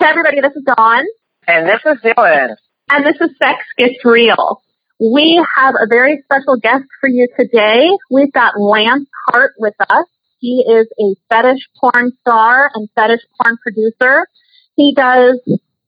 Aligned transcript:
Hey 0.00 0.06
everybody, 0.08 0.40
this 0.40 0.56
is 0.56 0.64
Dawn. 0.64 1.04
And 1.46 1.68
this 1.68 1.80
is 1.84 1.98
Dylan. 2.02 2.56
And 2.90 3.04
this 3.04 3.16
is 3.20 3.36
Sex 3.36 3.58
Gets 3.76 4.02
Real. 4.02 4.62
We 4.98 5.44
have 5.56 5.74
a 5.74 5.86
very 5.86 6.22
special 6.24 6.56
guest 6.56 6.84
for 7.02 7.10
you 7.10 7.28
today. 7.38 7.86
We've 8.10 8.32
got 8.32 8.58
Lance 8.58 9.10
Hart 9.28 9.52
with 9.58 9.74
us. 9.90 10.06
He 10.38 10.64
is 10.66 10.86
a 10.98 11.16
fetish 11.28 11.68
porn 11.78 12.12
star 12.22 12.70
and 12.72 12.88
fetish 12.94 13.20
porn 13.42 13.58
producer. 13.62 14.26
He 14.74 14.94
does 14.96 15.38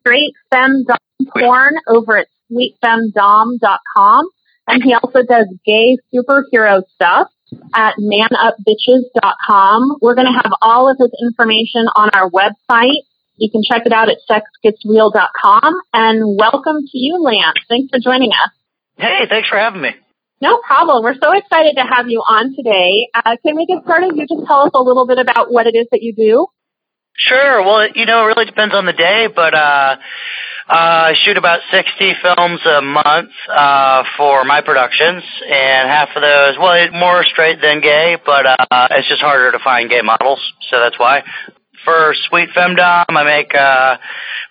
straight 0.01 0.35
femdom 0.53 0.99
porn 1.35 1.77
over 1.89 2.19
at 2.19 2.27
sweetfemdom.com. 2.53 4.29
And 4.69 4.85
he 4.85 4.93
also 4.93 5.23
does 5.23 5.47
gay 5.65 5.97
superhero 6.15 6.83
stuff 6.95 7.29
at 7.75 7.95
manupbitches.com. 7.97 9.97
We're 10.03 10.17
going 10.17 10.27
to 10.27 10.39
have 10.45 10.53
all 10.61 10.91
of 10.91 10.99
his 11.01 11.13
information 11.27 11.87
on 11.97 12.11
our 12.13 12.31
website. 12.31 13.01
You 13.37 13.51
can 13.51 13.62
check 13.62 13.87
it 13.87 13.93
out 13.93 14.09
at 14.09 14.19
sexgetsreal.com. 14.29 15.75
And 15.93 16.38
welcome 16.38 16.83
to 16.87 16.98
you, 16.98 17.23
Lance. 17.23 17.59
Thanks 17.69 17.91
for 17.91 17.98
joining 17.98 18.30
us. 18.30 18.51
Hey, 18.97 19.27
thanks 19.29 19.48
for 19.48 19.59
having 19.59 19.83
me. 19.83 19.91
No 20.41 20.59
problem. 20.66 21.05
We're 21.05 21.15
so 21.23 21.33
excited 21.33 21.77
to 21.77 21.83
have 21.83 22.09
you 22.09 22.19
on 22.19 22.55
today. 22.55 23.09
Uh, 23.15 23.37
can 23.45 23.56
we 23.56 23.66
get 23.66 23.84
started? 23.84 24.16
You 24.16 24.27
just 24.27 24.47
tell 24.47 24.62
us 24.62 24.73
a 24.75 24.83
little 24.83 25.06
bit 25.06 25.19
about 25.19 25.53
what 25.53 25.66
it 25.66 25.77
is 25.77 25.87
that 25.92 26.03
you 26.03 26.15
do. 26.15 26.47
Sure. 27.16 27.62
Well, 27.62 27.89
you 27.95 28.06
know, 28.06 28.25
it 28.25 28.27
really 28.34 28.47
depends 28.47 28.75
on 28.75 28.87
the 28.87 28.92
day, 28.92 29.29
but 29.34 29.55
uh, 29.55 29.97
uh, 30.69 31.12
I 31.12 31.14
shoot 31.25 31.37
about 31.37 31.61
60 31.70 32.14
films 32.23 32.61
a 32.67 32.83
month 32.83 33.30
uh, 33.48 34.05
for 34.17 34.45
my 34.45 34.62
productions, 34.62 35.23
and 35.45 35.89
half 35.89 36.09
of 36.17 36.23
those, 36.23 36.59
well, 36.59 36.91
more 36.92 37.25
straight 37.25 37.61
than 37.61 37.80
gay, 37.80 38.17
but 38.25 38.47
uh, 38.47 38.89
it's 38.92 39.09
just 39.09 39.20
harder 39.20 39.53
to 39.53 39.59
find 39.62 39.91
gay 39.91 40.03
models, 40.03 40.41
so 40.70 40.80
that's 40.80 40.98
why. 40.98 41.23
For 41.84 42.14
Sweet 42.28 42.50
Femdom, 42.56 43.04
I 43.09 43.24
make 43.24 43.54
uh, 43.54 43.96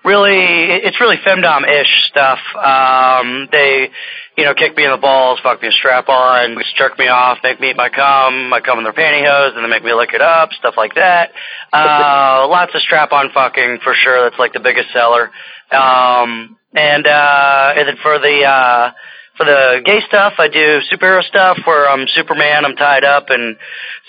really, 0.04 0.84
it's 0.84 1.00
really 1.00 1.18
femdom-ish 1.18 2.10
stuff. 2.10 2.40
Um, 2.56 3.48
they, 3.52 3.90
you 4.38 4.44
know, 4.44 4.54
kick 4.54 4.76
me 4.76 4.84
in 4.84 4.92
the 4.92 4.98
balls, 4.98 5.40
fuck 5.42 5.62
me 5.62 5.70
a 5.70 5.72
strap 5.72 6.10
on, 6.10 6.58
jerk 6.76 7.00
me 7.00 7.08
off, 7.08 7.38
make 7.44 7.60
me 7.60 7.70
eat 7.70 7.78
my 7.78 7.90
cum, 7.90 8.52
I 8.54 8.60
cum 8.60 8.80
in 8.80 8.84
their 8.84 8.94
pantyhose, 8.94 9.56
and 9.56 9.64
they 9.64 9.70
make 9.70 9.84
me 9.84 9.94
lick 9.94 10.14
it 10.14 10.22
up, 10.22 10.52
stuff 10.54 10.76
like 10.76 10.96
that. 10.96 11.32
Uh, 11.72 12.48
lots 12.50 12.76
of 12.76 12.82
strap 12.82 13.12
on 13.12 13.32
fucking 13.34 13.80
for 13.84 13.94
sure. 13.94 14.24
That's 14.24 14.40
like 14.40 14.54
the 14.54 14.60
biggest 14.60 14.92
seller. 14.92 15.32
Um, 15.72 16.58
and, 16.74 17.08
uh, 17.08 17.74
and 17.78 17.88
then 17.88 17.98
for 18.02 18.20
the, 18.20 18.44
uh, 18.44 18.92
for 19.38 19.46
the 19.46 19.82
gay 19.86 20.02
stuff, 20.08 20.34
I 20.38 20.48
do 20.48 20.80
superhero 20.92 21.24
stuff 21.24 21.58
where 21.66 21.90
I'm 21.90 22.06
Superman, 22.16 22.66
I'm 22.66 22.76
tied 22.76 23.04
up, 23.04 23.30
and 23.30 23.58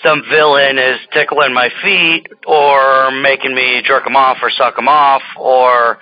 some 0.03 0.23
villain 0.29 0.77
is 0.77 0.99
tickling 1.13 1.53
my 1.53 1.69
feet 1.81 2.27
or 2.45 3.11
making 3.11 3.55
me 3.55 3.81
jerk 3.85 4.05
him 4.05 4.15
off 4.15 4.37
or 4.41 4.51
suck 4.51 4.77
him 4.77 4.87
off 4.87 5.23
or 5.37 5.99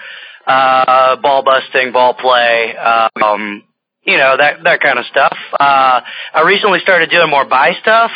uh, 0.48 1.16
ball 1.18 1.44
busting, 1.44 1.92
ball 1.92 2.16
play, 2.16 2.76
um, 2.76 3.64
you 4.04 4.18
know 4.18 4.36
that 4.36 4.64
that 4.64 4.82
kind 4.82 4.98
of 4.98 5.06
stuff. 5.06 5.38
Uh, 5.54 6.02
I 6.34 6.42
recently 6.46 6.80
started 6.80 7.10
doing 7.12 7.30
more 7.30 7.46
bi 7.46 7.74
stuff. 7.82 8.12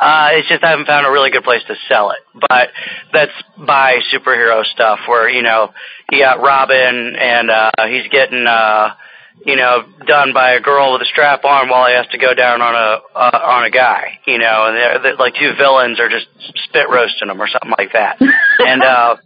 Uh, 0.00 0.28
it's 0.32 0.48
just 0.48 0.62
I 0.62 0.70
haven't 0.70 0.86
found 0.86 1.06
a 1.06 1.10
really 1.10 1.30
good 1.30 1.44
place 1.44 1.62
to 1.66 1.74
sell 1.88 2.10
it. 2.10 2.18
But 2.48 2.70
that's 3.12 3.32
bi 3.58 3.98
superhero 4.12 4.64
stuff 4.64 5.00
where 5.08 5.28
you 5.28 5.42
know 5.42 5.72
you 6.10 6.20
got 6.20 6.40
Robin 6.40 7.16
and 7.16 7.50
uh, 7.50 7.70
he's 7.88 8.08
getting. 8.10 8.46
Uh, 8.46 8.94
you 9.44 9.56
know, 9.56 9.84
done 10.06 10.32
by 10.32 10.52
a 10.52 10.60
girl 10.60 10.92
with 10.92 11.02
a 11.02 11.06
strap 11.06 11.44
on 11.44 11.68
while 11.68 11.88
he 11.88 11.94
has 11.94 12.06
to 12.08 12.18
go 12.18 12.34
down 12.34 12.62
on 12.62 12.74
a 12.74 13.18
uh, 13.18 13.40
on 13.44 13.64
a 13.64 13.70
guy, 13.70 14.18
you 14.26 14.38
know, 14.38 14.66
and 14.66 14.76
they're, 14.76 14.98
they're 15.02 15.16
like 15.16 15.34
two 15.34 15.52
villains 15.58 16.00
are 16.00 16.08
just 16.08 16.26
spit 16.68 16.88
roasting 16.88 17.28
him 17.28 17.40
or 17.40 17.48
something 17.48 17.74
like 17.76 17.92
that. 17.92 18.20
and 18.20 18.82
uh 18.82 19.16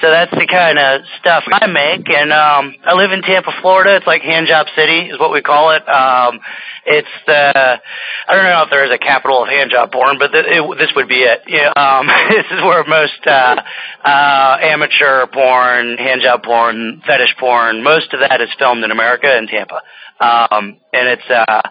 so 0.00 0.10
that's 0.10 0.32
the 0.32 0.46
kind 0.50 0.78
of 0.78 1.02
stuff 1.20 1.44
I 1.50 1.66
make 1.66 2.08
and 2.10 2.32
um 2.32 2.74
I 2.84 2.94
live 2.94 3.12
in 3.12 3.22
Tampa, 3.22 3.52
Florida. 3.60 3.96
It's 3.96 4.06
like 4.06 4.22
handjob 4.22 4.66
city 4.74 5.10
is 5.10 5.18
what 5.18 5.32
we 5.32 5.42
call 5.42 5.70
it. 5.70 5.86
Um 5.88 6.40
it's 6.84 7.08
the 7.26 7.80
I 8.28 8.34
don't 8.34 8.44
know 8.44 8.62
if 8.64 8.70
there 8.70 8.84
is 8.84 8.90
a 8.90 8.98
capital 8.98 9.42
of 9.42 9.48
handjob 9.48 9.92
porn, 9.92 10.18
but 10.18 10.32
th- 10.32 10.46
it, 10.48 10.78
this 10.78 10.90
would 10.96 11.08
be 11.08 11.22
it. 11.22 11.42
Yeah, 11.46 11.72
um 11.76 12.06
this 12.30 12.46
is 12.50 12.62
where 12.62 12.84
most 12.84 13.26
uh 13.26 13.62
uh 14.04 14.56
amateur 14.60 15.26
porn, 15.28 15.96
handjob 15.98 16.42
porn, 16.44 17.02
fetish 17.06 17.36
porn, 17.38 17.82
most 17.84 18.12
of 18.12 18.20
that 18.20 18.40
is 18.40 18.48
filmed 18.58 18.82
in 18.84 18.90
America 18.90 19.36
in 19.36 19.46
Tampa. 19.46 19.82
Um, 20.22 20.78
and 20.92 21.08
it's, 21.08 21.28
uh, 21.28 21.62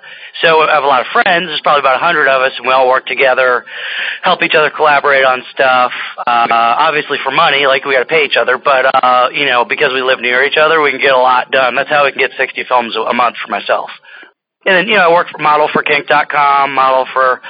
so 0.43 0.59
I 0.59 0.75
have 0.75 0.83
a 0.83 0.87
lot 0.87 1.01
of 1.01 1.07
friends. 1.13 1.47
There's 1.47 1.61
probably 1.61 1.79
about 1.79 1.95
a 1.95 2.03
hundred 2.03 2.27
of 2.27 2.41
us 2.41 2.51
and 2.57 2.67
we 2.67 2.73
all 2.73 2.89
work 2.89 3.05
together, 3.05 3.63
help 4.23 4.43
each 4.43 4.55
other 4.55 4.69
collaborate 4.69 5.23
on 5.23 5.43
stuff. 5.53 5.93
Uh, 6.19 6.47
obviously 6.51 7.17
for 7.23 7.31
money, 7.31 7.65
like 7.65 7.85
we 7.85 7.93
gotta 7.93 8.05
pay 8.05 8.25
each 8.25 8.35
other, 8.35 8.57
but, 8.57 8.91
uh, 8.91 9.29
you 9.31 9.45
know, 9.45 9.63
because 9.63 9.93
we 9.93 10.01
live 10.01 10.19
near 10.19 10.43
each 10.43 10.57
other, 10.57 10.81
we 10.81 10.91
can 10.91 10.99
get 10.99 11.13
a 11.13 11.17
lot 11.17 11.49
done. 11.49 11.75
That's 11.75 11.89
how 11.89 12.03
we 12.03 12.11
can 12.11 12.19
get 12.19 12.31
60 12.37 12.65
films 12.67 12.95
a 12.95 13.13
month 13.13 13.37
for 13.37 13.49
myself. 13.49 13.89
And 14.65 14.75
then, 14.75 14.87
you 14.87 14.95
know, 14.95 15.09
I 15.09 15.13
work 15.13 15.29
for 15.29 15.39
model 15.39 15.69
for 15.71 15.81
kink.com, 15.81 16.73
model 16.73 17.07
for, 17.13 17.41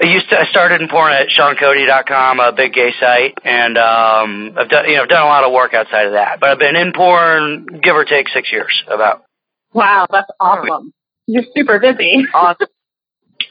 I 0.00 0.06
used 0.06 0.28
to, 0.30 0.38
I 0.38 0.44
started 0.46 0.80
in 0.80 0.88
porn 0.88 1.12
at 1.12 1.28
SeanCody.com, 1.28 2.40
a 2.40 2.52
big 2.52 2.74
gay 2.74 2.92
site, 3.00 3.34
and, 3.44 3.78
um, 3.78 4.54
I've 4.58 4.68
done, 4.68 4.84
you 4.88 4.96
know, 4.96 5.02
I've 5.02 5.08
done 5.08 5.22
a 5.22 5.26
lot 5.26 5.44
of 5.44 5.52
work 5.52 5.74
outside 5.74 6.06
of 6.06 6.12
that, 6.12 6.38
but 6.38 6.50
I've 6.50 6.58
been 6.58 6.76
in 6.76 6.92
porn, 6.92 7.80
give 7.82 7.96
or 7.96 8.04
take 8.04 8.28
six 8.28 8.52
years, 8.52 8.84
about. 8.86 9.25
Wow, 9.72 10.06
that's 10.10 10.30
awesome. 10.40 10.92
You're 11.26 11.44
super 11.54 11.78
busy. 11.78 12.24
Awesome. 12.34 12.68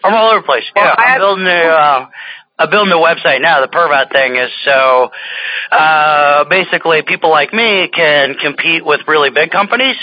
I'm 0.03 0.13
all 0.13 0.31
over 0.31 0.41
the 0.41 0.45
place. 0.45 0.63
Yeah, 0.75 0.93
I'm 0.97 1.19
building 1.19 1.45
a, 1.45 1.49
uh, 1.49 2.07
I'm 2.59 2.69
building 2.69 2.93
a 2.93 2.97
website 2.97 3.41
now. 3.41 3.61
The 3.61 3.67
PervOut 3.67 4.11
thing 4.11 4.35
is 4.35 4.49
so, 4.63 5.09
uh, 5.71 6.45
basically 6.45 7.01
people 7.03 7.29
like 7.29 7.53
me 7.53 7.87
can 7.93 8.35
compete 8.35 8.85
with 8.85 9.01
really 9.07 9.29
big 9.29 9.51
companies 9.51 9.95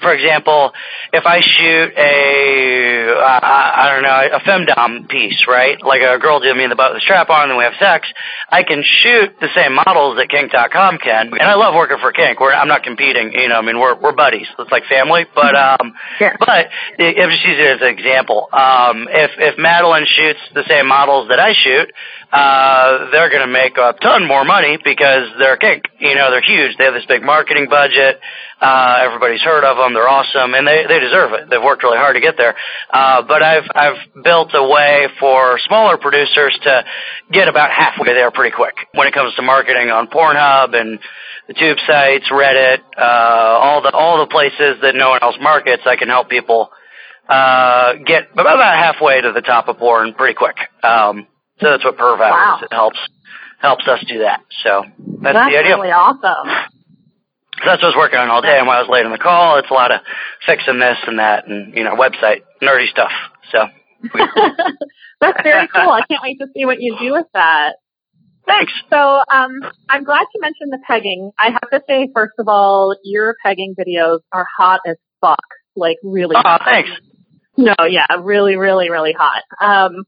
for 0.00 0.14
example, 0.14 0.72
if 1.12 1.26
I 1.26 1.40
shoot 1.40 1.92
a, 1.98 3.12
uh, 3.12 3.40
I 3.44 3.92
don't 3.92 4.02
know, 4.02 4.36
a 4.36 4.40
femdom 4.40 5.08
piece, 5.08 5.44
right? 5.46 5.76
Like 5.84 6.00
a 6.00 6.18
girl 6.18 6.40
doing 6.40 6.56
me 6.56 6.64
in 6.64 6.70
the 6.70 6.76
butt 6.76 6.94
with 6.94 7.02
a 7.02 7.04
strap 7.04 7.28
on 7.28 7.50
and 7.50 7.58
we 7.58 7.64
have 7.64 7.74
sex, 7.78 8.08
I 8.48 8.62
can 8.62 8.82
shoot 8.82 9.36
the 9.38 9.48
same 9.54 9.74
models 9.74 10.16
that 10.16 10.30
kink.com 10.30 10.96
can. 10.96 11.28
And 11.32 11.42
I 11.42 11.56
love 11.56 11.74
working 11.74 11.98
for 12.00 12.10
kink. 12.10 12.40
We're, 12.40 12.54
I'm 12.54 12.68
not 12.68 12.84
competing, 12.84 13.32
you 13.32 13.48
know, 13.48 13.56
I 13.56 13.60
mean, 13.60 13.78
we're, 13.78 13.94
we're 14.00 14.16
buddies. 14.16 14.46
It's 14.58 14.72
like 14.72 14.84
family, 14.88 15.26
but, 15.34 15.54
um, 15.54 15.92
yeah. 16.18 16.36
but 16.40 16.72
I'm 16.96 17.28
just 17.28 17.44
using 17.44 17.64
it 17.64 17.76
as 17.76 17.82
an 17.82 17.92
example. 17.92 18.48
Um, 18.50 19.08
if, 19.10 19.32
if 19.36 19.58
Madeline 19.58 20.06
shoots 20.08 20.40
the 20.54 20.64
same 20.68 20.88
models 20.88 21.28
that 21.28 21.38
I 21.38 21.52
shoot, 21.52 21.92
uh, 22.32 23.10
they're 23.12 23.28
going 23.28 23.46
to 23.46 23.52
make 23.52 23.76
a 23.76 23.92
ton 24.00 24.26
more 24.26 24.44
money 24.44 24.78
because 24.82 25.28
they're 25.38 25.58
kink. 25.58 25.84
You 26.00 26.14
know, 26.14 26.30
they're 26.30 26.40
huge. 26.40 26.78
They 26.78 26.84
have 26.84 26.94
this 26.94 27.04
big 27.04 27.22
marketing 27.22 27.68
budget. 27.68 28.20
Uh, 28.58 29.00
everybody's 29.02 29.42
heard 29.42 29.64
of 29.64 29.76
them. 29.76 29.92
They're 29.92 30.08
awesome, 30.08 30.54
and 30.54 30.66
they 30.66 30.86
they 30.88 30.98
deserve 30.98 31.32
it. 31.32 31.50
They've 31.50 31.62
worked 31.62 31.82
really 31.82 31.98
hard 31.98 32.16
to 32.16 32.22
get 32.22 32.38
there. 32.38 32.56
Uh, 32.90 33.20
but 33.22 33.42
I've 33.42 33.68
I've 33.74 34.24
built 34.24 34.50
a 34.54 34.66
way 34.66 35.08
for 35.20 35.58
smaller 35.66 35.98
producers 35.98 36.58
to 36.62 36.84
get 37.30 37.48
about 37.48 37.70
halfway 37.70 38.14
there 38.14 38.30
pretty 38.30 38.56
quick 38.56 38.76
when 38.94 39.06
it 39.06 39.12
comes 39.12 39.34
to 39.34 39.42
marketing 39.42 39.90
on 39.90 40.08
Pornhub 40.08 40.74
and 40.74 41.00
the 41.48 41.54
tube 41.54 41.78
sites, 41.86 42.30
Reddit, 42.30 42.78
uh, 42.96 43.02
all 43.02 43.82
the 43.82 43.90
all 43.92 44.20
the 44.20 44.30
places 44.30 44.80
that 44.80 44.94
no 44.94 45.10
one 45.10 45.18
else 45.20 45.36
markets. 45.38 45.82
I 45.84 45.96
can 45.96 46.08
help 46.08 46.30
people 46.30 46.70
uh, 47.28 47.94
get 48.06 48.30
about 48.32 48.74
halfway 48.74 49.20
to 49.20 49.32
the 49.32 49.42
top 49.42 49.68
of 49.68 49.76
porn 49.76 50.14
pretty 50.14 50.34
quick. 50.34 50.56
Um, 50.82 51.26
so 51.62 51.70
that's 51.70 51.84
what 51.84 51.96
PervOut. 51.96 52.58
is. 52.58 52.62
It 52.64 52.74
helps 52.74 52.98
helps 53.58 53.86
us 53.86 54.04
do 54.06 54.18
that. 54.18 54.40
So 54.64 54.82
that's, 54.98 55.34
that's 55.34 55.50
the 55.50 55.58
idea. 55.58 55.62
That's 55.62 55.80
really 55.80 55.92
awesome. 55.92 56.48
So 57.62 57.66
that's 57.66 57.82
what 57.82 57.94
I 57.94 57.94
was 57.94 57.96
working 57.96 58.18
on 58.18 58.28
all 58.28 58.42
day. 58.42 58.58
And 58.58 58.66
while 58.66 58.78
I 58.78 58.82
was 58.82 58.90
late 58.90 59.06
on 59.06 59.12
the 59.12 59.18
call, 59.18 59.58
it's 59.58 59.70
a 59.70 59.74
lot 59.74 59.92
of 59.92 60.00
fixing 60.44 60.80
this 60.80 60.98
and 61.06 61.18
that, 61.20 61.46
and 61.46 61.74
you 61.74 61.84
know, 61.84 61.94
website 61.94 62.42
nerdy 62.60 62.88
stuff. 62.88 63.12
So 63.52 63.66
that's 65.20 65.42
very 65.42 65.68
cool. 65.68 65.90
I 65.90 66.02
can't 66.08 66.22
wait 66.22 66.38
to 66.40 66.48
see 66.54 66.66
what 66.66 66.80
you 66.80 66.96
do 66.98 67.12
with 67.12 67.26
that. 67.34 67.74
Thanks. 68.46 68.72
So 68.90 68.96
um, 68.96 69.52
I'm 69.88 70.02
glad 70.02 70.26
you 70.34 70.40
mentioned 70.40 70.72
the 70.72 70.80
pegging. 70.86 71.30
I 71.38 71.50
have 71.50 71.70
to 71.70 71.80
say, 71.88 72.08
first 72.12 72.34
of 72.40 72.48
all, 72.48 72.96
your 73.04 73.36
pegging 73.44 73.76
videos 73.78 74.18
are 74.32 74.46
hot 74.58 74.80
as 74.86 74.96
fuck. 75.20 75.38
Like 75.76 75.98
really. 76.02 76.34
Oh, 76.36 76.42
hot. 76.42 76.62
thanks. 76.64 76.90
No, 77.56 77.74
yeah, 77.88 78.06
really, 78.20 78.56
really, 78.56 78.90
really 78.90 79.14
hot. 79.16 79.42
Um, 79.60 80.04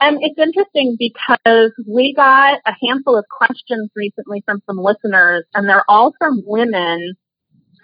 and 0.00 0.18
it's 0.20 0.38
interesting 0.38 0.96
because 0.98 1.72
we 1.86 2.14
got 2.14 2.60
a 2.66 2.72
handful 2.86 3.18
of 3.18 3.24
questions 3.30 3.90
recently 3.96 4.42
from 4.44 4.62
some 4.66 4.78
listeners, 4.78 5.44
and 5.54 5.68
they're 5.68 5.84
all 5.88 6.12
from 6.18 6.42
women 6.46 7.14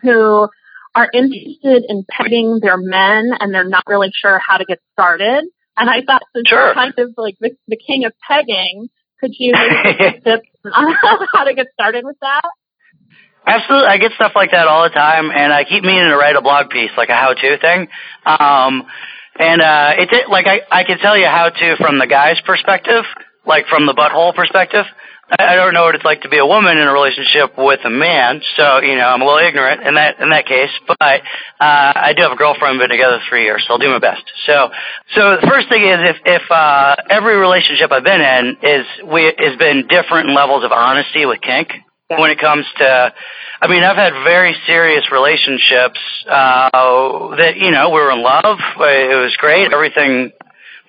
who 0.02 0.48
are 0.94 1.10
interested 1.12 1.84
in 1.88 2.04
pegging 2.08 2.60
their 2.62 2.76
men 2.76 3.30
and 3.40 3.52
they're 3.52 3.68
not 3.68 3.84
really 3.86 4.10
sure 4.12 4.38
how 4.38 4.58
to 4.58 4.64
get 4.64 4.78
started. 4.92 5.44
And 5.76 5.90
I 5.90 6.02
thought 6.06 6.22
since 6.34 6.48
sure. 6.48 6.66
you're 6.66 6.74
kind 6.74 6.94
of 6.98 7.14
like 7.16 7.34
the, 7.40 7.50
the 7.66 7.76
king 7.76 8.04
of 8.04 8.12
pegging, 8.26 8.88
could 9.20 9.32
you 9.36 9.54
give 9.98 10.22
tips 10.22 10.48
on 10.64 10.94
how 11.32 11.44
to 11.44 11.54
get 11.54 11.66
started 11.72 12.04
with 12.04 12.16
that? 12.20 12.48
Absolutely. 13.46 13.88
I 13.88 13.98
get 13.98 14.12
stuff 14.12 14.32
like 14.34 14.52
that 14.52 14.68
all 14.68 14.84
the 14.84 14.94
time 14.94 15.30
and 15.30 15.52
I 15.52 15.64
keep 15.64 15.82
meaning 15.82 16.08
to 16.08 16.16
write 16.16 16.36
a 16.36 16.40
blog 16.40 16.70
piece, 16.70 16.90
like 16.96 17.10
a 17.10 17.14
how-to 17.14 17.58
thing. 17.58 17.88
Um, 18.24 18.84
and 19.38 19.60
uh, 19.60 19.92
it, 19.98 20.28
like 20.30 20.46
I 20.46 20.60
I 20.70 20.84
can 20.84 20.98
tell 20.98 21.16
you 21.16 21.26
how 21.26 21.50
to 21.50 21.76
from 21.76 21.98
the 21.98 22.06
guy's 22.06 22.40
perspective, 22.42 23.04
like 23.46 23.66
from 23.66 23.86
the 23.86 23.94
butthole 23.94 24.34
perspective. 24.34 24.84
I 25.30 25.54
I 25.54 25.56
don't 25.56 25.72
know 25.72 25.84
what 25.84 25.94
it's 25.94 26.04
like 26.04 26.22
to 26.22 26.28
be 26.28 26.38
a 26.38 26.46
woman 26.46 26.76
in 26.76 26.86
a 26.86 26.92
relationship 26.92 27.56
with 27.56 27.80
a 27.84 27.90
man, 27.90 28.42
so 28.56 28.80
you 28.80 28.96
know 28.96 29.08
I'm 29.08 29.22
a 29.22 29.24
little 29.24 29.46
ignorant 29.46 29.82
in 29.82 29.94
that 29.94 30.20
in 30.20 30.30
that 30.30 30.46
case. 30.46 30.70
But 30.86 31.00
uh, 31.00 31.18
I 31.60 32.12
do 32.16 32.22
have 32.22 32.32
a 32.32 32.36
girlfriend, 32.36 32.78
been 32.78 32.90
together 32.90 33.20
three 33.28 33.44
years, 33.44 33.64
so 33.66 33.74
I'll 33.74 33.78
do 33.78 33.88
my 33.88 33.98
best. 33.98 34.22
So, 34.46 34.70
so 35.14 35.36
the 35.40 35.46
first 35.48 35.68
thing 35.68 35.82
is 35.82 35.98
if 35.98 36.16
if 36.24 36.50
uh, 36.50 36.96
every 37.10 37.36
relationship 37.36 37.90
I've 37.90 38.04
been 38.04 38.20
in 38.20 38.56
is 38.62 38.86
we 39.10 39.32
has 39.38 39.56
been 39.58 39.88
different 39.88 40.30
levels 40.30 40.64
of 40.64 40.72
honesty 40.72 41.26
with 41.26 41.40
kink 41.40 41.72
when 42.08 42.30
it 42.30 42.38
comes 42.38 42.66
to. 42.78 43.14
I 43.60 43.68
mean, 43.68 43.82
I've 43.82 43.96
had 43.96 44.12
very 44.24 44.54
serious 44.66 45.10
relationships 45.10 45.98
uh, 46.28 47.36
that 47.36 47.56
you 47.56 47.70
know 47.70 47.90
we 47.90 48.00
were 48.00 48.10
in 48.12 48.22
love. 48.22 48.58
It 48.76 49.20
was 49.22 49.34
great. 49.38 49.72
Everything 49.72 50.32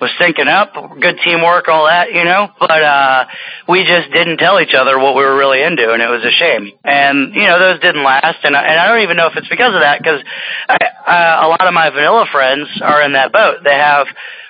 was 0.01 0.11
syncing 0.19 0.51
up, 0.51 0.73
good 0.99 1.15
teamwork, 1.23 1.69
all 1.69 1.85
that, 1.85 2.11
you 2.11 2.25
know. 2.25 2.49
But 2.59 2.83
uh 2.83 3.25
we 3.69 3.85
just 3.85 4.11
didn't 4.11 4.37
tell 4.37 4.59
each 4.59 4.73
other 4.73 4.99
what 4.99 5.15
we 5.15 5.23
were 5.23 5.37
really 5.37 5.63
into, 5.63 5.89
and 5.89 6.01
it 6.01 6.09
was 6.09 6.25
a 6.25 6.31
shame. 6.31 6.73
And 6.83 7.33
you 7.33 7.47
know, 7.47 7.59
those 7.59 7.79
didn't 7.79 8.03
last, 8.03 8.43
and 8.43 8.55
I, 8.55 8.63
and 8.63 8.79
I 8.79 8.87
don't 8.89 9.03
even 9.03 9.15
know 9.15 9.27
if 9.27 9.37
it's 9.37 9.47
because 9.47 9.73
of 9.73 9.79
that, 9.79 9.99
because 9.99 10.19
uh, 10.67 10.75
a 11.07 11.47
lot 11.47 11.65
of 11.65 11.73
my 11.73 11.89
vanilla 11.91 12.25
friends 12.29 12.67
are 12.81 13.01
in 13.03 13.13
that 13.13 13.31
boat. 13.31 13.63
They 13.63 13.73
have 13.73 14.07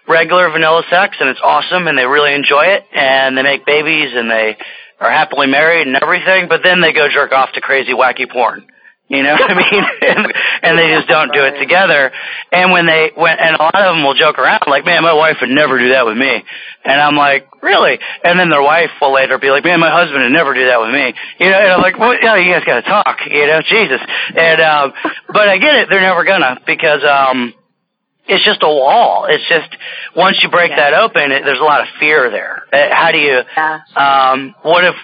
regular 0.07 0.49
vanilla 0.49 0.81
sex, 0.89 1.17
and 1.19 1.29
it's 1.29 1.41
awesome, 1.43 1.87
and 1.87 1.95
they 1.95 2.05
really 2.05 2.33
enjoy 2.33 2.73
it, 2.73 2.85
and 2.91 3.37
they 3.37 3.43
make 3.43 3.67
babies, 3.67 4.13
and 4.15 4.29
they 4.29 4.57
are 4.99 5.11
happily 5.11 5.47
married 5.47 5.87
and 5.87 5.95
everything. 5.95 6.47
But 6.47 6.61
then 6.63 6.81
they 6.81 6.93
go 6.93 7.07
jerk 7.09 7.31
off 7.31 7.51
to 7.53 7.61
crazy, 7.61 7.93
wacky 7.93 8.29
porn 8.29 8.65
you 9.07 9.21
know 9.21 9.33
what 9.39 9.51
I 9.51 9.55
mean? 9.55 9.83
and, 10.01 10.33
and 10.63 10.79
they 10.79 10.89
just 10.95 11.07
don't 11.07 11.31
do 11.31 11.43
it 11.45 11.59
together. 11.59 12.11
And 12.51 12.71
when 12.71 12.85
they 12.85 13.11
when 13.15 13.37
and 13.37 13.55
a 13.55 13.61
lot 13.61 13.75
of 13.75 13.95
them 13.95 14.03
will 14.03 14.15
joke 14.15 14.39
around 14.39 14.63
like, 14.67 14.85
"Man, 14.85 15.03
my 15.03 15.13
wife 15.13 15.37
would 15.41 15.49
never 15.49 15.77
do 15.77 15.89
that 15.89 16.05
with 16.05 16.17
me." 16.17 16.43
And 16.83 17.01
I'm 17.01 17.15
like, 17.15 17.47
"Really?" 17.61 17.99
And 18.23 18.39
then 18.39 18.49
their 18.49 18.61
wife 18.61 18.89
will 19.01 19.13
later 19.13 19.37
be 19.37 19.49
like, 19.51 19.63
"Man, 19.63 19.79
my 19.79 19.91
husband 19.91 20.23
would 20.23 20.33
never 20.33 20.53
do 20.53 20.65
that 20.65 20.81
with 20.81 20.89
me." 20.89 21.13
You 21.39 21.51
know, 21.51 21.59
and 21.59 21.71
I'm 21.73 21.81
like, 21.81 21.99
"Well, 21.99 22.15
yeah, 22.19 22.35
you 22.37 22.53
guys 22.53 22.63
got 22.65 22.81
to 22.81 22.87
talk." 22.87 23.17
You 23.29 23.47
know, 23.47 23.61
Jesus. 23.61 24.01
And 24.35 24.61
um 24.61 24.93
but 25.29 25.47
I 25.49 25.57
get 25.57 25.75
it. 25.75 25.89
They're 25.89 26.01
never 26.01 26.23
gonna 26.23 26.59
because 26.65 27.03
um 27.03 27.53
it's 28.27 28.43
just 28.43 28.63
a 28.63 28.67
wall. 28.67 29.27
It's 29.29 29.47
just 29.47 29.69
once 30.15 30.39
you 30.43 30.49
break 30.49 30.71
yeah. 30.71 30.91
that 30.91 30.93
open, 30.93 31.31
it, 31.31 31.43
there's 31.45 31.59
a 31.59 31.63
lot 31.63 31.81
of 31.81 31.87
fear 31.99 32.29
there. 32.29 32.63
Uh, 32.71 32.93
how 32.93 33.11
do 33.11 33.17
you? 33.17 33.41
Yeah. 33.55 33.79
Um, 33.95 34.55
what 34.63 34.83
if? 34.83 34.95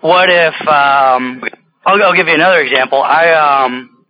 What 0.00 0.30
if? 0.30 0.54
Um, 0.66 1.44
I'll, 1.84 2.02
I'll 2.02 2.14
give 2.14 2.28
you 2.28 2.34
another 2.34 2.60
example. 2.60 3.02
I 3.02 3.64
um 3.64 4.04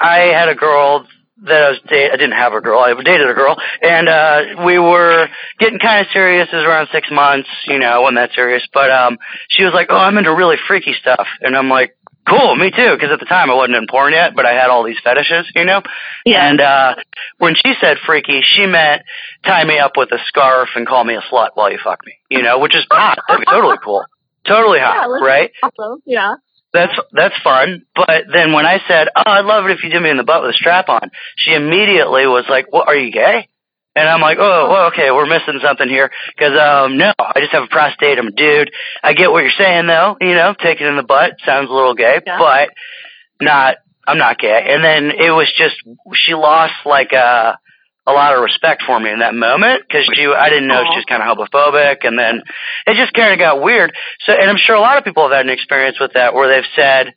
I 0.00 0.18
had 0.32 0.48
a 0.48 0.54
girl 0.54 1.06
that 1.44 1.62
I 1.62 1.70
was 1.70 1.80
date. 1.88 2.10
I 2.12 2.16
didn't 2.16 2.36
have 2.36 2.52
a 2.52 2.60
girl. 2.60 2.80
I 2.80 2.92
dated 3.02 3.28
a 3.28 3.34
girl, 3.34 3.56
and 3.82 4.08
uh 4.08 4.64
we 4.64 4.78
were 4.78 5.28
getting 5.58 5.78
kind 5.78 6.00
of 6.04 6.12
serious. 6.12 6.48
It 6.52 6.56
was 6.56 6.64
around 6.64 6.88
six 6.92 7.08
months, 7.10 7.48
you 7.66 7.78
know, 7.78 7.88
I 7.88 7.98
wasn't 7.98 8.16
that 8.16 8.30
serious. 8.34 8.66
But 8.72 8.90
um 8.90 9.18
she 9.48 9.64
was 9.64 9.72
like, 9.72 9.88
"Oh, 9.90 9.96
I'm 9.96 10.18
into 10.18 10.34
really 10.34 10.56
freaky 10.66 10.94
stuff," 11.00 11.26
and 11.40 11.56
I'm 11.56 11.68
like, 11.68 11.96
"Cool, 12.28 12.56
me 12.56 12.70
too." 12.70 12.92
Because 12.94 13.10
at 13.12 13.20
the 13.20 13.26
time 13.26 13.50
I 13.50 13.54
wasn't 13.54 13.76
in 13.76 13.86
porn 13.88 14.12
yet, 14.12 14.34
but 14.34 14.46
I 14.46 14.52
had 14.52 14.70
all 14.70 14.84
these 14.84 14.98
fetishes, 15.02 15.50
you 15.54 15.64
know. 15.64 15.82
Yeah. 16.24 16.48
And 16.48 16.60
uh 16.60 16.94
when 17.38 17.54
she 17.54 17.74
said 17.80 17.98
freaky, 18.04 18.40
she 18.42 18.66
meant 18.66 19.02
tie 19.44 19.64
me 19.64 19.78
up 19.78 19.92
with 19.96 20.12
a 20.12 20.18
scarf 20.26 20.70
and 20.74 20.86
call 20.86 21.04
me 21.04 21.14
a 21.14 21.22
slut 21.32 21.50
while 21.54 21.70
you 21.70 21.78
fuck 21.82 22.00
me, 22.04 22.14
you 22.28 22.42
know, 22.42 22.58
which 22.58 22.74
is 22.74 22.84
hot. 22.90 23.18
That'd 23.26 23.40
be 23.40 23.46
totally 23.46 23.78
cool. 23.82 24.04
Totally 24.46 24.78
hot, 24.80 25.08
yeah, 25.08 25.24
right? 25.26 25.50
Awesome. 25.62 26.02
Yeah. 26.06 26.34
That's 26.72 26.92
that's 27.12 27.34
fun. 27.42 27.86
But 27.94 28.24
then 28.32 28.52
when 28.52 28.66
I 28.66 28.80
said, 28.86 29.08
"Oh, 29.16 29.22
I'd 29.24 29.44
love 29.46 29.64
it 29.66 29.72
if 29.72 29.82
you 29.82 29.90
did 29.90 30.02
me 30.02 30.10
in 30.10 30.18
the 30.18 30.24
butt 30.24 30.42
with 30.42 30.50
a 30.50 30.54
strap 30.54 30.88
on," 30.88 31.10
she 31.36 31.54
immediately 31.54 32.26
was 32.26 32.44
like, 32.48 32.70
"What? 32.70 32.88
Are 32.88 32.94
you 32.94 33.10
gay?" 33.10 33.48
And 33.94 34.08
I'm 34.08 34.20
like, 34.20 34.38
"Oh, 34.40 34.68
well, 34.70 34.86
okay, 34.88 35.10
we're 35.10 35.26
missing 35.26 35.60
something 35.62 35.88
here." 35.88 36.10
Because 36.36 36.52
um, 36.58 36.98
no, 36.98 37.12
I 37.18 37.40
just 37.40 37.52
have 37.52 37.64
a 37.64 37.68
prostate. 37.68 38.18
I'm 38.18 38.28
a 38.28 38.30
dude. 38.30 38.70
I 39.02 39.14
get 39.14 39.30
what 39.30 39.42
you're 39.42 39.52
saying, 39.58 39.86
though. 39.86 40.16
You 40.20 40.34
know, 40.34 40.54
taking 40.60 40.86
in 40.86 40.96
the 40.96 41.02
butt 41.02 41.36
sounds 41.44 41.68
a 41.70 41.72
little 41.72 41.94
gay, 41.94 42.20
yeah. 42.24 42.38
but 42.38 42.70
not. 43.40 43.76
I'm 44.06 44.18
not 44.18 44.38
gay. 44.38 44.68
And 44.70 44.82
then 44.82 45.10
it 45.10 45.30
was 45.30 45.52
just 45.56 45.76
she 46.14 46.34
lost 46.34 46.74
like 46.86 47.12
a 47.12 47.58
a 48.08 48.12
lot 48.12 48.34
of 48.34 48.42
respect 48.42 48.82
for 48.86 48.98
me 48.98 49.10
in 49.12 49.18
that 49.18 49.34
moment 49.34 49.82
because 49.86 50.08
she 50.14 50.26
I 50.26 50.48
didn't 50.48 50.66
know 50.66 50.82
she 50.90 50.96
was 50.96 51.04
kind 51.04 51.22
of 51.22 51.28
homophobic, 51.28 52.06
and 52.06 52.18
then 52.18 52.42
it 52.86 52.96
just 52.96 53.12
kind 53.12 53.34
of 53.34 53.38
got 53.38 53.62
weird. 53.62 53.92
So, 54.24 54.32
and 54.32 54.48
I'm 54.48 54.56
sure 54.56 54.74
a 54.74 54.80
lot 54.80 54.96
of 54.96 55.04
people 55.04 55.24
have 55.24 55.36
had 55.36 55.44
an 55.44 55.52
experience 55.52 56.00
with 56.00 56.14
that 56.14 56.34
where 56.34 56.48
they've 56.48 56.70
said. 56.74 57.14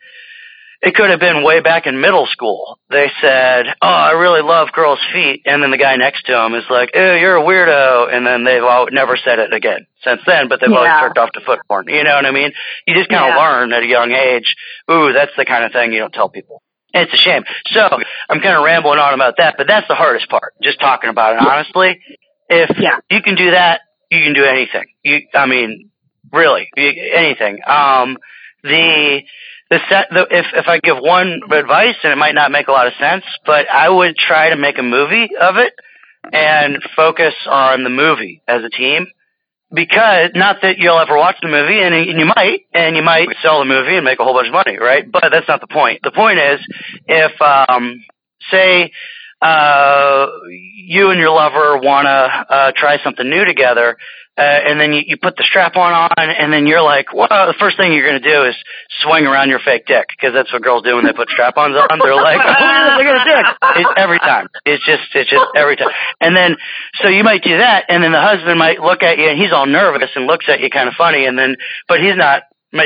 It 0.82 0.96
could 0.96 1.12
have 1.12 1.20
been 1.20 1.44
way 1.44 1.62
back 1.62 1.86
in 1.86 2.02
middle 2.02 2.26
school. 2.26 2.80
They 2.90 3.12
said, 3.22 3.68
"Oh, 3.82 3.88
I 3.88 4.14
really 4.14 4.42
love 4.42 4.72
girls' 4.72 5.00
feet," 5.14 5.44
and 5.46 5.62
then 5.62 5.70
the 5.70 5.78
guy 5.78 5.96
next 5.96 6.26
to 6.26 6.36
him 6.36 6.56
is 6.56 6.64
like, 6.72 6.90
"Oh, 6.96 7.14
you're 7.14 7.38
a 7.38 7.44
weirdo," 7.44 8.12
and 8.12 8.26
then 8.26 8.44
they've 8.44 8.64
all 8.64 8.88
never 8.92 9.16
said 9.16 9.38
it 9.38 9.54
again 9.54 9.86
since 10.04 10.22
then. 10.26 10.48
But 10.48 10.60
they've 10.60 10.72
yeah. 10.72 10.78
always 10.78 11.02
jerked 11.02 11.20
off 11.20 11.32
to 11.34 11.42
foot 11.42 11.60
porn. 11.68 11.86
You 11.88 12.04
know 12.04 12.16
what 12.16 12.26
I 12.26 12.32
mean? 12.32 12.52
You 12.88 12.96
just 12.96 13.10
kind 13.10 13.26
of 13.26 13.36
yeah. 13.36 13.42
learn 13.42 13.74
at 13.74 13.84
a 13.84 13.86
young 13.86 14.12
age. 14.12 14.56
Ooh, 14.90 15.14
that's 15.14 15.32
the 15.38 15.46
kind 15.46 15.66
of 15.66 15.72
thing 15.72 15.94
you 15.94 16.00
don't 16.00 16.14
tell 16.14 16.30
people. 16.30 16.64
It's 16.94 17.14
a 17.14 17.18
shame. 17.18 17.44
So 17.68 17.88
I'm 18.30 18.42
kind 18.42 18.58
of 18.58 18.64
rambling 18.66 19.00
on 19.00 19.14
about 19.14 19.36
that, 19.38 19.56
but 19.58 19.68
that's 19.68 19.88
the 19.88 19.96
hardest 19.96 20.30
part. 20.30 20.54
Just 20.64 20.80
talking 20.80 21.10
about 21.10 21.36
it 21.36 21.48
honestly. 21.48 22.02
If 22.50 22.76
yeah. 22.80 23.00
you 23.10 23.22
can 23.22 23.36
do 23.36 23.52
that, 23.52 23.82
you 24.10 24.24
can 24.24 24.34
do 24.34 24.44
anything. 24.44 24.86
You, 25.04 25.22
I 25.34 25.46
mean, 25.46 25.92
really, 26.34 26.70
anything. 26.76 27.60
Um, 27.66 28.18
the 28.64 29.22
the 29.72 29.80
set. 29.90 30.10
The, 30.12 30.28
if 30.30 30.46
if 30.54 30.68
I 30.68 30.80
give 30.80 30.98
one 31.00 31.40
advice, 31.50 31.96
and 32.04 32.14
it 32.14 32.18
might 32.18 32.36
not 32.36 32.52
make 32.52 32.68
a 32.68 32.72
lot 32.72 32.86
of 32.86 32.94
sense, 33.00 33.24
but 33.46 33.68
I 33.68 33.90
would 33.90 34.16
try 34.18 34.50
to 34.50 34.58
make 34.58 34.78
a 34.78 34.84
movie 34.84 35.30
of 35.40 35.56
it 35.58 35.74
and 36.32 36.84
focus 36.96 37.34
on 37.50 37.84
the 37.84 37.90
movie 37.90 38.44
as 38.48 38.64
a 38.64 38.70
team 38.70 39.08
because 39.74 40.32
not 40.36 40.58
that 40.62 40.78
you'll 40.78 41.00
ever 41.00 41.18
watch 41.18 41.38
the 41.42 41.48
movie, 41.48 41.80
and, 41.80 41.96
and 41.96 42.20
you 42.20 42.26
might, 42.26 42.66
and 42.74 42.96
you 42.96 43.02
might 43.02 43.30
sell 43.42 43.60
the 43.60 43.66
movie 43.66 43.96
and 43.96 44.04
make 44.04 44.20
a 44.20 44.24
whole 44.24 44.34
bunch 44.34 44.48
of 44.48 44.54
money, 44.54 44.78
right? 44.78 45.10
But 45.10 45.30
that's 45.32 45.48
not 45.48 45.62
the 45.62 45.68
point. 45.68 46.02
The 46.04 46.12
point 46.12 46.40
is, 46.40 46.60
if 47.08 47.32
um, 47.42 48.04
say 48.52 48.92
uh, 49.42 50.28
you 50.50 51.10
and 51.10 51.20
your 51.20 51.32
lover 51.32 51.78
want 51.78 52.06
to 52.06 52.10
uh, 52.56 52.72
try 52.76 52.98
something 53.04 53.28
new 53.28 53.44
together, 53.44 53.98
uh, 54.38 54.42
and 54.42 54.80
then 54.80 54.94
you, 54.94 55.02
you 55.06 55.18
put 55.18 55.36
the 55.36 55.44
strap 55.44 55.76
on 55.76 55.92
on, 55.94 56.12
and 56.18 56.54
then 56.54 56.66
you're 56.68 56.82
like, 56.82 57.14
well, 57.14 57.28
the 57.28 57.56
first 57.60 57.76
thing 57.76 57.92
you're 57.92 58.08
going 58.08 58.22
to 58.22 58.30
do 58.30 58.46
is 58.46 58.56
swing 59.02 59.26
around 59.26 59.50
your 59.50 59.60
fake 59.60 59.86
dick, 59.86 60.08
because 60.10 60.34
that's 60.34 60.52
what 60.54 60.62
girls 60.62 60.84
do 60.84 60.96
when 60.96 61.06
they 61.06 61.14
put 61.14 61.30
strap-ons 61.30 61.76
on. 61.76 62.00
They're 62.00 62.16
like, 62.16 62.40
oh, 62.40 62.96
look 62.98 63.08
at 63.08 63.18
a 63.18 63.26
dick. 63.26 63.46
It's 63.78 63.90
every 63.98 64.20
time. 64.20 64.48
It's 64.66 64.86
just, 64.86 65.04
it's 65.16 65.30
just 65.30 65.46
every 65.56 65.76
time. 65.76 65.90
And 66.22 66.36
then, 66.36 66.56
so 67.02 67.10
you 67.10 67.24
might 67.24 67.44
do 67.44 67.58
that, 67.58 67.86
and 67.90 68.04
then 68.04 68.12
the 68.12 68.22
husband 68.22 68.58
might 68.58 68.80
look 68.80 69.04
at 69.04 69.18
you, 69.18 69.28
and 69.28 69.38
he's 69.40 69.52
all 69.52 69.66
nervous 69.66 70.10
and 70.16 70.28
looks 70.28 70.46
at 70.48 70.62
you 70.62 70.70
kind 70.70 70.88
of 70.88 70.96
funny, 70.98 71.26
and 71.26 71.38
then, 71.38 71.58
but 71.88 72.00
he's 72.00 72.16
not 72.16 72.44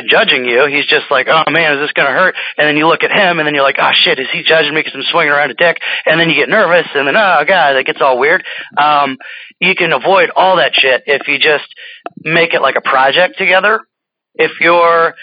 judging 0.10 0.46
you. 0.46 0.66
He's 0.68 0.86
just 0.86 1.06
like, 1.12 1.28
oh 1.30 1.44
man, 1.50 1.74
is 1.74 1.80
this 1.80 1.92
going 1.94 2.08
to 2.08 2.14
hurt? 2.14 2.36
And 2.58 2.68
then 2.68 2.78
you 2.78 2.88
look 2.88 3.04
at 3.04 3.12
him 3.12 3.40
and 3.40 3.46
then 3.46 3.54
you're 3.54 3.64
like, 3.64 3.78
oh 3.80 3.92
shit, 3.94 4.20
is 4.20 4.28
he 4.32 4.44
judging 4.44 4.74
me 4.74 4.82
because 4.82 4.96
I'm 4.96 5.04
swinging 5.12 5.32
around 5.32 5.52
a 5.52 5.54
dick? 5.54 5.80
And 6.06 6.20
then 6.20 6.30
you 6.30 6.36
get 6.36 6.50
nervous 6.50 6.88
and 6.96 7.08
then, 7.08 7.16
oh 7.16 7.44
god, 7.48 7.76
it 7.76 7.86
gets 7.86 8.02
all 8.02 8.20
weird. 8.20 8.44
Um, 8.78 9.18
you 9.60 9.76
can 9.76 9.94
avoid 9.94 10.32
all 10.36 10.58
that 10.58 10.74
shit 10.74 11.04
if 11.06 11.28
you 11.28 11.40
just 11.40 11.68
make 12.18 12.54
it 12.54 12.62
like 12.62 12.76
a 12.76 12.82
project 12.82 13.38
together. 13.38 13.82
If 14.34 14.60
you're, 14.60 15.16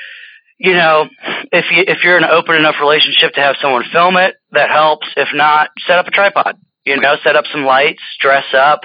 you 0.58 0.74
know, 0.74 1.08
if 1.50 1.66
you, 1.70 1.84
if 1.86 2.04
you're 2.04 2.16
in 2.16 2.24
an 2.24 2.30
open 2.30 2.54
enough 2.54 2.76
relationship 2.80 3.34
to 3.34 3.40
have 3.40 3.56
someone 3.60 3.84
film 3.92 4.16
it, 4.16 4.36
that 4.52 4.70
helps. 4.70 5.08
If 5.16 5.28
not, 5.34 5.70
set 5.86 5.98
up 5.98 6.06
a 6.06 6.10
tripod, 6.10 6.56
you 6.84 6.98
know, 7.00 7.16
set 7.24 7.36
up 7.36 7.44
some 7.52 7.64
lights, 7.64 8.02
dress 8.20 8.46
up, 8.54 8.82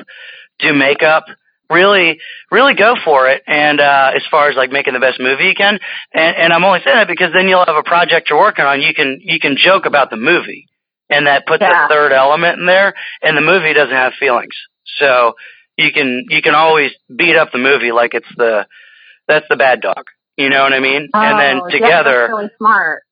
do 0.60 0.74
makeup 0.74 1.26
really 1.70 2.20
really 2.52 2.74
go 2.76 2.96
for 3.04 3.30
it 3.30 3.44
and 3.46 3.80
uh 3.80 4.12
as 4.16 4.24
far 4.32 4.50
as 4.50 4.56
like 4.56 4.72
making 4.72 4.94
the 4.94 5.00
best 5.00 5.20
movie 5.20 5.46
you 5.46 5.56
can. 5.56 5.80
And 6.14 6.36
and 6.38 6.54
I'm 6.54 6.64
only 6.64 6.80
saying 6.84 6.98
that 6.98 7.08
because 7.08 7.34
then 7.34 7.48
you'll 7.48 7.66
have 7.66 7.76
a 7.76 7.84
project 7.84 8.30
you're 8.30 8.40
working 8.40 8.66
on. 8.66 8.82
You 8.82 8.94
can 8.94 9.20
you 9.22 9.40
can 9.40 9.58
joke 9.58 9.86
about 9.86 10.10
the 10.10 10.18
movie 10.18 10.68
and 11.10 11.28
that 11.28 11.46
puts 11.46 11.62
yeah. 11.62 11.86
a 11.86 11.90
third 11.90 12.12
element 12.12 12.60
in 12.60 12.66
there 12.66 12.94
and 13.22 13.38
the 13.38 13.42
movie 13.42 13.74
doesn't 13.74 13.96
have 13.96 14.14
feelings. 14.20 14.56
So 15.00 15.34
you 15.78 15.92
can 15.92 16.26
you 16.30 16.42
can 16.42 16.56
always 16.56 16.92
beat 17.14 17.36
up 17.36 17.52
the 17.52 17.60
movie 17.60 17.92
like 17.92 18.14
it's 18.14 18.28
the 18.36 18.66
that's 19.28 19.46
the 19.50 19.56
bad 19.56 19.82
dog. 19.82 20.06
You 20.38 20.50
know 20.50 20.64
what 20.64 20.74
I 20.74 20.80
mean? 20.80 21.10
Oh, 21.14 21.20
and 21.20 21.40
then 21.40 21.70
together 21.72 22.28
yeah, 22.30 22.36
really 22.36 22.50
smart. 22.58 23.04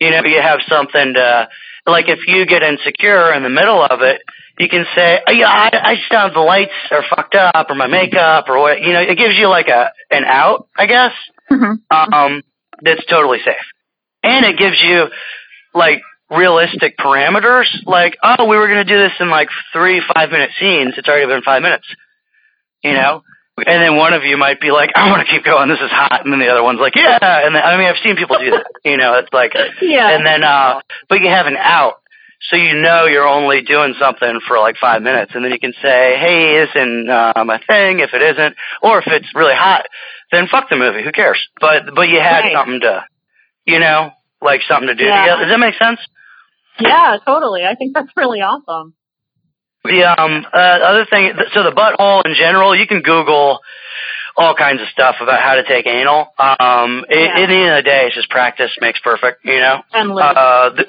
you 0.00 0.10
know 0.10 0.24
you 0.24 0.40
have 0.40 0.60
something 0.68 1.14
to 1.14 1.48
like 1.86 2.08
if 2.08 2.20
you 2.26 2.46
get 2.46 2.62
insecure 2.62 3.32
in 3.32 3.42
the 3.42 3.50
middle 3.50 3.82
of 3.82 4.00
it 4.02 4.22
you 4.58 4.68
can 4.68 4.86
say, 4.94 5.20
oh, 5.26 5.32
yeah, 5.32 5.48
I, 5.48 5.70
I 5.72 5.94
just 5.96 6.08
found 6.08 6.34
the 6.34 6.40
lights 6.40 6.72
are 6.90 7.04
fucked 7.08 7.34
up 7.34 7.70
or 7.70 7.74
my 7.74 7.88
makeup 7.88 8.48
or 8.48 8.58
what, 8.60 8.80
you 8.80 8.92
know, 8.92 9.00
it 9.00 9.18
gives 9.18 9.36
you 9.36 9.48
like 9.48 9.68
a, 9.68 9.90
an 10.10 10.24
out, 10.24 10.68
I 10.76 10.86
guess, 10.86 11.12
mm-hmm. 11.50 12.14
um, 12.14 12.42
that's 12.82 13.04
totally 13.06 13.38
safe. 13.44 13.66
And 14.22 14.44
it 14.46 14.56
gives 14.56 14.80
you 14.80 15.08
like 15.74 16.02
realistic 16.30 16.96
parameters, 16.96 17.66
like, 17.84 18.16
oh, 18.22 18.46
we 18.46 18.56
were 18.56 18.68
going 18.68 18.86
to 18.86 18.92
do 18.92 18.98
this 18.98 19.12
in 19.20 19.28
like 19.28 19.48
three 19.72 20.02
five 20.14 20.30
minute 20.30 20.50
scenes. 20.58 20.94
It's 20.96 21.08
already 21.08 21.26
been 21.26 21.42
five 21.42 21.62
minutes, 21.62 21.86
you 22.82 22.92
know? 22.92 23.22
And 23.56 23.82
then 23.82 23.96
one 23.96 24.14
of 24.14 24.24
you 24.24 24.36
might 24.36 24.60
be 24.60 24.72
like, 24.72 24.90
I 24.96 25.10
want 25.10 25.26
to 25.26 25.32
keep 25.32 25.44
going. 25.44 25.68
This 25.68 25.78
is 25.78 25.90
hot. 25.90 26.24
And 26.24 26.32
then 26.32 26.40
the 26.40 26.48
other 26.48 26.62
one's 26.62 26.80
like, 26.80 26.96
yeah. 26.96 27.18
And 27.22 27.54
then, 27.54 27.62
I 27.62 27.76
mean, 27.76 27.86
I've 27.86 28.02
seen 28.02 28.16
people 28.16 28.36
do 28.38 28.50
that, 28.50 28.66
you 28.84 28.96
know, 28.96 29.18
it's 29.18 29.32
like, 29.32 29.54
yeah. 29.80 30.16
And 30.16 30.26
then, 30.26 30.42
uh, 30.42 30.80
but 31.08 31.20
you 31.20 31.28
have 31.28 31.46
an 31.46 31.56
out 31.56 32.02
so 32.50 32.56
you 32.56 32.74
know 32.80 33.06
you're 33.06 33.26
only 33.26 33.62
doing 33.62 33.94
something 33.98 34.40
for 34.46 34.58
like 34.58 34.76
five 34.80 35.02
minutes, 35.02 35.32
and 35.34 35.44
then 35.44 35.52
you 35.52 35.58
can 35.58 35.72
say, 35.82 36.16
"Hey, 36.18 36.62
isn't 36.64 37.10
um, 37.10 37.50
a 37.50 37.58
thing?" 37.66 38.00
If 38.00 38.12
it 38.12 38.22
isn't, 38.22 38.56
or 38.82 38.98
if 38.98 39.06
it's 39.06 39.34
really 39.34 39.54
hot, 39.54 39.86
then 40.30 40.46
fuck 40.48 40.68
the 40.68 40.76
movie. 40.76 41.02
Who 41.02 41.12
cares? 41.12 41.38
But 41.60 41.94
but 41.94 42.08
you 42.08 42.20
had 42.20 42.40
Right. 42.44 42.52
something 42.54 42.80
to, 42.80 43.04
you 43.66 43.78
know, 43.80 44.10
like 44.42 44.60
something 44.68 44.88
to 44.88 44.94
do. 44.94 45.04
Yeah. 45.04 45.36
Does 45.36 45.48
that 45.48 45.58
make 45.60 45.76
sense? 45.76 46.00
Yeah, 46.80 47.16
totally. 47.24 47.64
I 47.64 47.74
think 47.76 47.94
that's 47.94 48.10
really 48.16 48.40
awesome. 48.40 48.94
The 49.84 50.02
um 50.04 50.46
uh, 50.52 50.56
other 50.58 51.06
thing, 51.06 51.32
so 51.52 51.62
the 51.62 51.70
butthole 51.72 52.24
in 52.26 52.34
general, 52.34 52.74
you 52.74 52.86
can 52.86 53.00
Google 53.02 53.60
all 54.36 54.54
kinds 54.54 54.80
of 54.82 54.88
stuff 54.88 55.16
about 55.20 55.40
how 55.40 55.54
to 55.54 55.62
take 55.64 55.86
anal. 55.86 56.26
Um, 56.38 57.04
Yeah. 57.08 57.38
in 57.38 57.48
the 57.50 57.56
end 57.56 57.70
of 57.78 57.84
the 57.84 57.88
day, 57.88 58.06
it's 58.06 58.14
just 58.16 58.28
practice 58.30 58.70
makes 58.80 58.98
perfect. 59.00 59.44
You 59.44 59.60
know, 59.60 59.82
And 59.92 60.10
uh, 60.10 60.70
the, 60.70 60.86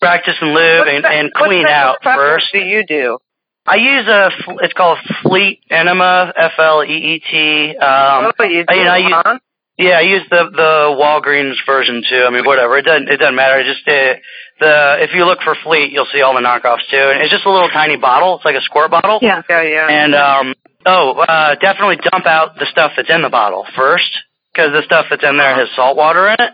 practice 0.00 0.34
and 0.40 0.52
live 0.54 0.86
and, 0.86 1.04
and 1.04 1.32
clean 1.32 1.66
out 1.66 2.00
practice 2.02 2.22
first. 2.24 2.46
Do 2.52 2.58
you 2.58 2.84
do? 2.86 3.18
I 3.66 3.76
use 3.76 4.08
a, 4.08 4.30
it's 4.64 4.72
called 4.72 4.98
Fleet 5.22 5.60
Enema, 5.70 6.32
F 6.36 6.52
L 6.58 6.82
E 6.82 6.88
E 7.14 7.18
T. 7.20 7.76
Um, 7.76 8.32
oh, 8.38 8.44
you 8.44 8.64
do, 8.66 8.74
you 8.74 8.84
know, 8.84 8.90
I 8.90 8.98
use- 8.98 9.12
huh? 9.14 9.38
yeah, 9.78 9.98
I 9.98 10.00
use 10.00 10.22
the 10.30 10.50
the 10.50 10.96
Walgreens 10.98 11.56
version 11.66 12.02
too. 12.08 12.24
I 12.26 12.30
mean, 12.30 12.44
whatever. 12.44 12.78
It 12.78 12.84
doesn't 12.84 13.08
it 13.08 13.18
doesn't 13.18 13.34
matter. 13.36 13.60
It 13.60 13.66
just 13.66 13.86
uh, 13.86 14.14
the 14.60 15.04
if 15.04 15.10
you 15.14 15.24
look 15.26 15.40
for 15.42 15.54
Fleet, 15.62 15.92
you'll 15.92 16.08
see 16.12 16.22
all 16.22 16.34
the 16.34 16.40
knockoffs 16.40 16.88
too. 16.90 16.96
And 16.96 17.20
it's 17.22 17.30
just 17.30 17.44
a 17.44 17.50
little 17.50 17.68
tiny 17.68 17.96
bottle. 17.96 18.36
It's 18.36 18.44
like 18.44 18.56
a 18.56 18.62
squirt 18.62 18.90
bottle. 18.90 19.18
yeah. 19.22 19.42
Yeah, 19.48 19.62
yeah. 19.62 19.88
And 19.88 20.14
um, 20.14 20.54
oh, 20.86 21.20
uh, 21.20 21.54
definitely 21.56 21.96
dump 22.10 22.26
out 22.26 22.56
the 22.58 22.66
stuff 22.70 22.92
that's 22.96 23.10
in 23.10 23.22
the 23.22 23.30
bottle 23.30 23.66
first, 23.76 24.10
because 24.52 24.72
the 24.72 24.82
stuff 24.84 25.06
that's 25.10 25.22
in 25.22 25.36
there 25.36 25.54
has 25.54 25.68
salt 25.76 25.96
water 25.96 26.26
in 26.28 26.36
it, 26.38 26.50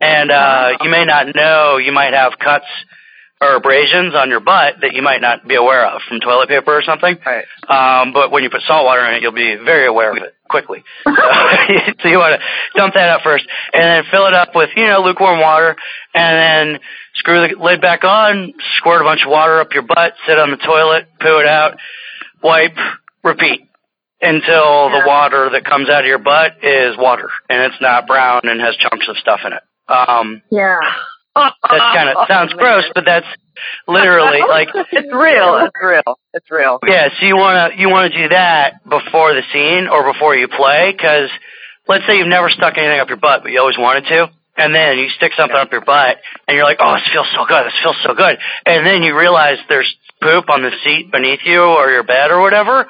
and 0.00 0.30
uh, 0.30 0.78
you 0.80 0.90
may 0.90 1.04
not 1.04 1.34
know 1.34 1.76
you 1.76 1.92
might 1.92 2.14
have 2.14 2.38
cuts 2.38 2.66
or 3.40 3.54
abrasions 3.54 4.14
on 4.14 4.28
your 4.28 4.40
butt 4.40 4.74
that 4.82 4.92
you 4.92 5.00
might 5.00 5.20
not 5.20 5.48
be 5.48 5.54
aware 5.54 5.86
of 5.86 6.02
from 6.06 6.20
toilet 6.20 6.48
paper 6.48 6.76
or 6.76 6.82
something. 6.82 7.16
Right. 7.24 7.44
Um, 7.68 8.12
but 8.12 8.30
when 8.30 8.42
you 8.42 8.50
put 8.50 8.60
salt 8.66 8.84
water 8.84 9.04
in 9.06 9.14
it, 9.14 9.22
you'll 9.22 9.32
be 9.32 9.56
very 9.56 9.86
aware 9.86 10.10
of 10.10 10.18
it 10.18 10.34
quickly. 10.48 10.84
So, 11.04 11.12
so 12.02 12.08
you 12.08 12.18
want 12.18 12.40
to 12.40 12.78
dump 12.78 12.94
that 12.94 13.08
out 13.08 13.22
first, 13.22 13.46
and 13.72 13.82
then 13.82 14.04
fill 14.10 14.26
it 14.26 14.34
up 14.34 14.54
with 14.54 14.70
you 14.76 14.86
know 14.86 15.00
lukewarm 15.00 15.40
water, 15.40 15.76
and 16.14 16.74
then 16.74 16.80
screw 17.14 17.48
the 17.48 17.56
lid 17.62 17.80
back 17.80 18.04
on, 18.04 18.52
squirt 18.76 19.00
a 19.00 19.04
bunch 19.04 19.22
of 19.24 19.30
water 19.30 19.60
up 19.60 19.72
your 19.72 19.84
butt, 19.84 20.14
sit 20.26 20.38
on 20.38 20.50
the 20.50 20.58
toilet, 20.58 21.08
poo 21.18 21.38
it 21.38 21.46
out, 21.46 21.78
wipe, 22.42 22.76
repeat 23.24 23.62
until 24.22 24.90
the 24.90 25.02
water 25.06 25.48
that 25.52 25.64
comes 25.64 25.88
out 25.88 26.02
of 26.02 26.06
your 26.06 26.18
butt 26.18 26.62
is 26.62 26.94
water 26.98 27.30
and 27.48 27.72
it's 27.72 27.80
not 27.80 28.06
brown 28.06 28.42
and 28.44 28.60
has 28.60 28.76
chunks 28.76 29.08
of 29.08 29.16
stuff 29.16 29.40
in 29.46 29.54
it. 29.54 29.62
Um, 29.90 30.42
Yeah. 30.50 30.78
that 31.36 31.54
kind 31.94 32.08
of 32.10 32.26
sounds 32.28 32.52
gross, 32.54 32.84
but 32.94 33.04
that's 33.04 33.26
literally 33.86 34.40
like 34.40 34.68
It's 34.74 35.12
real. 35.12 35.56
It's 35.66 35.76
real. 35.82 36.18
It's 36.32 36.50
real. 36.50 36.78
yeah, 36.86 37.08
so 37.18 37.26
you 37.26 37.36
want 37.36 37.72
to 37.74 37.80
you 37.80 37.88
want 37.90 38.12
to 38.12 38.22
do 38.22 38.28
that 38.30 38.82
before 38.88 39.34
the 39.34 39.42
scene 39.52 39.88
or 39.88 40.12
before 40.12 40.34
you 40.36 40.48
play 40.48 40.94
cuz 40.98 41.30
let's 41.88 42.06
say 42.06 42.16
you've 42.18 42.28
never 42.28 42.50
stuck 42.50 42.78
anything 42.78 43.00
up 43.00 43.08
your 43.08 43.18
butt 43.18 43.42
but 43.42 43.52
you 43.52 43.60
always 43.60 43.78
wanted 43.78 44.06
to 44.06 44.30
and 44.56 44.74
then 44.74 44.98
you 44.98 45.08
stick 45.10 45.32
something 45.36 45.56
up 45.56 45.70
your 45.72 45.80
butt 45.80 46.18
and 46.46 46.54
you're 46.56 46.64
like, 46.64 46.78
"Oh, 46.80 46.92
this 46.94 47.08
feels 47.12 47.28
so 47.34 47.46
good. 47.46 47.64
This 47.66 47.78
feels 47.82 47.96
so 48.02 48.14
good." 48.14 48.36
And 48.66 48.84
then 48.84 49.02
you 49.02 49.16
realize 49.16 49.56
there's 49.68 49.94
poop 50.20 50.50
on 50.50 50.62
the 50.62 50.72
seat 50.84 51.10
beneath 51.10 51.40
you 51.44 51.62
or 51.62 51.90
your 51.90 52.02
bed 52.02 52.30
or 52.30 52.40
whatever. 52.40 52.86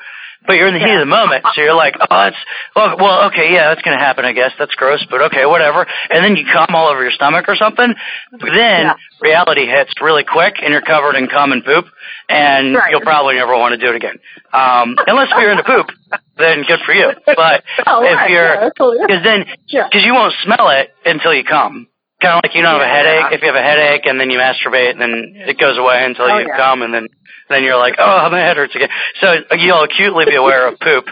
But 0.46 0.54
you're 0.56 0.68
in 0.68 0.74
the 0.74 0.80
heat 0.80 0.94
of 0.94 1.00
the 1.00 1.06
moment, 1.06 1.44
so 1.54 1.60
you're 1.60 1.74
like, 1.74 1.94
"Oh, 2.00 2.26
it's 2.28 2.36
well, 2.74 2.96
well, 2.98 3.22
okay, 3.28 3.52
yeah, 3.52 3.68
that's 3.68 3.82
gonna 3.82 3.98
happen, 3.98 4.24
I 4.24 4.32
guess. 4.32 4.52
That's 4.58 4.74
gross, 4.74 5.04
but 5.10 5.20
okay, 5.30 5.44
whatever." 5.44 5.86
And 6.08 6.24
then 6.24 6.34
you 6.36 6.46
come 6.50 6.74
all 6.74 6.88
over 6.88 7.02
your 7.02 7.10
stomach 7.12 7.44
or 7.48 7.56
something. 7.56 7.94
Then 8.32 8.86
Yeah. 8.86 8.94
reality 9.20 9.66
hits 9.66 9.92
really 10.00 10.24
quick, 10.24 10.56
and 10.62 10.72
you're 10.72 10.80
covered 10.80 11.14
in 11.16 11.28
cum 11.28 11.52
and 11.52 11.62
poop, 11.64 11.86
and 12.28 12.74
Right. 12.74 12.90
you'll 12.90 13.02
probably 13.02 13.34
never 13.36 13.54
want 13.56 13.72
to 13.72 13.78
do 13.78 13.90
it 13.92 13.96
again. 13.96 14.16
Um, 14.52 14.96
unless 15.06 15.28
you're 15.38 15.50
into 15.50 15.64
poop, 15.64 15.90
then 16.38 16.62
good 16.62 16.80
for 16.86 16.94
you. 16.94 17.12
But 17.26 17.62
Oh, 17.86 18.02
if 18.02 18.16
right. 18.16 18.30
you're, 18.30 18.54
yeah, 18.54 18.68
totally. 18.76 18.98
because 19.06 19.22
then, 19.22 19.44
Yeah. 19.66 19.84
because 19.90 20.04
you 20.04 20.14
won't 20.14 20.34
smell 20.42 20.70
it 20.70 20.90
until 21.04 21.34
you 21.34 21.44
come. 21.44 21.86
Kind 22.22 22.34
of 22.36 22.40
like 22.44 22.54
you 22.54 22.62
don't 22.62 22.72
have 22.72 22.82
a 22.82 22.84
Yeah. 22.84 22.94
headache. 22.96 23.32
If 23.32 23.40
you 23.42 23.46
have 23.48 23.56
a 23.56 23.62
headache 23.62 24.04
and 24.06 24.18
then 24.20 24.30
you 24.30 24.38
masturbate, 24.38 24.90
and 24.92 25.00
then 25.00 25.32
it 25.46 25.58
goes 25.58 25.76
away 25.78 26.04
until 26.04 26.26
Oh, 26.30 26.38
you 26.38 26.46
yeah. 26.48 26.56
come, 26.56 26.82
and 26.82 26.92
then 26.92 27.08
then 27.50 27.64
you're 27.64 27.76
like, 27.76 27.96
oh, 27.98 28.28
my 28.30 28.38
head 28.38 28.56
hurts 28.56 28.74
again. 28.74 28.88
So 29.20 29.34
you'll 29.58 29.82
acutely 29.82 30.24
be 30.26 30.36
aware 30.36 30.68
of 30.68 30.78
poop 30.80 31.04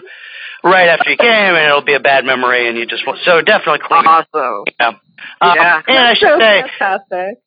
right 0.65 0.89
after 0.89 1.11
you 1.11 1.17
came, 1.17 1.29
and 1.55 1.67
it'll 1.69 1.83
be 1.85 1.95
a 1.95 2.01
bad 2.01 2.25
memory, 2.25 2.69
and 2.69 2.79
you 2.79 2.87
just 2.87 3.07
want, 3.07 3.19
so 3.25 3.43
definitely 3.43 3.81
clean. 3.87 4.07
Awesome. 4.07 4.65
Yeah. 4.81 4.89
Um, 4.89 5.55
Yeah. 5.57 5.83
and 5.87 5.99
I 5.99 6.15
should 6.15 6.29
so 6.29 6.39
say, 6.39 6.63
fantastic. 6.79 7.39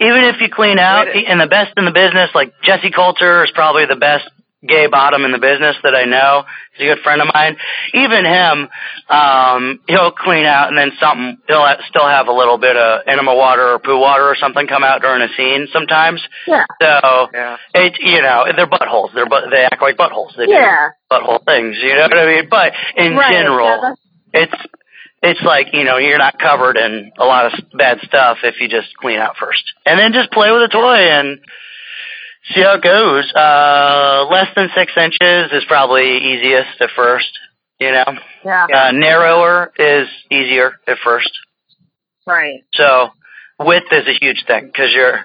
even 0.00 0.24
if 0.24 0.40
you 0.40 0.48
clean 0.50 0.78
out, 0.78 1.06
Wait. 1.12 1.26
and 1.28 1.40
the 1.40 1.46
best 1.46 1.72
in 1.76 1.84
the 1.84 1.92
business, 1.92 2.30
like 2.34 2.52
Jessie 2.62 2.90
Colter 2.90 3.44
is 3.44 3.50
probably 3.54 3.86
the 3.86 3.96
best 3.96 4.24
gay 4.66 4.86
bottom 4.86 5.24
in 5.24 5.32
the 5.32 5.38
business 5.38 5.76
that 5.82 5.94
I 5.94 6.04
know. 6.04 6.44
He's 6.76 6.90
a 6.90 6.94
good 6.94 7.02
friend 7.04 7.20
of 7.22 7.28
mine. 7.32 7.56
Even 7.92 8.24
him, 8.24 8.68
um, 9.08 9.80
he'll 9.86 10.10
clean 10.10 10.44
out 10.46 10.68
and 10.68 10.78
then 10.78 10.92
something, 10.98 11.38
he'll 11.46 11.60
ha- 11.60 11.80
still 11.88 12.06
have 12.08 12.26
a 12.28 12.32
little 12.32 12.58
bit 12.58 12.76
of 12.76 13.02
enema 13.06 13.34
water 13.34 13.74
or 13.74 13.78
poo 13.78 13.98
water 13.98 14.24
or 14.24 14.36
something 14.36 14.66
come 14.66 14.82
out 14.84 15.02
during 15.02 15.22
a 15.22 15.28
scene 15.36 15.68
sometimes. 15.72 16.20
Yeah. 16.46 16.64
So, 16.80 17.28
Yeah. 17.32 17.56
it, 17.74 17.98
you 18.00 18.22
know, 18.22 18.46
they're 18.56 18.66
buttholes. 18.66 19.12
They're 19.14 19.26
but 19.26 19.50
they 19.50 19.64
act 19.64 19.82
like 19.82 19.96
buttholes. 19.96 20.36
They 20.36 20.46
Yeah. 20.48 20.88
do 21.10 21.16
butthole 21.16 21.44
things. 21.44 21.76
You 21.80 21.94
know 21.94 22.02
what 22.02 22.18
I 22.18 22.26
mean? 22.26 22.48
But 22.50 22.72
in 22.96 23.16
Right. 23.16 23.30
general, 23.32 23.66
Yeah, 24.34 24.42
it's 24.42 24.54
it's 25.22 25.40
like 25.42 25.68
you 25.72 25.84
know 25.84 25.96
you're 25.96 26.18
not 26.18 26.38
covered 26.38 26.76
in 26.76 27.10
a 27.18 27.24
lot 27.24 27.46
of 27.46 27.52
bad 27.72 27.98
stuff 28.02 28.38
if 28.42 28.60
you 28.60 28.68
just 28.68 28.94
clean 28.96 29.18
out 29.18 29.36
first 29.38 29.62
and 29.86 29.98
then 29.98 30.12
just 30.12 30.30
play 30.32 30.50
with 30.50 30.60
a 30.62 30.68
toy 30.68 30.96
and 30.96 31.38
see 32.52 32.60
how 32.62 32.74
it 32.74 32.82
goes 32.82 33.32
uh 33.34 34.26
less 34.30 34.48
than 34.56 34.68
six 34.74 34.92
inches 34.96 35.52
is 35.52 35.64
probably 35.66 36.18
easiest 36.18 36.80
at 36.80 36.90
first 36.94 37.30
you 37.80 37.90
know 37.90 38.04
yeah. 38.44 38.66
uh 38.72 38.90
narrower 38.92 39.72
is 39.78 40.08
easier 40.30 40.72
at 40.86 40.98
first 41.04 41.30
Right. 42.26 42.60
so 42.72 43.08
width 43.60 43.86
is 43.92 44.06
a 44.08 44.16
huge 44.18 44.44
thing 44.46 44.66
because 44.66 44.90
you're 44.94 45.20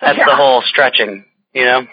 that's 0.00 0.18
Yeah. 0.18 0.24
the 0.26 0.36
whole 0.36 0.62
stretching 0.62 1.24
you 1.52 1.64
know 1.64 1.86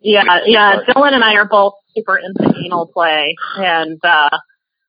Yeah, 0.00 0.22
yeah. 0.46 0.76
Dylan 0.88 1.12
and 1.12 1.22
I 1.22 1.34
are 1.34 1.44
both 1.48 1.74
super 1.94 2.16
into 2.18 2.54
anal 2.64 2.86
play, 2.86 3.34
and 3.56 3.98
uh, 4.02 4.30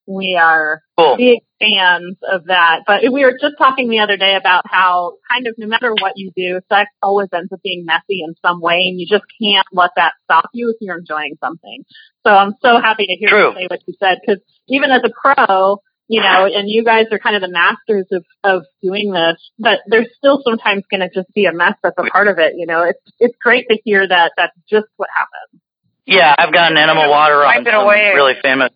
we 0.08 0.38
are 0.40 0.82
cool 0.98 1.18
fans 1.62 2.18
of 2.30 2.46
that. 2.46 2.82
But 2.88 3.02
we 3.12 3.24
were 3.24 3.38
just 3.40 3.56
talking 3.58 3.90
the 3.90 4.00
other 4.00 4.18
day 4.18 4.36
about 4.36 4.64
how 4.66 5.18
kind 5.30 5.48
of 5.48 5.56
no 5.58 5.68
matter 5.68 5.94
what 5.94 6.14
you 6.16 6.32
do, 6.36 6.60
sex 6.68 6.90
always 7.02 7.30
ends 7.34 7.54
up 7.54 7.62
being 7.64 7.86
messy 7.86 8.24
in 8.26 8.34
some 8.42 8.60
way, 8.62 8.88
and 8.90 9.00
you 9.00 9.08
just 9.08 9.26
can't 9.42 9.68
let 9.72 9.92
that 9.96 10.14
stop 10.24 10.50
you 10.54 10.70
if 10.70 10.78
you're 10.82 10.98
enjoying 10.98 11.38
something. 11.40 11.84
So 12.26 12.32
I'm 12.32 12.56
so 12.62 12.82
happy 12.82 13.06
to 13.08 13.14
hear 13.14 13.30
True. 13.30 13.50
you 13.50 13.56
say 13.56 13.68
what 13.70 13.80
you 13.86 13.94
said 14.00 14.18
because 14.26 14.42
even 14.68 14.92
as 14.92 15.02
a 15.04 15.10
pro, 15.10 15.78
you 16.08 16.22
know, 16.22 16.46
and 16.46 16.68
you 16.70 16.84
guys 16.84 17.06
are 17.12 17.20
kind 17.20 17.36
of 17.36 17.42
the 17.42 17.50
masters 17.50 18.08
of 18.12 18.26
of 18.44 18.64
doing 18.82 19.12
this, 19.12 19.38
but 19.60 19.80
there's 19.88 20.10
still 20.18 20.42
sometimes 20.44 20.84
going 20.90 21.02
to 21.02 21.10
just 21.14 21.32
be 21.34 21.46
a 21.46 21.54
mess 21.54 21.76
that's 21.84 21.98
a 21.98 22.10
part 22.10 22.28
of 22.28 22.40
it. 22.40 22.54
You 22.58 22.66
know, 22.66 22.84
it's 22.84 23.02
it's 23.20 23.36
great 23.42 23.68
to 23.70 23.78
hear 23.84 24.08
that 24.08 24.32
that's 24.36 24.56
just 24.70 24.88
what 24.98 25.10
happens. 25.14 25.62
Yeah, 26.06 26.34
I've 26.36 26.52
gotten 26.52 26.78
enema 26.78 27.08
water 27.08 27.46
on 27.46 27.64
some 27.64 27.74
away. 27.74 28.12
really 28.16 28.34
famous 28.42 28.72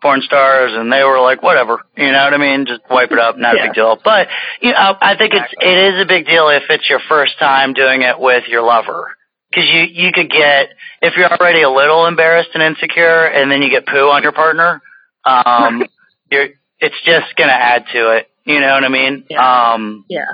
porn 0.00 0.20
stars, 0.22 0.72
and 0.74 0.92
they 0.92 1.02
were 1.02 1.20
like, 1.20 1.42
"Whatever," 1.42 1.80
you 1.96 2.10
know 2.12 2.24
what 2.24 2.34
I 2.34 2.38
mean? 2.38 2.66
Just 2.66 2.82
wipe 2.90 3.10
it 3.12 3.18
up, 3.18 3.36
not 3.36 3.54
a 3.54 3.56
Yeah. 3.58 3.66
big 3.66 3.74
deal. 3.74 3.96
But 4.02 4.28
you 4.60 4.72
know, 4.72 4.96
I 5.00 5.16
think 5.16 5.34
it's 5.34 5.52
it 5.60 5.94
is 5.94 6.00
a 6.00 6.06
big 6.06 6.26
deal 6.26 6.48
if 6.48 6.64
it's 6.70 6.88
your 6.88 7.00
first 7.08 7.38
time 7.38 7.72
doing 7.74 8.02
it 8.02 8.18
with 8.18 8.44
your 8.48 8.62
lover, 8.62 9.16
because 9.50 9.68
you 9.68 9.80
you 9.82 10.12
could 10.12 10.30
get 10.30 10.70
if 11.02 11.16
you're 11.16 11.30
already 11.32 11.62
a 11.62 11.70
little 11.70 12.06
embarrassed 12.06 12.50
and 12.54 12.62
insecure, 12.62 13.24
and 13.26 13.50
then 13.50 13.62
you 13.62 13.70
get 13.70 13.86
poo 13.86 14.08
on 14.10 14.22
your 14.22 14.32
partner, 14.32 14.80
um, 15.24 15.84
you're 16.30 16.48
it's 16.80 17.00
just 17.04 17.34
gonna 17.36 17.52
add 17.52 17.86
to 17.92 18.16
it. 18.16 18.28
You 18.44 18.60
know 18.60 18.72
what 18.72 18.84
I 18.84 18.88
mean? 18.88 19.24
Yeah. 19.28 19.72
Um, 19.72 20.04
Yeah. 20.08 20.24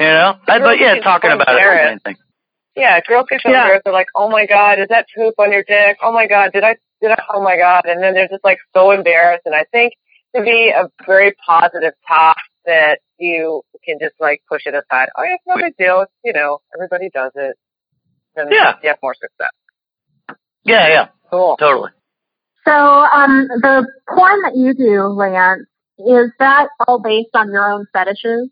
you 0.00 0.06
know, 0.06 0.36
I, 0.48 0.58
but 0.58 0.78
yeah, 0.80 0.96
talking 1.00 1.30
about 1.30 1.48
it 1.48 1.60
is 1.60 1.60
the 1.80 1.84
main 1.90 1.98
thing. 2.00 2.16
Yeah, 2.74 2.98
girls 3.06 3.26
get 3.28 3.42
so 3.42 3.50
Yeah. 3.50 3.60
embarrassed. 3.64 3.82
They're 3.84 3.92
like, 3.92 4.08
"Oh 4.16 4.30
my 4.30 4.46
god, 4.46 4.78
is 4.78 4.88
that 4.88 5.06
poop 5.14 5.34
on 5.38 5.52
your 5.52 5.62
dick? 5.62 5.98
Oh 6.02 6.10
my 6.12 6.26
god, 6.26 6.52
did 6.52 6.64
I? 6.64 6.76
Did 7.02 7.10
I? 7.10 7.22
Oh 7.34 7.42
my 7.42 7.56
god!" 7.58 7.82
And 7.84 8.02
then 8.02 8.14
they're 8.14 8.28
just 8.28 8.44
like 8.44 8.58
so 8.74 8.92
embarrassed. 8.92 9.42
And 9.44 9.54
I 9.54 9.64
think 9.72 9.92
to 10.34 10.42
be 10.42 10.72
a 10.74 10.88
very 11.04 11.34
positive 11.46 11.92
talk 12.08 12.38
that 12.64 13.00
you 13.18 13.62
can 13.84 13.98
just 14.00 14.14
like 14.20 14.42
push 14.48 14.62
it 14.66 14.74
aside. 14.74 15.08
Oh, 15.18 15.22
yeah, 15.24 15.34
it's 15.34 15.44
no 15.46 15.56
big 15.56 15.76
deal. 15.76 16.00
It's, 16.02 16.12
you 16.24 16.32
know, 16.32 16.60
everybody 16.74 17.10
does 17.12 17.32
it. 17.34 17.56
And 18.36 18.50
Yeah. 18.50 18.76
you 18.82 18.88
have 18.88 18.98
more 19.02 19.14
success. 19.14 19.50
Yeah, 20.64 20.88
yeah, 20.88 21.08
Cool. 21.30 21.56
totally. 21.58 21.90
So, 22.64 22.72
um, 22.72 23.48
the 23.48 23.86
porn 24.08 24.42
that 24.42 24.52
you 24.54 24.72
do, 24.74 25.02
Lance, 25.08 25.66
is 25.98 26.30
that 26.38 26.68
all 26.86 27.00
based 27.00 27.34
on 27.34 27.50
your 27.50 27.68
own 27.68 27.86
fetishes? 27.92 28.48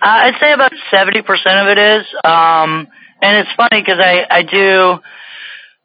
Uh, 0.00 0.06
I'd 0.06 0.38
say 0.40 0.52
about 0.52 0.72
seventy 0.90 1.22
percent 1.22 1.58
of 1.58 1.66
it 1.68 1.78
is, 1.78 2.06
um, 2.24 2.86
and 3.20 3.38
it's 3.38 3.50
funny 3.56 3.82
because 3.82 3.98
I 4.00 4.24
I 4.30 4.42
do. 4.42 4.98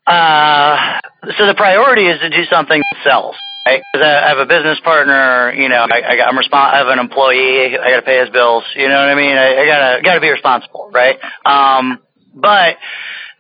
Uh, 0.06 1.00
so 1.38 1.48
the 1.48 1.56
priority 1.56 2.08
is 2.08 2.20
to 2.20 2.30
do 2.30 2.44
something 2.50 2.80
that 2.80 3.04
sells. 3.04 3.36
right? 3.66 3.82
Because 3.94 4.06
I, 4.06 4.28
have 4.30 4.38
a 4.38 4.46
business 4.46 4.80
partner, 4.84 5.54
you 5.56 5.70
know, 5.70 5.88
I, 5.90 6.02
I 6.02 6.28
I'm 6.28 6.36
respons- 6.36 6.74
I 6.74 6.78
have 6.78 6.88
an 6.88 7.00
employee, 7.00 7.78
I 7.78 7.90
got 7.90 7.96
to 7.98 8.02
pay 8.02 8.20
his 8.20 8.30
bills, 8.30 8.64
you 8.76 8.88
know 8.90 8.96
what 9.00 9.10
I 9.10 9.16
mean? 9.16 9.38
I, 9.38 9.62
I 9.62 9.66
gotta 9.66 10.02
gotta 10.04 10.20
be 10.20 10.30
responsible, 10.30 10.90
right? 10.92 11.18
Um, 11.46 12.00
but 12.36 12.78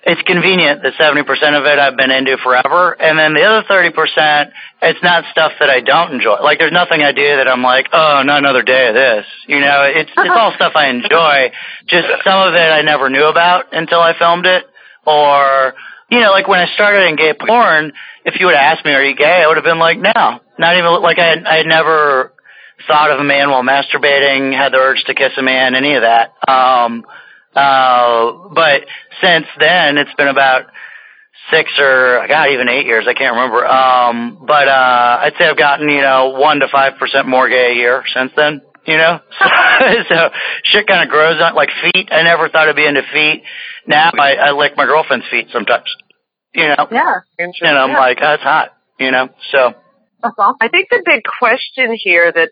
it's 0.05 0.22
convenient 0.24 0.84
that 0.84 0.93
70% 1.00 1.24
of 1.58 1.65
it 1.65 1.79
I've 1.79 1.96
been 1.96 2.12
into 2.12 2.38
forever. 2.43 2.91
And 2.91 3.17
then 3.17 3.34
the 3.34 3.43
other 3.43 3.65
30%, 3.67 4.51
it's 4.82 5.01
not 5.01 5.24
stuff 5.32 5.53
that 5.60 5.70
I 5.70 5.79
don't 5.79 6.13
enjoy. 6.15 6.41
Like 6.43 6.60
there's 6.60 6.74
nothing 6.74 7.01
I 7.01 7.13
do 7.13 7.38
that 7.38 7.48
I'm 7.48 7.63
like, 7.63 7.88
oh, 7.93 8.22
not 8.25 8.39
another 8.39 8.63
day 8.63 8.89
of 8.89 8.96
this. 8.96 9.25
You 9.48 9.62
know, 9.62 9.84
it's, 9.84 10.12
it's 10.12 10.36
all 10.36 10.51
stuff 10.55 10.74
I 10.75 10.89
enjoy. 10.89 11.51
Just 11.88 12.08
some 12.25 12.48
of 12.48 12.53
it 12.53 12.58
I 12.60 12.82
never 12.82 13.10
knew 13.10 13.25
about 13.25 13.74
until 13.74 14.00
I 14.01 14.17
filmed 14.17 14.46
it. 14.46 14.65
Or, 15.05 15.74
you 16.13 16.20
know, 16.20 16.32
like 16.32 16.48
when 16.48 16.60
I 16.60 16.72
started 16.74 17.10
in 17.10 17.15
gay 17.15 17.34
porn, 17.34 17.91
if 18.24 18.39
you 18.39 18.46
would 18.46 18.55
have 18.55 18.77
asked 18.77 18.86
me, 18.86 18.91
are 18.91 19.03
you 19.03 19.15
gay? 19.15 19.41
I 19.43 19.48
would 19.48 19.58
have 19.58 19.65
been 19.65 19.79
like, 19.79 19.98
no, 19.98 20.39
not 20.60 20.77
even 20.77 21.01
like 21.01 21.17
I, 21.17 21.41
I 21.43 21.58
had 21.58 21.65
never 21.65 22.34
thought 22.88 23.10
of 23.12 23.20
a 23.20 23.24
man 23.24 23.50
while 23.50 23.63
masturbating, 23.63 24.53
had 24.53 24.74
the 24.74 24.77
urge 24.77 25.03
to 25.05 25.15
kiss 25.15 25.32
a 25.38 25.41
man, 25.41 25.74
any 25.74 25.96
of 25.96 26.03
that. 26.03 26.34
Um, 26.48 27.03
uh, 27.55 28.50
but 28.53 28.86
since 29.22 29.48
then, 29.60 29.98
it's 29.98 30.13
been 30.15 30.27
about 30.27 30.67
six 31.51 31.72
or 31.79 32.20
I 32.20 32.27
God, 32.27 32.50
even 32.51 32.70
eight 32.70 32.86
years. 32.86 33.05
I 33.08 33.13
can't 33.13 33.36
remember. 33.36 33.65
Um, 33.65 34.46
but 34.46 34.67
uh, 34.67 35.20
I'd 35.22 35.34
say 35.39 35.46
I've 35.46 35.58
gotten 35.58 35.89
you 35.89 36.01
know 36.01 36.36
one 36.38 36.60
to 36.60 36.67
five 36.72 36.98
percent 37.00 37.27
more 37.27 37.50
gay 37.50 37.72
a 37.72 37.75
year 37.75 38.03
since 38.13 38.32
then. 38.36 38.62
You 38.86 38.98
know, 38.98 39.20
so, 39.39 39.46
so 40.10 40.29
shit 40.65 40.88
kind 40.88 41.03
of 41.03 41.10
grows 41.10 41.41
on 41.41 41.55
like 41.55 41.70
feet. 41.82 42.10
I 42.12 42.24
never 42.24 42.50
thought 42.50 42.70
I'd 42.70 42.75
be 42.75 42.86
into 42.86 43.03
feet. 43.13 43.43
Now 43.88 44.12
I, 44.13 44.36
I 44.36 44.51
lick 44.51 44.77
my 44.77 44.86
girlfriend's 44.86 45.25
feet 45.29 45.48
sometimes. 45.51 45.86
You 46.53 46.67
know, 46.67 46.88
yeah, 46.91 47.19
and 47.39 47.77
I'm 47.77 47.89
yeah. 47.89 48.00
like, 48.00 48.19
that's 48.19 48.43
hot. 48.43 48.74
You 49.00 49.12
know, 49.12 49.29
so 49.51 49.74
that's 50.22 50.36
awesome. 50.38 50.57
I 50.62 50.67
think 50.67 50.89
the 50.89 51.01
big 51.03 51.24
question 51.39 51.98
here 51.98 52.31
that 52.31 52.50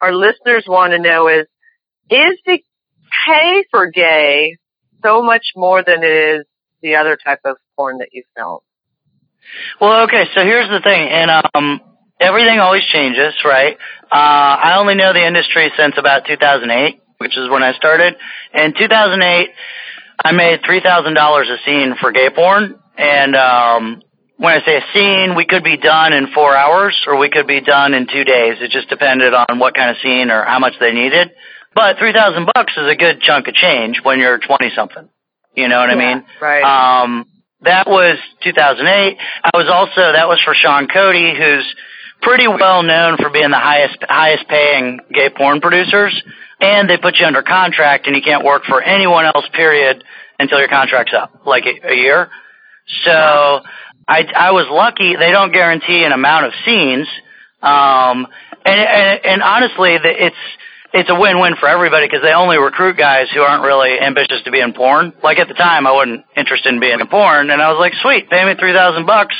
our 0.00 0.14
listeners 0.14 0.64
want 0.68 0.92
to 0.92 0.98
know 0.98 1.28
is: 1.28 1.46
Is 2.10 2.38
the 2.46 2.58
pay 3.26 3.64
for 3.70 3.90
gay 3.90 4.56
so 5.02 5.22
much 5.22 5.52
more 5.56 5.82
than 5.84 6.02
it 6.02 6.40
is 6.40 6.46
the 6.82 6.96
other 6.96 7.16
type 7.22 7.40
of 7.44 7.56
porn 7.76 7.98
that 7.98 8.08
you 8.12 8.22
film. 8.36 8.60
Well, 9.80 10.04
okay, 10.04 10.24
so 10.34 10.42
here's 10.42 10.68
the 10.68 10.80
thing, 10.80 11.08
and 11.08 11.30
um, 11.54 11.80
everything 12.20 12.58
always 12.58 12.84
changes, 12.84 13.34
right? 13.44 13.76
Uh, 14.04 14.14
I 14.14 14.76
only 14.78 14.94
know 14.94 15.12
the 15.12 15.26
industry 15.26 15.70
since 15.76 15.94
about 15.98 16.26
2008, 16.26 17.00
which 17.18 17.36
is 17.36 17.50
when 17.50 17.62
I 17.62 17.72
started. 17.72 18.16
In 18.54 18.74
2008, 18.78 19.50
I 20.22 20.32
made 20.32 20.60
three 20.64 20.80
thousand 20.80 21.14
dollars 21.14 21.48
a 21.48 21.56
scene 21.64 21.94
for 22.00 22.12
gay 22.12 22.28
porn, 22.34 22.78
and 23.00 23.34
um, 23.34 24.02
when 24.36 24.52
I 24.52 24.64
say 24.64 24.76
a 24.76 24.84
scene, 24.92 25.34
we 25.34 25.46
could 25.46 25.64
be 25.64 25.76
done 25.76 26.12
in 26.12 26.28
four 26.34 26.56
hours, 26.56 26.96
or 27.06 27.18
we 27.18 27.30
could 27.30 27.46
be 27.46 27.60
done 27.60 27.94
in 27.94 28.06
two 28.06 28.24
days. 28.24 28.58
It 28.60 28.70
just 28.70 28.88
depended 28.88 29.32
on 29.34 29.58
what 29.58 29.74
kind 29.74 29.90
of 29.90 29.96
scene 30.02 30.30
or 30.30 30.44
how 30.44 30.58
much 30.58 30.74
they 30.78 30.92
needed. 30.92 31.30
But 31.74 31.98
three 31.98 32.12
thousand 32.12 32.48
bucks 32.54 32.72
is 32.76 32.86
a 32.90 32.96
good 32.96 33.20
chunk 33.20 33.48
of 33.48 33.54
change 33.54 34.00
when 34.02 34.18
you're 34.18 34.38
twenty 34.38 34.70
something. 34.74 35.08
You 35.54 35.68
know 35.68 35.78
what 35.78 35.90
yeah, 35.90 35.96
I 35.96 36.14
mean? 36.14 36.24
Right. 36.40 36.62
Um, 36.62 37.26
that 37.62 37.86
was 37.86 38.18
2008. 38.42 39.18
I 39.44 39.50
was 39.54 39.68
also 39.68 40.12
that 40.12 40.28
was 40.28 40.40
for 40.44 40.54
Sean 40.54 40.88
Cody, 40.88 41.34
who's 41.36 41.74
pretty 42.22 42.48
well 42.48 42.82
known 42.82 43.16
for 43.16 43.30
being 43.30 43.50
the 43.50 43.58
highest 43.58 43.98
highest 44.08 44.48
paying 44.48 45.00
gay 45.12 45.30
porn 45.30 45.60
producers, 45.60 46.22
and 46.60 46.88
they 46.88 46.96
put 46.96 47.16
you 47.18 47.26
under 47.26 47.42
contract, 47.42 48.06
and 48.06 48.16
you 48.16 48.22
can't 48.22 48.44
work 48.44 48.64
for 48.64 48.82
anyone 48.82 49.26
else. 49.26 49.44
Period 49.52 50.04
until 50.38 50.58
your 50.58 50.68
contract's 50.68 51.12
up, 51.14 51.42
like 51.44 51.64
a, 51.66 51.92
a 51.92 51.94
year. 51.94 52.30
So 53.04 53.60
I 54.08 54.26
I 54.36 54.50
was 54.52 54.66
lucky. 54.70 55.16
They 55.16 55.30
don't 55.30 55.52
guarantee 55.52 56.04
an 56.04 56.12
amount 56.12 56.46
of 56.46 56.52
scenes, 56.64 57.06
um, 57.62 58.26
and 58.64 58.80
and, 58.80 59.20
and 59.24 59.42
honestly, 59.42 59.94
it's 59.94 60.36
it's 60.92 61.08
a 61.08 61.14
win-win 61.14 61.54
for 61.54 61.68
everybody 61.68 62.06
because 62.06 62.22
they 62.22 62.32
only 62.32 62.58
recruit 62.58 62.96
guys 62.96 63.28
who 63.32 63.40
aren't 63.40 63.62
really 63.62 64.00
ambitious 64.00 64.42
to 64.44 64.50
be 64.50 64.58
in 64.58 64.72
porn. 64.72 65.12
Like 65.22 65.38
at 65.38 65.46
the 65.46 65.54
time, 65.54 65.86
I 65.86 65.92
wasn't 65.92 66.24
interested 66.36 66.74
in 66.74 66.80
being 66.80 66.98
in 66.98 67.06
porn, 67.06 67.50
and 67.50 67.62
I 67.62 67.70
was 67.70 67.78
like, 67.78 67.94
"Sweet, 68.02 68.28
pay 68.28 68.44
me 68.44 68.54
three 68.58 68.72
thousand 68.72 69.06
bucks, 69.06 69.36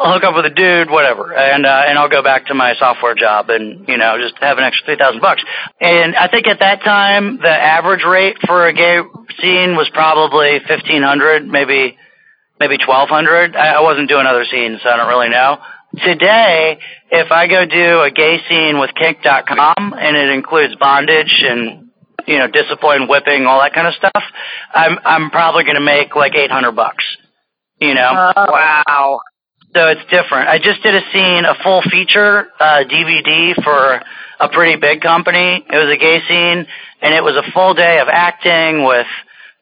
I'll 0.00 0.14
hook 0.14 0.24
up 0.24 0.34
with 0.34 0.46
a 0.46 0.50
dude, 0.50 0.90
whatever, 0.90 1.32
and 1.32 1.64
uh, 1.64 1.82
and 1.86 1.98
I'll 1.98 2.08
go 2.10 2.22
back 2.22 2.46
to 2.46 2.54
my 2.54 2.74
software 2.78 3.14
job 3.14 3.50
and 3.50 3.86
you 3.88 3.96
know 3.96 4.18
just 4.20 4.34
have 4.42 4.58
an 4.58 4.64
extra 4.64 4.86
three 4.86 4.96
thousand 4.96 5.20
bucks." 5.20 5.44
And 5.80 6.16
I 6.16 6.26
think 6.26 6.48
at 6.48 6.58
that 6.58 6.82
time, 6.82 7.38
the 7.38 7.48
average 7.48 8.04
rate 8.04 8.38
for 8.44 8.66
a 8.66 8.72
gay 8.72 8.98
scene 9.40 9.76
was 9.76 9.88
probably 9.94 10.58
fifteen 10.66 11.02
hundred, 11.02 11.46
maybe 11.46 11.96
maybe 12.62 12.78
twelve 12.78 13.08
hundred. 13.08 13.56
I, 13.56 13.74
I 13.74 13.80
wasn't 13.80 14.08
doing 14.08 14.26
other 14.26 14.44
scenes, 14.44 14.80
so 14.82 14.88
I 14.88 14.96
don't 14.96 15.08
really 15.08 15.28
know. 15.28 15.58
Today, 15.98 16.78
if 17.10 17.30
I 17.30 17.48
go 17.48 17.66
do 17.66 18.00
a 18.00 18.10
gay 18.10 18.38
scene 18.48 18.78
with 18.78 18.94
kink.com 18.94 19.94
and 19.98 20.16
it 20.16 20.30
includes 20.30 20.76
bondage 20.76 21.42
and 21.42 21.90
you 22.26 22.38
know 22.38 22.46
discipline, 22.46 23.08
whipping, 23.08 23.46
all 23.46 23.60
that 23.60 23.74
kind 23.74 23.88
of 23.88 23.94
stuff, 23.94 24.22
I'm 24.72 24.98
I'm 25.04 25.30
probably 25.30 25.64
going 25.64 25.74
to 25.74 25.84
make 25.84 26.14
like 26.14 26.34
800 26.34 26.72
bucks. 26.72 27.04
You 27.80 27.94
know. 27.94 28.32
Uh, 28.36 28.46
wow. 28.48 29.20
So 29.74 29.88
it's 29.88 30.04
different. 30.10 30.48
I 30.48 30.58
just 30.58 30.82
did 30.82 30.94
a 30.94 31.00
scene, 31.12 31.44
a 31.44 31.54
full 31.64 31.82
feature 31.82 32.46
uh, 32.60 32.84
DVD 32.84 33.54
for 33.64 34.02
a 34.38 34.48
pretty 34.50 34.78
big 34.78 35.00
company. 35.00 35.64
It 35.66 35.76
was 35.76 35.88
a 35.88 35.96
gay 35.96 36.20
scene, 36.28 36.66
and 37.00 37.14
it 37.14 37.24
was 37.24 37.36
a 37.36 37.50
full 37.52 37.72
day 37.72 37.98
of 37.98 38.08
acting 38.08 38.84
with 38.84 39.06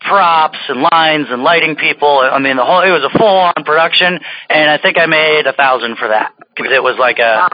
props 0.01 0.59
and 0.69 0.83
lines 0.83 1.27
and 1.31 1.43
lighting 1.43 1.77
people. 1.77 2.19
I 2.19 2.39
mean, 2.39 2.57
the 2.57 2.65
whole 2.65 2.83
it 2.83 2.91
was 2.91 3.05
a 3.05 3.19
full 3.19 3.27
on 3.27 3.65
production, 3.65 4.19
and 4.49 4.71
I 4.71 4.79
think 4.79 4.99
I 4.99 5.07
made 5.07 5.47
a 5.47 5.53
thousand 5.53 5.99
for 5.99 6.09
that 6.09 6.35
because 6.57 6.73
it 6.73 6.83
was 6.83 6.97
like 6.99 7.19
a 7.19 7.49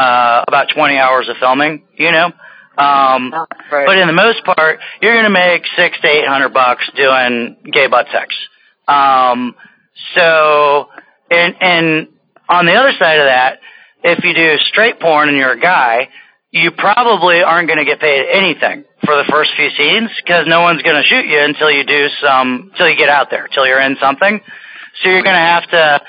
uh, 0.00 0.44
about 0.46 0.68
twenty 0.74 0.96
hours 0.96 1.28
of 1.28 1.36
filming, 1.38 1.82
you 1.96 2.12
know. 2.12 2.32
Um, 2.78 3.32
right. 3.70 3.86
But 3.86 3.98
in 3.98 4.06
the 4.06 4.14
most 4.14 4.44
part, 4.44 4.80
you're 5.02 5.12
going 5.12 5.24
to 5.24 5.30
make 5.30 5.64
six 5.76 6.00
to 6.00 6.08
eight 6.08 6.26
hundred 6.26 6.54
bucks 6.54 6.88
doing 6.96 7.56
gay 7.70 7.88
butt 7.88 8.06
sex. 8.12 8.34
Um, 8.86 9.54
so, 10.14 10.88
and 11.30 11.54
and 11.60 12.08
on 12.48 12.66
the 12.66 12.74
other 12.74 12.92
side 12.98 13.18
of 13.18 13.26
that, 13.26 13.58
if 14.02 14.24
you 14.24 14.34
do 14.34 14.56
straight 14.70 15.00
porn 15.00 15.28
and 15.28 15.36
you're 15.36 15.52
a 15.52 15.60
guy, 15.60 16.08
you 16.50 16.70
probably 16.70 17.42
aren't 17.42 17.68
going 17.68 17.78
to 17.78 17.84
get 17.84 18.00
paid 18.00 18.26
anything 18.32 18.84
for 19.04 19.16
the 19.16 19.24
first 19.30 19.50
few 19.56 19.70
scenes 19.70 20.10
because 20.22 20.46
no 20.46 20.60
one's 20.60 20.82
going 20.82 20.96
to 20.96 21.06
shoot 21.06 21.26
you 21.26 21.40
until 21.40 21.70
you 21.70 21.84
do 21.84 22.08
some, 22.22 22.70
until 22.72 22.88
you 22.88 22.96
get 22.96 23.08
out 23.08 23.30
there, 23.30 23.46
until 23.46 23.66
you're 23.66 23.80
in 23.80 23.96
something. 24.00 24.40
So 25.02 25.08
you're 25.08 25.22
going 25.22 25.36
to 25.36 25.40
have 25.40 25.66
to 25.70 26.02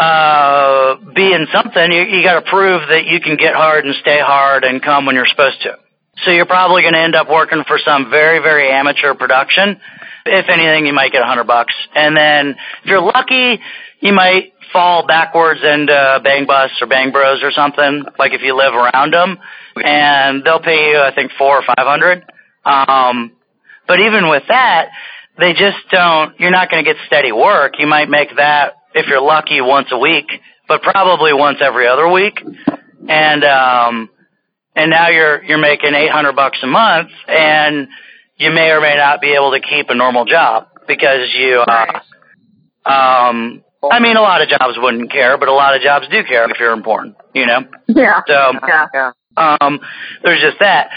uh, 0.00 0.96
be 1.14 1.32
in 1.32 1.46
something. 1.52 1.92
You, 1.92 2.02
you 2.02 2.22
got 2.22 2.44
to 2.44 2.50
prove 2.50 2.88
that 2.88 3.06
you 3.06 3.20
can 3.20 3.36
get 3.36 3.54
hard 3.54 3.84
and 3.84 3.94
stay 3.96 4.20
hard 4.20 4.64
and 4.64 4.82
come 4.82 5.06
when 5.06 5.14
you're 5.16 5.26
supposed 5.26 5.62
to. 5.62 5.78
So 6.24 6.30
you're 6.30 6.46
probably 6.46 6.82
going 6.82 6.94
to 6.94 7.00
end 7.00 7.14
up 7.14 7.28
working 7.28 7.64
for 7.66 7.78
some 7.78 8.10
very, 8.10 8.38
very 8.38 8.70
amateur 8.70 9.14
production. 9.14 9.80
If 10.24 10.48
anything, 10.48 10.86
you 10.86 10.92
might 10.92 11.12
get 11.12 11.22
a 11.22 11.26
hundred 11.26 11.46
bucks. 11.46 11.74
And 11.94 12.16
then 12.16 12.56
if 12.82 12.86
you're 12.86 13.02
lucky, 13.02 13.60
you 14.00 14.12
might 14.12 14.52
fall 14.72 15.06
backwards 15.06 15.60
into 15.62 16.20
Bang 16.22 16.46
Bus 16.46 16.70
or 16.80 16.86
Bang 16.86 17.12
Bros 17.12 17.42
or 17.42 17.52
something, 17.52 18.04
like 18.18 18.32
if 18.32 18.42
you 18.42 18.56
live 18.56 18.74
around 18.74 19.12
them, 19.12 19.38
and 19.76 20.44
they'll 20.44 20.60
pay 20.60 20.90
you, 20.90 20.98
I 20.98 21.12
think, 21.14 21.32
four 21.38 21.58
or 21.58 21.62
five 21.62 21.86
hundred. 21.86 22.24
Um, 22.64 23.32
but 23.86 24.00
even 24.00 24.28
with 24.28 24.44
that, 24.48 24.90
they 25.38 25.52
just 25.52 25.78
don't. 25.90 26.38
You're 26.40 26.50
not 26.50 26.70
going 26.70 26.84
to 26.84 26.90
get 26.90 27.00
steady 27.06 27.32
work. 27.32 27.74
You 27.78 27.86
might 27.86 28.08
make 28.08 28.34
that 28.36 28.74
if 28.94 29.06
you're 29.06 29.20
lucky 29.20 29.60
once 29.60 29.88
a 29.90 29.98
week, 29.98 30.26
but 30.68 30.82
probably 30.82 31.32
once 31.32 31.58
every 31.60 31.86
other 31.86 32.08
week. 32.08 32.40
And 33.08 33.44
um, 33.44 34.10
and 34.74 34.90
now 34.90 35.08
you're 35.08 35.42
you're 35.44 35.58
making 35.58 35.94
eight 35.94 36.10
hundred 36.10 36.34
bucks 36.34 36.58
a 36.62 36.66
month, 36.66 37.10
and 37.28 37.88
you 38.36 38.50
may 38.50 38.70
or 38.70 38.80
may 38.80 38.96
not 38.96 39.20
be 39.20 39.34
able 39.34 39.52
to 39.52 39.60
keep 39.60 39.90
a 39.90 39.94
normal 39.94 40.24
job 40.24 40.68
because 40.88 41.28
you. 41.34 41.60
Uh, 41.60 42.00
um, 42.84 43.62
I 43.90 44.00
mean, 44.00 44.16
a 44.16 44.20
lot 44.20 44.42
of 44.42 44.48
jobs 44.48 44.74
wouldn't 44.76 45.10
care, 45.10 45.38
but 45.38 45.48
a 45.48 45.52
lot 45.52 45.76
of 45.76 45.82
jobs 45.82 46.06
do 46.08 46.24
care 46.24 46.50
if 46.50 46.58
you're 46.58 46.72
important, 46.72 47.16
you 47.34 47.46
know? 47.46 47.60
Yeah. 47.88 48.22
So, 48.26 48.52
yeah. 48.66 49.12
Um, 49.36 49.80
there's 50.22 50.40
just 50.40 50.58
that. 50.60 50.90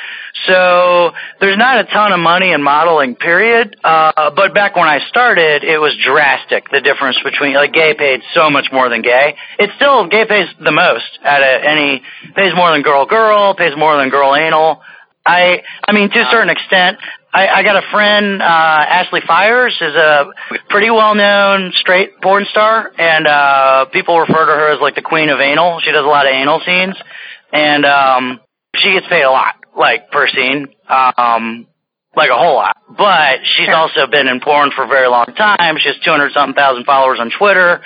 So, 0.48 1.12
there's 1.42 1.58
not 1.58 1.80
a 1.80 1.84
ton 1.86 2.14
of 2.14 2.20
money 2.20 2.52
in 2.52 2.64
modeling, 2.64 3.16
period. 3.16 3.76
Uh, 3.84 4.32
but 4.36 4.54
back 4.54 4.76
when 4.76 4.88
I 4.88 5.00
started, 5.10 5.64
it 5.64 5.80
was 5.80 5.98
drastic, 6.04 6.70
the 6.72 6.82
difference 6.82 7.18
between, 7.24 7.56
like, 7.56 7.74
gay 7.74 7.94
paid 7.94 8.22
so 8.34 8.50
much 8.50 8.68
more 8.72 8.90
than 8.90 9.02
gay. 9.02 9.36
It's 9.58 9.74
still, 9.76 10.08
gay 10.08 10.26
pays 10.26 10.48
the 10.64 10.72
most 10.72 11.20
at 11.24 11.42
a, 11.42 11.70
any, 11.70 12.02
pays 12.36 12.54
more 12.56 12.72
than 12.72 12.82
girl 12.84 13.06
girl, 13.06 13.54
pays 13.56 13.76
more 13.78 13.98
than 13.98 14.10
girl 14.10 14.36
anal. 14.36 14.82
I, 15.26 15.62
I 15.86 15.92
mean, 15.92 16.10
to 16.10 16.20
a 16.20 16.28
certain 16.32 16.50
extent, 16.50 16.98
I, 17.34 17.48
I 17.48 17.64
got 17.64 17.76
a 17.76 17.86
friend, 17.92 18.42
uh, 18.42 18.46
Ashley 18.46 19.22
Fires 19.28 19.78
is 19.80 19.94
a 19.94 20.26
pretty 20.70 20.90
well 20.90 21.14
known 21.14 21.72
straight 21.76 22.22
porn 22.22 22.46
star 22.50 22.92
and, 22.98 23.28
uh, 23.28 23.86
people 23.92 24.20
refer 24.20 24.46
to 24.46 24.52
her 24.52 24.74
as 24.74 24.82
like 24.82 24.96
the 24.96 25.04
queen 25.04 25.30
of 25.30 25.40
anal. 25.40 25.82
She 25.82 25.92
does 25.92 26.06
a 26.06 26.08
lot 26.08 26.26
of 26.26 26.32
anal 26.32 26.62
scenes 26.66 26.96
and, 27.54 27.86
um, 27.86 28.40
she 28.76 28.92
gets 28.94 29.08
paid 29.08 29.24
a 29.24 29.32
lot, 29.32 29.56
like 29.76 30.12
per 30.12 30.28
scene, 30.28 30.68
um, 30.88 31.68
like 32.16 32.30
a 32.30 32.38
whole 32.38 32.56
lot. 32.56 32.76
But 32.90 33.40
she's 33.44 33.70
also 33.74 34.08
been 34.08 34.28
in 34.28 34.40
porn 34.42 34.72
for 34.76 34.84
a 34.84 34.88
very 34.88 35.08
long 35.08 35.26
time. 35.38 35.78
She 35.80 35.88
has 35.90 35.98
200 36.04 36.32
something 36.34 36.56
thousand 36.56 36.86
followers 36.86 37.20
on 37.20 37.32
Twitter. 37.32 37.82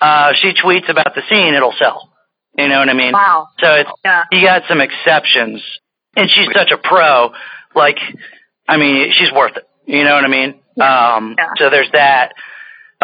Uh, 0.00 0.32
she 0.40 0.52
tweets 0.52 0.88
about 0.88 1.14
the 1.14 1.22
scene, 1.28 1.54
it'll 1.54 1.74
sell. 1.78 2.10
You 2.58 2.68
know 2.68 2.78
what 2.78 2.88
I 2.88 2.94
mean? 2.94 3.12
Wow. 3.12 3.48
So 3.60 3.74
it's 3.74 3.90
Yeah. 4.04 4.24
you 4.30 4.42
got 4.46 4.62
some 4.68 4.80
exceptions, 4.80 5.62
and 6.16 6.28
she's 6.30 6.48
such 6.54 6.70
a 6.70 6.78
pro. 6.78 7.32
Like, 7.74 7.98
I 8.68 8.76
mean, 8.76 9.12
she's 9.12 9.32
worth 9.32 9.56
it. 9.56 9.64
You 9.86 10.04
know 10.04 10.14
what 10.14 10.24
I 10.24 10.28
mean? 10.28 10.50
Um, 10.80 11.34
Yeah. 11.38 11.50
so 11.58 11.70
there's 11.70 11.90
that. 11.92 12.32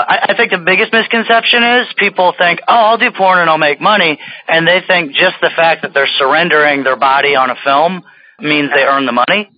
I, 0.09 0.27
I 0.31 0.35
think 0.37 0.51
the 0.53 0.59
biggest 0.59 0.93
misconception 0.93 1.63
is 1.63 1.87
people 1.97 2.33
think, 2.37 2.61
oh, 2.69 2.75
I'll 2.75 2.99
do 2.99 3.11
porn 3.11 3.39
and 3.39 3.49
I'll 3.51 3.59
make 3.59 3.81
money, 3.81 4.19
and 4.49 4.67
they 4.67 4.81
think 4.87 5.13
just 5.13 5.37
the 5.41 5.51
fact 5.55 5.83
that 5.83 5.95
they're 5.95 6.09
surrendering 6.19 6.85
their 6.85 6.97
body 6.97 7.35
on 7.37 7.51
a 7.51 7.57
film 7.65 8.03
means 8.41 8.71
they 8.75 8.83
earn 8.85 9.07
the 9.07 9.13
money, 9.13 9.51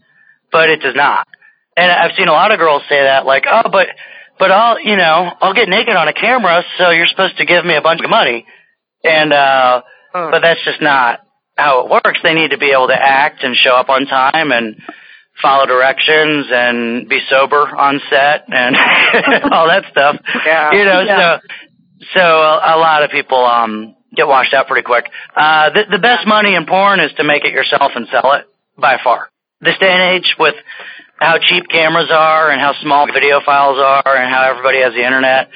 but 0.51 0.69
it 0.71 0.81
does 0.81 0.95
not. 0.95 1.27
And 1.77 1.91
I've 1.91 2.13
seen 2.17 2.29
a 2.29 2.33
lot 2.33 2.53
of 2.53 2.59
girls 2.59 2.83
say 2.89 3.03
that, 3.03 3.25
like, 3.27 3.45
oh, 3.51 3.69
but 3.71 3.89
but 4.39 4.51
I'll 4.51 4.81
you 4.81 4.97
know 4.97 5.31
I'll 5.41 5.55
get 5.55 5.69
naked 5.69 5.95
on 5.97 6.09
a 6.09 6.13
camera, 6.13 6.65
so 6.79 6.91
you're 6.91 7.07
supposed 7.07 7.39
to 7.39 7.47
give 7.47 7.65
me 7.65 7.75
a 7.75 7.83
bunch 7.83 8.01
of 8.03 8.11
money, 8.11 8.47
and 9.05 9.33
uh, 9.33 9.83
Hmm. 10.15 10.31
but 10.31 10.41
that's 10.43 10.63
just 10.63 10.83
not 10.83 11.21
how 11.57 11.85
it 11.85 11.91
works. 11.91 12.21
They 12.23 12.35
need 12.35 12.51
to 12.51 12.59
be 12.59 12.71
able 12.71 12.89
to 12.89 12.95
act 12.95 13.43
and 13.45 13.57
show 13.57 13.75
up 13.75 13.89
on 13.89 14.05
time 14.05 14.53
and 14.53 14.77
follow 15.41 15.67
directions 15.67 16.47
and 16.53 17.09
be 17.09 17.21
sober 17.29 17.67
on 17.75 18.01
set 18.11 18.45
and 18.49 18.77
all 19.53 19.67
that 19.69 19.85
stuff. 19.91 20.17
Yeah. 20.45 20.73
You 20.73 20.85
know, 20.85 21.01
Yeah. 21.01 21.39
so 21.39 21.47
so 22.15 22.21
a, 22.21 22.77
a 22.77 22.79
lot 22.79 23.03
of 23.05 23.11
people 23.11 23.39
um 23.45 23.95
get 24.15 24.27
washed 24.29 24.53
out 24.55 24.67
pretty 24.67 24.85
quick. 24.85 25.07
Uh 25.35 25.71
the 25.71 25.85
the 25.93 25.99
best 25.99 26.27
money 26.27 26.55
in 26.55 26.67
porn 26.67 27.01
is 27.01 27.13
to 27.17 27.25
make 27.25 27.45
it 27.45 27.53
yourself 27.53 27.93
and 27.95 28.07
sell 28.11 28.33
it 28.33 28.45
by 28.77 28.99
far. 29.03 29.29
This 29.61 29.79
day 29.79 29.91
and 29.91 30.03
age 30.17 30.35
with 30.39 30.55
how 31.19 31.39
cheap 31.39 31.69
cameras 31.71 32.11
are 32.11 32.51
and 32.51 32.61
how 32.61 32.75
small 32.83 33.07
video 33.07 33.41
files 33.45 33.79
are 33.79 34.17
and 34.17 34.33
how 34.33 34.43
everybody 34.51 34.81
has 34.83 34.93
the 34.93 35.05
internet, 35.07 35.51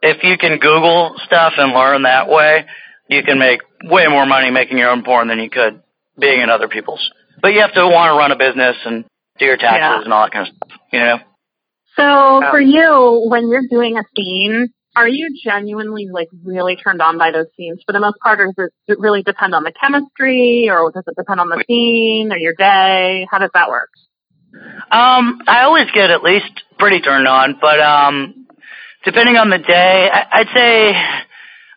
if 0.00 0.22
you 0.22 0.38
can 0.38 0.58
Google 0.58 1.16
stuff 1.26 1.54
and 1.58 1.72
learn 1.72 2.02
that 2.02 2.28
way, 2.28 2.66
you 3.08 3.24
can 3.24 3.38
make 3.40 3.60
way 3.82 4.06
more 4.06 4.26
money 4.26 4.50
making 4.52 4.78
your 4.78 4.90
own 4.90 5.02
porn 5.02 5.26
than 5.26 5.40
you 5.40 5.50
could 5.50 5.82
being 6.18 6.40
in 6.40 6.50
other 6.50 6.68
people's. 6.68 7.10
But 7.42 7.52
you 7.52 7.60
have 7.62 7.74
to 7.74 7.86
want 7.88 8.12
to 8.12 8.16
run 8.16 8.30
a 8.30 8.36
business 8.36 8.76
and 8.84 9.04
do 9.38 9.44
your 9.46 9.56
taxes 9.56 9.78
Yeah. 9.80 10.04
and 10.04 10.12
all 10.12 10.24
that 10.24 10.32
kind 10.32 10.48
of 10.48 10.54
stuff. 10.54 10.80
You 10.92 11.00
know? 11.00 11.18
So 11.96 12.40
Yeah. 12.42 12.50
for 12.50 12.60
you, 12.60 13.26
when 13.28 13.48
you're 13.48 13.66
doing 13.70 13.98
a 13.98 14.04
scene, 14.16 14.68
are 14.96 15.08
you 15.08 15.28
genuinely 15.44 16.06
like 16.12 16.28
really 16.44 16.76
turned 16.76 17.00
on 17.00 17.18
by 17.18 17.30
those 17.30 17.46
scenes 17.56 17.80
for 17.86 17.92
the 17.92 18.00
most 18.00 18.18
part, 18.20 18.40
or 18.40 18.46
does 18.46 18.54
it, 18.58 18.92
it 18.92 18.98
really 18.98 19.22
depend 19.22 19.54
on 19.54 19.62
the 19.62 19.72
chemistry, 19.72 20.68
or 20.70 20.90
does 20.90 21.04
it 21.06 21.14
depend 21.16 21.40
on 21.40 21.48
the 21.48 21.62
scene 21.66 22.32
or 22.32 22.36
your 22.38 22.54
day? 22.54 23.26
How 23.30 23.38
does 23.38 23.50
that 23.54 23.68
work? 23.68 23.90
Um, 24.90 25.40
I 25.46 25.62
always 25.64 25.90
get 25.92 26.10
at 26.10 26.22
least 26.22 26.50
pretty 26.78 27.00
turned 27.00 27.28
on, 27.28 27.58
but 27.60 27.78
um, 27.80 28.46
depending 29.04 29.36
on 29.36 29.50
the 29.50 29.58
day, 29.58 30.08
I, 30.12 30.40
I'd 30.40 30.48
say. 30.54 30.94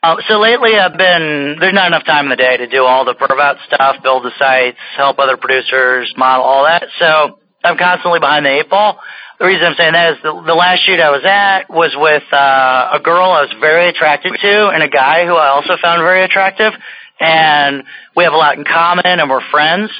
Uh, 0.04 0.16
so 0.26 0.40
lately, 0.40 0.74
I've 0.76 0.96
been 0.98 1.58
there's 1.60 1.74
not 1.74 1.86
enough 1.86 2.04
time 2.04 2.24
in 2.24 2.30
the 2.30 2.36
day 2.36 2.56
to 2.56 2.66
do 2.66 2.82
all 2.84 3.04
the 3.04 3.14
perv 3.14 3.38
out 3.38 3.58
stuff, 3.66 4.02
build 4.02 4.24
the 4.24 4.32
sites, 4.36 4.78
help 4.96 5.20
other 5.20 5.36
producers, 5.36 6.12
model 6.16 6.44
all 6.44 6.64
that. 6.64 6.86
So 6.98 7.38
I'm 7.64 7.78
constantly 7.78 8.20
behind 8.20 8.46
the 8.46 8.50
eight 8.50 8.70
ball. 8.70 9.00
The 9.38 9.46
reason 9.46 9.64
I'm 9.64 9.74
saying 9.74 9.92
that 9.92 10.12
is 10.12 10.18
the, 10.22 10.32
the 10.46 10.54
last 10.54 10.84
shoot 10.84 11.00
I 11.00 11.10
was 11.10 11.24
at 11.24 11.70
was 11.70 11.92
with 11.96 12.22
uh, 12.32 12.90
a 12.94 13.00
girl 13.02 13.24
I 13.24 13.42
was 13.42 13.54
very 13.60 13.88
attracted 13.88 14.32
to 14.40 14.68
and 14.68 14.82
a 14.82 14.88
guy 14.88 15.26
who 15.26 15.34
I 15.34 15.48
also 15.48 15.76
found 15.80 16.02
very 16.02 16.24
attractive, 16.24 16.72
and 17.18 17.84
we 18.16 18.24
have 18.24 18.32
a 18.32 18.36
lot 18.36 18.58
in 18.58 18.64
common 18.64 19.06
and 19.06 19.28
we're 19.28 19.48
friends. 19.50 19.90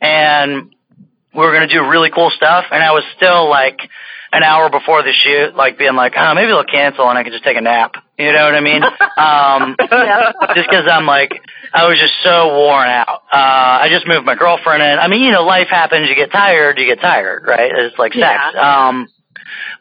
And 0.00 0.74
we 1.34 1.40
were 1.40 1.52
going 1.52 1.68
to 1.68 1.72
do 1.72 1.88
really 1.88 2.10
cool 2.10 2.30
stuff, 2.30 2.66
and 2.70 2.82
I 2.82 2.92
was 2.92 3.04
still 3.16 3.48
like 3.48 3.78
an 4.32 4.42
hour 4.42 4.70
before 4.70 5.02
the 5.02 5.12
shoot, 5.12 5.54
like 5.54 5.78
being 5.78 5.94
like, 5.94 6.14
oh, 6.16 6.34
maybe 6.34 6.48
they'll 6.48 6.64
cancel 6.64 7.08
and 7.08 7.18
I 7.18 7.22
can 7.22 7.32
just 7.32 7.44
take 7.44 7.56
a 7.56 7.60
nap. 7.60 7.96
You 8.18 8.32
know 8.32 8.44
what 8.44 8.54
I 8.54 8.60
mean? 8.60 8.82
um, 9.16 9.76
just 10.56 10.68
because 10.68 10.88
I'm 10.90 11.06
like, 11.06 11.32
I 11.74 11.86
was 11.86 11.98
just 12.00 12.14
so 12.24 12.48
worn 12.56 12.88
out. 12.88 13.22
Uh, 13.30 13.84
I 13.84 13.88
just 13.90 14.06
moved 14.06 14.24
my 14.24 14.34
girlfriend 14.34 14.82
in. 14.82 14.98
I 14.98 15.08
mean, 15.08 15.22
you 15.22 15.32
know, 15.32 15.44
life 15.44 15.68
happens. 15.68 16.08
You 16.08 16.14
get 16.14 16.32
tired. 16.32 16.78
You 16.78 16.86
get 16.86 17.00
tired, 17.00 17.44
right? 17.46 17.70
It's 17.74 17.98
like 17.98 18.14
sex. 18.14 18.40
Yeah. 18.54 18.88
Um, 18.88 19.08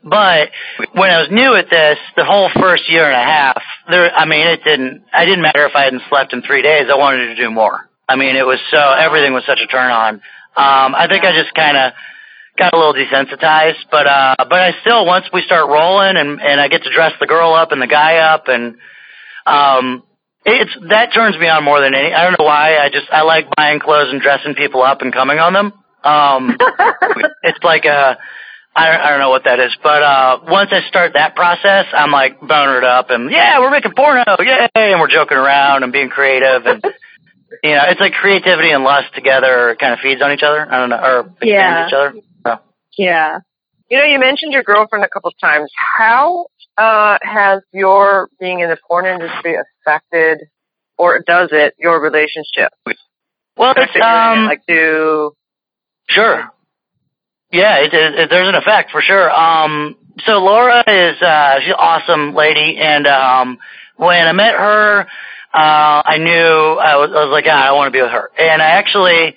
but 0.03 0.49
when 0.93 1.09
I 1.09 1.21
was 1.21 1.29
new 1.31 1.55
at 1.55 1.69
this, 1.69 1.97
the 2.17 2.25
whole 2.25 2.49
first 2.59 2.89
year 2.89 3.05
and 3.05 3.15
a 3.15 3.23
half, 3.23 3.61
there, 3.89 4.11
I 4.11 4.25
mean, 4.25 4.47
it 4.47 4.63
didn't, 4.63 5.03
I 5.13 5.25
didn't 5.25 5.43
matter 5.43 5.65
if 5.65 5.75
I 5.75 5.83
hadn't 5.83 6.01
slept 6.09 6.33
in 6.33 6.41
three 6.41 6.61
days. 6.61 6.87
I 6.91 6.97
wanted 6.97 7.27
to 7.27 7.35
do 7.35 7.49
more. 7.51 7.87
I 8.09 8.17
mean, 8.17 8.35
it 8.35 8.45
was 8.45 8.59
so, 8.69 8.77
everything 8.77 9.31
was 9.33 9.45
such 9.45 9.59
a 9.63 9.67
turn 9.67 9.91
on. 9.91 10.15
Um, 10.57 10.95
I 10.95 11.07
think 11.07 11.23
I 11.23 11.31
just 11.31 11.53
kind 11.55 11.77
of 11.77 11.93
got 12.61 12.73
a 12.73 12.77
little 12.77 12.93
desensitized, 12.93 13.89
but, 13.89 14.05
uh, 14.05 14.35
but 14.37 14.59
I 14.61 14.71
still, 14.81 15.05
once 15.05 15.25
we 15.33 15.41
start 15.41 15.67
rolling 15.67 16.15
and, 16.15 16.39
and 16.39 16.61
I 16.61 16.67
get 16.67 16.83
to 16.83 16.93
dress 16.93 17.13
the 17.19 17.25
girl 17.25 17.53
up 17.55 17.71
and 17.71 17.81
the 17.81 17.87
guy 17.87 18.17
up 18.17 18.47
and, 18.47 18.75
um, 19.47 20.03
it's, 20.45 20.71
that 20.89 21.13
turns 21.13 21.37
me 21.37 21.47
on 21.47 21.63
more 21.63 21.81
than 21.81 21.93
any, 21.95 22.13
I 22.13 22.23
don't 22.23 22.37
know 22.39 22.45
why. 22.45 22.77
I 22.77 22.89
just, 22.89 23.07
I 23.11 23.23
like 23.23 23.45
buying 23.55 23.79
clothes 23.79 24.09
and 24.11 24.21
dressing 24.21 24.53
people 24.53 24.81
up 24.83 25.01
and 25.01 25.11
coming 25.13 25.39
on 25.39 25.53
them. 25.53 25.73
Um, 26.03 26.57
it's 27.43 27.63
like 27.63 27.85
a, 27.85 28.17
I 28.75 28.91
don't, 28.91 29.01
I 29.01 29.09
don't 29.09 29.19
know 29.19 29.29
what 29.29 29.43
that 29.45 29.59
is, 29.59 29.75
but 29.83 30.01
uh 30.01 30.39
once 30.47 30.69
I 30.71 30.87
start 30.87 31.13
that 31.13 31.35
process, 31.35 31.85
I'm 31.93 32.11
like 32.11 32.39
bonered 32.39 32.83
up 32.85 33.09
and 33.09 33.29
yeah, 33.29 33.59
we're 33.59 33.69
making 33.69 33.91
porno, 33.95 34.23
yay, 34.39 34.69
and 34.73 34.99
we're 35.01 35.09
joking 35.11 35.37
around 35.37 35.83
and 35.83 35.91
being 35.91 36.09
creative 36.09 36.65
and 36.65 36.81
you 37.63 37.71
know, 37.75 37.83
it's 37.89 37.99
like 37.99 38.13
creativity 38.13 38.71
and 38.71 38.83
lust 38.83 39.13
together 39.13 39.75
kind 39.79 39.93
of 39.93 39.99
feeds 39.99 40.21
on 40.21 40.31
each 40.31 40.41
other. 40.41 40.65
I 40.71 40.79
don't 40.79 40.89
know, 40.89 40.97
or 41.03 41.33
Yeah. 41.43 41.85
each 41.87 41.93
other. 41.93 42.13
Yeah. 42.97 43.39
You 43.89 43.97
know, 43.97 44.05
you 44.05 44.19
mentioned 44.19 44.53
your 44.53 44.63
girlfriend 44.63 45.03
a 45.03 45.09
couple 45.09 45.29
of 45.29 45.39
times. 45.39 45.69
How 45.97 46.45
uh, 46.77 47.17
has 47.21 47.61
your 47.73 48.29
being 48.39 48.61
in 48.61 48.69
the 48.69 48.77
porn 48.87 49.05
industry 49.05 49.55
affected, 49.85 50.47
or 50.97 51.19
does 51.19 51.49
it, 51.51 51.75
your 51.77 51.99
relationship? 51.99 52.71
Well, 53.57 53.73
it's 53.75 53.93
that 53.93 53.95
you're 53.95 54.03
in 54.03 54.39
it, 54.39 54.41
um, 54.41 54.45
like 54.45 54.61
do 54.67 55.33
Sure. 56.09 56.49
Yeah, 57.51 57.77
it, 57.79 57.93
it, 57.93 58.19
it, 58.19 58.29
there's 58.29 58.47
an 58.47 58.55
effect 58.55 58.91
for 58.91 59.01
sure. 59.01 59.29
Um, 59.31 59.97
so 60.25 60.39
Laura 60.39 60.83
is 60.87 61.21
uh, 61.21 61.59
she's 61.59 61.69
an 61.69 61.75
awesome 61.77 62.33
lady, 62.33 62.77
and 62.77 63.07
um, 63.07 63.59
when 63.97 64.25
I 64.25 64.31
met 64.31 64.55
her, 64.55 65.01
uh, 65.53 66.01
I 66.05 66.17
knew 66.17 66.31
I 66.31 66.95
was, 66.97 67.11
I 67.11 67.25
was 67.25 67.29
like, 67.31 67.45
ah, 67.47 67.67
I 67.67 67.71
want 67.73 67.87
to 67.87 67.97
be 67.97 68.01
with 68.01 68.11
her. 68.11 68.31
And 68.37 68.61
I 68.61 68.71
actually, 68.71 69.35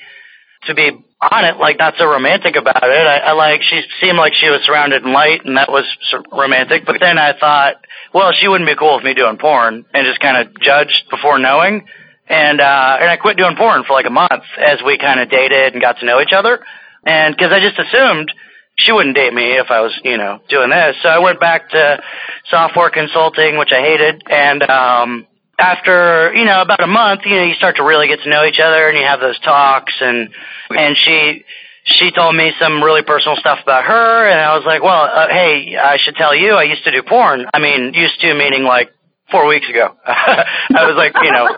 to 0.65 0.75
be 0.75 1.04
on 1.21 1.45
it, 1.45 1.57
like 1.57 1.79
not 1.79 1.95
so 1.99 2.07
romantic 2.07 2.57
about 2.57 2.83
it. 2.83 3.07
I, 3.07 3.19
I 3.19 3.33
like 3.33 3.63
she 3.63 3.81
seemed 4.01 4.19
like 4.19 4.35
she 4.35 4.49
was 4.49 4.61
surrounded 4.65 5.05
in 5.05 5.13
light, 5.13 5.45
and 5.45 5.57
that 5.57 5.71
was 5.71 5.85
romantic. 6.33 6.85
But 6.87 6.97
then 7.01 7.19
I 7.19 7.39
thought, 7.39 7.77
well, 8.13 8.33
she 8.33 8.49
wouldn't 8.49 8.69
be 8.69 8.77
cool 8.77 8.97
with 8.97 9.05
me 9.05 9.15
doing 9.15 9.39
porn, 9.39 9.85
and 9.95 10.07
just 10.07 10.21
kind 10.21 10.37
of 10.37 10.61
judged 10.61 11.09
before 11.11 11.39
knowing. 11.39 11.87
And 12.29 12.61
uh, 12.61 12.97
and 13.01 13.11
I 13.11 13.17
quit 13.17 13.37
doing 13.37 13.57
porn 13.57 13.85
for 13.85 13.93
like 13.93 14.07
a 14.07 14.11
month 14.11 14.45
as 14.59 14.81
we 14.85 14.99
kind 14.99 15.21
of 15.21 15.31
dated 15.31 15.75
and 15.75 15.83
got 15.83 15.99
to 16.01 16.07
know 16.07 16.21
each 16.21 16.33
other. 16.33 16.61
And 17.07 17.35
because 17.37 17.53
I 17.53 17.61
just 17.61 17.79
assumed 17.79 18.33
she 18.77 18.93
wouldn't 18.93 19.15
date 19.15 19.33
me 19.33 19.53
if 19.59 19.71
I 19.71 19.81
was, 19.81 19.93
you 20.03 20.17
know, 20.17 20.41
doing 20.49 20.71
this. 20.71 20.97
So 21.03 21.09
I 21.09 21.19
went 21.19 21.39
back 21.39 21.71
to 21.71 22.03
software 22.51 22.91
consulting, 22.91 23.59
which 23.59 23.71
I 23.73 23.81
hated. 23.81 24.23
And 24.29 24.63
um, 24.63 25.27
after, 25.59 26.33
you 26.35 26.45
know, 26.45 26.63
about 26.63 26.83
a 26.83 26.87
month, 26.87 27.23
you 27.25 27.37
know, 27.37 27.45
you 27.45 27.55
start 27.55 27.77
to 27.77 27.83
really 27.83 28.09
get 28.09 28.21
to 28.23 28.29
know 28.29 28.45
each 28.45 28.61
other, 28.61 28.89
and 28.89 28.99
you 28.99 29.05
have 29.05 29.21
those 29.21 29.39
talks. 29.41 29.95
And 30.01 30.31
and 30.71 30.97
she 30.97 31.45
she 31.85 32.11
told 32.11 32.35
me 32.35 32.53
some 32.59 32.83
really 32.83 33.03
personal 33.03 33.37
stuff 33.37 33.59
about 33.63 33.85
her, 33.85 34.29
and 34.29 34.41
I 34.41 34.57
was 34.57 34.65
like, 34.65 34.83
well, 34.83 35.05
uh, 35.05 35.29
hey, 35.29 35.77
I 35.77 35.99
should 35.99 36.17
tell 36.17 36.35
you, 36.35 36.53
I 36.53 36.65
used 36.65 36.85
to 36.85 36.91
do 36.91 37.03
porn. 37.03 37.47
I 37.53 37.59
mean, 37.59 37.93
used 37.95 38.21
to 38.21 38.35
meaning 38.35 38.65
like 38.65 38.91
four 39.31 39.47
weeks 39.47 39.69
ago. 39.69 39.95
I 40.07 40.87
was 40.87 40.97
like, 40.97 41.13
you 41.23 41.33
know, 41.33 41.49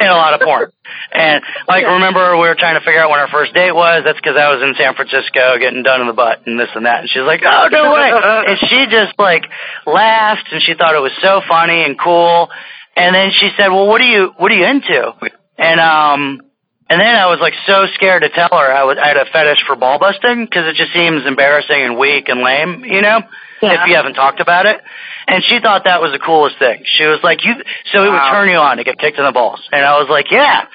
in 0.00 0.06
a 0.06 0.14
lot 0.14 0.34
of 0.34 0.40
porn. 0.40 0.70
And 1.12 1.42
like, 1.66 1.84
remember 1.84 2.36
we 2.36 2.46
were 2.46 2.54
trying 2.54 2.78
to 2.78 2.84
figure 2.84 3.00
out 3.00 3.10
when 3.10 3.20
our 3.20 3.28
first 3.28 3.54
date 3.54 3.72
was? 3.72 4.02
That's 4.04 4.18
because 4.18 4.36
I 4.36 4.52
was 4.54 4.62
in 4.62 4.74
San 4.76 4.94
Francisco 4.94 5.58
getting 5.58 5.82
done 5.82 6.00
in 6.00 6.06
the 6.06 6.12
butt 6.12 6.46
and 6.46 6.58
this 6.58 6.68
and 6.74 6.86
that. 6.86 7.00
And 7.00 7.08
she's 7.08 7.26
like, 7.26 7.42
oh, 7.44 7.68
no 7.70 7.92
way. 7.92 8.10
and 8.52 8.58
she 8.58 8.86
just 8.90 9.18
like 9.18 9.44
laughed 9.86 10.48
and 10.52 10.62
she 10.62 10.74
thought 10.74 10.94
it 10.94 11.02
was 11.02 11.14
so 11.22 11.40
funny 11.48 11.84
and 11.84 11.98
cool. 11.98 12.50
And 12.96 13.14
then 13.14 13.30
she 13.38 13.50
said, 13.56 13.68
well, 13.68 13.86
what 13.86 14.00
are 14.00 14.04
you, 14.08 14.32
what 14.38 14.50
are 14.50 14.54
you 14.54 14.64
into? 14.66 15.12
And, 15.58 15.80
um, 15.80 16.40
and 16.88 17.00
then 17.00 17.14
I 17.16 17.26
was 17.26 17.38
like 17.40 17.54
so 17.66 17.86
scared 17.94 18.22
to 18.22 18.28
tell 18.30 18.48
her 18.50 18.72
I 18.72 18.84
was 18.84 18.96
I 19.02 19.08
had 19.08 19.16
a 19.16 19.26
fetish 19.26 19.58
for 19.66 19.74
ball 19.76 19.98
busting 19.98 20.44
because 20.44 20.66
it 20.66 20.76
just 20.76 20.92
seems 20.92 21.26
embarrassing 21.26 21.76
and 21.82 21.98
weak 21.98 22.28
and 22.28 22.40
lame, 22.42 22.84
you 22.84 23.02
know, 23.02 23.20
Yeah. 23.60 23.82
if 23.82 23.88
you 23.88 23.96
haven't 23.96 24.14
talked 24.14 24.40
about 24.40 24.66
it. 24.66 24.80
And 25.26 25.42
she 25.42 25.58
thought 25.60 25.84
that 25.84 26.00
was 26.00 26.12
the 26.12 26.20
coolest 26.20 26.58
thing. 26.60 26.84
She 26.84 27.04
was 27.04 27.18
like, 27.24 27.44
"You, 27.44 27.54
so 27.92 28.04
it 28.04 28.10
would 28.10 28.14
Wow. 28.14 28.30
turn 28.30 28.48
you 28.48 28.56
on 28.58 28.76
to 28.76 28.84
get 28.84 28.96
kicked 29.00 29.18
in 29.18 29.24
the 29.24 29.32
balls." 29.32 29.60
And 29.72 29.84
I 29.84 29.98
was 29.98 30.08
like, 30.08 30.30
"Yeah." 30.30 30.66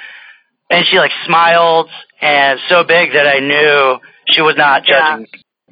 And 0.69 0.85
she 0.85 0.97
like 0.99 1.11
smiled 1.25 1.89
and 2.21 2.59
so 2.67 2.83
big 2.83 3.13
that 3.13 3.25
I 3.27 3.39
knew 3.39 3.97
she 4.27 4.41
was 4.41 4.57
not 4.57 4.85
Yeah. 4.85 4.99
judging. 5.15 5.27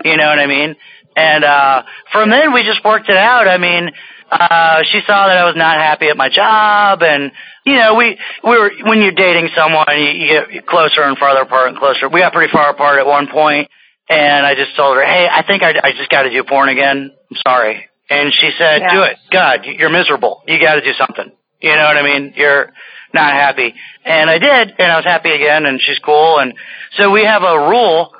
me. 0.05 0.12
You 0.12 0.15
know 0.17 0.27
what 0.27 0.39
I 0.39 0.45
mean? 0.45 0.77
And 1.17 1.43
uh 1.43 1.83
from 2.13 2.29
then 2.29 2.53
we 2.53 2.63
just 2.63 2.81
worked 2.85 3.09
it 3.09 3.17
out. 3.17 3.49
I 3.49 3.57
mean, 3.57 3.91
uh 4.31 4.83
she 4.91 5.01
saw 5.05 5.27
that 5.27 5.37
I 5.37 5.45
was 5.45 5.55
not 5.55 5.77
happy 5.77 6.07
at 6.07 6.17
my 6.17 6.29
job 6.29 7.03
and 7.03 7.31
you 7.65 7.75
know, 7.75 7.95
we 7.95 8.17
we 8.43 8.57
were 8.57 8.71
when 8.83 9.01
you're 9.01 9.11
dating 9.11 9.49
someone 9.55 9.85
you, 9.89 10.09
you 10.09 10.27
get 10.51 10.67
closer 10.67 11.01
and 11.03 11.17
farther 11.17 11.41
apart 11.41 11.69
and 11.69 11.77
closer. 11.77 12.09
We 12.09 12.21
got 12.21 12.33
pretty 12.33 12.51
far 12.51 12.69
apart 12.69 12.99
at 12.99 13.05
one 13.05 13.27
point 13.27 13.69
and 14.09 14.45
I 14.45 14.55
just 14.55 14.75
told 14.75 14.97
her, 14.97 15.03
"Hey, 15.03 15.27
I 15.31 15.43
think 15.45 15.61
I 15.61 15.73
I 15.83 15.91
just 15.91 16.09
got 16.09 16.23
to 16.23 16.31
do 16.31 16.43
porn 16.43 16.69
again. 16.69 17.11
I'm 17.29 17.37
sorry." 17.45 17.87
And 18.09 18.33
she 18.33 18.49
said, 18.57 18.81
Yeah. 18.81 18.93
"Do 18.93 19.03
it. 19.03 19.17
God, 19.31 19.65
you're 19.65 19.91
miserable. 19.91 20.43
You 20.47 20.59
got 20.59 20.75
to 20.75 20.81
do 20.81 20.93
something." 20.97 21.31
You 21.61 21.75
know 21.75 21.83
what 21.83 21.97
I 21.97 22.03
mean? 22.03 22.33
You're 22.35 22.71
not 23.13 23.33
happy. 23.33 23.73
And 24.05 24.29
I 24.29 24.37
did, 24.37 24.73
and 24.79 24.91
I 24.91 24.95
was 24.95 25.05
happy 25.05 25.31
again, 25.31 25.65
and 25.65 25.79
she's 25.81 25.99
cool. 25.99 26.39
And 26.39 26.53
so 26.95 27.11
we 27.11 27.23
have 27.23 27.43
a 27.43 27.69
rule, 27.69 28.13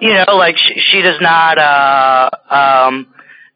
you 0.00 0.12
know, 0.12 0.36
like 0.36 0.56
she, 0.58 0.80
she 0.80 1.02
does 1.02 1.20
not, 1.20 1.58
uh, 1.58 2.30
um, 2.50 3.06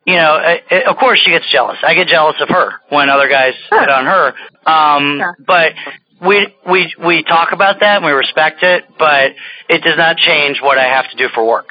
you 0.09 0.17
know, 0.17 0.37
it, 0.41 0.65
it, 0.71 0.87
of 0.87 0.97
course 0.97 1.21
she 1.25 1.31
gets 1.31 1.45
jealous. 1.53 1.77
I 1.87 1.93
get 1.95 2.09
jealous 2.09 2.37
of 2.41 2.49
her 2.49 2.73
when 2.89 3.11
other 3.11 3.29
guys 3.29 3.53
Sure. 3.69 3.81
hit 3.81 3.91
on 3.91 4.05
her. 4.07 4.25
Um, 4.67 5.19
Yeah. 5.21 5.33
but 5.47 5.73
we, 6.21 6.49
we, 6.67 6.95
we 7.05 7.23
talk 7.23 7.53
about 7.53 7.81
that 7.81 7.97
and 7.97 8.05
we 8.07 8.13
respect 8.13 8.63
it, 8.63 8.85
but 8.99 9.33
it 9.69 9.83
does 9.85 9.97
not 9.99 10.17
change 10.17 10.61
what 10.63 10.79
I 10.79 10.85
have 10.97 11.11
to 11.11 11.17
do 11.17 11.29
for 11.35 11.47
work. 11.47 11.69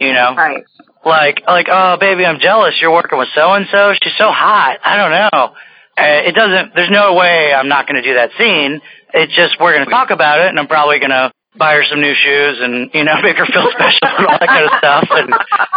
You 0.00 0.12
know? 0.12 0.34
Right. 0.34 0.64
like 1.04 1.42
like 1.46 1.66
oh 1.70 1.96
baby 2.00 2.24
i'm 2.26 2.40
jealous 2.40 2.74
you're 2.80 2.92
working 2.92 3.18
with 3.18 3.28
so 3.34 3.52
and 3.54 3.66
so 3.70 3.92
she's 4.02 4.12
so 4.18 4.28
hot 4.30 4.78
i 4.84 4.96
don't 5.00 5.10
know 5.12 5.44
uh, 5.96 6.28
it 6.28 6.34
doesn't 6.34 6.74
there's 6.74 6.90
no 6.90 7.14
way 7.14 7.52
i'm 7.54 7.68
not 7.68 7.86
going 7.86 7.96
to 8.02 8.06
do 8.06 8.14
that 8.14 8.30
scene 8.38 8.80
it's 9.14 9.34
just 9.34 9.56
we're 9.60 9.72
going 9.74 9.84
to 9.84 9.90
talk 9.90 10.10
about 10.10 10.40
it 10.40 10.48
and 10.48 10.58
i'm 10.58 10.66
probably 10.66 10.98
going 10.98 11.10
to 11.10 11.30
buy 11.58 11.74
her 11.74 11.84
some 11.88 12.00
new 12.00 12.14
shoes 12.14 12.58
and 12.60 12.90
you 12.94 13.04
know 13.04 13.20
make 13.22 13.36
her 13.36 13.46
feel 13.46 13.68
special 13.76 14.06
and 14.06 14.26
all 14.26 14.38
that 14.38 14.48
kind 14.48 14.64
of 14.64 14.72
stuff 14.78 15.06
and 15.10 15.28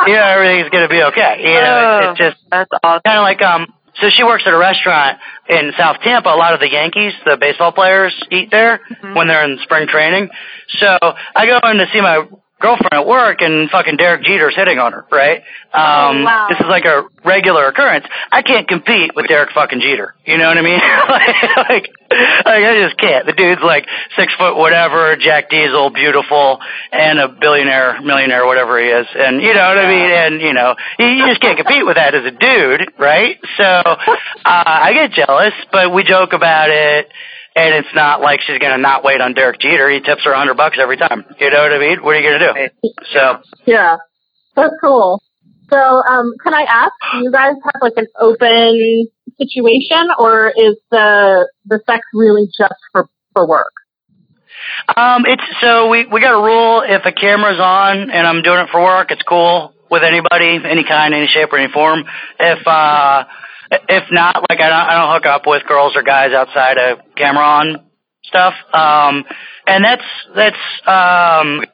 you 0.07 0.13
know 0.13 0.25
everything's 0.25 0.69
going 0.69 0.83
to 0.83 0.89
be 0.89 1.01
okay 1.01 1.41
you 1.41 1.53
know 1.59 2.12
it's, 2.12 2.19
it's 2.19 2.36
just 2.36 2.43
That's 2.51 2.69
awesome. 2.83 3.01
kind 3.05 3.17
of 3.17 3.23
like 3.23 3.41
um 3.41 3.73
so 4.01 4.07
she 4.09 4.23
works 4.23 4.43
at 4.47 4.53
a 4.53 4.57
restaurant 4.57 5.19
in 5.47 5.71
South 5.77 5.97
Tampa. 6.01 6.29
A 6.29 6.33
lot 6.36 6.55
of 6.55 6.59
the 6.59 6.67
Yankees, 6.67 7.13
the 7.25 7.38
baseball 7.39 7.71
players, 7.71 8.12
eat 8.31 8.49
there 8.49 8.81
when 9.13 9.27
they're 9.27 9.43
in 9.45 9.59
spring 9.62 9.88
training. 9.88 10.29
So 10.79 10.97
I 11.36 11.45
go 11.45 11.59
in 11.69 11.77
to 11.77 11.86
see 11.93 12.01
my 12.01 12.25
girlfriend 12.63 12.93
at 12.93 13.06
work, 13.06 13.41
and 13.41 13.69
fucking 13.69 13.97
Derek 13.97 14.23
Jeter's 14.23 14.56
hitting 14.56 14.80
on 14.80 14.93
her. 14.93 15.06
Right? 15.12 15.43
Um, 15.73 16.23
Oh, 16.23 16.23
wow. 16.23 16.47
This 16.49 16.60
is 16.60 16.67
like 16.69 16.86
a 16.86 17.04
regular 17.26 17.67
occurrence. 17.67 18.06
I 18.32 18.41
can't 18.41 18.67
compete 18.67 19.12
with 19.15 19.28
Derek 19.28 19.52
fucking 19.54 19.82
Jeter. 19.82 20.15
You 20.26 20.38
know 20.38 20.47
what 20.47 20.58
I 20.58 20.62
mean? 20.62 20.80
like, 21.10 21.36
like, 21.69 21.86
like 22.45 22.63
I 22.63 22.82
just 22.88 22.97
can't. 22.97 23.26
The 23.26 23.34
dude's 23.34 23.62
like 23.63 23.86
six 24.15 24.34
foot 24.36 24.56
whatever, 24.56 25.15
Jack 25.17 25.49
Diesel, 25.49 25.89
beautiful, 25.89 26.60
and 26.91 27.19
a 27.19 27.28
billionaire, 27.28 28.02
millionaire, 28.02 28.45
whatever 28.45 28.80
he 28.80 28.88
is. 28.88 29.08
And 29.15 29.41
you 29.41 29.54
know 29.54 29.67
what 29.67 29.78
I 29.78 29.88
mean? 29.88 30.12
And 30.12 30.41
you 30.41 30.54
know, 30.54 30.76
you, 30.99 31.06
you 31.08 31.28
just 31.28 31.41
can't 31.41 31.58
compete 31.58 31.86
with 31.86 31.95
that 31.95 32.13
as 32.15 32.26
a 32.26 32.32
dude, 32.32 32.93
right? 32.97 33.38
So 33.58 33.63
uh, 33.63 33.97
I 34.45 34.93
get 34.93 35.12
jealous, 35.12 35.54
but 35.71 35.93
we 35.93 36.04
joke 36.04 36.34
about 36.34 36.69
it. 36.69 37.10
And 37.55 37.75
it's 37.75 37.93
not 37.93 38.21
like 38.21 38.41
she's 38.41 38.57
gonna 38.57 38.79
not 38.79 39.03
wait 39.03 39.21
on 39.21 39.33
Derek 39.33 39.59
Jeter. 39.59 39.89
He 39.89 39.99
tips 39.99 40.23
her 40.25 40.31
a 40.31 40.37
hundred 40.37 40.57
bucks 40.57 40.77
every 40.81 40.97
time. 40.97 41.23
You 41.39 41.51
know 41.51 41.61
what 41.61 41.73
I 41.73 41.79
mean? 41.79 42.03
What 42.03 42.15
are 42.15 42.19
you 42.19 42.39
gonna 42.39 42.53
do? 42.53 42.89
So 43.13 43.41
Yeah. 43.65 43.97
That's 44.55 44.73
cool. 44.81 45.21
So, 45.71 45.79
um, 45.79 46.33
can 46.43 46.53
I 46.53 46.65
ask, 46.69 46.91
do 47.13 47.23
you 47.23 47.31
guys 47.31 47.53
have 47.63 47.81
like 47.81 47.93
an 47.97 48.07
open 48.19 49.07
situation 49.37 50.07
or 50.19 50.49
is 50.49 50.75
the 50.91 51.49
the 51.65 51.79
sex 51.87 52.01
really 52.13 52.47
just 52.47 52.79
for 52.91 53.09
for 53.33 53.47
work? 53.47 53.73
Um, 54.95 55.25
it's 55.25 55.43
so 55.61 55.89
we 55.89 56.05
we 56.05 56.21
got 56.21 56.33
a 56.33 56.43
rule. 56.43 56.83
If 56.85 57.05
a 57.05 57.11
camera's 57.11 57.59
on 57.59 58.11
and 58.11 58.27
I'm 58.27 58.43
doing 58.43 58.59
it 58.59 58.69
for 58.71 58.83
work, 58.83 59.11
it's 59.11 59.23
cool 59.23 59.73
with 59.89 60.03
anybody, 60.03 60.59
any 60.63 60.83
kind, 60.83 61.13
any 61.13 61.27
shape, 61.27 61.51
or 61.51 61.57
any 61.57 61.71
form. 61.71 62.03
If 62.39 62.67
uh, 62.67 63.23
if 63.89 64.03
not, 64.12 64.43
like 64.49 64.59
I 64.59 64.69
don't 64.69 64.88
I 64.89 64.93
don't 64.97 65.13
hook 65.13 65.25
up 65.25 65.43
with 65.47 65.63
girls 65.67 65.93
or 65.95 66.03
guys 66.03 66.33
outside 66.33 66.77
of 66.77 66.99
Cameron 67.15 67.77
stuff. 68.23 68.53
Um, 68.73 69.23
and 69.67 69.83
that's 69.83 70.03
that's 70.36 70.57
um 70.88 71.65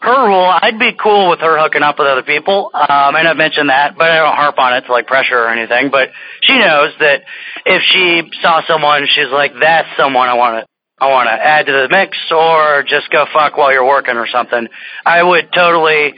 her 0.00 0.26
rule. 0.26 0.52
I'd 0.60 0.78
be 0.78 0.92
cool 0.92 1.30
with 1.30 1.40
her 1.40 1.58
hooking 1.58 1.82
up 1.82 1.98
with 1.98 2.06
other 2.08 2.22
people. 2.22 2.70
Um, 2.74 3.16
and 3.16 3.26
I've 3.26 3.38
mentioned 3.38 3.70
that, 3.70 3.96
but 3.96 4.10
I 4.10 4.18
don't 4.18 4.36
harp 4.36 4.58
on 4.58 4.74
it 4.74 4.82
to 4.82 4.92
like 4.92 5.06
pressure 5.06 5.38
or 5.38 5.48
anything. 5.48 5.90
But 5.90 6.10
she 6.42 6.58
knows 6.58 6.92
that 7.00 7.22
if 7.64 7.82
she 7.90 8.30
saw 8.42 8.60
someone, 8.66 9.06
she's 9.06 9.32
like, 9.32 9.52
that's 9.58 9.88
someone 9.96 10.28
I 10.28 10.34
want 10.34 10.62
to 10.62 10.66
I 11.00 11.10
want 11.10 11.26
to 11.26 11.32
add 11.32 11.66
to 11.66 11.72
the 11.72 11.88
mix 11.90 12.16
or 12.30 12.84
just 12.84 13.10
go 13.10 13.26
fuck 13.32 13.56
while 13.56 13.72
you're 13.72 13.86
working 13.86 14.16
or 14.16 14.28
something, 14.28 14.68
I 15.04 15.22
would 15.22 15.50
totally 15.52 16.14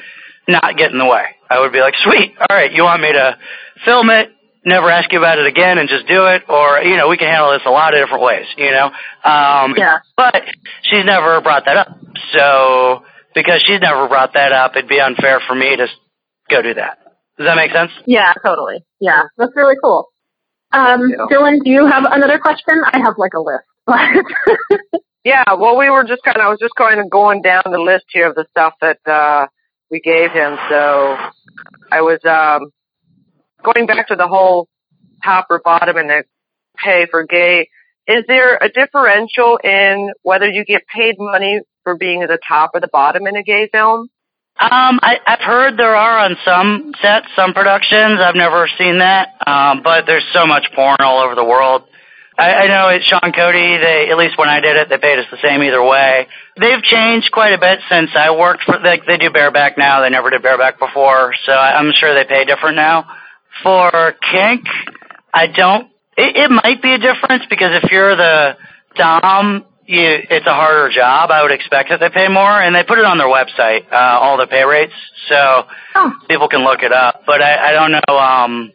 not 0.46 0.76
get 0.76 0.92
in 0.92 0.98
the 0.98 1.06
way. 1.06 1.24
I 1.48 1.60
would 1.60 1.72
be 1.72 1.80
like, 1.80 1.94
sweet, 2.04 2.34
all 2.38 2.54
right, 2.54 2.70
you 2.70 2.82
want 2.84 3.00
me 3.00 3.12
to 3.12 3.38
film 3.84 4.10
it, 4.10 4.30
never 4.66 4.90
ask 4.90 5.10
you 5.12 5.18
about 5.18 5.38
it 5.38 5.46
again 5.46 5.78
and 5.78 5.88
just 5.88 6.06
do 6.08 6.26
it, 6.26 6.42
or, 6.48 6.80
you 6.82 6.96
know, 6.96 7.08
we 7.08 7.16
can 7.16 7.28
handle 7.28 7.52
this 7.52 7.62
a 7.64 7.70
lot 7.70 7.94
of 7.94 8.00
different 8.04 8.22
ways, 8.24 8.46
you 8.58 8.70
know? 8.70 8.86
Um, 9.24 9.74
Yeah. 9.76 9.98
but 10.16 10.42
she's 10.82 11.04
never 11.04 11.40
brought 11.40 11.64
that 11.66 11.76
up. 11.76 11.98
So, 12.32 13.04
because 13.34 13.62
she's 13.64 13.80
never 13.80 14.08
brought 14.08 14.34
that 14.34 14.52
up, 14.52 14.76
it'd 14.76 14.88
be 14.88 14.98
unfair 15.00 15.40
for 15.46 15.54
me 15.54 15.76
to 15.76 15.86
go 16.50 16.60
do 16.62 16.74
that. 16.74 16.98
Does 17.38 17.46
that 17.46 17.56
make 17.56 17.70
sense? 17.72 17.92
Yeah, 18.06 18.32
totally. 18.44 18.84
Yeah, 19.00 19.22
that's 19.38 19.54
really 19.54 19.76
cool. 19.82 20.08
Um, 20.72 21.08
Yeah. 21.10 21.26
Dylan, 21.30 21.62
do 21.62 21.70
you 21.70 21.86
have 21.86 22.04
another 22.10 22.38
question? 22.40 22.82
I 22.92 22.98
have 22.98 23.14
like 23.18 23.32
a 23.34 23.40
list. 23.40 23.64
Yeah, 25.24 25.42
well, 25.58 25.76
we 25.76 25.90
were 25.90 26.04
just 26.04 26.22
kind 26.22 26.36
of, 26.36 26.44
I 26.44 26.48
was 26.50 26.60
just 26.60 26.76
kind 26.76 27.00
of 27.00 27.10
going 27.10 27.42
down 27.42 27.62
the 27.64 27.80
list 27.80 28.04
here 28.12 28.28
of 28.28 28.36
the 28.36 28.46
stuff 28.52 28.74
that, 28.80 28.98
uh, 29.06 29.48
we 29.90 29.98
gave 29.98 30.30
him. 30.30 30.56
So 30.70 31.16
I 31.90 32.00
was, 32.02 32.20
um, 32.24 32.70
going 33.62 33.86
back 33.86 34.08
to 34.08 34.16
the 34.16 34.28
whole 34.28 34.68
top 35.24 35.46
or 35.50 35.60
bottom 35.64 35.96
and 35.96 36.10
the 36.10 36.24
pay 36.76 37.06
for 37.10 37.24
gay. 37.24 37.68
Is 38.06 38.24
there 38.28 38.56
a 38.56 38.68
differential 38.68 39.58
in 39.62 40.12
whether 40.22 40.48
you 40.48 40.64
get 40.64 40.86
paid 40.86 41.16
money 41.18 41.60
for 41.82 41.96
being 41.96 42.22
at 42.22 42.28
the 42.28 42.38
top 42.46 42.70
or 42.74 42.80
the 42.80 42.88
bottom 42.88 43.26
in 43.26 43.36
a 43.36 43.42
gay 43.42 43.68
film? 43.72 44.08
Um, 44.58 45.00
I, 45.02 45.18
I've 45.26 45.40
heard 45.40 45.76
there 45.76 45.94
are 45.94 46.18
on 46.18 46.36
some 46.44 46.94
sets, 47.02 47.26
some 47.36 47.52
productions. 47.52 48.20
I've 48.20 48.36
never 48.36 48.68
seen 48.78 49.00
that, 49.00 49.34
um, 49.46 49.82
but 49.82 50.06
there's 50.06 50.24
so 50.32 50.46
much 50.46 50.66
porn 50.74 50.96
all 51.00 51.22
over 51.22 51.34
the 51.34 51.44
world. 51.44 51.82
I, 52.38 52.64
I 52.64 52.66
know 52.68 52.88
at 52.88 53.02
Sean 53.02 53.32
Cody, 53.32 53.76
they 53.76 54.08
at 54.10 54.16
least 54.16 54.38
when 54.38 54.48
I 54.48 54.60
did 54.60 54.76
it, 54.76 54.88
they 54.88 54.96
paid 54.96 55.18
us 55.18 55.26
the 55.30 55.36
same 55.42 55.62
either 55.62 55.82
way. 55.82 56.26
They've 56.58 56.82
changed 56.82 57.32
quite 57.32 57.52
a 57.52 57.58
bit 57.58 57.80
since 57.90 58.10
I 58.14 58.30
worked 58.30 58.62
for. 58.64 58.78
They, 58.82 59.00
they 59.06 59.18
do 59.18 59.30
bareback 59.30 59.76
now. 59.76 60.00
They 60.00 60.10
never 60.10 60.30
did 60.30 60.42
bareback 60.42 60.78
before, 60.78 61.34
so 61.44 61.52
I, 61.52 61.78
I'm 61.78 61.92
sure 61.92 62.14
they 62.14 62.24
pay 62.24 62.44
different 62.46 62.76
now. 62.76 63.08
For 63.62 64.14
kink, 64.32 64.64
I 65.32 65.46
don't. 65.46 65.88
It, 66.16 66.36
it 66.36 66.50
might 66.50 66.80
be 66.82 66.92
a 66.92 66.98
difference 66.98 67.44
because 67.50 67.82
if 67.82 67.90
you're 67.90 68.16
the 68.16 68.56
dom, 68.96 69.64
you 69.86 70.00
it's 70.30 70.46
a 70.46 70.54
harder 70.54 70.90
job. 70.94 71.30
I 71.30 71.42
would 71.42 71.52
expect 71.52 71.90
that 71.90 72.00
they 72.00 72.10
pay 72.10 72.28
more, 72.28 72.60
and 72.60 72.74
they 72.74 72.82
put 72.84 72.98
it 72.98 73.04
on 73.04 73.18
their 73.18 73.28
website, 73.28 73.90
uh, 73.92 73.96
all 74.20 74.36
the 74.36 74.46
pay 74.46 74.64
rates, 74.64 74.94
so 75.28 75.64
Oh. 75.94 76.12
people 76.28 76.48
can 76.48 76.64
look 76.64 76.82
it 76.82 76.92
up. 76.92 77.22
But 77.26 77.40
I, 77.42 77.70
I 77.70 77.72
don't 77.72 77.92
know. 77.92 78.18
Um, 78.18 78.72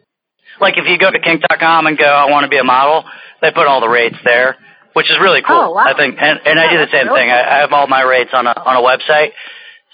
like 0.60 0.74
if 0.78 0.86
you 0.86 0.98
go 0.98 1.10
to 1.10 1.18
kink.com 1.18 1.86
and 1.86 1.98
go, 1.98 2.04
I 2.06 2.30
want 2.30 2.44
to 2.44 2.48
be 2.48 2.58
a 2.58 2.64
model, 2.64 3.04
they 3.40 3.50
put 3.50 3.66
all 3.66 3.80
the 3.80 3.88
rates 3.88 4.16
there, 4.24 4.56
which 4.92 5.10
is 5.10 5.18
really 5.20 5.42
cool. 5.42 5.56
Oh, 5.56 5.70
wow. 5.72 5.84
I 5.86 5.94
think, 5.96 6.16
and, 6.20 6.38
and 6.46 6.58
I 6.60 6.70
do 6.72 6.78
the 6.78 6.90
same 6.92 7.08
really 7.08 7.20
thing. 7.22 7.30
I, 7.30 7.40
I 7.40 7.58
have 7.60 7.72
all 7.72 7.86
my 7.88 8.02
rates 8.02 8.30
on 8.32 8.46
a 8.46 8.50
on 8.58 8.76
a 8.76 8.80
website, 8.82 9.30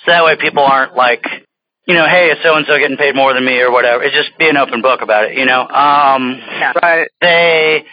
so 0.05 0.13
that 0.13 0.25
way 0.25 0.37
people 0.37 0.63
aren't 0.65 0.95
like, 0.95 1.25
you 1.89 1.95
know, 1.95 2.07
hey, 2.07 2.27
is 2.31 2.39
so 2.43 2.55
and 2.55 2.67
so 2.67 2.79
getting 2.79 2.99
paid 2.99 3.17
more 3.17 3.33
than 3.35 3.45
me 3.45 3.59
or 3.61 3.73
whatever. 3.73 4.03
It's 4.05 4.15
just 4.15 4.37
be 4.39 4.49
an 4.49 4.57
open 4.59 4.83
book 4.83 5.01
about 5.03 5.25
it, 5.25 5.39
you 5.39 5.47
know. 5.47 5.63
Um, 5.67 6.39
Right. 6.83 7.09
they, 7.21 7.85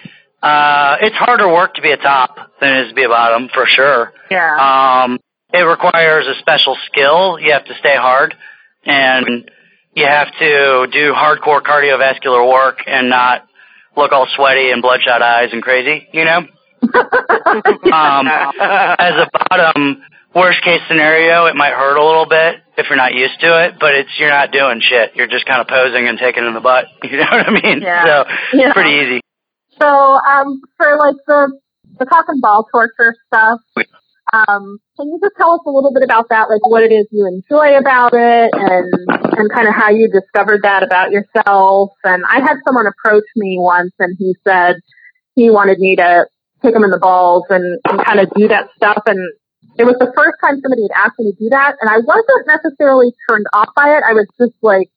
uh, 0.43 0.97
it's 1.01 1.15
harder 1.15 1.47
work 1.47 1.75
to 1.75 1.81
be 1.81 1.91
a 1.91 1.97
top 1.97 2.35
than 2.59 2.75
it 2.75 2.81
is 2.83 2.89
to 2.89 2.95
be 2.95 3.03
a 3.03 3.07
bottom 3.09 3.47
for 3.53 3.65
sure. 3.65 4.11
yeah. 4.29 5.03
Um, 5.05 5.19
it 5.53 5.61
requires 5.61 6.27
a 6.27 6.37
special 6.39 6.75
skill. 6.87 7.39
You 7.39 7.53
have 7.53 7.63
to 7.65 7.73
stay 7.79 7.95
hard, 7.95 8.35
and 8.85 9.49
you 9.95 10.05
have 10.05 10.27
to 10.39 10.87
do 10.91 11.13
hardcore 11.13 11.61
cardiovascular 11.61 12.45
work 12.51 12.79
and 12.85 13.09
not 13.09 13.47
look 13.95 14.11
all 14.11 14.27
sweaty 14.35 14.71
and 14.71 14.81
bloodshot 14.81 15.21
eyes 15.21 15.49
and 15.53 15.63
crazy. 15.63 16.07
You 16.11 16.25
know. 16.25 16.41
Um, 17.85 18.27
as 18.27 19.13
a 19.15 19.29
bottom, 19.49 20.03
worst 20.35 20.61
case 20.63 20.81
scenario, 20.87 21.45
it 21.45 21.55
might 21.55 21.73
hurt 21.73 21.97
a 21.97 22.05
little 22.05 22.25
bit 22.27 22.57
if 22.77 22.87
you're 22.89 22.97
not 22.97 23.13
used 23.13 23.39
to 23.39 23.65
it, 23.65 23.75
but 23.79 23.95
it's 23.95 24.09
you're 24.19 24.29
not 24.29 24.51
doing 24.51 24.81
shit. 24.81 25.15
You're 25.15 25.27
just 25.27 25.45
kind 25.45 25.61
of 25.61 25.67
posing 25.67 26.07
and 26.07 26.19
taking 26.19 26.45
in 26.45 26.53
the 26.53 26.59
butt. 26.59 26.85
You 27.03 27.17
know 27.17 27.27
what 27.31 27.47
I 27.47 27.51
mean? 27.51 27.81
Yeah. 27.81 28.03
So 28.05 28.31
Yeah. 28.53 28.65
it's 28.67 28.73
pretty 28.73 28.91
easy. 28.91 29.21
So, 29.81 29.87
um, 29.87 30.61
for 30.77 30.97
like 30.97 31.15
the 31.27 31.57
the 31.99 32.05
cock 32.05 32.25
and 32.27 32.41
ball 32.41 32.67
torture 32.71 33.15
stuff, 33.27 33.59
um, 34.33 34.79
can 34.97 35.07
you 35.07 35.19
just 35.23 35.35
tell 35.37 35.53
us 35.53 35.61
a 35.65 35.69
little 35.69 35.93
bit 35.93 36.03
about 36.03 36.27
that? 36.29 36.49
Like 36.49 36.65
what 36.67 36.83
it 36.83 36.91
is 36.91 37.07
you 37.11 37.25
enjoy 37.27 37.77
about 37.77 38.11
it, 38.13 38.49
and 38.53 38.91
and 39.37 39.49
kind 39.51 39.67
of 39.67 39.73
how 39.75 39.89
you 39.91 40.09
discovered 40.11 40.61
that 40.63 40.83
about 40.83 41.11
yourself. 41.11 41.91
And 42.03 42.23
I 42.27 42.39
had 42.39 42.57
someone 42.65 42.85
approach 42.87 43.23
me 43.35 43.57
once, 43.59 43.91
and 43.99 44.15
he 44.19 44.35
said 44.47 44.75
he 45.35 45.49
wanted 45.49 45.79
me 45.79 45.95
to 45.97 46.25
kick 46.61 46.73
him 46.75 46.83
in 46.83 46.89
the 46.91 46.99
balls 46.99 47.43
and 47.49 47.79
and 47.87 48.03
kind 48.05 48.19
of 48.19 48.29
do 48.35 48.47
that 48.49 48.69
stuff. 48.75 49.03
And 49.05 49.19
it 49.77 49.85
was 49.85 49.95
the 49.99 50.11
first 50.15 50.37
time 50.43 50.61
somebody 50.61 50.83
had 50.83 50.95
asked 50.95 51.19
me 51.19 51.31
to 51.31 51.37
do 51.37 51.49
that, 51.49 51.75
and 51.81 51.89
I 51.89 51.99
wasn't 51.99 52.47
necessarily 52.47 53.13
turned 53.29 53.45
off 53.53 53.69
by 53.75 53.95
it. 53.97 54.03
I 54.07 54.13
was 54.13 54.27
just 54.39 54.53
like 54.61 54.89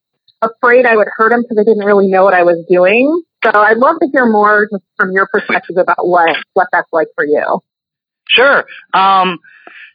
afraid 0.42 0.86
I 0.86 0.96
would 0.96 1.08
hurt 1.10 1.32
him 1.32 1.42
because 1.42 1.58
I 1.58 1.64
didn't 1.64 1.84
really 1.84 2.08
know 2.08 2.24
what 2.24 2.34
I 2.34 2.42
was 2.42 2.64
doing. 2.68 3.22
So 3.44 3.50
I'd 3.54 3.78
love 3.78 3.96
to 4.00 4.08
hear 4.12 4.26
more 4.26 4.68
just 4.70 4.84
from 4.96 5.12
your 5.12 5.28
perspective 5.32 5.76
about 5.76 6.06
what 6.06 6.36
what 6.54 6.68
that's 6.72 6.92
like 6.92 7.08
for 7.14 7.24
you. 7.24 7.62
Sure. 8.28 8.64
Um, 8.92 9.38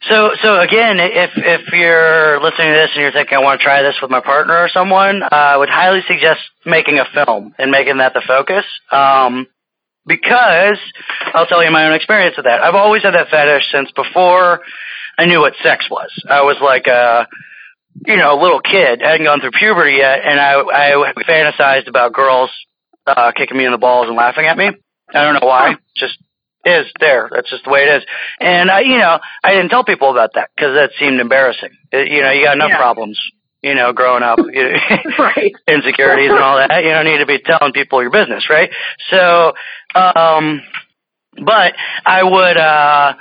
so, 0.10 0.32
so 0.42 0.60
again, 0.60 1.00
if 1.00 1.32
if 1.38 1.72
you're 1.72 2.42
listening 2.42 2.74
to 2.74 2.80
this 2.80 2.92
and 2.94 3.04
you're 3.04 3.12
thinking, 3.12 3.38
I 3.38 3.42
want 3.42 3.62
to 3.62 3.64
try 3.64 3.84
this 3.84 3.96
with 4.02 4.12
my 4.12 4.20
partner 4.20 4.58
or 4.58 4.70
someone, 4.70 5.24
uh, 5.24 5.30
I 5.32 5.58
would 5.58 5.70
highly 5.70 6.02
suggest 6.08 6.42
making 6.66 7.00
a 7.00 7.06
film 7.14 7.56
and 7.58 7.72
making 7.72 7.98
that 7.98 8.14
the 8.14 8.22
focus. 8.26 8.66
Um, 8.92 9.48
because 10.06 10.78
I'll 11.34 11.46
tell 11.48 11.64
you 11.64 11.72
my 11.72 11.88
own 11.88 11.94
experience 11.94 12.36
with 12.38 12.46
that. 12.46 12.62
I've 12.62 12.76
always 12.76 13.04
had 13.04 13.14
that 13.16 13.30
fetish 13.30 13.72
since 13.72 13.92
before 13.92 14.62
I 15.18 15.26
knew 15.26 15.40
what 15.40 15.54
sex 15.64 15.86
was. 15.90 16.10
I 16.30 16.42
was 16.42 16.58
like 16.62 16.88
a, 16.88 17.28
you 18.06 18.18
know, 18.18 18.40
a 18.40 18.42
little 18.42 18.60
kid. 18.62 19.02
I 19.04 19.12
hadn't 19.12 19.26
gone 19.26 19.40
through 19.42 19.52
puberty 19.52 19.98
yet, 19.98 20.20
and 20.26 20.40
I 20.40 20.60
I 20.62 21.14
fantasized 21.28 21.88
about 21.88 22.14
girls 22.14 22.50
uh 23.06 23.32
kicking 23.36 23.58
me 23.58 23.66
in 23.66 23.72
the 23.72 23.78
balls 23.78 24.08
and 24.08 24.16
laughing 24.16 24.46
at 24.46 24.58
me. 24.58 24.70
I 25.14 25.24
don't 25.24 25.34
know 25.40 25.48
why. 25.48 25.76
Just 25.96 26.18
is 26.66 26.86
there. 27.00 27.30
That's 27.32 27.50
just 27.50 27.66
the 27.66 27.70
way 27.70 27.82
it 27.82 27.98
is. 27.98 28.06
And 28.40 28.72
I, 28.72 28.82
you 28.82 28.98
know, 28.98 29.20
I 29.44 29.52
didn't 29.52 29.70
tell 29.70 29.84
people 29.84 30.10
about 30.12 30.32
that 30.36 30.50
because 30.56 30.76
that 30.76 30.92
seemed 30.98 31.20
embarrassing. 31.20 31.70
It, 31.92 32.10
you 32.10 32.22
know, 32.22 32.32
you 32.32 32.46
got 32.46 32.56
enough 32.56 32.70
Yeah. 32.70 32.78
problems. 32.78 33.20
You 33.64 33.76
know, 33.76 33.94
growing 33.94 34.24
up, 34.24 34.40
you 34.40 34.64
know, 34.64 34.78
right. 35.20 35.54
insecurities 35.68 36.30
and 36.30 36.40
all 36.40 36.58
that. 36.58 36.84
You 36.84 36.92
don't 36.92 37.06
need 37.06 37.20
to 37.20 37.26
be 37.26 37.40
telling 37.40 37.72
people 37.72 38.02
your 38.02 38.12
business, 38.12 38.50
right? 38.50 38.70
So, 39.10 39.54
um, 39.96 40.62
but 41.44 41.74
I 42.06 42.24
would, 42.24 42.58
uh, 42.58 43.14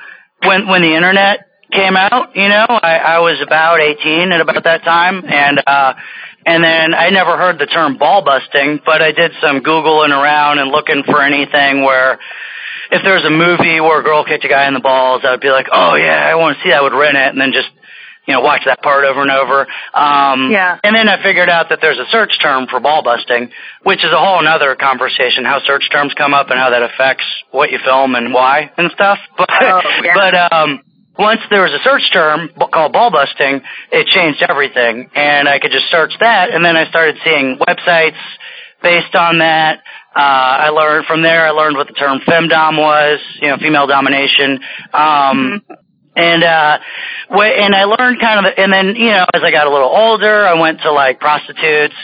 when, 0.44 0.66
when 0.66 0.83
the 0.83 0.94
internet 0.96 1.46
came 1.72 1.96
out, 1.96 2.37
you 2.37 2.48
know, 2.48 2.66
I, 2.68 2.98
I 2.98 3.18
was 3.20 3.40
about 3.40 3.81
18 3.81 4.33
at 4.33 4.40
about 4.40 4.64
that 4.64 4.83
time 4.83 5.24
and, 5.24 5.62
uh, 5.64 5.94
and 6.44 6.64
then 6.64 6.92
I 6.92 7.11
never 7.11 7.37
heard 7.37 7.59
the 7.59 7.66
term 7.66 7.96
ball 7.96 8.24
busting, 8.24 8.81
but 8.85 9.00
I 9.00 9.12
did 9.12 9.33
some 9.40 9.61
Googling 9.61 10.11
around 10.11 10.59
and 10.59 10.70
looking 10.70 11.05
for 11.05 11.22
anything 11.22 11.83
where 11.85 12.18
if 12.90 13.02
there's 13.05 13.24
a 13.24 13.31
movie 13.31 13.81
where 13.81 14.00
a 14.00 14.05
girl 14.05 14.24
kicked 14.24 14.44
a 14.44 14.48
guy 14.48 14.66
in 14.66 14.74
the 14.74 14.81
balls, 14.81 15.22
I 15.24 15.31
would 15.31 15.40
be 15.40 15.50
like, 15.50 15.68
oh 15.72 15.94
yeah, 15.94 16.28
I 16.28 16.35
want 16.35 16.57
to 16.57 16.62
see 16.62 16.70
that. 16.70 16.78
I 16.78 16.83
would 16.83 16.92
rent 16.92 17.16
it 17.16 17.28
and 17.31 17.40
then 17.40 17.52
just, 17.52 17.70
you 18.26 18.35
know, 18.35 18.40
watch 18.40 18.62
that 18.66 18.80
part 18.82 19.04
over 19.04 19.20
and 19.22 19.30
over. 19.30 19.66
Um, 19.94 20.50
Yeah. 20.50 20.78
and 20.85 20.94
then 20.94 21.08
I 21.08 21.22
figured 21.22 21.48
out 21.48 21.70
that 21.70 21.80
there's 21.80 21.98
a 21.98 22.06
search 22.11 22.38
term 22.40 22.66
for 22.68 22.78
ball 22.80 23.02
busting, 23.02 23.50
which 23.82 24.04
is 24.04 24.12
a 24.12 24.18
whole 24.18 24.46
other 24.46 24.74
conversation, 24.76 25.44
how 25.44 25.61
search 25.66 25.88
terms 25.90 26.14
come 26.14 26.32
up 26.35 26.50
and 26.50 26.58
how 26.58 26.70
that 26.70 26.82
affects 26.82 27.24
what 27.50 27.70
you 27.72 27.78
film 27.85 28.14
and 28.14 28.32
why 28.32 28.70
and 28.76 28.90
stuff. 28.92 29.18
But, 29.37 29.48
Oh, 29.50 29.80
yeah. 30.04 30.12
but, 30.14 30.52
um, 30.52 30.80
once 31.18 31.40
there 31.50 31.62
was 31.62 31.72
a 31.72 31.78
search 31.85 32.11
term 32.12 32.48
called 32.72 32.92
ball 32.94 33.11
busting, 33.11 33.61
it 33.90 34.06
changed 34.06 34.42
everything 34.48 35.11
and 35.14 35.46
I 35.48 35.58
could 35.58 35.70
just 35.72 35.90
search 35.90 36.12
that 36.20 36.50
and 36.50 36.64
then 36.64 36.74
I 36.76 36.87
started 36.88 37.16
seeing 37.24 37.58
websites 37.58 38.16
based 38.82 39.14
on 39.14 39.38
that. 39.38 39.80
Uh, 40.16 40.20
I 40.20 40.68
learned 40.70 41.06
from 41.06 41.22
there, 41.22 41.46
I 41.46 41.50
learned 41.50 41.76
what 41.76 41.87
the 41.88 41.92
term 41.94 42.20
femdom 42.20 42.78
was, 42.78 43.20
you 43.40 43.48
know, 43.48 43.56
female 43.58 43.87
domination. 43.87 44.61
Um, 44.94 45.62
and, 46.16 46.44
uh, 46.44 46.79
and 47.31 47.75
I 47.75 47.85
learned 47.85 48.20
kind 48.20 48.46
of, 48.46 48.53
and 48.57 48.72
then, 48.72 48.96
you 48.96 49.11
know, 49.11 49.25
as 49.33 49.42
I 49.42 49.51
got 49.51 49.66
a 49.66 49.70
little 49.70 49.88
older, 49.88 50.46
I 50.46 50.55
went 50.61 50.81
to 50.83 50.92
like 50.92 51.20
prostitutes, 51.20 51.94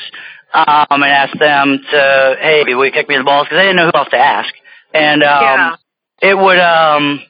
um, 0.54 0.86
and 0.90 1.04
asked 1.04 1.38
them 1.38 1.80
to, 1.90 2.36
hey, 2.40 2.64
will 2.66 2.86
you 2.86 2.92
kick 2.92 3.08
me 3.08 3.14
in 3.16 3.20
the 3.20 3.24
balls? 3.24 3.48
Cause 3.48 3.58
I 3.58 3.62
didn't 3.62 3.76
know 3.76 3.90
who 3.92 3.98
else 3.98 4.08
to 4.10 4.16
ask. 4.18 4.52
And, 4.94 5.22
um, 5.22 5.42
Yeah. 5.42 5.76
it 6.22 6.34
would, 6.38 6.58
um, 6.58 7.20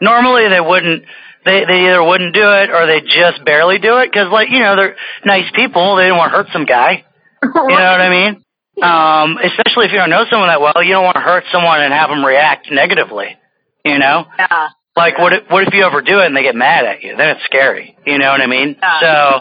normally 0.00 0.48
they 0.48 0.60
wouldn't, 0.60 1.04
they, 1.44 1.64
they 1.64 1.86
either 1.88 2.02
wouldn't 2.04 2.34
do 2.34 2.48
it 2.52 2.70
or 2.70 2.86
they 2.86 3.00
just 3.00 3.44
barely 3.44 3.78
do 3.78 3.98
it. 3.98 4.12
Cause 4.12 4.28
like, 4.30 4.50
you 4.50 4.60
know, 4.60 4.76
they're 4.76 4.96
nice 5.24 5.50
people. 5.54 5.96
They 5.96 6.04
didn't 6.04 6.18
want 6.18 6.32
to 6.32 6.36
hurt 6.38 6.46
some 6.52 6.64
guy. 6.66 7.04
You 7.42 7.50
know 7.50 7.90
what 7.92 8.00
I 8.00 8.10
mean? 8.10 8.44
Um, 8.80 9.38
especially 9.42 9.86
if 9.86 9.90
you 9.92 9.98
don't 9.98 10.08
know 10.08 10.24
someone 10.30 10.46
that 10.50 10.60
well, 10.60 10.80
you 10.84 10.92
don't 10.92 11.02
want 11.02 11.16
to 11.16 11.20
hurt 11.20 11.42
someone 11.50 11.80
and 11.82 11.92
have 11.92 12.10
them 12.10 12.24
react 12.24 12.70
negatively. 12.70 13.36
You 13.84 13.98
know, 13.98 14.24
Yeah. 14.38 14.68
Like 14.98 15.18
what 15.18 15.32
if, 15.32 15.42
what 15.50 15.66
if 15.66 15.72
you 15.72 15.84
overdo 15.84 16.20
it 16.20 16.26
and 16.26 16.36
they 16.36 16.42
get 16.42 16.54
mad 16.56 16.84
at 16.84 17.02
you? 17.02 17.16
Then 17.16 17.30
it's 17.36 17.44
scary. 17.44 17.96
You 18.06 18.18
know 18.18 18.30
what 18.30 18.40
I 18.40 18.46
mean? 18.46 18.76
Yeah. 18.82 19.00
So, 19.00 19.40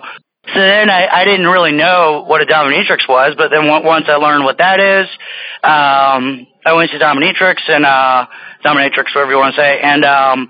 so 0.54 0.60
then 0.62 0.89
I, 0.89 1.08
I 1.08 1.26
didn't 1.26 1.48
really 1.48 1.74
know 1.74 2.24
what 2.26 2.41
a 2.41 2.46
dominatrix 2.46 3.10
was, 3.10 3.36
but 3.38 3.50
then 3.52 3.67
on- 3.67 3.84
once 3.84 4.06
I 4.08 4.15
learned 4.15 4.46
what 4.46 4.60
that 4.60 4.80
is, 4.80 5.08
um, 5.63 6.48
I 6.65 6.74
went 6.74 6.91
to 6.91 7.00
dominatrix 7.00 7.58
and 7.67 7.86
uh, 7.86 8.28
dominatrix, 8.63 9.13
whatever 9.15 9.32
you 9.32 9.38
want 9.38 9.56
to 9.56 9.62
say, 9.62 9.80
and 9.82 10.06
um, 10.06 10.50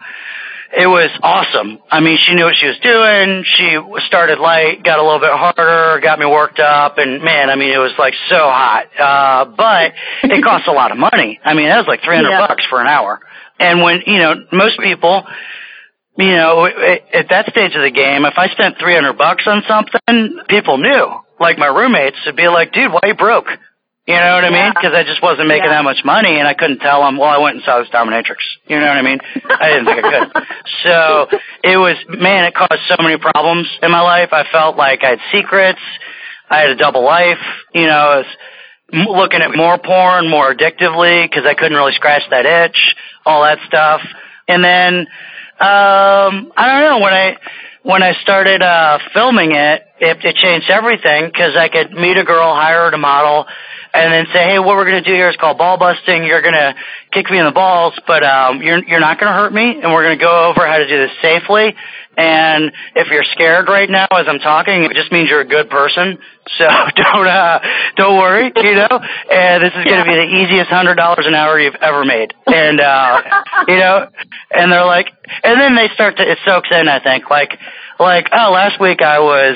it 0.77 0.85
was 0.87 1.09
awesome. 1.23 1.79
I 1.89 2.01
mean, 2.01 2.17
she 2.27 2.35
knew 2.35 2.43
what 2.43 2.55
she 2.57 2.67
was 2.67 2.77
doing. 2.79 3.43
She 3.55 3.77
started 4.07 4.37
light, 4.39 4.83
got 4.83 4.99
a 4.99 5.03
little 5.03 5.19
bit 5.19 5.31
harder, 5.31 5.99
got 6.01 6.19
me 6.19 6.25
worked 6.25 6.59
up, 6.59 6.97
and 6.97 7.23
man, 7.23 7.49
I 7.49 7.55
mean, 7.55 7.71
it 7.73 7.77
was 7.77 7.93
like 7.97 8.13
so 8.29 8.37
hot. 8.37 8.85
Uh, 8.99 9.45
but 9.55 9.93
it 10.23 10.43
cost 10.43 10.67
a 10.67 10.73
lot 10.73 10.91
of 10.91 10.97
money. 10.97 11.39
I 11.43 11.53
mean, 11.53 11.69
that 11.69 11.77
was 11.77 11.87
like 11.87 12.03
three 12.03 12.15
hundred 12.17 12.31
Yeah. 12.31 12.47
bucks 12.47 12.65
for 12.69 12.81
an 12.81 12.87
hour. 12.87 13.19
And 13.59 13.81
when 13.81 14.01
you 14.05 14.19
know, 14.19 14.33
most 14.51 14.79
people, 14.79 15.23
you 16.17 16.35
know, 16.35 16.65
at 16.65 17.13
at 17.13 17.29
that 17.29 17.49
stage 17.49 17.75
of 17.75 17.81
the 17.81 17.91
game, 17.91 18.25
if 18.25 18.33
I 18.37 18.47
spent 18.49 18.77
three 18.79 18.93
hundred 18.95 19.17
bucks 19.17 19.43
on 19.47 19.63
something, 19.67 20.39
people 20.49 20.77
knew. 20.77 21.07
Like 21.39 21.57
my 21.57 21.67
roommates 21.67 22.17
would 22.25 22.35
be 22.35 22.47
like, 22.47 22.73
"Dude, 22.73 22.91
why 22.91 22.99
you 23.05 23.13
broke?" 23.15 23.47
You 24.07 24.15
know 24.15 24.35
what 24.35 24.45
I 24.45 24.49
mean? 24.49 24.55
Yeah. 24.57 24.71
Because 24.73 24.93
I 24.95 25.03
just 25.03 25.21
wasn't 25.21 25.49
making 25.49 25.65
Yeah. 25.65 25.79
that 25.79 25.83
much 25.83 25.99
money, 26.05 26.39
and 26.39 26.47
I 26.47 26.53
couldn't 26.53 26.79
tell 26.79 27.03
them. 27.03 27.17
Well, 27.17 27.29
I 27.29 27.39
went 27.39 27.55
and 27.57 27.63
saw 27.65 27.79
this 27.79 27.89
dominatrix. 27.89 28.37
You 28.65 28.79
know 28.79 28.87
what 28.87 28.97
I 28.97 29.01
mean? 29.01 29.19
I 29.59 29.67
didn't 29.69 29.85
think 29.85 29.99
I 30.05 30.25
could. 30.25 30.43
So 30.83 31.27
it 31.63 31.75
was, 31.77 31.97
man, 32.07 32.45
it 32.45 32.53
caused 32.55 32.81
so 32.87 32.95
many 33.01 33.17
problems 33.17 33.67
in 33.81 33.91
my 33.91 33.99
life. 34.01 34.29
I 34.31 34.45
felt 34.49 34.77
like 34.77 35.03
I 35.03 35.09
had 35.09 35.19
secrets. 35.33 35.79
I 36.49 36.59
had 36.59 36.69
a 36.69 36.75
double 36.75 37.03
life. 37.03 37.41
You 37.73 37.87
know, 37.87 37.97
I 37.97 38.17
was 38.17 38.25
looking 38.91 39.41
at 39.41 39.55
more 39.55 39.77
porn 39.77 40.29
more 40.29 40.53
addictively 40.53 41.29
because 41.29 41.45
I 41.45 41.53
couldn't 41.53 41.77
really 41.77 41.93
scratch 41.93 42.23
that 42.29 42.45
itch, 42.45 42.95
all 43.25 43.43
that 43.43 43.59
stuff. 43.67 44.01
And 44.47 44.63
then, 44.63 44.99
um, 45.59 46.53
I 46.55 46.67
don't 46.67 46.81
know 46.81 46.99
when 47.03 47.13
I 47.13 47.37
when 47.83 48.03
I 48.03 48.13
started 48.21 48.61
uh 48.61 48.99
filming 49.13 49.53
it, 49.53 49.83
it, 49.99 50.17
it 50.23 50.35
changed 50.35 50.69
everything 50.69 51.25
because 51.25 51.55
I 51.55 51.67
could 51.69 51.91
meet 51.93 52.17
a 52.17 52.23
girl, 52.23 52.53
hire 52.53 52.85
her 52.85 52.91
to 52.91 52.97
model, 52.97 53.45
and 53.93 54.13
then 54.13 54.25
say, 54.33 54.43
hey, 54.43 54.59
what 54.59 54.75
we're 54.75 54.85
gonna 54.85 55.01
do 55.01 55.13
here 55.13 55.29
is 55.29 55.35
called 55.35 55.57
ball 55.57 55.77
busting. 55.77 56.23
You're 56.23 56.41
gonna 56.41 56.75
kick 57.11 57.29
me 57.31 57.39
in 57.39 57.45
the 57.45 57.51
balls, 57.51 57.93
but 58.05 58.23
um, 58.23 58.61
you're 58.61 58.83
you're 58.85 58.99
not 58.99 59.19
gonna 59.19 59.33
hurt 59.33 59.53
me, 59.53 59.81
and 59.81 59.91
we're 59.91 60.03
gonna 60.03 60.17
go 60.17 60.49
over 60.49 60.65
how 60.65 60.77
to 60.77 60.87
do 60.87 60.97
this 60.97 61.11
safely. 61.21 61.75
And 62.17 62.71
if 62.95 63.09
you're 63.09 63.23
scared 63.23 63.69
right 63.69 63.89
now 63.89 64.07
as 64.11 64.25
I'm 64.27 64.39
talking, 64.39 64.83
it 64.83 64.93
just 64.93 65.11
means 65.11 65.29
you're 65.29 65.41
a 65.41 65.47
good 65.47 65.69
person. 65.69 66.17
So 66.57 66.65
don't 66.95 67.27
uh 67.27 67.59
don't 67.95 68.17
worry, 68.17 68.51
you 68.55 68.75
know. 68.75 68.99
And 69.31 69.63
this 69.63 69.73
is 69.73 69.85
gonna 69.85 70.03
be 70.03 70.15
the 70.15 70.29
easiest 70.41 70.69
hundred 70.69 70.95
dollars 70.95 71.25
an 71.27 71.35
hour 71.35 71.59
you've 71.59 71.75
ever 71.75 72.03
made. 72.03 72.33
And 72.47 72.81
uh 72.81 73.21
you 73.67 73.77
know, 73.77 74.07
and 74.51 74.71
they're 74.71 74.85
like 74.85 75.09
and 75.43 75.61
then 75.61 75.75
they 75.75 75.89
start 75.93 76.17
to 76.17 76.29
it 76.29 76.39
soaks 76.43 76.69
in, 76.71 76.87
I 76.87 76.99
think. 76.99 77.29
Like 77.29 77.59
like, 77.99 78.29
oh 78.33 78.51
last 78.51 78.81
week 78.81 79.01
I 79.01 79.19
was 79.19 79.55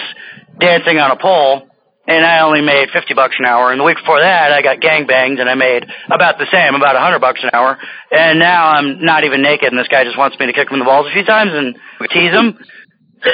dancing 0.60 1.00
on 1.00 1.10
a 1.10 1.18
pole 1.18 1.68
and 2.08 2.26
I 2.26 2.42
only 2.42 2.62
made 2.62 2.90
fifty 2.92 3.14
bucks 3.14 3.36
an 3.40 3.46
hour. 3.46 3.72
And 3.72 3.80
the 3.80 3.84
week 3.84 3.98
before 3.98 4.20
that, 4.20 4.52
I 4.52 4.62
got 4.62 4.82
gang 4.82 5.06
banged 5.08 5.40
and 5.40 5.50
I 5.50 5.56
made 5.56 5.86
about 6.10 6.38
the 6.40 6.48
same, 6.52 6.76
about 6.76 6.96
a 6.96 7.00
hundred 7.00 7.20
bucks 7.20 7.40
an 7.44 7.52
hour. 7.54 7.78
And 8.12 8.40
now 8.40 8.70
I'm 8.72 9.04
not 9.06 9.24
even 9.24 9.42
naked, 9.42 9.70
and 9.72 9.78
this 9.80 9.88
guy 9.88 10.04
just 10.04 10.18
wants 10.18 10.38
me 10.40 10.48
to 10.48 10.54
kick 10.54 10.68
him 10.70 10.74
in 10.76 10.80
the 10.80 10.86
balls 10.86 11.08
a 11.08 11.14
few 11.14 11.24
times 11.26 11.52
and 11.54 11.76
tease 12.10 12.32
him. 12.32 12.58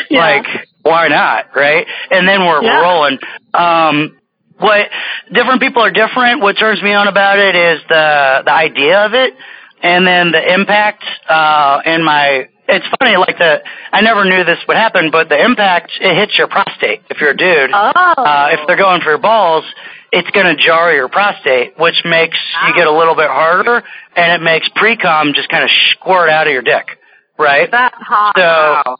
Yeah. 0.09 0.19
Like, 0.19 0.45
why 0.81 1.07
not, 1.07 1.55
right? 1.55 1.87
And 2.11 2.27
then 2.27 2.41
we're, 2.41 2.61
Yeah. 2.61 2.75
we're 2.75 2.83
rolling. 2.83 3.19
Um, 3.53 4.17
what 4.57 4.89
different 5.31 5.61
people 5.61 5.81
are 5.81 5.91
different. 5.91 6.41
What 6.41 6.57
turns 6.57 6.81
me 6.83 6.91
on 6.91 7.07
about 7.07 7.39
it 7.39 7.55
is 7.55 7.79
the 7.87 8.41
the 8.43 8.51
idea 8.51 9.05
of 9.05 9.13
it, 9.13 9.33
and 9.81 10.05
then 10.05 10.31
the 10.33 10.53
impact. 10.53 11.05
Uh, 11.29 11.79
in 11.85 12.03
my, 12.03 12.49
it's 12.67 12.85
funny. 12.99 13.17
Like 13.17 13.37
the, 13.37 13.63
I 13.91 14.01
never 14.01 14.25
knew 14.25 14.43
this 14.43 14.59
would 14.67 14.77
happen, 14.77 15.09
but 15.11 15.29
the 15.29 15.43
impact 15.43 15.91
it 15.99 16.15
hits 16.15 16.37
your 16.37 16.47
prostate 16.47 17.01
if 17.09 17.19
you're 17.21 17.31
a 17.31 17.37
dude. 17.37 17.71
Oh. 17.73 17.91
Uh, 18.17 18.49
if 18.51 18.67
they're 18.67 18.77
going 18.77 19.01
for 19.01 19.09
your 19.09 19.17
balls, 19.17 19.63
it's 20.11 20.29
going 20.31 20.45
to 20.45 20.61
jar 20.61 20.93
your 20.93 21.09
prostate, 21.09 21.77
which 21.77 22.01
makes 22.05 22.37
you 22.67 22.75
get 22.75 22.87
a 22.87 22.91
little 22.91 23.15
bit 23.15 23.29
harder, 23.29 23.83
and 24.15 24.31
it 24.31 24.43
makes 24.43 24.69
pre-cum 24.75 25.33
just 25.33 25.49
kind 25.49 25.63
of 25.63 25.69
squirt 25.91 26.29
out 26.29 26.47
of 26.47 26.53
your 26.53 26.61
dick, 26.61 26.99
right? 27.37 27.69
That's 27.69 27.95
hot. 27.99 28.33
So, 28.37 28.95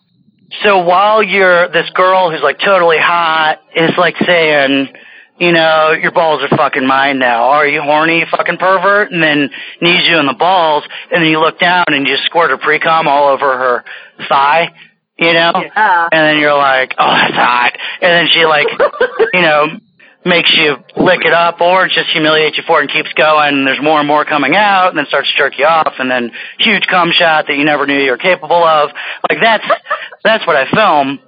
so 0.63 0.80
while 0.84 1.23
you're 1.23 1.69
this 1.69 1.89
girl 1.93 2.32
who's 2.32 2.41
like 2.41 2.60
totally 2.60 2.97
hot 2.99 3.60
is 3.75 3.91
like 3.97 4.15
saying, 4.25 4.89
you 5.39 5.52
know, 5.52 5.91
your 5.91 6.12
balls 6.12 6.41
are 6.41 6.56
fucking 6.56 6.86
mine 6.86 7.19
now. 7.19 7.50
Are 7.50 7.67
you 7.67 7.82
horny, 7.82 8.19
you 8.19 8.26
fucking 8.30 8.58
pervert? 8.58 9.12
And 9.12 9.21
then 9.21 9.50
knees 9.82 10.08
you 10.08 10.17
in 10.17 10.26
the 10.26 10.34
balls, 10.38 10.84
and 11.12 11.21
then 11.23 11.30
you 11.30 11.39
look 11.39 11.60
down 11.60 11.86
and 11.88 12.08
you 12.08 12.17
squirt 12.26 12.50
her 12.50 12.58
pre-cum 12.58 13.08
all 13.08 13.30
over 13.30 13.45
her 13.58 13.86
thigh, 14.28 14.73
you 15.17 15.34
know? 15.34 15.52
Yeah. 15.56 16.10
And 16.12 16.21
then 16.21 16.39
you're 16.39 16.58
like, 16.58 16.95
oh, 16.97 17.08
that's 17.08 17.36
hot. 17.36 17.73
And 18.02 18.12
then 18.12 18.28
she 18.34 18.45
like, 18.45 18.67
you 19.34 19.41
know, 19.41 19.67
makes 20.26 20.52
you 20.58 20.76
lick 20.97 21.21
it 21.23 21.34
up 21.34 21.62
or 21.62 21.88
just 21.88 22.10
humiliates 22.12 22.58
you 22.58 22.63
for 22.67 22.80
it 22.80 22.84
and 22.84 22.91
keeps 22.91 23.13
going 23.13 23.56
and 23.56 23.67
there's 23.67 23.82
more 23.82 24.00
and 24.00 24.08
more 24.08 24.26
coming 24.26 24.56
out 24.56 24.89
and 24.89 24.97
then 24.97 25.06
starts 25.08 25.32
to 25.32 25.38
jerk 25.38 25.58
you 25.58 25.65
off 25.65 25.93
and 26.00 26.12
then 26.12 26.32
huge 26.60 26.84
cum 26.89 27.12
shot 27.12 27.45
that 27.47 27.56
you 27.56 27.63
never 27.63 27.88
knew 27.88 27.98
you 27.98 28.12
were 28.12 28.17
capable 28.17 28.62
of. 28.62 28.90
Like 29.29 29.40
that's 29.42 29.63
that's 30.23 30.46
what 30.46 30.56
I 30.56 30.69
film. 30.69 31.19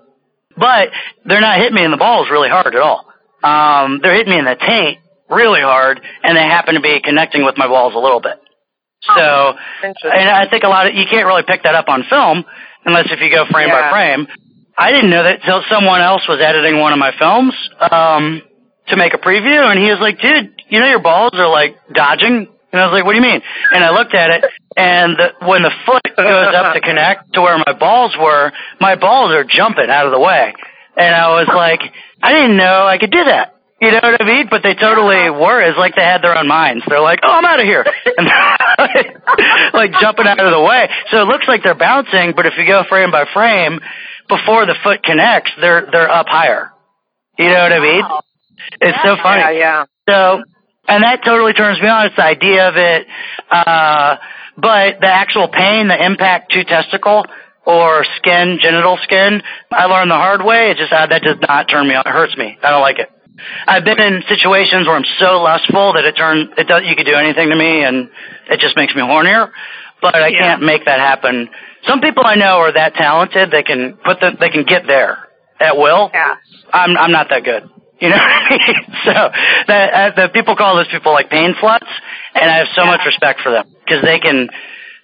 But 0.58 0.90
they're 1.24 1.40
not 1.40 1.58
hitting 1.60 1.76
me 1.76 1.86
in 1.86 1.92
the 1.92 1.98
balls 1.98 2.28
really 2.30 2.50
hard 2.50 2.76
at 2.76 2.82
all. 2.82 3.09
Um 3.44 4.00
they're 4.02 4.16
hitting 4.16 4.32
me 4.34 4.40
in 4.40 4.46
the 4.46 4.56
taint 4.56 5.00
really 5.30 5.62
hard 5.62 6.02
and 6.24 6.36
they 6.36 6.42
happen 6.42 6.76
to 6.76 6.82
be 6.82 7.00
connecting 7.02 7.46
with 7.46 7.58
my 7.58 7.68
balls 7.68 7.94
a 7.96 8.00
little 8.00 8.20
bit. 8.20 8.40
So 9.16 9.54
and 10.12 10.30
I 10.30 10.50
think 10.50 10.64
a 10.64 10.68
lot 10.70 10.88
of 10.88 10.96
you 10.96 11.06
can't 11.10 11.26
really 11.26 11.44
pick 11.44 11.64
that 11.64 11.76
up 11.76 11.88
on 11.88 12.04
film 12.10 12.44
unless 12.86 13.08
if 13.12 13.20
you 13.22 13.30
go 13.30 13.46
frame 13.52 13.70
by 13.70 13.90
frame. 13.92 14.28
I 14.78 14.92
didn't 14.92 15.10
know 15.10 15.24
that 15.24 15.44
till 15.44 15.62
someone 15.70 16.02
else 16.02 16.28
was 16.28 16.40
editing 16.42 16.80
one 16.80 16.94
of 16.94 17.00
my 17.00 17.12
films 17.20 17.54
um, 17.92 18.42
to 18.88 18.96
make 18.96 19.14
a 19.14 19.18
preview, 19.18 19.70
and 19.70 19.78
he 19.78 19.92
was 19.92 20.00
like, 20.00 20.20
"Dude, 20.22 20.56
you 20.70 20.80
know 20.80 20.88
your 20.88 21.02
balls 21.02 21.32
are 21.34 21.50
like 21.50 21.76
dodging 21.94 22.48
And 22.72 22.82
I 22.82 22.86
was 22.86 22.94
like, 22.94 23.04
what 23.04 23.14
do 23.14 23.18
you 23.18 23.24
mean? 23.24 23.42
And 23.74 23.84
I 23.84 23.90
looked 23.92 24.14
at 24.14 24.30
it, 24.30 24.46
and 24.78 25.18
the, 25.18 25.46
when 25.48 25.64
the 25.64 25.72
foot 25.86 26.04
goes 26.16 26.54
up 26.56 26.76
to 26.76 26.82
connect 26.90 27.34
to 27.34 27.42
where 27.42 27.58
my 27.58 27.74
balls 27.74 28.16
were, 28.20 28.52
my 28.80 28.96
balls 28.96 29.32
are 29.32 29.44
jumping 29.44 29.90
out 29.90 30.06
of 30.06 30.12
the 30.12 30.20
way. 30.20 30.54
And 30.96 31.16
I 31.16 31.30
was 31.30 31.48
like, 31.48 31.82
I 32.22 32.34
didn't 32.34 32.58
know 32.58 32.86
I 32.86 32.98
could 32.98 33.12
do 33.12 33.24
that. 33.24 33.56
You 33.82 33.92
know 33.92 34.00
what 34.04 34.22
I 34.22 34.26
mean? 34.26 34.48
But 34.50 34.62
they 34.62 34.76
totally 34.76 35.30
were. 35.30 35.62
It's 35.62 35.78
like 35.78 35.96
they 35.96 36.04
had 36.04 36.22
their 36.22 36.38
own 36.38 36.48
minds. 36.48 36.84
They're 36.88 37.00
like, 37.00 37.20
oh, 37.24 37.32
I'm 37.32 37.46
out 37.46 37.60
of 37.60 37.66
here. 37.66 37.86
And 38.18 38.28
like 39.74 39.92
jumping 40.02 40.26
out 40.26 40.40
of 40.40 40.52
the 40.52 40.62
way. 40.62 40.90
So 41.12 41.22
it 41.22 41.26
looks 41.26 41.48
like 41.48 41.64
they're 41.64 41.76
bouncing, 41.76 42.34
but 42.36 42.46
if 42.46 42.54
you 42.58 42.66
go 42.66 42.84
frame 42.90 43.12
by 43.12 43.26
frame, 43.34 43.80
before 44.28 44.66
the 44.66 44.76
foot 44.84 45.04
connects, 45.04 45.52
they're, 45.62 45.88
they're 45.92 46.10
up 46.10 46.28
higher. 46.28 46.72
You 47.38 47.46
know 47.46 47.64
what 47.64 47.72
I 47.72 47.80
mean? 47.80 48.04
It's 48.82 48.98
so 49.04 49.16
funny. 49.22 49.42
Yeah, 49.42 49.52
yeah. 49.52 49.86
So, 50.10 50.44
and 50.88 51.04
that 51.04 51.24
totally 51.24 51.54
turns 51.54 51.80
me 51.82 51.88
on. 51.88 52.08
It's 52.08 52.16
the 52.16 52.24
idea 52.24 52.68
of 52.68 52.76
it. 52.78 53.08
Uh, 53.50 54.18
but 54.58 55.00
the 55.00 55.08
actual 55.08 55.48
pain, 55.48 55.88
the 55.88 56.06
impact 56.06 56.52
to 56.52 56.64
testicle 56.66 57.26
or 57.70 58.04
skin, 58.18 58.58
genital 58.62 58.98
skin, 59.04 59.42
I 59.70 59.86
learned 59.86 60.10
the 60.10 60.16
hard 60.18 60.42
way. 60.44 60.72
It 60.72 60.78
just, 60.78 60.92
uh, 60.92 61.06
that 61.06 61.22
does 61.22 61.38
not 61.48 61.70
turn 61.70 61.88
me 61.88 61.94
on. 61.94 62.02
It 62.06 62.10
hurts 62.12 62.36
me. 62.36 62.58
I 62.64 62.72
don't 62.72 62.82
like 62.82 62.98
it. 62.98 63.10
I've 63.68 63.86
been 63.86 64.02
in 64.02 64.24
situations 64.28 64.88
where 64.88 64.96
I'm 64.98 65.06
so 65.20 65.40
lustful 65.42 65.94
that 65.94 66.04
it 66.04 66.18
turns, 66.18 66.50
it 66.58 66.68
does, 66.68 66.82
you 66.86 66.96
could 66.96 67.06
do 67.06 67.14
anything 67.16 67.50
to 67.50 67.56
me 67.56 67.84
and 67.86 68.10
it 68.50 68.60
just 68.60 68.76
makes 68.76 68.96
me 68.96 69.02
hornier. 69.02 69.52
But 70.02 70.16
I 70.16 70.30
Yeah. 70.30 70.40
can't 70.40 70.64
make 70.64 70.86
that 70.86 71.00
happen. 71.00 71.50
Some 71.88 72.02
people 72.02 72.24
I 72.26 72.36
know 72.36 72.58
are 72.60 72.72
that 72.74 72.96
talented. 72.96 73.52
They 73.52 73.64
can 73.64 73.98
put 74.04 74.20
the, 74.20 74.32
they 74.40 74.50
can 74.50 74.64
get 74.64 74.88
there 74.88 75.28
at 75.60 75.78
will. 75.78 76.10
Yeah. 76.14 76.36
I'm 76.74 76.98
I'm 76.98 77.12
not 77.12 77.30
that 77.30 77.44
good. 77.44 77.70
You 78.00 78.10
know 78.10 78.16
what 78.16 78.32
I 78.32 78.50
mean? 78.50 78.76
So 79.06 79.12
that 79.68 79.88
uh, 79.94 80.16
the 80.16 80.30
people 80.34 80.56
call 80.56 80.76
those 80.76 80.88
people 80.88 81.12
like 81.14 81.30
pain 81.30 81.54
sluts, 81.62 81.88
and 82.36 82.50
I 82.52 82.58
have 82.60 82.68
so 82.76 82.84
Yeah. 82.84 82.92
much 82.96 83.06
respect 83.06 83.42
for 83.42 83.52
them 83.52 83.66
because 83.86 84.02
they 84.04 84.20
can 84.20 84.50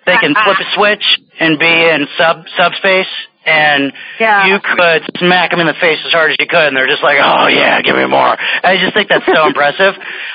they 0.05 0.17
can 0.17 0.33
flip 0.33 0.57
a 0.59 0.67
switch 0.75 1.03
and 1.39 1.57
be 1.59 1.65
in 1.65 2.07
sub 2.17 2.45
subspace, 2.57 3.07
and 3.45 3.93
Yeah. 4.19 4.47
you 4.47 4.59
could 4.59 5.03
smack 5.17 5.51
them 5.51 5.59
in 5.59 5.67
the 5.67 5.73
face 5.75 5.99
as 6.05 6.11
hard 6.11 6.31
as 6.31 6.37
you 6.39 6.47
could, 6.47 6.67
and 6.67 6.77
they're 6.77 6.87
just 6.87 7.03
like, 7.03 7.17
oh 7.21 7.47
yeah, 7.47 7.81
give 7.81 7.95
me 7.95 8.05
more. 8.05 8.37
I 8.63 8.77
just 8.81 8.93
think 8.93 9.09
that's 9.09 9.25
so 9.25 9.47
impressive. 9.51 9.93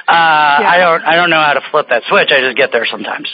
Uh, 0.08 0.12
I 0.12 0.76
don't 0.78 1.02
I 1.02 1.16
don't 1.16 1.30
know 1.30 1.40
how 1.42 1.54
to 1.54 1.62
flip 1.70 1.88
that 1.90 2.02
switch. 2.08 2.30
I 2.30 2.40
just 2.40 2.56
get 2.56 2.70
there 2.72 2.86
sometimes. 2.90 3.28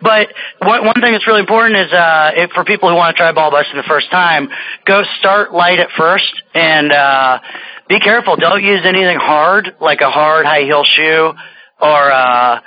But 0.00 0.28
one, 0.62 0.84
one 0.86 0.94
thing 1.02 1.10
that's 1.10 1.26
really 1.26 1.40
important 1.40 1.76
is 1.76 1.92
uh, 1.92 2.30
if, 2.36 2.50
for 2.52 2.62
people 2.62 2.88
who 2.88 2.94
want 2.94 3.16
to 3.16 3.20
try 3.20 3.32
ball 3.32 3.50
busting 3.50 3.76
the 3.76 3.82
first 3.82 4.08
time, 4.12 4.48
go 4.86 5.02
start 5.18 5.52
light 5.52 5.80
at 5.80 5.88
first 5.98 6.30
and 6.54 6.92
uh, 6.92 7.40
be 7.88 7.98
careful. 7.98 8.36
Don't 8.36 8.62
use 8.62 8.82
anything 8.84 9.18
hard, 9.20 9.74
like 9.80 10.00
a 10.00 10.08
hard 10.08 10.46
high 10.46 10.62
heel 10.62 10.84
shoe 10.84 11.32
or 11.80 12.12
uh, 12.12 12.60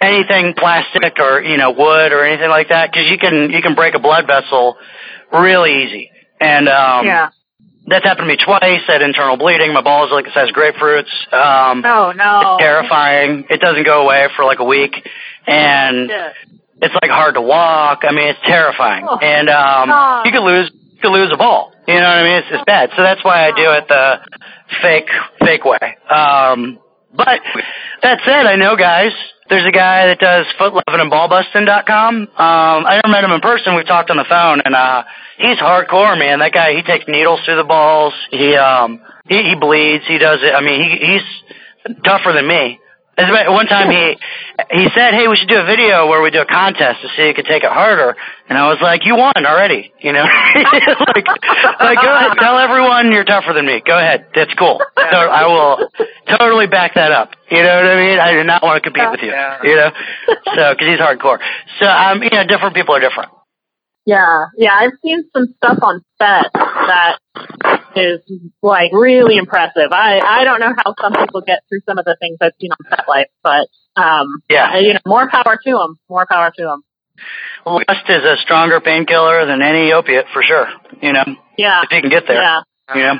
anything 0.00 0.54
plastic 0.56 1.18
or 1.18 1.40
you 1.42 1.56
know 1.56 1.70
wood 1.72 2.12
or 2.12 2.24
anything 2.24 2.50
like 2.50 2.68
that, 2.68 2.90
because 2.92 3.06
you 3.10 3.18
can 3.18 3.50
you 3.50 3.62
can 3.62 3.74
break 3.74 3.94
a 3.94 3.98
blood 4.00 4.26
vessel 4.26 4.76
really 5.32 5.84
easy. 5.84 6.10
And 6.40 6.68
um, 6.68 7.06
yeah. 7.06 7.30
that's 7.86 8.04
happened 8.04 8.24
to 8.28 8.32
me 8.32 8.36
twice. 8.36 8.82
I 8.88 8.92
had 8.92 9.02
internal 9.02 9.36
bleeding. 9.36 9.72
My 9.72 9.82
balls 9.82 10.10
like 10.12 10.24
the 10.26 10.32
size 10.32 10.48
of 10.48 10.54
grapefruits. 10.54 11.12
Um, 11.32 11.82
Oh 11.84 12.12
no. 12.14 12.40
it's 12.54 12.60
terrifying. 12.62 13.46
It 13.50 13.60
doesn't 13.60 13.84
go 13.84 14.02
away 14.04 14.28
for 14.36 14.44
like 14.44 14.58
a 14.58 14.64
week, 14.64 14.92
and 15.46 16.10
Shit. 16.10 16.32
it's 16.82 16.94
like 17.00 17.10
hard 17.10 17.34
to 17.34 17.40
walk. 17.42 18.00
I 18.02 18.12
mean, 18.12 18.28
it's 18.28 18.40
terrifying, 18.44 19.06
Oh, 19.08 19.16
and 19.18 19.48
um, 19.48 20.22
you 20.26 20.32
could 20.32 20.42
lose 20.44 20.70
you 20.92 20.98
could 21.00 21.12
lose 21.12 21.30
a 21.32 21.36
ball. 21.36 21.72
You 21.86 21.94
know 21.94 22.00
what 22.00 22.18
I 22.18 22.22
mean? 22.24 22.38
It's, 22.38 22.48
it's 22.50 22.64
bad. 22.64 22.90
So 22.96 23.02
that's 23.02 23.22
why 23.24 23.46
I 23.46 23.50
do 23.50 23.70
it 23.72 23.88
the 23.88 24.20
fake 24.82 25.08
fake 25.40 25.64
way. 25.64 25.96
Um, 26.08 26.78
but 27.14 27.40
that 28.02 28.20
said, 28.24 28.46
I 28.46 28.56
know 28.56 28.76
guys. 28.76 29.12
There's 29.48 29.66
a 29.66 29.72
guy 29.72 30.06
that 30.06 30.18
does 30.18 30.46
footlovinandballbusting.com. 30.58 32.14
Um, 32.16 32.28
I 32.36 32.96
never 33.04 33.12
met 33.12 33.24
him 33.24 33.30
in 33.32 33.40
person. 33.40 33.76
We've 33.76 33.86
talked 33.86 34.10
on 34.10 34.16
the 34.16 34.24
phone, 34.24 34.62
and 34.64 34.74
uh, 34.74 35.04
he's 35.38 35.58
hardcore, 35.58 36.18
man. 36.18 36.38
That 36.38 36.52
guy, 36.52 36.74
he 36.74 36.82
takes 36.82 37.04
needles 37.06 37.40
through 37.44 37.56
the 37.56 37.64
balls. 37.64 38.14
He 38.30 38.56
um, 38.56 39.02
he, 39.28 39.42
he 39.42 39.54
bleeds. 39.54 40.04
He 40.08 40.16
does 40.16 40.40
it. 40.42 40.54
I 40.54 40.62
mean, 40.62 40.80
he, 40.80 41.06
he's 41.06 41.94
tougher 42.04 42.32
than 42.32 42.48
me. 42.48 42.80
As 43.16 43.28
a 43.28 43.32
matter- 43.32 43.52
One 43.52 43.66
time 43.66 43.90
he 43.90 44.16
he 44.70 44.88
said, 44.94 45.14
"Hey, 45.14 45.28
we 45.28 45.36
should 45.36 45.48
do 45.48 45.58
a 45.60 45.64
video 45.64 46.06
where 46.08 46.20
we 46.22 46.30
do 46.30 46.40
a 46.40 46.46
contest 46.46 47.02
to 47.02 47.08
see 47.16 47.28
who 47.28 47.34
could 47.34 47.46
take 47.46 47.62
it 47.62 47.70
harder." 47.70 48.16
And 48.48 48.58
I 48.58 48.68
was 48.68 48.78
like, 48.82 49.04
"You 49.04 49.16
won 49.16 49.32
already, 49.36 49.92
you 50.00 50.12
know? 50.12 50.22
like, 51.14 51.26
like 51.26 51.98
go 52.02 52.10
ahead, 52.16 52.32
tell 52.38 52.58
everyone 52.58 53.12
you're 53.12 53.24
tougher 53.24 53.52
than 53.52 53.66
me. 53.66 53.82
Go 53.86 53.96
ahead, 53.96 54.26
that's 54.34 54.52
cool. 54.54 54.80
So 54.96 55.16
I 55.16 55.46
will 55.46 55.88
totally 56.38 56.66
back 56.66 56.94
that 56.94 57.12
up. 57.12 57.30
You 57.50 57.62
know 57.62 57.74
what 57.76 57.86
I 57.86 57.96
mean? 57.96 58.18
I 58.18 58.32
do 58.32 58.42
not 58.44 58.62
want 58.62 58.82
to 58.82 58.90
compete 58.90 59.10
with 59.10 59.20
you. 59.22 59.32
You 59.62 59.76
know, 59.76 59.90
so 60.56 60.74
because 60.74 60.86
he's 60.88 60.98
hardcore. 60.98 61.38
So 61.78 61.86
um, 61.86 62.22
you 62.22 62.30
know, 62.30 62.44
different 62.46 62.74
people 62.74 62.94
are 62.96 63.00
different. 63.00 63.30
Yeah, 64.06 64.46
yeah, 64.58 64.70
I've 64.78 64.92
seen 65.02 65.24
some 65.34 65.46
stuff 65.56 65.78
on 65.82 66.02
set 66.20 66.52
that 66.52 67.18
is 67.96 68.20
like 68.62 68.90
really 68.92 69.36
impressive. 69.36 69.92
I 69.92 70.20
I 70.20 70.44
don't 70.44 70.60
know 70.60 70.74
how 70.76 70.94
some 71.00 71.12
people 71.14 71.40
get 71.40 71.60
through 71.68 71.80
some 71.88 71.96
of 71.98 72.04
the 72.04 72.16
things 72.20 72.36
I've 72.40 72.52
seen 72.60 72.70
on 72.72 72.78
set 72.90 73.08
life, 73.08 73.28
but 73.42 73.66
um, 73.96 74.26
Yeah. 74.50 74.76
you 74.78 74.92
know, 74.94 75.00
more 75.06 75.28
power 75.30 75.56
to 75.64 75.70
them. 75.70 75.96
More 76.10 76.26
power 76.30 76.52
to 76.54 76.62
them. 76.64 76.82
Rest 77.88 78.08
is 78.10 78.24
a 78.24 78.36
stronger 78.42 78.80
painkiller 78.80 79.46
than 79.46 79.62
any 79.62 79.92
opiate 79.92 80.26
for 80.34 80.42
sure. 80.42 80.66
You 81.00 81.12
know, 81.14 81.24
Yeah, 81.56 81.82
if 81.84 81.92
you 81.92 82.00
can 82.02 82.10
get 82.10 82.26
there. 82.26 82.42
yeah. 82.42 82.60
You 82.94 83.02
know. 83.02 83.14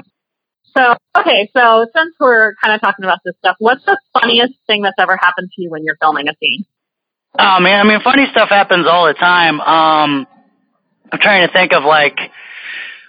So 0.76 0.96
okay, 1.16 1.48
so 1.56 1.86
since 1.96 2.14
we're 2.20 2.54
kind 2.62 2.74
of 2.74 2.80
talking 2.82 3.04
about 3.04 3.20
this 3.24 3.36
stuff, 3.38 3.56
what's 3.58 3.84
the 3.86 3.96
funniest 4.12 4.54
thing 4.66 4.82
that's 4.82 4.98
ever 4.98 5.16
happened 5.16 5.48
to 5.54 5.62
you 5.62 5.70
when 5.70 5.82
you're 5.84 5.96
filming 6.00 6.28
a 6.28 6.32
scene? 6.42 6.64
Oh 7.38 7.58
man, 7.60 7.80
I 7.86 7.88
mean, 7.88 8.00
funny 8.02 8.26
stuff 8.32 8.48
happens 8.50 8.86
all 8.86 9.06
the 9.06 9.14
time. 9.14 9.60
Um, 9.60 10.26
I'm 11.12 11.18
trying 11.18 11.46
to 11.46 11.52
think 11.52 11.72
of 11.72 11.84
like, 11.84 12.18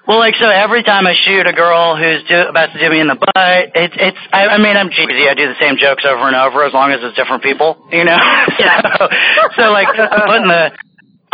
well, 0.07 0.19
like 0.19 0.35
so 0.35 0.47
every 0.47 0.83
time 0.83 1.07
I 1.07 1.13
shoot 1.13 1.47
a 1.47 1.53
girl 1.53 1.97
who's 1.97 2.23
do, 2.27 2.37
about 2.37 2.71
to 2.73 2.79
do 2.79 2.89
me 2.89 2.99
in 2.99 3.07
the 3.07 3.15
butt, 3.15 3.71
it's 3.73 3.95
it's. 3.97 4.17
I, 4.31 4.47
I 4.53 4.57
mean, 4.57 4.77
I'm 4.77 4.89
cheesy. 4.91 5.27
I 5.27 5.33
do 5.33 5.47
the 5.47 5.57
same 5.59 5.77
jokes 5.77 6.05
over 6.05 6.27
and 6.27 6.35
over 6.35 6.63
as 6.63 6.73
long 6.73 6.91
as 6.91 6.99
it's 7.01 7.15
different 7.15 7.41
people, 7.41 7.77
you 7.91 8.03
know. 8.05 8.17
So, 8.57 9.09
so 9.57 9.71
like 9.71 9.87
I'm 9.97 10.27
putting 10.27 10.47
the. 10.47 10.71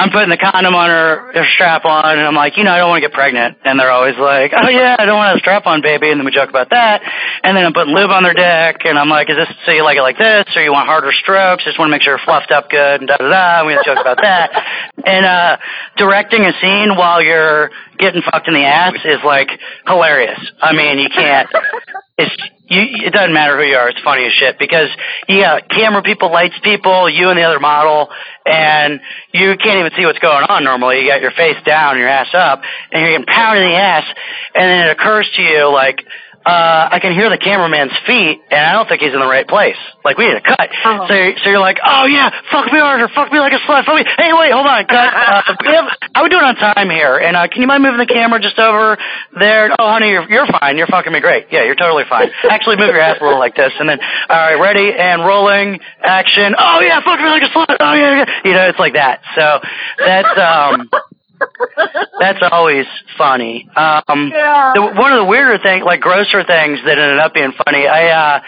I'm 0.02 0.10
putting 0.10 0.34
the 0.34 0.42
condom 0.42 0.74
on 0.74 0.90
her, 0.90 1.30
her 1.38 1.46
strap 1.54 1.86
on, 1.86 2.18
and 2.18 2.26
I'm 2.26 2.34
like, 2.34 2.58
you 2.58 2.64
know, 2.66 2.74
I 2.74 2.82
don't 2.82 2.90
want 2.90 3.04
to 3.04 3.08
get 3.08 3.14
pregnant. 3.14 3.62
And 3.64 3.78
they're 3.80 3.94
always 3.94 4.18
like, 4.18 4.50
oh 4.50 4.66
yeah, 4.68 4.98
I 4.98 5.06
don't 5.06 5.14
want 5.14 5.38
to 5.38 5.38
a 5.38 5.46
strap 5.46 5.70
on, 5.70 5.86
baby. 5.86 6.10
And 6.10 6.18
then 6.18 6.26
we 6.26 6.34
joke 6.34 6.50
about 6.50 6.72
that. 6.72 7.06
And 7.44 7.56
then 7.56 7.64
I'm 7.64 7.74
putting 7.74 7.94
lube 7.94 8.10
on 8.10 8.26
their 8.26 8.34
dick, 8.34 8.82
and 8.82 8.98
I'm 8.98 9.10
like, 9.10 9.30
is 9.30 9.38
this 9.38 9.54
so 9.64 9.72
you 9.72 9.84
like 9.86 9.98
it 9.98 10.02
like 10.02 10.18
this, 10.18 10.50
or 10.58 10.66
you 10.66 10.74
want 10.74 10.90
harder 10.90 11.14
strokes? 11.14 11.64
Just 11.66 11.78
want 11.78 11.90
to 11.90 11.94
make 11.94 12.02
sure 12.02 12.18
you're 12.18 12.26
fluffed 12.26 12.50
up 12.50 12.72
good, 12.74 13.06
and 13.06 13.08
da 13.08 13.18
da 13.18 13.30
da. 13.30 13.60
And 13.62 13.68
we 13.70 13.78
joke 13.86 14.02
about 14.02 14.18
that. 14.18 14.50
And 15.04 15.26
uh, 15.26 15.58
directing 15.98 16.46
a 16.46 16.54
scene 16.62 16.96
while 16.96 17.24
you're 17.24 17.72
getting 17.98 18.22
fucked 18.22 18.48
in 18.48 18.54
the 18.54 18.62
ass 18.62 18.94
is 19.04 19.18
like 19.26 19.50
hilarious. 19.88 20.38
I 20.62 20.74
mean, 20.74 21.00
you 21.00 21.10
can't. 21.10 21.50
It's 22.20 22.36
you. 22.72 23.06
It 23.06 23.14
doesn't 23.14 23.34
matter 23.34 23.58
who 23.58 23.64
you 23.64 23.76
are. 23.76 23.90
It's 23.90 24.02
funny 24.02 24.26
as 24.26 24.32
shit 24.32 24.58
because 24.58 24.90
you 25.28 25.42
got 25.42 25.70
camera 25.70 26.02
people, 26.02 26.32
lights 26.32 26.56
people, 26.64 27.10
you 27.10 27.30
and 27.30 27.38
the 27.38 27.44
other 27.44 27.60
model, 27.60 28.10
and 28.46 29.02
you 29.34 29.58
can't 29.58 29.80
even 29.80 29.92
see 29.98 30.06
what's 30.06 30.20
going 30.20 30.46
on 30.48 30.64
normally. 30.64 31.02
You 31.02 31.08
got 31.08 31.22
your 31.22 31.32
face 31.32 31.62
down, 31.66 31.98
your 31.98 32.08
ass 32.08 32.34
up, 32.34 32.64
and 32.92 33.02
you're 33.02 33.12
getting 33.12 33.26
pounded 33.26 33.64
in 33.64 33.70
the 33.70 33.76
ass, 33.76 34.06
and 34.56 34.64
then 34.64 34.88
it 34.88 34.92
occurs 34.92 35.30
to 35.36 35.42
you 35.42 35.72
like. 35.72 36.00
Uh, 36.42 36.90
I 36.92 37.00
can 37.00 37.14
hear 37.14 37.30
the 37.30 37.38
cameraman's 37.38 37.94
feet, 38.08 38.42
and 38.50 38.62
I 38.66 38.74
don't 38.74 38.90
think 38.90 39.02
he's 39.02 39.14
in 39.14 39.20
the 39.22 39.30
right 39.30 39.48
place. 39.48 39.78
Like 40.04 40.18
we 40.18 40.26
need 40.26 40.38
a 40.38 40.42
cut. 40.42 40.70
Oh. 40.84 41.06
So, 41.08 41.14
you're, 41.14 41.38
so 41.38 41.50
you're 41.54 41.62
like, 41.62 41.78
oh 41.86 42.06
yeah, 42.10 42.34
fuck 42.50 42.66
me 42.74 42.80
harder, 42.82 43.08
fuck 43.14 43.32
me 43.32 43.40
like 43.40 43.54
a 43.54 43.62
slut, 43.62 43.86
fuck 43.86 43.94
me. 43.94 44.06
Hey, 44.18 44.34
wait, 44.34 44.52
hold 44.52 44.66
on, 44.66 44.86
cut. 44.86 45.14
Uh, 45.32 45.56
we 45.62 45.74
have, 45.74 45.86
I 46.14 46.22
would 46.24 46.32
do 46.32 46.38
it 46.38 46.44
on 46.44 46.56
time 46.56 46.90
here, 46.90 47.18
and 47.18 47.38
uh, 47.38 47.48
can 47.48 47.62
you 47.62 47.68
mind 47.68 47.84
moving 47.84 48.00
the 48.00 48.10
camera 48.10 48.40
just 48.42 48.60
over 48.60 48.98
there? 49.38 49.70
Oh, 49.78 49.88
honey, 49.88 50.10
you're 50.10 50.28
you're 50.30 50.48
fine. 50.48 50.78
You're 50.78 50.88
fucking 50.88 51.14
me 51.14 51.22
great. 51.22 51.48
Yeah, 51.52 51.64
you're 51.64 51.76
totally 51.76 52.04
fine. 52.10 52.30
Actually, 52.50 52.78
move 52.78 52.90
your 52.90 53.00
ass 53.00 53.18
a 53.22 53.24
little 53.24 53.40
like 53.40 53.56
this, 53.56 53.72
and 53.80 53.88
then 53.88 54.00
all 54.02 54.36
right, 54.36 54.56
ready 54.56 54.92
and 54.92 55.24
rolling, 55.24 55.80
action. 56.02 56.56
Oh 56.58 56.82
yeah, 56.82 57.00
fuck 57.06 57.20
me 57.20 57.30
like 57.30 57.44
a 57.44 57.52
slut. 57.54 57.78
Oh 57.80 57.94
yeah, 57.94 58.26
yeah. 58.26 58.26
you 58.44 58.54
know, 58.54 58.68
it's 58.68 58.80
like 58.80 58.94
that. 58.94 59.22
So 59.36 59.60
that's 60.04 60.38
um. 60.38 60.90
That's 62.20 62.40
always 62.52 62.86
funny. 63.18 63.70
Um, 63.76 64.32
Yeah. 64.34 64.72
the, 64.76 64.82
one 64.82 65.12
of 65.12 65.20
the 65.20 65.26
weirder 65.26 65.62
things, 65.62 65.84
like 65.86 66.02
grosser 66.02 66.44
things 66.44 66.80
that 66.86 66.98
ended 66.98 67.20
up 67.20 67.34
being 67.34 67.54
funny, 67.66 67.88
I, 67.88 68.10
uh, 68.10 68.42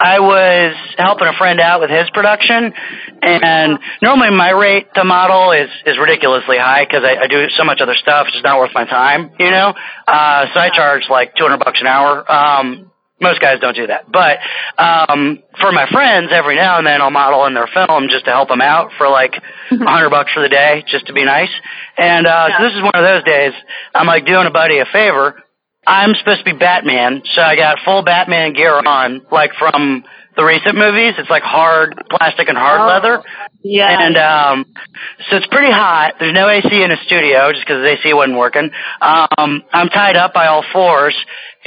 I 0.00 0.20
was 0.20 0.76
helping 0.96 1.26
a 1.26 1.32
friend 1.36 1.60
out 1.60 1.80
with 1.80 1.90
his 1.90 2.08
production, 2.10 2.72
and 3.20 3.80
normally 4.00 4.30
my 4.30 4.50
rate 4.50 4.94
to 4.94 5.02
model 5.02 5.50
is 5.50 5.68
is 5.86 5.98
ridiculously 5.98 6.56
high 6.56 6.84
because 6.84 7.02
I, 7.02 7.24
I 7.24 7.26
do 7.26 7.48
so 7.56 7.64
much 7.64 7.80
other 7.80 7.96
stuff. 7.96 8.26
It's 8.28 8.34
just 8.36 8.44
not 8.44 8.58
worth 8.58 8.70
my 8.74 8.84
time, 8.84 9.32
you 9.40 9.50
know. 9.50 9.74
Uh, 10.06 10.46
so 10.54 10.60
I 10.60 10.70
charge 10.72 11.02
like 11.10 11.34
two 11.34 11.42
hundred 11.42 11.64
bucks 11.64 11.80
an 11.80 11.88
hour. 11.88 12.30
Um, 12.30 12.92
most 13.20 13.40
guys 13.40 13.58
don't 13.60 13.74
do 13.74 13.86
that, 13.88 14.10
but 14.10 14.38
um, 14.82 15.42
for 15.60 15.72
my 15.72 15.86
friends, 15.90 16.30
every 16.32 16.54
now 16.56 16.78
and 16.78 16.86
then 16.86 17.00
I'll 17.02 17.10
model 17.10 17.44
in 17.46 17.54
their 17.54 17.66
film 17.72 18.08
just 18.10 18.26
to 18.26 18.30
help 18.30 18.48
them 18.48 18.60
out 18.60 18.90
for 18.96 19.08
like 19.08 19.34
a 19.70 19.76
hundred 19.76 20.10
bucks 20.10 20.32
for 20.32 20.40
the 20.42 20.48
day, 20.48 20.84
just 20.86 21.06
to 21.08 21.12
be 21.12 21.24
nice. 21.24 21.50
And 21.96 22.26
uh, 22.26 22.48
so 22.58 22.64
this 22.64 22.72
is 22.74 22.82
one 22.82 22.94
of 22.94 23.02
those 23.02 23.24
days. 23.24 23.52
I'm 23.94 24.06
like 24.06 24.24
doing 24.26 24.46
a 24.46 24.50
buddy 24.50 24.78
a 24.78 24.84
favor. 24.86 25.42
I'm 25.86 26.14
supposed 26.14 26.40
to 26.40 26.44
be 26.44 26.52
Batman, 26.56 27.22
so 27.34 27.40
I 27.42 27.56
got 27.56 27.78
full 27.84 28.02
Batman 28.02 28.52
gear 28.52 28.78
on, 28.78 29.22
like 29.32 29.52
from 29.58 30.04
the 30.36 30.44
recent 30.44 30.76
movies. 30.76 31.14
It's 31.18 31.30
like 31.30 31.42
hard 31.42 31.94
plastic 32.10 32.48
and 32.48 32.56
hard 32.56 32.80
Oh, 32.82 32.86
leather. 32.86 33.22
Yeah. 33.64 33.88
And 34.06 34.16
um 34.16 34.64
so 35.30 35.36
it's 35.38 35.46
pretty 35.48 35.72
hot. 35.72 36.14
There's 36.20 36.32
no 36.34 36.48
AC 36.48 36.68
in 36.70 36.90
the 36.90 36.96
studio 37.06 37.50
just 37.52 37.66
because 37.66 37.82
the 37.82 37.98
AC 37.98 38.14
wasn't 38.14 38.38
working. 38.38 38.70
Um 39.00 39.64
I'm 39.72 39.88
tied 39.88 40.14
up 40.14 40.32
by 40.34 40.46
all 40.46 40.62
fours 40.72 41.16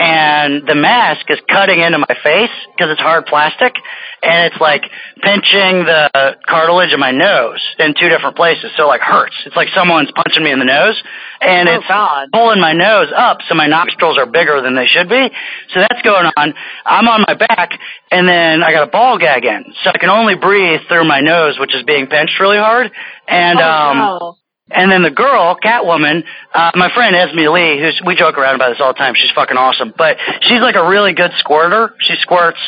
and 0.01 0.65
the 0.67 0.73
mask 0.73 1.29
is 1.29 1.37
cutting 1.47 1.79
into 1.79 1.99
my 1.99 2.15
face 2.23 2.49
because 2.73 2.89
it's 2.89 2.99
hard 3.01 3.27
plastic 3.27 3.75
and 4.23 4.51
it's 4.51 4.59
like 4.59 4.81
pinching 5.21 5.85
the 5.85 6.37
cartilage 6.47 6.91
of 6.91 6.99
my 6.99 7.11
nose 7.11 7.61
in 7.77 7.93
two 7.93 8.09
different 8.09 8.35
places. 8.35 8.71
So 8.77 8.83
it 8.85 8.87
like 8.87 9.01
hurts. 9.01 9.35
It's 9.45 9.55
like 9.55 9.67
someone's 9.75 10.09
punching 10.15 10.43
me 10.43 10.51
in 10.51 10.57
the 10.57 10.65
nose 10.65 10.97
and 11.39 11.69
Oh, 11.69 11.75
it's 11.75 11.87
God. 11.87 12.29
pulling 12.33 12.59
my 12.59 12.73
nose 12.73 13.13
up 13.15 13.39
so 13.47 13.53
my 13.53 13.67
nostrils 13.67 14.17
are 14.17 14.25
bigger 14.25 14.61
than 14.61 14.75
they 14.75 14.87
should 14.87 15.07
be. 15.07 15.29
So 15.73 15.79
that's 15.81 16.01
going 16.01 16.25
on. 16.35 16.53
I'm 16.85 17.07
on 17.07 17.23
my 17.27 17.35
back 17.35 17.69
and 18.09 18.27
then 18.27 18.63
I 18.63 18.71
got 18.71 18.87
a 18.87 18.91
ball 18.91 19.19
gag 19.19 19.45
in. 19.45 19.65
So 19.83 19.91
I 19.93 19.97
can 19.99 20.09
only 20.09 20.35
breathe 20.35 20.81
through 20.87 21.05
my 21.07 21.19
nose, 21.21 21.57
which 21.59 21.75
is 21.75 21.83
being 21.83 22.07
pinched 22.07 22.39
really 22.39 22.57
hard. 22.57 22.89
And 23.27 23.59
oh, 23.59 23.63
um 23.63 23.97
no. 23.97 24.37
And 24.73 24.91
then 24.91 25.03
the 25.03 25.11
girl, 25.11 25.57
Catwoman, 25.63 26.23
uh, 26.53 26.71
my 26.75 26.89
friend 26.93 27.15
Esmi 27.15 27.51
Lee, 27.51 27.79
who's 27.81 28.01
we 28.05 28.15
joke 28.15 28.37
around 28.37 28.55
about 28.55 28.69
this 28.69 28.79
all 28.81 28.93
the 28.93 28.97
time. 28.97 29.13
She's 29.15 29.31
fucking 29.35 29.57
awesome, 29.57 29.93
but 29.97 30.17
she's 30.41 30.61
like 30.61 30.75
a 30.75 30.87
really 30.87 31.13
good 31.13 31.31
squirter. 31.39 31.93
She 31.99 32.15
squirts 32.21 32.59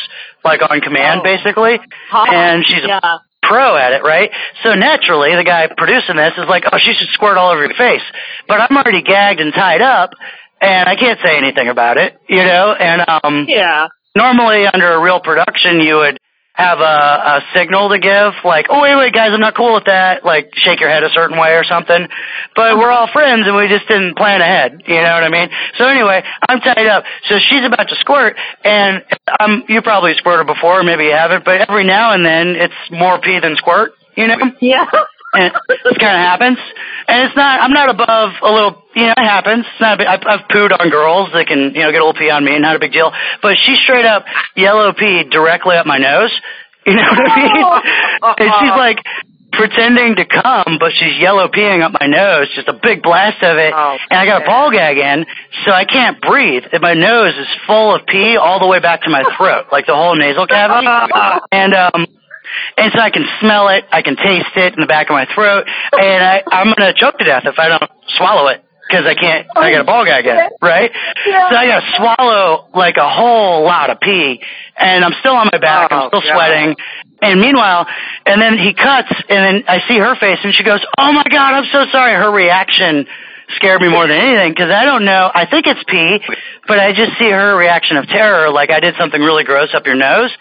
like 0.44 0.62
on 0.70 0.82
command, 0.82 1.22
Oh. 1.22 1.24
basically, 1.24 1.80
Hot. 2.10 2.34
and 2.34 2.66
she's 2.68 2.84
a 2.84 3.20
pro 3.42 3.76
at 3.78 3.94
it, 3.94 4.04
right? 4.04 4.30
So 4.64 4.74
naturally, 4.74 5.36
the 5.36 5.44
guy 5.44 5.68
producing 5.76 6.16
this 6.18 6.34
is 6.38 6.46
like, 6.48 6.64
oh, 6.72 6.78
she 6.78 6.94
should 6.94 7.10
squirt 7.14 7.38
all 7.38 7.52
over 7.52 7.66
your 7.66 7.74
face. 7.76 8.04
But 8.48 8.60
I'm 8.62 8.76
already 8.78 9.02
gagged 9.02 9.40
and 9.40 9.54
tied 9.54 9.82
up, 9.82 10.12
and 10.62 10.88
I 10.90 10.96
can't 10.96 11.20
say 11.24 11.38
anything 11.38 11.68
about 11.70 11.98
it, 11.98 12.16
you 12.28 12.44
know. 12.44 12.74
And 12.74 13.04
um, 13.08 13.46
Yeah. 13.48 13.88
normally 14.16 14.66
under 14.68 14.92
a 14.94 15.00
real 15.02 15.20
production, 15.20 15.80
you 15.82 15.96
would 15.98 16.18
have 16.54 16.80
a, 16.80 16.82
a 16.84 17.42
signal 17.56 17.90
to 17.90 18.00
give, 18.00 18.34
like, 18.46 18.68
oh 18.70 18.82
wait, 18.82 18.96
wait, 18.96 19.14
guys, 19.14 19.32
I'm 19.34 19.40
not 19.40 19.56
cool 19.56 19.74
with 19.74 19.86
that. 19.86 20.24
Like, 20.24 20.52
shake 20.54 20.80
your 20.80 20.90
head 20.90 21.04
a 21.04 21.10
certain 21.10 21.38
way 21.38 21.56
or 21.56 21.64
something. 21.64 22.08
But 22.56 22.78
we're 22.78 22.92
all 22.92 23.10
friends, 23.12 23.48
and 23.48 23.56
we 23.56 23.68
just 23.68 23.88
didn't 23.88 24.16
plan 24.16 24.42
ahead. 24.42 24.84
You 24.86 25.02
know 25.02 25.14
what 25.14 25.24
I 25.24 25.30
mean? 25.30 25.50
So 25.78 25.86
anyway, 25.88 26.24
I'm 26.48 26.60
tied 26.60 26.86
up. 26.86 27.06
So 27.28 27.40
she's 27.40 27.66
about 27.66 27.90
to 27.90 27.96
squirt, 27.96 28.38
and 28.64 29.04
um, 29.40 29.64
you 29.68 29.82
probably 29.82 30.14
squirted 30.16 30.46
before, 30.46 30.84
maybe 30.84 31.06
you 31.06 31.14
haven't, 31.14 31.44
but 31.44 31.68
every 31.68 31.86
now 31.86 32.14
and 32.14 32.26
then 32.26 32.56
it's 32.56 32.74
more 32.92 33.20
pee 33.20 33.40
than 33.40 33.56
squirt. 33.56 33.94
You 34.16 34.28
know? 34.28 34.38
Yeah. 34.62 34.86
And 35.34 35.54
this 35.68 35.98
kind 35.98 36.16
of 36.16 36.24
happens. 36.24 36.58
And 37.08 37.28
it's 37.28 37.36
not, 37.36 37.62
I'm 37.62 37.72
not 37.72 37.90
above 37.90 38.32
a 38.42 38.52
little, 38.52 38.84
you 38.96 39.08
know, 39.08 39.14
it 39.18 39.26
happens. 39.26 39.66
It's 39.72 39.82
not 39.82 39.96
a 39.96 39.98
big, 39.98 40.08
I've, 40.08 40.22
I've 40.26 40.48
pooed 40.48 40.72
on 40.78 40.90
girls 40.90 41.30
that 41.34 41.48
can, 41.48 41.74
you 41.74 41.82
know, 41.82 41.92
get 41.92 42.02
a 42.02 42.06
little 42.06 42.14
pee 42.14 42.30
on 42.30 42.46
me, 42.46 42.58
not 42.60 42.76
a 42.76 42.80
big 42.80 42.94
deal. 42.94 43.12
But 43.42 43.58
she 43.58 43.76
straight 43.76 44.06
up 44.06 44.26
yellow 44.56 44.92
peed 44.94 45.32
directly 45.32 45.76
up 45.76 45.86
my 45.86 45.98
nose. 45.98 46.32
You 46.86 46.98
know 46.98 47.12
what 47.12 47.32
I 47.32 47.40
mean? 47.40 48.36
and 48.40 48.52
she's 48.60 48.76
like 48.76 48.98
pretending 49.54 50.18
to 50.18 50.26
come, 50.26 50.78
but 50.80 50.92
she's 50.92 51.18
yellow 51.18 51.48
peeing 51.48 51.82
up 51.82 51.94
my 51.98 52.08
nose, 52.08 52.50
just 52.56 52.68
a 52.68 52.74
big 52.74 53.02
blast 53.02 53.42
of 53.42 53.58
it. 53.58 53.72
Oh, 53.74 53.96
and 54.10 54.20
I 54.20 54.26
got 54.26 54.42
a 54.42 54.46
ball 54.46 54.70
gag 54.70 54.98
in, 54.98 55.26
so 55.64 55.72
I 55.72 55.86
can't 55.86 56.20
breathe. 56.20 56.64
And 56.74 56.82
my 56.82 56.94
nose 56.94 57.36
is 57.38 57.48
full 57.66 57.96
of 57.96 58.06
pee 58.06 58.36
all 58.36 58.60
the 58.60 58.68
way 58.68 58.80
back 58.80 59.04
to 59.04 59.10
my 59.10 59.24
throat, 59.38 59.68
like 59.72 59.86
the 59.86 59.96
whole 59.96 60.16
nasal 60.16 60.48
cavity. 60.48 60.88
and, 61.52 61.74
um, 61.74 62.06
and 62.78 62.92
so 62.94 63.00
I 63.00 63.10
can 63.10 63.26
smell 63.40 63.70
it, 63.70 63.86
I 63.92 64.02
can 64.02 64.16
taste 64.16 64.56
it 64.56 64.74
in 64.74 64.80
the 64.82 64.88
back 64.88 65.10
of 65.10 65.14
my 65.14 65.28
throat, 65.34 65.66
and 65.92 66.24
I, 66.24 66.44
I'm 66.48 66.74
gonna 66.76 66.94
choke 66.94 67.18
to 67.18 67.26
death 67.26 67.44
if 67.46 67.60
I 67.60 67.70
don't 67.70 67.92
swallow 68.18 68.48
it 68.48 68.64
because 68.88 69.06
I 69.06 69.16
can't. 69.16 69.48
I 69.56 69.72
got 69.72 69.82
a 69.82 69.84
ball 69.84 70.06
gag 70.06 70.26
in, 70.26 70.36
it, 70.36 70.54
right? 70.62 70.92
Yeah. 71.26 71.50
So 71.50 71.56
I 71.56 71.66
gotta 71.68 71.88
swallow 71.98 72.68
like 72.74 72.98
a 72.98 73.10
whole 73.10 73.64
lot 73.64 73.90
of 73.90 74.00
pee, 74.00 74.42
and 74.78 75.04
I'm 75.04 75.14
still 75.20 75.36
on 75.36 75.50
my 75.52 75.60
back. 75.60 75.90
Oh, 75.92 75.96
I'm 75.96 76.10
still 76.10 76.22
God. 76.22 76.34
sweating. 76.36 76.76
And 77.22 77.40
meanwhile, 77.40 77.88
and 78.26 78.42
then 78.42 78.58
he 78.58 78.74
cuts, 78.74 79.10
and 79.30 79.40
then 79.40 79.64
I 79.68 79.80
see 79.88 79.98
her 79.98 80.16
face, 80.16 80.40
and 80.44 80.54
she 80.54 80.64
goes, 80.64 80.82
"Oh 80.98 81.12
my 81.12 81.24
God, 81.24 81.54
I'm 81.56 81.66
so 81.72 81.86
sorry." 81.92 82.14
Her 82.14 82.32
reaction 82.32 83.08
scared 83.56 83.82
me 83.82 83.90
more 83.90 84.08
than 84.08 84.18
anything 84.18 84.52
because 84.52 84.72
I 84.72 84.86
don't 84.86 85.06
know. 85.06 85.32
I 85.34 85.46
think 85.50 85.66
it's 85.68 85.84
pee, 85.88 86.20
but 86.68 86.80
I 86.80 86.94
just 86.94 87.18
see 87.18 87.30
her 87.30 87.56
reaction 87.56 87.98
of 87.98 88.08
terror, 88.08 88.50
like 88.50 88.70
I 88.70 88.80
did 88.80 88.96
something 88.98 89.22
really 89.22 89.44
gross 89.44 89.74
up 89.74 89.86
your 89.86 89.96
nose. 89.96 90.32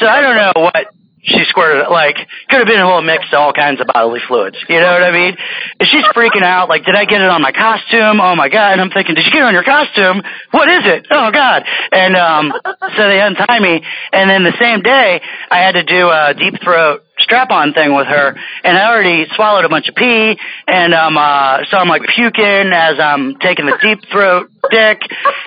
So 0.00 0.06
I 0.06 0.20
don't 0.20 0.36
know 0.36 0.52
what 0.54 0.86
she 1.22 1.44
squirted. 1.48 1.86
Like 1.90 2.16
could 2.48 2.58
have 2.58 2.66
been 2.66 2.80
a 2.80 2.86
little 2.86 3.02
mix 3.02 3.26
of 3.32 3.38
all 3.38 3.52
kinds 3.52 3.80
of 3.80 3.86
bodily 3.86 4.20
fluids. 4.26 4.56
You 4.68 4.80
know 4.80 4.92
what 4.92 5.02
I 5.02 5.10
mean? 5.10 5.36
And 5.80 5.88
she's 5.88 6.04
freaking 6.14 6.42
out. 6.42 6.68
Like, 6.68 6.84
did 6.84 6.94
I 6.94 7.04
get 7.04 7.20
it 7.20 7.28
on 7.28 7.42
my 7.42 7.52
costume? 7.52 8.20
Oh 8.20 8.34
my 8.36 8.48
god! 8.48 8.72
And 8.72 8.80
I'm 8.80 8.90
thinking, 8.90 9.14
did 9.14 9.24
you 9.24 9.32
get 9.32 9.42
it 9.42 9.48
on 9.48 9.54
your 9.54 9.64
costume? 9.64 10.22
What 10.50 10.68
is 10.68 10.84
it? 10.84 11.06
Oh 11.10 11.30
god! 11.32 11.64
And 11.92 12.16
um, 12.16 12.52
so 12.96 13.02
they 13.08 13.20
untie 13.20 13.60
me, 13.60 13.82
and 14.12 14.30
then 14.30 14.44
the 14.44 14.56
same 14.60 14.82
day 14.82 15.20
I 15.50 15.58
had 15.58 15.72
to 15.72 15.84
do 15.84 16.08
a 16.08 16.34
deep 16.34 16.60
throat 16.62 17.02
strap-on 17.20 17.72
thing 17.72 17.94
with 17.94 18.06
her, 18.06 18.36
and 18.64 18.78
I 18.78 18.88
already 18.88 19.26
swallowed 19.34 19.64
a 19.64 19.68
bunch 19.68 19.88
of 19.88 19.94
pee, 19.94 20.38
and 20.66 20.94
um, 20.94 21.16
uh, 21.16 21.64
so 21.70 21.76
I'm 21.76 21.88
like 21.88 22.02
puking 22.14 22.72
as 22.72 22.98
I'm 22.98 23.36
taking 23.36 23.66
the 23.66 23.78
deep 23.82 24.00
throat 24.10 24.50
dick, 24.70 25.00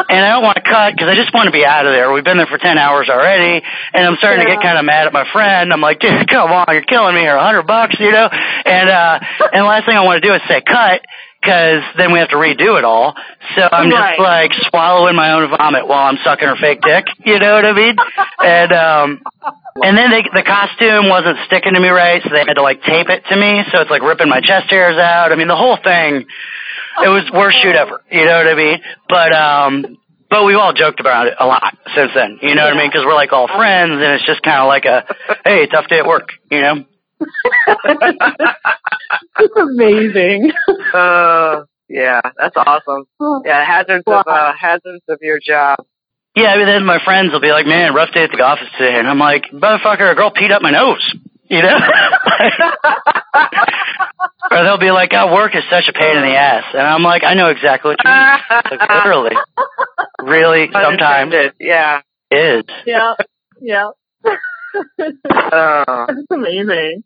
and 0.09 0.25
I 0.25 0.29
don't 0.29 0.43
want 0.43 0.57
to 0.57 0.65
cut 0.65 0.93
because 0.93 1.09
I 1.09 1.15
just 1.15 1.33
want 1.33 1.47
to 1.47 1.51
be 1.51 1.65
out 1.65 1.85
of 1.85 1.93
there. 1.93 2.11
We've 2.11 2.23
been 2.23 2.37
there 2.37 2.47
for 2.47 2.57
ten 2.57 2.77
hours 2.77 3.09
already, 3.09 3.63
and 3.93 4.05
I'm 4.05 4.15
starting 4.17 4.45
to 4.45 4.51
get 4.51 4.61
kind 4.61 4.77
of 4.77 4.85
mad 4.85 5.07
at 5.07 5.13
my 5.13 5.25
friend. 5.31 5.71
I'm 5.73 5.81
like, 5.81 5.99
dude, 5.99 6.27
come 6.29 6.51
on, 6.51 6.65
you're 6.69 6.83
killing 6.83 7.15
me 7.15 7.21
here, 7.21 7.35
a 7.35 7.43
hundred 7.43 7.67
bucks, 7.67 7.95
you 7.99 8.11
know? 8.11 8.27
And 8.27 8.89
uh, 8.89 9.19
and 9.53 9.61
the 9.63 9.69
last 9.69 9.85
thing 9.85 9.95
I 9.95 10.03
want 10.03 10.21
to 10.21 10.27
do 10.27 10.33
is 10.33 10.41
say 10.47 10.61
cut. 10.61 11.01
Cause 11.43 11.81
then 11.97 12.11
we 12.13 12.19
have 12.19 12.29
to 12.29 12.35
redo 12.35 12.77
it 12.77 12.83
all. 12.83 13.15
So 13.55 13.67
I'm 13.71 13.89
Right. 13.89 14.15
just 14.15 14.19
like 14.19 14.51
swallowing 14.69 15.15
my 15.15 15.31
own 15.33 15.49
vomit 15.49 15.87
while 15.87 16.05
I'm 16.07 16.17
sucking 16.23 16.47
her 16.47 16.55
fake 16.55 16.81
dick. 16.81 17.05
You 17.25 17.39
know 17.39 17.53
what 17.55 17.65
I 17.65 17.73
mean? 17.73 17.95
And 18.43 18.71
um, 18.73 19.21
and 19.83 19.97
then 19.97 20.11
they, 20.11 20.21
the 20.21 20.43
costume 20.43 21.09
wasn't 21.09 21.37
sticking 21.47 21.73
to 21.73 21.79
me 21.79 21.89
right, 21.89 22.21
so 22.23 22.29
they 22.29 22.43
had 22.45 22.55
to 22.55 22.61
like 22.61 22.83
tape 22.83 23.09
it 23.09 23.23
to 23.29 23.35
me. 23.35 23.63
So 23.71 23.81
it's 23.81 23.89
like 23.89 24.01
ripping 24.03 24.29
my 24.29 24.41
chest 24.41 24.69
hairs 24.69 24.97
out. 24.97 25.31
I 25.31 25.35
mean, 25.35 25.47
the 25.47 25.55
whole 25.55 25.77
thing. 25.83 26.25
It 27.03 27.07
was 27.07 27.23
worst 27.33 27.57
shoot 27.63 27.75
ever. 27.75 28.01
You 28.11 28.25
know 28.25 28.37
what 28.37 28.47
I 28.47 28.55
mean? 28.55 28.79
But 29.07 29.33
um, 29.33 29.97
but 30.29 30.43
we've 30.45 30.57
all 30.57 30.73
joked 30.73 30.99
about 30.99 31.27
it 31.27 31.33
a 31.39 31.45
lot 31.47 31.75
since 31.95 32.11
then. 32.13 32.37
You 32.41 32.53
know 32.53 32.65
what 32.65 32.73
I 32.73 32.77
mean? 32.77 32.89
Because 32.89 33.05
we're 33.05 33.15
like 33.15 33.31
all 33.33 33.47
friends, 33.47 33.93
and 33.93 34.03
it's 34.13 34.25
just 34.25 34.43
kind 34.43 34.59
of 34.61 34.67
like 34.67 34.85
a 34.85 35.05
hey, 35.45 35.65
tough 35.67 35.87
day 35.87 35.99
at 35.99 36.05
work. 36.05 36.29
You 36.51 36.61
know? 36.61 36.85
It's 39.39 39.57
amazing. 39.57 40.51
Uh, 40.93 41.63
yeah, 41.89 42.21
that's 42.37 42.55
awesome. 42.55 43.05
Yeah, 43.45 43.65
hazards 43.65 44.03
of 44.07 44.23
uh, 44.27 44.53
hazards 44.59 45.03
of 45.09 45.19
your 45.21 45.39
job. 45.45 45.79
Yeah. 46.35 46.47
I 46.53 46.57
mean, 46.57 46.65
then 46.67 46.85
my 46.85 46.99
friends 47.03 47.31
will 47.33 47.41
be 47.41 47.51
like, 47.51 47.65
"Man, 47.65 47.93
rough 47.93 48.11
day 48.13 48.23
at 48.23 48.31
the 48.31 48.41
office 48.43 48.67
today," 48.77 48.97
and 48.97 49.07
I'm 49.07 49.19
like, 49.19 49.43
"Motherfucker, 49.53 50.11
a 50.11 50.15
girl 50.15 50.31
peed 50.31 50.51
up 50.51 50.61
my 50.61 50.71
nose." 50.71 51.15
You 51.49 51.61
know? 51.61 51.77
or 54.51 54.63
they'll 54.63 54.77
be 54.79 54.91
like, 54.91 55.11
"Oh, 55.13 55.33
work 55.33 55.53
is 55.55 55.63
such 55.69 55.85
a 55.89 55.93
pain 55.93 56.15
in 56.17 56.23
the 56.23 56.35
ass," 56.35 56.63
and 56.73 56.81
I'm 56.81 57.03
like, 57.03 57.23
"I 57.25 57.33
know 57.33 57.47
exactly 57.49 57.89
what 57.91 57.99
you 58.03 58.09
mean." 58.09 58.39
Like, 58.79 58.89
literally, 58.89 59.35
really, 60.23 60.69
sometimes 60.71 61.33
Unintended, 61.33 61.53
Yeah. 61.59 62.01
is. 62.31 62.63
yeah. 62.85 63.13
Yeah. 63.61 63.89
Uh, 64.73 66.05
That's 66.07 66.31
amazing. 66.31 67.03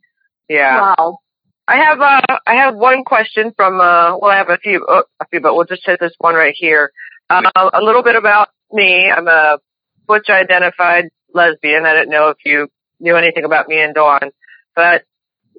Yeah. 0.50 0.94
Wow. 0.98 1.20
I 1.68 1.78
have 1.78 2.00
uh 2.00 2.38
I 2.46 2.56
have 2.56 2.76
one 2.76 3.04
question 3.04 3.52
from 3.56 3.80
uh 3.82 4.18
well 4.18 4.32
I 4.32 4.38
have 4.38 4.50
a 4.50 4.58
few 4.58 4.86
uh, 4.86 5.02
a 5.20 5.26
few 5.28 5.42
but 5.42 5.56
we'll 5.56 5.66
just 5.66 5.86
hit 5.86 6.00
this 6.00 6.14
one 6.20 6.36
right 6.36 6.54
here. 6.56 6.92
Uh, 7.30 7.42
a 7.56 7.82
little 7.82 8.04
bit 8.04 8.16
about 8.16 8.50
me. 8.72 9.10
I'm 9.10 9.28
a 9.28 9.58
butch 10.08 10.30
identified 10.30 11.06
lesbian. 11.34 11.86
I 11.86 11.94
didn't 11.94 12.12
know 12.12 12.30
if 12.30 12.38
you 12.46 12.68
knew 13.00 13.16
anything 13.16 13.46
about 13.46 13.68
me 13.68 13.82
and 13.82 13.96
Dawn, 13.96 14.30
but 14.76 15.04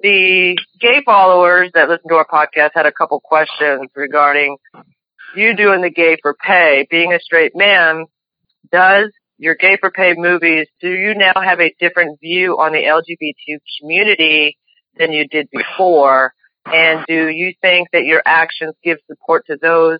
the 0.01 0.57
gay 0.79 1.01
followers 1.05 1.71
that 1.73 1.89
listen 1.89 2.07
to 2.09 2.15
our 2.15 2.27
podcast 2.27 2.69
had 2.73 2.85
a 2.85 2.91
couple 2.91 3.19
questions 3.19 3.89
regarding 3.95 4.57
you 5.35 5.55
doing 5.55 5.81
the 5.81 5.89
gay 5.89 6.17
for 6.21 6.35
pay. 6.35 6.87
Being 6.89 7.11
a 7.11 7.19
straight 7.19 7.51
man, 7.53 8.05
does 8.71 9.11
your 9.37 9.55
gay 9.55 9.77
for 9.79 9.91
pay 9.91 10.13
movies, 10.15 10.67
do 10.81 10.89
you 10.89 11.13
now 11.15 11.33
have 11.35 11.59
a 11.59 11.73
different 11.79 12.19
view 12.19 12.57
on 12.57 12.71
the 12.71 12.79
LGBT 12.79 13.59
community 13.79 14.57
than 14.99 15.11
you 15.11 15.27
did 15.27 15.49
before? 15.51 16.33
And 16.65 17.05
do 17.07 17.27
you 17.29 17.53
think 17.61 17.89
that 17.93 18.03
your 18.03 18.21
actions 18.25 18.73
give 18.83 18.97
support 19.07 19.45
to 19.47 19.57
those 19.61 19.99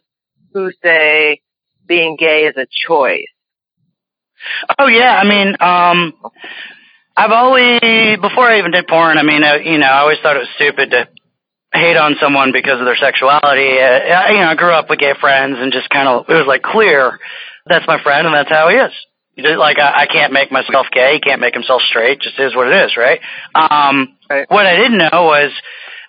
who 0.54 0.72
say 0.84 1.42
being 1.86 2.18
gay 2.18 2.42
is 2.46 2.56
a 2.58 2.68
choice? 2.88 3.28
Oh 4.78 4.88
yeah, 4.88 5.18
I 5.18 5.28
mean, 5.28 5.56
um, 5.60 6.14
I've 7.16 7.32
always 7.32 7.80
before 8.20 8.48
I 8.48 8.60
even 8.60 8.72
did 8.72 8.88
porn. 8.88 9.18
I 9.18 9.24
mean, 9.24 9.44
uh, 9.44 9.56
you 9.56 9.78
know, 9.78 9.88
I 9.88 10.00
always 10.00 10.20
thought 10.22 10.36
it 10.36 10.40
was 10.40 10.50
stupid 10.56 10.92
to 10.92 11.08
hate 11.74 11.98
on 11.98 12.16
someone 12.22 12.52
because 12.52 12.80
of 12.80 12.86
their 12.86 12.96
sexuality. 12.98 13.80
Uh, 13.80 14.14
I- 14.14 14.32
you 14.32 14.40
know, 14.40 14.50
I 14.50 14.56
grew 14.56 14.72
up 14.74 14.90
with 14.90 15.00
gay 15.00 15.14
friends 15.20 15.58
and 15.60 15.72
just 15.74 15.90
kind 15.90 16.08
of 16.08 16.30
it 16.30 16.34
was 16.34 16.46
like 16.48 16.62
clear 16.62 17.18
that's 17.66 17.88
my 17.88 18.02
friend 18.02 18.28
and 18.28 18.36
that's 18.36 18.50
how 18.50 18.70
he 18.70 18.76
is. 18.76 18.92
Like 19.58 19.78
I, 19.80 20.04
I 20.04 20.06
can't 20.08 20.34
make 20.34 20.52
myself 20.52 20.88
gay. 20.92 21.14
He 21.16 21.20
can't 21.20 21.42
make 21.42 21.54
himself 21.54 21.82
straight. 21.84 22.22
Just 22.22 22.40
is 22.40 22.56
what 22.56 22.68
it 22.68 22.86
is, 22.86 22.98
right? 22.98 23.20
Um, 23.56 24.17
Right. 24.30 24.50
What 24.50 24.66
I 24.66 24.76
didn't 24.76 24.98
know 24.98 25.24
was 25.24 25.52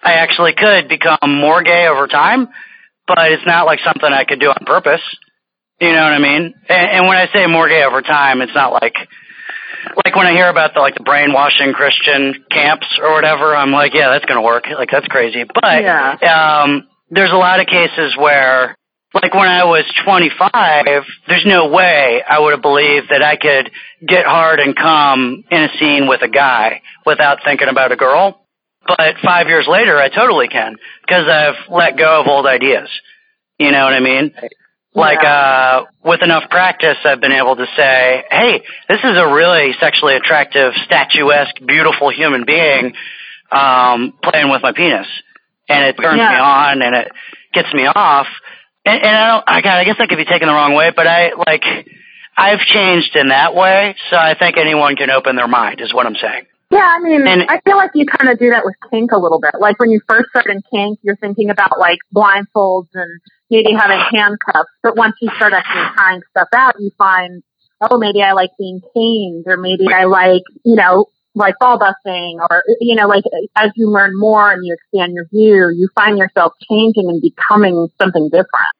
I 0.03 0.14
actually 0.14 0.55
could 0.55 0.89
become 0.89 1.41
more 1.41 1.62
gay 1.62 1.87
over 1.89 2.07
time, 2.07 2.49
but 3.07 3.33
it's 3.33 3.47
not 3.47 3.66
like 3.66 3.81
something 3.85 4.11
I 4.11 4.25
could 4.25 4.41
do 4.41 4.49
on 4.49 4.64
purpose. 4.66 5.03
You 5.81 5.93
know 5.93 6.03
what 6.03 6.12
I 6.12 6.19
mean? 6.19 6.55
And, 6.69 6.91
and 6.91 7.07
when 7.07 7.16
I 7.16 7.29
say 7.33 7.47
more 7.47 7.69
gay 7.69 7.85
over 7.85 8.03
time, 8.03 8.43
it's 8.43 8.55
not 8.55 8.73
like 8.73 8.95
like 10.05 10.16
when 10.16 10.27
I 10.27 10.33
hear 10.33 10.49
about 10.49 10.75
the 10.75 10.81
like 10.81 10.95
the 10.95 11.05
brainwashing 11.05 11.73
Christian 11.73 12.45
camps 12.51 12.87
or 13.01 13.12
whatever, 13.12 13.55
I'm 13.55 13.71
like, 13.71 13.95
yeah, 13.95 14.11
that's 14.11 14.25
gonna 14.25 14.43
work. 14.43 14.64
Like 14.66 14.91
that's 14.91 15.07
crazy. 15.07 15.45
But 15.45 15.83
yeah. 15.83 16.62
um, 16.64 16.89
there's 17.11 17.33
a 17.33 17.37
lot 17.37 17.61
of 17.61 17.66
cases 17.66 18.16
where, 18.19 18.77
like 19.15 19.33
when 19.35 19.49
I 19.49 19.65
was 19.65 19.85
25, 20.05 21.05
there's 21.27 21.47
no 21.47 21.69
way 21.69 22.23
I 22.29 22.39
would 22.41 22.53
have 22.53 22.63
believed 22.63 23.07
that 23.11 23.23
I 23.23 23.37
could 23.37 23.71
get 24.07 24.27
hard 24.27 24.61
and 24.61 24.77
come 24.77 25.45
in 25.51 25.63
a 25.63 25.69
scene 25.79 26.07
with 26.09 26.23
a 26.23 26.29
guy 26.29 26.83
without 27.07 27.39
thinking 27.45 27.69
about 27.69 27.91
a 27.93 27.97
girl. 27.97 28.41
But 28.87 29.17
five 29.25 29.49
years 29.49 29.67
later, 29.69 29.97
I 29.99 30.09
totally 30.09 30.49
can 30.49 30.77
because 31.03 31.27
I've 31.29 31.71
let 31.71 31.97
go 31.97 32.21
of 32.21 32.27
old 32.27 32.47
ideas. 32.47 32.89
You 33.59 33.73
know 33.73 33.85
what 33.85 33.93
I 33.95 34.01
mean? 34.01 34.33
Like, 34.95 35.23
uh, 35.25 35.85
with 36.05 36.23
enough 36.23 36.49
practice, 36.51 36.97
I've 37.05 37.21
been 37.21 37.33
able 37.33 37.57
to 37.57 37.67
say, 37.77 38.25
hey, 38.31 38.63
this 38.89 38.99
is 39.05 39.17
a 39.17 39.27
really 39.33 39.73
sexually 39.81 40.17
attractive, 40.17 40.73
statuesque, 40.85 41.57
beautiful 41.67 42.11
human 42.11 42.45
being, 42.45 42.95
um, 43.53 44.15
playing 44.23 44.51
with 44.51 44.63
my 44.63 44.73
penis. 44.73 45.07
And 45.69 45.85
it 45.85 45.97
turns 46.01 46.19
Yeah. 46.19 46.31
me 46.31 46.37
on 46.37 46.83
and 46.83 46.95
it 46.97 47.13
gets 47.53 47.73
me 47.75 47.87
off. 47.87 48.27
And, 48.89 49.03
and 49.05 49.16
I 49.16 49.26
don't, 49.28 49.45
I, 49.47 49.61
God, 49.61 49.76
I 49.78 49.84
guess 49.84 49.97
that 49.99 50.09
could 50.09 50.16
be 50.18 50.24
taken 50.24 50.49
the 50.49 50.55
wrong 50.55 50.74
way, 50.74 50.91
but 50.95 51.07
I, 51.07 51.32
like, 51.34 51.62
I've 52.36 52.61
changed 52.61 53.16
in 53.16 53.28
that 53.28 53.55
way, 53.55 53.97
so 54.11 54.16
I 54.16 54.34
think 54.39 54.57
anyone 54.57 54.97
can 54.97 55.11
open 55.11 55.36
their 55.36 55.49
mind, 55.49 55.80
is 55.80 55.93
what 55.93 56.07
I'm 56.07 56.14
saying. 56.14 56.47
Yeah, 56.70 56.84
I 56.84 57.01
mean, 57.01 57.26
And- 57.26 57.47
I 57.49 57.61
feel 57.64 57.76
like 57.76 57.91
you 57.95 58.07
kind 58.07 58.30
of 58.30 58.39
do 58.39 58.51
that 58.51 58.64
with 58.64 58.74
kink 58.91 59.12
a 59.12 59.18
little 59.18 59.41
bit. 59.41 59.53
Like 59.59 59.78
when 59.80 59.91
you 59.91 60.01
first 60.09 60.28
start 60.30 60.47
in 60.47 60.61
kink, 60.70 60.99
you're 61.03 61.16
thinking 61.16 61.51
about 61.51 61.78
like 61.78 61.99
blindfolds 62.14 62.89
and 62.95 63.20
maybe 63.51 63.72
having 63.72 64.01
handcuffs. 64.12 64.70
But 64.82 64.97
once 64.97 65.16
you 65.20 65.30
start 65.36 65.53
actually 65.55 65.89
trying 65.97 66.20
stuff 66.30 66.49
out, 66.55 66.74
you 66.78 66.91
find, 66.99 67.43
oh, 67.80 67.97
maybe 67.99 68.22
I 68.22 68.32
like 68.32 68.51
being 68.59 68.80
caned 68.95 69.45
or 69.47 69.57
maybe 69.57 69.86
I 69.93 70.05
like, 70.05 70.43
you 70.64 70.76
know, 70.76 71.07
like 71.34 71.55
ball 71.59 71.78
busting 71.78 72.39
or, 72.51 72.62
you 72.80 72.97
know, 72.97 73.09
like 73.09 73.24
as 73.57 73.70
you 73.74 73.91
learn 73.91 74.12
more 74.14 74.51
and 74.53 74.64
you 74.64 74.74
expand 74.74 75.14
your 75.14 75.26
view, 75.28 75.70
you 75.74 75.89
find 75.95 76.18
yourself 76.18 76.53
changing 76.70 77.09
and 77.09 77.22
becoming 77.22 77.89
something 78.01 78.28
different. 78.28 78.74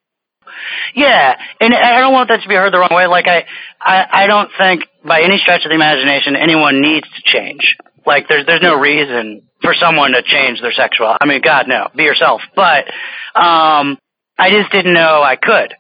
Yeah, 0.94 1.36
and 1.61 1.74
I 1.74 2.01
don't 2.01 2.12
want 2.12 2.28
that 2.28 2.42
to 2.42 2.49
be 2.49 2.55
heard 2.55 2.72
the 2.72 2.78
wrong 2.78 2.92
way. 2.92 3.07
Like 3.07 3.26
I, 3.26 3.44
I, 3.80 4.24
I 4.24 4.26
don't 4.26 4.51
think 4.59 4.84
by 5.05 5.22
any 5.22 5.38
stretch 5.38 5.64
of 5.64 5.70
the 5.70 5.74
imagination 5.74 6.36
anyone 6.36 6.80
needs 6.80 7.07
to 7.09 7.22
change. 7.24 7.76
Like 8.07 8.28
there's 8.28 8.46
there's 8.46 8.62
no 8.62 8.78
reason 8.78 9.42
for 9.62 9.74
someone 9.74 10.12
to 10.12 10.22
change 10.22 10.61
their 10.61 10.72
sexual. 10.72 11.14
I 11.20 11.26
mean, 11.26 11.40
God 11.42 11.66
no, 11.68 11.88
be 11.94 12.05
yourself. 12.05 12.40
But 12.55 12.86
um, 13.34 13.99
I 14.38 14.51
just 14.51 14.72
didn't 14.72 14.94
know 14.94 15.22
I 15.22 15.36
could. 15.36 15.74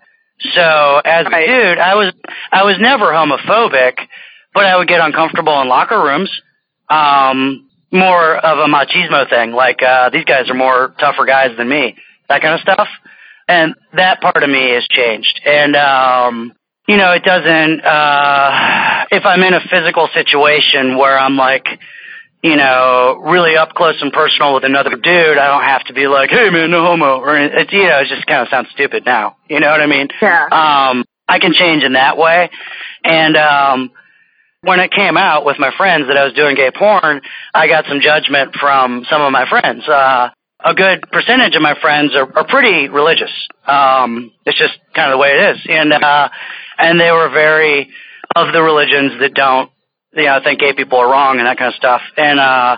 So 0.54 1.00
as 1.04 1.26
a 1.26 1.46
dude, 1.46 1.78
I 1.78 1.94
was 1.94 2.12
I 2.52 2.64
was 2.64 2.76
never 2.78 3.06
homophobic, 3.06 3.98
but 4.54 4.66
I 4.66 4.76
would 4.76 4.88
get 4.88 5.00
uncomfortable 5.00 5.60
in 5.62 5.68
locker 5.68 6.00
rooms. 6.00 6.30
Um, 6.90 7.68
more 7.90 8.36
of 8.36 8.58
a 8.58 8.66
machismo 8.66 9.28
thing. 9.28 9.52
Like 9.52 9.82
uh, 9.82 10.10
these 10.10 10.24
guys 10.24 10.50
are 10.50 10.54
more 10.54 10.94
tougher 11.00 11.24
guys 11.24 11.56
than 11.56 11.68
me. 11.68 11.96
That 12.28 12.42
kind 12.42 12.54
of 12.54 12.60
stuff 12.60 12.88
and 13.48 13.74
that 13.94 14.20
part 14.20 14.42
of 14.42 14.50
me 14.50 14.74
has 14.74 14.86
changed. 14.86 15.40
And 15.44 15.74
um, 15.74 16.52
you 16.86 16.96
know, 16.96 17.12
it 17.12 17.24
doesn't. 17.24 17.80
Uh, 17.84 19.04
if 19.10 19.24
I'm 19.24 19.42
in 19.42 19.54
a 19.54 19.60
physical 19.60 20.08
situation 20.14 20.96
where 20.98 21.18
I'm 21.18 21.36
like, 21.36 21.66
you 22.42 22.56
know, 22.56 23.20
really 23.24 23.56
up 23.56 23.74
close 23.74 24.00
and 24.00 24.12
personal 24.12 24.54
with 24.54 24.64
another 24.64 24.90
dude, 24.90 25.38
I 25.38 25.48
don't 25.48 25.64
have 25.64 25.84
to 25.86 25.94
be 25.94 26.06
like, 26.06 26.30
hey 26.30 26.50
man, 26.50 26.70
no 26.70 26.84
homo, 26.84 27.18
or 27.20 27.36
it's 27.36 27.72
you 27.72 27.88
know, 27.88 28.00
it 28.00 28.08
just 28.08 28.26
kind 28.26 28.42
of 28.42 28.48
sounds 28.48 28.68
stupid 28.70 29.04
now. 29.04 29.36
You 29.48 29.60
know 29.60 29.70
what 29.70 29.80
I 29.80 29.86
mean? 29.86 30.08
Yeah. 30.20 30.44
Um, 30.44 31.04
I 31.26 31.38
can 31.40 31.52
change 31.52 31.82
in 31.82 31.94
that 31.94 32.16
way, 32.16 32.50
and 33.04 33.36
um. 33.36 33.90
When 34.60 34.80
it 34.80 34.90
came 34.90 35.16
out 35.16 35.44
with 35.44 35.60
my 35.60 35.70
friends 35.76 36.08
that 36.08 36.16
I 36.16 36.24
was 36.24 36.32
doing 36.32 36.56
gay 36.56 36.72
porn, 36.76 37.20
I 37.54 37.68
got 37.68 37.84
some 37.86 38.00
judgment 38.00 38.56
from 38.56 39.04
some 39.08 39.22
of 39.22 39.30
my 39.30 39.48
friends. 39.48 39.86
Uh, 39.86 40.30
a 40.64 40.74
good 40.74 41.02
percentage 41.12 41.54
of 41.54 41.62
my 41.62 41.74
friends 41.80 42.14
are, 42.16 42.28
are 42.36 42.46
pretty 42.46 42.88
religious. 42.88 43.30
Um, 43.66 44.32
it's 44.44 44.58
just 44.58 44.74
kind 44.94 45.10
of 45.12 45.16
the 45.16 45.18
way 45.22 45.30
it 45.30 45.56
is, 45.56 45.66
and 45.68 45.92
uh, 45.92 46.28
and 46.78 47.00
they 47.00 47.10
were 47.12 47.28
very 47.30 47.90
of 48.36 48.52
the 48.52 48.62
religions 48.62 49.12
that 49.20 49.34
don't, 49.34 49.70
you 50.14 50.24
know, 50.24 50.38
think 50.42 50.60
gay 50.60 50.72
people 50.74 50.98
are 50.98 51.08
wrong 51.10 51.38
and 51.38 51.46
that 51.46 51.58
kind 51.58 51.68
of 51.68 51.74
stuff. 51.74 52.02
And 52.16 52.38
uh, 52.38 52.76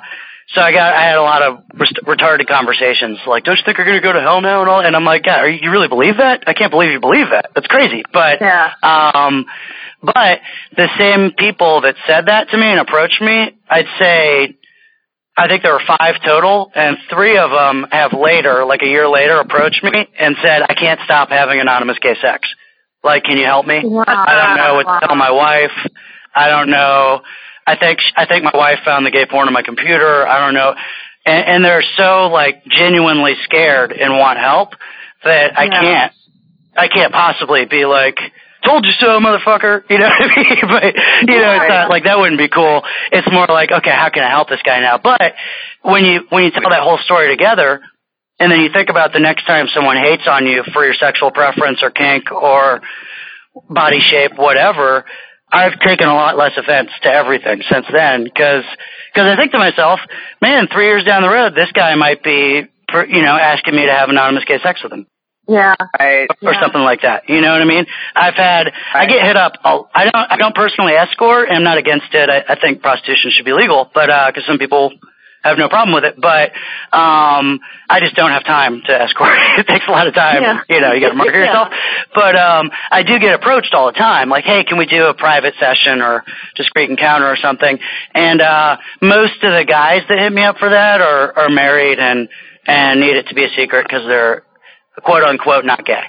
so 0.55 0.61
I 0.61 0.73
got 0.73 0.95
I 0.95 1.03
had 1.03 1.17
a 1.17 1.23
lot 1.23 1.43
of 1.43 1.59
rest- 1.75 1.99
retarded 2.07 2.47
conversations, 2.49 3.19
like, 3.27 3.45
don't 3.45 3.57
you 3.57 3.63
think 3.65 3.79
you're 3.79 3.87
going 3.87 4.01
to 4.01 4.03
go 4.07 4.13
to 4.13 4.21
hell 4.21 4.41
now 4.41 4.61
and 4.61 4.71
all? 4.71 4.81
And 4.81 4.95
I'm 4.95 5.05
like, 5.05 5.25
God, 5.25 5.41
are 5.41 5.49
you, 5.49 5.61
you 5.63 5.71
really 5.71 5.89
believe 5.89 6.19
that? 6.19 6.45
I 6.47 6.53
can't 6.55 6.71
believe 6.71 6.91
you 6.93 7.01
believe 7.01 7.27
that. 7.31 7.51
That's 7.55 7.67
crazy. 7.67 8.05
But 8.13 8.41
Yeah. 8.41 8.73
um, 8.83 9.47
but 10.03 10.41
the 10.77 10.89
same 10.99 11.33
people 11.33 11.83
that 11.83 11.95
said 12.07 12.27
that 12.27 12.49
to 12.51 12.57
me 12.57 12.67
and 12.67 12.81
approached 12.81 13.21
me, 13.21 13.53
I'd 13.69 13.87
say 13.99 14.57
I 15.41 15.49
think 15.49 15.63
there 15.63 15.73
were 15.73 15.83
five 15.87 16.17
total, 16.23 16.71
and 16.75 16.99
three 17.09 17.39
of 17.39 17.51
them 17.51 17.87
have 17.91 18.13
later, 18.13 18.67
like 18.67 18.83
a 18.83 18.87
year 18.87 19.09
later, 19.09 19.37
approached 19.41 19.83
me 19.83 20.07
and 20.19 20.37
said, 20.43 20.63
"I 20.69 20.75
can't 20.75 21.01
stop 21.05 21.31
having 21.31 21.59
anonymous 21.61 21.99
gay 21.99 22.15
sex. 22.21 22.47
Like, 23.03 23.25
can 23.25 23.39
you 23.39 23.47
help 23.47 23.67
me? 23.67 23.81
Wow. 23.83 24.05
I 24.07 24.35
don't 24.35 24.57
know 24.59 24.75
what 24.75 25.01
to 25.01 25.07
tell 25.07 25.17
my 25.17 25.31
wife. 25.31 25.73
I 26.35 26.49
don't 26.51 26.69
know. 26.69 27.23
I 27.67 27.77
think 27.77 28.01
I 28.17 28.27
think 28.27 28.45
my 28.45 28.53
wife 28.55 28.81
found 28.85 29.07
the 29.07 29.11
gay 29.11 29.25
porn 29.25 29.47
on 29.49 29.55
my 29.55 29.63
computer. 29.63 30.29
I 30.29 30.39
don't 30.45 30.55
know." 30.55 30.75
And, 31.25 31.45
and 31.47 31.65
they're 31.65 31.85
so 31.97 32.29
like 32.29 32.63
genuinely 32.67 33.35
scared 33.45 33.93
and 33.93 34.19
want 34.19 34.39
help 34.39 34.75
that 35.25 35.59
I 35.59 35.65
Yeah. 35.65 35.81
can't. 35.81 36.13
I 36.77 36.89
can't 36.89 37.13
possibly 37.13 37.65
be 37.65 37.85
like, 37.87 38.19
told 38.65 38.85
you 38.85 38.93
so, 38.99 39.19
motherfucker. 39.21 39.83
You 39.89 39.99
know 39.99 40.09
what 40.09 40.31
I 40.31 40.37
mean? 40.37 40.59
but 40.63 40.95
you 41.29 41.39
know, 41.41 41.53
it's 41.57 41.69
not 41.69 41.91
like 41.91 42.05
that 42.05 42.19
wouldn't 42.19 42.39
be 42.39 42.49
cool. 42.49 42.83
It's 43.13 43.29
more 43.31 43.47
like, 43.49 43.71
okay, 43.71 43.91
how 43.91 44.11
can 44.11 44.23
I 44.23 44.31
help 44.31 44.49
this 44.49 44.61
guy 44.65 44.81
now? 44.81 44.99
But 44.99 45.35
when 45.83 46.05
you 46.05 46.21
when 46.29 46.45
you 46.45 46.51
tell 46.51 46.71
that 46.71 46.83
whole 46.83 46.99
story 46.99 47.29
together, 47.29 47.81
and 48.39 48.51
then 48.51 48.61
you 48.61 48.71
think 48.73 48.89
about 48.89 49.13
the 49.13 49.21
next 49.21 49.47
time 49.47 49.67
someone 49.75 49.97
hates 49.97 50.25
on 50.27 50.47
you 50.47 50.63
for 50.73 50.85
your 50.85 50.95
sexual 50.95 51.31
preference 51.31 51.81
or 51.83 51.91
kink 51.91 52.33
or 52.33 52.81
body 53.69 54.01
shape, 54.01 54.33
whatever, 54.37 55.05
I've 55.53 55.79
taken 55.81 56.09
a 56.09 56.15
lot 56.15 56.39
less 56.39 56.53
offense 56.57 56.91
to 57.03 57.09
everything 57.13 57.63
since 57.71 57.87
then 57.93 58.25
because 58.25 58.65
because 59.13 59.27
I 59.27 59.37
think 59.37 59.53
to 59.53 59.59
myself, 59.59 60.01
man, 60.41 60.69
three 60.73 60.87
years 60.87 61.05
down 61.05 61.23
the 61.23 61.29
road, 61.29 61.55
this 61.55 61.73
guy 61.73 61.95
might 61.97 62.23
be, 62.23 62.63
you 63.09 63.23
know, 63.23 63.37
asking 63.37 63.75
me 63.75 63.87
to 63.87 63.93
have 63.93 64.09
anonymous 64.09 64.45
gay 64.45 64.59
sex 64.63 64.83
with 64.83 64.93
him 64.93 65.07
Yeah. 65.51 65.75
Right. 65.99 66.29
or 66.43 66.53
Yeah. 66.55 66.61
something 66.61 66.81
like 66.81 67.03
that. 67.03 67.29
You 67.29 67.41
know 67.41 67.51
what 67.53 67.61
I 67.61 67.65
mean? 67.65 67.85
I've 68.15 68.35
had 68.37 68.73
I 68.95 69.07
get 69.07 69.27
hit 69.27 69.37
up. 69.37 69.55
I 69.65 70.05
don't 70.05 70.15
I 70.15 70.37
don't 70.37 70.55
personally 70.55 70.93
escort. 70.95 71.49
I'm 71.51 71.65
not 71.65 71.77
against 71.77 72.15
it. 72.15 72.31
I, 72.31 72.53
I 72.55 72.61
think 72.61 72.83
prostitution 72.83 73.33
should 73.35 73.45
be 73.45 73.53
legal, 73.53 73.91
but 73.93 74.07
because 74.29 74.47
some 74.47 74.59
people 74.59 74.93
have 75.43 75.57
no 75.59 75.69
problem 75.69 75.93
with 75.95 76.05
it. 76.05 76.15
But 76.21 76.53
um 76.97 77.59
I 77.89 77.99
just 77.99 78.15
don't 78.15 78.31
have 78.31 78.45
time 78.45 78.83
to 78.87 78.93
escort. 79.03 79.35
it 79.59 79.67
takes 79.67 79.87
a 79.89 79.91
lot 79.91 80.07
of 80.07 80.15
time. 80.15 80.43
Yeah. 80.43 80.61
You 80.69 80.81
know, 80.81 80.93
you 80.93 81.01
got 81.01 81.09
to 81.11 81.15
market 81.17 81.35
Yeah. 81.35 81.47
yourself. 81.47 81.69
But 82.15 82.37
um 82.37 82.71
I 82.93 83.03
do 83.03 83.19
get 83.19 83.35
approached 83.35 83.75
all 83.75 83.87
the 83.87 83.99
time, 83.99 84.29
like, 84.29 84.45
hey, 84.45 84.63
can 84.63 84.79
we 84.79 84.87
do 84.87 85.07
a 85.07 85.15
private 85.15 85.55
session 85.59 86.01
or 86.01 86.23
discreet 86.55 86.91
encounter 86.91 87.27
or 87.27 87.37
something? 87.37 87.77
And 88.15 88.41
uh 88.41 88.77
most 89.03 89.43
of 89.43 89.51
the 89.51 89.65
guys 89.67 90.03
that 90.09 90.19
hit 90.19 90.33
me 90.33 90.43
up 90.45 90.59
for 90.59 90.69
that 90.71 91.01
are 91.01 91.37
are 91.37 91.49
married 91.51 91.99
and 91.99 92.29
and 92.69 93.01
need 93.01 93.17
it 93.17 93.27
to 93.29 93.35
be 93.35 93.43
a 93.45 93.51
secret 93.57 93.83
because 93.89 94.07
they're 94.07 94.45
quote 95.03 95.23
unquote 95.23 95.65
not 95.65 95.85
gay. 95.85 96.03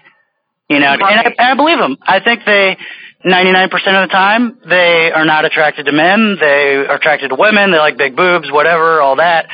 You 0.70 0.80
know, 0.80 0.94
and, 0.94 1.04
I, 1.04 1.24
and 1.38 1.48
I 1.52 1.56
believe 1.56 1.80
them. 1.80 1.98
I 2.02 2.22
think 2.22 2.46
they, 2.46 2.78
99% 3.26 3.66
of 3.66 4.10
the 4.10 4.12
time, 4.12 4.58
they 4.68 5.12
are 5.14 5.26
not 5.26 5.44
attracted 5.44 5.86
to 5.86 5.92
men. 5.92 6.38
They 6.40 6.76
are 6.88 6.96
attracted 6.96 7.30
to 7.30 7.36
women. 7.36 7.72
They 7.72 7.78
like 7.78 7.98
big 7.98 8.16
boobs, 8.16 8.50
whatever, 8.50 9.02
all 9.02 9.18
that. 9.18 9.48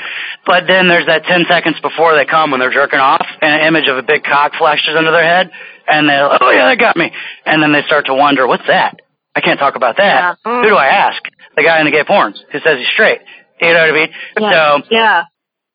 But 0.46 0.68
then 0.68 0.88
there's 0.88 1.08
that 1.08 1.26
10 1.26 1.46
seconds 1.50 1.78
before 1.82 2.16
they 2.16 2.26
come 2.26 2.52
when 2.52 2.60
they're 2.60 2.72
jerking 2.72 3.00
off, 3.00 3.26
and 3.42 3.62
an 3.62 3.68
image 3.68 3.90
of 3.90 3.98
a 3.98 4.04
big 4.04 4.24
cock 4.24 4.54
flashes 4.58 4.96
under 4.96 5.12
their 5.12 5.24
head, 5.24 5.50
and 5.88 6.08
they're 6.08 6.28
like, 6.28 6.42
oh 6.42 6.52
yeah, 6.52 6.66
that 6.68 6.80
got 6.80 6.96
me. 6.96 7.12
And 7.46 7.62
then 7.62 7.74
they 7.74 7.82
start 7.82 8.06
to 8.06 8.14
wonder, 8.14 8.48
what's 8.48 8.68
that? 8.68 9.00
I 9.36 9.42
can't 9.42 9.60
talk 9.60 9.76
about 9.76 9.98
that. 9.98 10.38
Yeah. 10.46 10.62
Who 10.62 10.70
do 10.70 10.76
I 10.76 10.88
ask? 10.88 11.22
The 11.56 11.64
guy 11.64 11.80
in 11.80 11.86
the 11.86 11.92
gay 11.92 12.04
porns 12.04 12.38
who 12.52 12.60
says 12.60 12.78
he's 12.78 12.88
straight. 12.94 13.22
You 13.60 13.74
know 13.74 13.82
what 13.82 13.90
I 13.90 13.94
mean? 13.94 14.10
Yeah. 14.40 14.52
So, 14.52 14.88
yeah. 14.92 15.24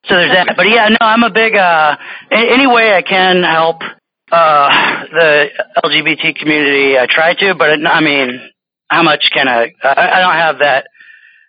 So 0.06 0.14
there's 0.16 0.32
that. 0.32 0.54
But 0.56 0.68
yeah, 0.68 0.88
no, 0.88 0.96
I'm 1.00 1.22
a 1.22 1.30
big 1.30 1.54
uh 1.56 1.96
any 2.30 2.66
way 2.66 2.92
I 2.94 3.02
can 3.02 3.42
help 3.42 3.82
uh 4.30 4.68
the 5.12 5.48
LGBT 5.84 6.36
community 6.36 6.98
I 6.98 7.06
try 7.08 7.34
to, 7.34 7.54
but 7.54 7.70
it, 7.70 7.86
I 7.86 8.00
mean, 8.00 8.40
how 8.88 9.02
much 9.02 9.24
can 9.32 9.48
I 9.48 9.72
I, 9.82 10.10
I 10.16 10.20
don't 10.20 10.34
have 10.34 10.58
that 10.58 10.86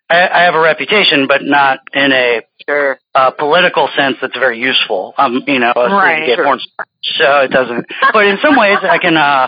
I, 0.10 0.28
I 0.28 0.41
have 0.43 0.56
a 0.56 0.60
reputation 0.60 1.28
but 1.28 1.41
not 1.43 1.80
in 1.93 2.12
a 2.12 2.41
Sure. 2.70 2.97
uh 3.14 3.32
political 3.32 3.89
sense 3.97 4.18
that's 4.22 4.38
very 4.38 4.58
useful. 4.60 5.14
Um, 5.18 5.43
you 5.47 5.60
know, 5.60 5.74
a 5.76 5.89
Right, 5.89 6.26
gay 6.26 6.36
sure. 6.36 6.45
porn 6.45 6.60
star, 6.60 6.86
so 7.04 7.39
it 7.45 7.51
doesn't 7.51 7.86
but 8.14 8.26
in 8.26 8.38
some 8.41 8.56
ways 8.58 8.78
I 8.84 8.99
can 8.99 9.18
uh 9.18 9.47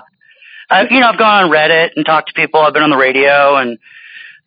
I 0.69 0.81
you 0.89 0.99
know, 0.99 1.07
I've 1.09 1.19
gone 1.19 1.43
on 1.45 1.49
Reddit 1.51 1.91
and 1.95 2.05
talked 2.05 2.29
to 2.29 2.33
people, 2.33 2.59
I've 2.59 2.73
been 2.73 2.81
on 2.83 2.89
the 2.89 2.97
radio 2.97 3.55
and 3.57 3.77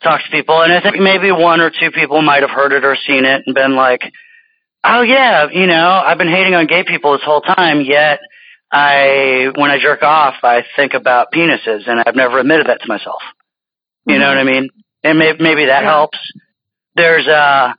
talked 0.03 0.25
to 0.25 0.31
people 0.31 0.61
and 0.61 0.73
I 0.73 0.81
think 0.83 0.99
maybe 0.99 1.31
one 1.33 1.61
or 1.61 1.71
two 1.71 1.91
people 1.93 2.21
might 2.23 2.43
have 2.43 2.51
heard 2.51 2.73
it 2.73 2.85
or 2.85 2.97
seen 3.07 3.25
it 3.25 3.43
and 3.47 3.55
been 3.55 3.75
like 3.77 4.03
Oh 4.85 5.03
yeah, 5.03 5.49
you 5.51 5.67
know, 5.67 6.03
I've 6.05 6.19
been 6.19 6.29
hating 6.29 6.55
on 6.55 6.67
gay 6.67 6.85
people 6.85 7.13
this 7.13 7.25
whole 7.25 7.41
time, 7.41 7.81
yet 7.81 8.21
I 8.71 9.49
when 9.55 9.71
I 9.71 9.79
jerk 9.81 10.03
off, 10.03 10.35
I 10.43 10.65
think 10.77 10.95
about 10.95 11.33
penises, 11.33 11.89
and 11.89 12.01
I've 12.05 12.15
never 12.15 12.39
admitted 12.39 12.67
that 12.67 12.83
to 12.83 12.89
myself. 12.89 13.21
You 14.07 14.15
mm-hmm. 14.15 14.21
know 14.21 14.29
what 14.29 14.39
I 14.39 14.45
mean? 14.45 14.69
And 15.03 15.19
maybe, 15.19 15.43
maybe 15.43 15.67
that 15.67 15.83
yeah. 15.83 15.91
helps. 15.91 16.19
There's 16.95 17.27
uh 17.27 17.73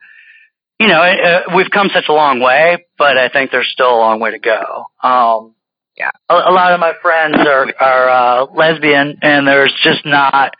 you 0.79 0.87
know, 0.87 1.01
uh, 1.01 1.41
we've 1.55 1.69
come 1.69 1.89
such 1.93 2.05
a 2.07 2.13
long 2.13 2.39
way, 2.39 2.85
but 2.97 3.17
I 3.17 3.27
think 3.27 3.51
there's 3.51 3.69
still 3.69 3.93
a 3.93 3.99
long 3.99 4.21
way 4.21 4.31
to 4.31 4.39
go. 4.39 4.85
Um, 5.03 5.53
yeah, 5.97 6.11
a, 6.29 6.33
a 6.33 6.53
lot 6.53 6.71
of 6.71 6.79
my 6.79 6.93
friends 7.01 7.35
are 7.37 7.67
are 7.79 8.09
uh, 8.09 8.45
lesbian, 8.45 9.19
and 9.21 9.45
there's 9.45 9.77
just 9.83 10.05
not. 10.05 10.53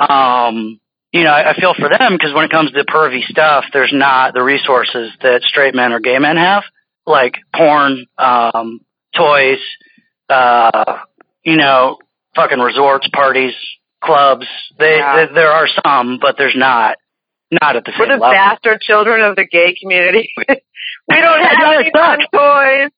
Um, 0.00 0.80
you 1.16 1.24
know, 1.24 1.30
I, 1.30 1.50
I 1.50 1.54
feel 1.54 1.74
for 1.74 1.88
them 1.88 2.12
because 2.12 2.34
when 2.34 2.44
it 2.44 2.50
comes 2.50 2.72
to 2.72 2.84
pervy 2.84 3.22
stuff, 3.24 3.64
there's 3.72 3.92
not 3.92 4.34
the 4.34 4.42
resources 4.42 5.10
that 5.22 5.42
straight 5.42 5.74
men 5.74 5.92
or 5.92 6.00
gay 6.00 6.18
men 6.18 6.36
have, 6.36 6.64
like 7.06 7.34
porn, 7.54 8.06
um, 8.18 8.80
toys, 9.14 9.58
uh, 10.28 10.98
you 11.42 11.56
know, 11.56 11.98
fucking 12.34 12.58
resorts, 12.58 13.08
parties, 13.12 13.54
clubs. 14.02 14.46
They, 14.78 14.96
yeah. 14.96 15.26
they 15.26 15.34
there 15.34 15.52
are 15.52 15.68
some, 15.84 16.18
but 16.20 16.36
there's 16.36 16.56
not 16.56 16.98
not 17.50 17.76
at 17.76 17.84
the 17.84 17.92
same 17.92 18.00
We're 18.00 18.16
the 18.16 18.22
level. 18.22 18.32
bastard 18.32 18.80
children 18.80 19.22
of 19.22 19.36
the 19.36 19.46
gay 19.46 19.74
community. 19.80 20.30
we 20.38 21.16
don't 21.16 21.42
have 21.42 21.80
any 21.80 21.90
fun 21.92 22.18
toys. 22.32 22.90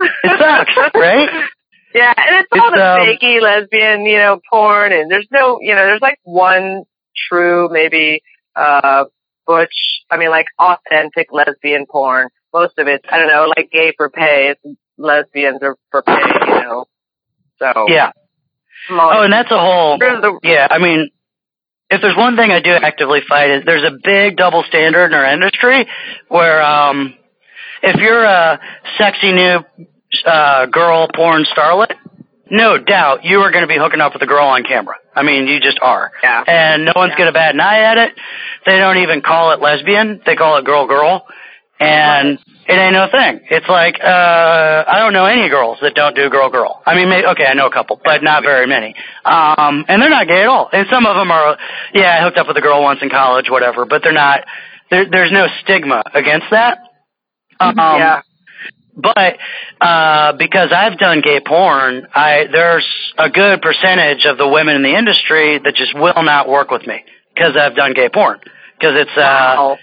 It 0.00 0.38
sucks, 0.38 0.94
right? 0.94 1.28
Yeah, 1.94 2.14
and 2.16 2.36
it's 2.40 2.48
all 2.52 2.70
the 2.70 2.82
um, 2.82 3.00
fakey 3.00 3.42
lesbian, 3.42 4.06
you 4.06 4.16
know, 4.16 4.40
porn, 4.50 4.92
and 4.94 5.10
there's 5.10 5.28
no, 5.30 5.58
you 5.60 5.74
know, 5.74 5.84
there's 5.84 6.00
like 6.00 6.18
one 6.22 6.84
true, 7.28 7.68
maybe, 7.70 8.22
uh, 8.56 9.04
butch, 9.46 9.74
I 10.10 10.16
mean, 10.16 10.30
like 10.30 10.46
authentic 10.58 11.28
lesbian 11.32 11.86
porn. 11.90 12.28
Most 12.52 12.78
of 12.78 12.86
it's, 12.86 13.04
I 13.10 13.18
don't 13.18 13.28
know, 13.28 13.50
like 13.56 13.70
gay 13.70 13.92
for 13.96 14.10
pay. 14.10 14.52
It's 14.52 14.78
lesbians 14.98 15.62
are 15.62 15.76
for 15.90 16.02
pay, 16.02 16.12
you 16.14 16.62
know. 16.62 16.84
So. 17.58 17.86
Yeah. 17.88 18.12
Oh, 18.90 19.22
and 19.22 19.32
that's 19.32 19.50
a 19.50 19.58
whole, 19.58 19.98
yeah, 20.42 20.66
I 20.70 20.78
mean, 20.78 21.08
if 21.92 22.00
there's 22.00 22.16
one 22.16 22.36
thing 22.36 22.50
I 22.50 22.60
do 22.60 22.70
actively 22.70 23.20
fight 23.28 23.50
is 23.50 23.64
there's 23.66 23.84
a 23.84 23.94
big 24.02 24.36
double 24.36 24.64
standard 24.66 25.06
in 25.06 25.14
our 25.14 25.30
industry 25.30 25.86
where 26.28 26.62
um 26.62 27.14
if 27.82 28.00
you're 28.00 28.24
a 28.24 28.58
sexy 28.96 29.32
new 29.32 29.60
uh 30.24 30.66
girl 30.66 31.08
porn 31.14 31.44
starlet, 31.44 31.92
no 32.50 32.78
doubt 32.78 33.24
you 33.24 33.40
are 33.40 33.50
going 33.50 33.62
to 33.62 33.68
be 33.68 33.76
hooking 33.78 34.00
up 34.00 34.14
with 34.14 34.22
a 34.22 34.26
girl 34.26 34.46
on 34.46 34.64
camera. 34.64 34.96
I 35.14 35.22
mean, 35.22 35.46
you 35.46 35.60
just 35.60 35.78
are. 35.82 36.10
Yeah. 36.22 36.44
And 36.46 36.84
no 36.86 36.92
one's 36.94 37.12
yeah. 37.18 37.26
to 37.26 37.32
bat 37.32 37.54
an 37.54 37.60
eye 37.60 37.80
at 37.80 37.98
it. 37.98 38.12
They 38.64 38.78
don't 38.78 38.98
even 38.98 39.20
call 39.20 39.52
it 39.52 39.60
lesbian. 39.60 40.20
They 40.24 40.36
call 40.36 40.58
it 40.58 40.64
girl 40.64 40.86
girl. 40.86 41.26
And 41.78 42.38
it 42.68 42.72
ain't 42.72 42.92
no 42.92 43.08
thing. 43.10 43.40
It's 43.50 43.68
like 43.68 43.98
uh 44.00 44.84
I 44.86 44.98
don't 45.00 45.12
know 45.12 45.26
any 45.26 45.48
girls 45.48 45.78
that 45.82 45.94
don't 45.94 46.14
do 46.14 46.30
girl 46.30 46.48
girl. 46.48 46.80
I 46.86 46.94
mean, 46.94 47.08
maybe, 47.08 47.26
okay, 47.26 47.44
I 47.44 47.54
know 47.54 47.66
a 47.66 47.72
couple, 47.72 48.00
but 48.02 48.22
not 48.22 48.44
very 48.44 48.66
many. 48.66 48.94
Um 49.24 49.84
and 49.88 50.00
they're 50.00 50.10
not 50.10 50.28
gay 50.28 50.42
at 50.42 50.48
all. 50.48 50.68
And 50.72 50.86
some 50.90 51.04
of 51.06 51.16
them 51.16 51.30
are 51.30 51.58
yeah, 51.92 52.18
I 52.20 52.24
hooked 52.24 52.38
up 52.38 52.46
with 52.46 52.56
a 52.56 52.60
girl 52.60 52.82
once 52.82 53.00
in 53.02 53.10
college, 53.10 53.50
whatever, 53.50 53.84
but 53.84 54.02
they're 54.02 54.12
not 54.12 54.44
there 54.90 55.10
there's 55.10 55.32
no 55.32 55.48
stigma 55.62 56.02
against 56.14 56.46
that. 56.52 56.78
Mm-hmm. 57.60 57.78
Um 57.78 57.98
yeah. 57.98 58.22
But 58.94 59.38
uh 59.80 60.32
because 60.38 60.70
I've 60.72 60.98
done 60.98 61.22
gay 61.22 61.40
porn, 61.40 62.06
I 62.14 62.46
there's 62.50 62.86
a 63.18 63.30
good 63.30 63.62
percentage 63.62 64.26
of 64.26 64.38
the 64.38 64.48
women 64.48 64.76
in 64.76 64.82
the 64.82 64.96
industry 64.96 65.58
that 65.58 65.74
just 65.74 65.94
will 65.94 66.22
not 66.22 66.48
work 66.48 66.70
with 66.70 66.86
me 66.86 67.04
because 67.34 67.56
I've 67.56 67.74
done 67.74 67.94
gay 67.94 68.08
porn 68.08 68.40
because 68.78 68.94
it's 68.96 69.16
uh 69.16 69.54
wow. 69.56 69.78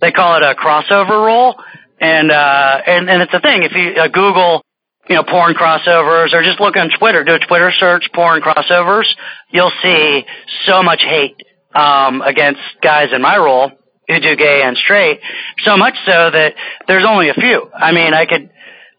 they 0.00 0.12
call 0.12 0.36
it 0.36 0.42
a 0.42 0.54
crossover 0.54 1.26
role 1.26 1.56
and 2.00 2.30
uh, 2.30 2.80
and 2.86 3.08
and 3.08 3.22
it's 3.22 3.32
a 3.32 3.40
thing. 3.40 3.62
If 3.62 3.72
you 3.72 4.00
uh, 4.00 4.08
Google, 4.08 4.62
you 5.08 5.16
know, 5.16 5.24
porn 5.24 5.54
crossovers, 5.54 6.32
or 6.32 6.42
just 6.42 6.60
look 6.60 6.76
on 6.76 6.90
Twitter, 6.98 7.24
do 7.24 7.34
a 7.34 7.38
Twitter 7.38 7.72
search, 7.78 8.04
porn 8.14 8.42
crossovers, 8.42 9.06
you'll 9.50 9.72
see 9.82 10.24
so 10.66 10.82
much 10.82 11.02
hate 11.02 11.36
um, 11.74 12.22
against 12.22 12.60
guys 12.82 13.08
in 13.12 13.22
my 13.22 13.36
role 13.36 13.72
who 14.08 14.20
do 14.20 14.36
gay 14.36 14.62
and 14.64 14.76
straight. 14.76 15.20
So 15.64 15.76
much 15.76 15.94
so 16.04 16.30
that 16.30 16.54
there's 16.86 17.04
only 17.08 17.28
a 17.28 17.34
few. 17.34 17.70
I 17.74 17.92
mean, 17.92 18.14
I 18.14 18.26
could 18.26 18.50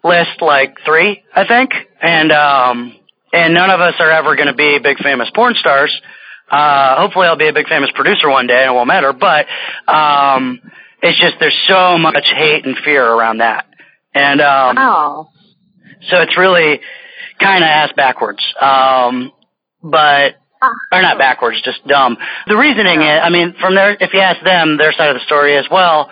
list 0.03 0.41
like 0.41 0.77
three, 0.85 1.23
I 1.33 1.47
think, 1.47 1.71
and 2.01 2.31
um, 2.31 2.95
and 3.33 3.53
none 3.53 3.69
of 3.69 3.81
us 3.81 3.95
are 3.99 4.11
ever 4.11 4.35
going 4.35 4.47
to 4.47 4.53
be 4.53 4.79
big 4.79 4.97
famous 4.99 5.29
porn 5.33 5.55
stars. 5.55 5.91
Uh, 6.49 7.01
hopefully, 7.01 7.27
I'll 7.27 7.37
be 7.37 7.47
a 7.47 7.53
big 7.53 7.67
famous 7.67 7.89
producer 7.95 8.29
one 8.29 8.47
day, 8.47 8.61
and 8.61 8.71
it 8.71 8.73
won't 8.73 8.87
matter. 8.87 9.13
But 9.13 9.47
um, 9.91 10.61
it's 11.01 11.19
just 11.19 11.35
there's 11.39 11.59
so 11.67 11.97
much 11.97 12.25
hate 12.35 12.65
and 12.65 12.77
fear 12.83 13.05
around 13.05 13.39
that, 13.39 13.65
and 14.13 14.41
um, 14.41 14.75
wow. 14.75 15.29
so 16.09 16.21
it's 16.21 16.37
really 16.37 16.79
kind 17.39 17.63
of 17.63 17.67
ass 17.67 17.91
backwards. 17.95 18.43
Um, 18.61 19.31
but 19.83 20.35
or 20.91 21.01
not 21.01 21.17
backwards, 21.17 21.61
just 21.61 21.85
dumb. 21.87 22.17
The 22.47 22.55
reasoning 22.55 23.01
is, 23.01 23.19
I 23.21 23.29
mean, 23.29 23.55
from 23.59 23.75
their, 23.75 23.91
if 23.91 24.13
you 24.13 24.19
ask 24.19 24.43
them 24.43 24.77
their 24.77 24.93
side 24.93 25.09
of 25.09 25.15
the 25.15 25.25
story 25.25 25.57
as 25.57 25.65
well, 25.69 26.09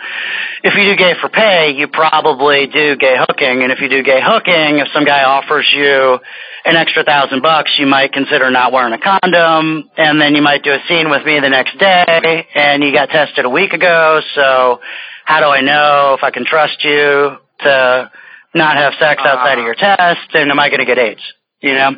if 0.63 0.75
you 0.75 0.83
do 0.83 0.95
gay 0.95 1.13
for 1.19 1.29
pay, 1.29 1.73
you 1.75 1.87
probably 1.87 2.67
do 2.67 2.95
gay 2.95 3.15
hooking, 3.17 3.63
and 3.63 3.71
if 3.71 3.79
you 3.79 3.89
do 3.89 4.03
gay 4.03 4.19
hooking, 4.21 4.79
if 4.79 4.87
some 4.93 5.05
guy 5.05 5.23
offers 5.23 5.69
you 5.73 6.19
an 6.65 6.75
extra 6.75 7.03
thousand 7.03 7.41
bucks, 7.41 7.71
you 7.77 7.85
might 7.87 8.13
consider 8.13 8.49
not 8.51 8.71
wearing 8.71 8.93
a 8.93 8.99
condom, 8.99 9.89
and 9.97 10.21
then 10.21 10.35
you 10.35 10.41
might 10.41 10.63
do 10.63 10.71
a 10.71 10.79
scene 10.87 11.09
with 11.09 11.25
me 11.25 11.39
the 11.39 11.49
next 11.49 11.77
day, 11.77 12.47
and 12.55 12.83
you 12.83 12.93
got 12.93 13.09
tested 13.09 13.45
a 13.45 13.49
week 13.49 13.73
ago, 13.73 14.21
so 14.35 14.79
how 15.25 15.39
do 15.39 15.47
I 15.47 15.61
know 15.61 16.15
if 16.17 16.23
I 16.23 16.31
can 16.31 16.45
trust 16.45 16.83
you 16.83 17.37
to 17.61 18.11
not 18.55 18.77
have 18.77 18.93
sex 18.99 19.21
outside 19.25 19.57
of 19.57 19.65
your 19.65 19.75
test, 19.75 20.33
and 20.33 20.51
am 20.51 20.59
I 20.59 20.69
going 20.69 20.79
to 20.79 20.85
get 20.85 20.99
AIDS? 20.99 21.21
You 21.61 21.73
know? 21.73 21.91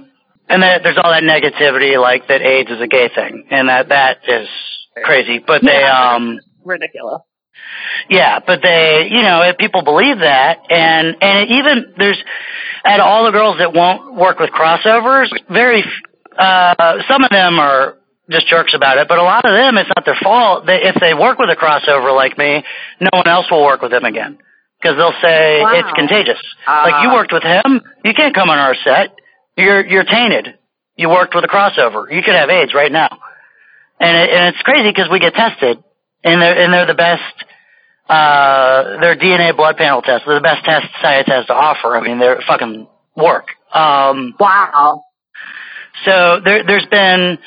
And 0.48 0.62
that 0.62 0.84
there's 0.84 0.98
all 0.98 1.12
that 1.12 1.24
negativity, 1.24 2.00
like 2.00 2.28
that 2.28 2.41
AIDS 2.41 2.70
is 2.70 2.80
a 2.80 2.88
gay 2.88 3.10
thing, 3.14 3.48
and 3.50 3.70
that 3.70 3.89
that 3.89 4.20
is 4.28 4.48
crazy. 5.04 5.39
But 5.39 5.62
they, 5.64 5.80
yeah, 5.80 6.16
um, 6.16 6.39
ridiculous. 6.64 7.22
Yeah, 8.10 8.39
but 8.46 8.60
they, 8.62 9.08
you 9.10 9.22
know, 9.22 9.41
if 9.41 9.58
people 9.58 9.84
believe 9.84 10.20
that, 10.20 10.60
and 10.70 11.18
and 11.22 11.50
even 11.50 11.93
there's, 11.98 12.22
at 12.86 13.00
all 13.00 13.26
the 13.26 13.32
girls 13.32 13.58
that 13.58 13.74
won't 13.74 14.16
work 14.16 14.39
with 14.39 14.52
crossovers, 14.52 15.30
very, 15.50 15.84
uh, 16.38 17.02
some 17.08 17.24
of 17.24 17.32
them 17.32 17.60
are 17.60 17.98
just 18.30 18.48
jerks 18.48 18.74
about 18.76 18.98
it, 18.98 19.08
but 19.08 19.18
a 19.18 19.24
lot 19.24 19.46
of 19.46 19.54
them, 19.54 19.78
it's 19.78 19.89
not 19.96 20.06
their 20.06 20.18
fault. 20.22 20.66
They, 20.66 20.82
if 20.84 20.96
they 21.00 21.14
work 21.14 21.38
with 21.38 21.50
a 21.50 21.56
crossover 21.56 22.16
like 22.16 22.38
me, 22.38 22.64
no 23.00 23.10
one 23.12 23.28
else 23.28 23.50
will 23.50 23.64
work 23.64 23.82
with 23.82 23.91
them 23.91 24.04
again 24.04 24.38
because 24.82 24.98
they'll 24.98 25.22
say 25.22 25.62
wow. 25.62 25.74
it's 25.74 25.91
contagious. 25.96 26.41
Uh, 26.68 26.89
like 26.89 27.04
you 27.04 27.14
worked 27.14 27.34
with 27.34 27.43
him, 27.43 27.82
you 28.04 28.14
can't 28.14 28.36
come 28.36 28.50
on 28.50 28.58
our 28.58 28.76
set. 28.84 29.16
You're 29.58 29.86
you're 29.86 30.03
tainted. 30.03 30.56
You 30.97 31.10
worked 31.10 31.36
with 31.36 31.43
a 31.43 31.47
crossover. 31.47 32.12
You 32.12 32.22
could 32.24 32.36
have 32.36 32.49
AIDS 32.49 32.74
right 32.74 32.91
now, 32.91 33.10
and 33.99 34.18
it, 34.18 34.30
and 34.30 34.56
it's 34.56 34.62
crazy 34.64 34.89
because 34.89 35.10
we 35.10 35.20
get 35.20 35.34
tested, 35.34 35.84
and 36.24 36.41
they're 36.41 36.64
and 36.64 36.74
they're 36.74 36.88
the 36.88 36.93
best. 36.93 37.22
Uh, 38.08 38.99
their 38.99 39.16
DNA 39.16 39.56
blood 39.56 39.78
panel 39.78 40.01
tests. 40.01 40.26
They're 40.28 40.36
the 40.36 40.41
best 40.41 40.64
tests 40.64 40.89
science 41.01 41.28
has 41.28 41.47
to 41.47 41.53
offer. 41.53 41.97
I 41.97 42.01
mean, 42.01 42.20
they're 42.20 42.39
fucking 42.47 42.88
work. 43.16 43.47
Um, 43.74 44.36
wow. 44.39 45.03
So 46.03 46.39
there, 46.43 46.64
there's 46.64 46.86
been 46.86 47.39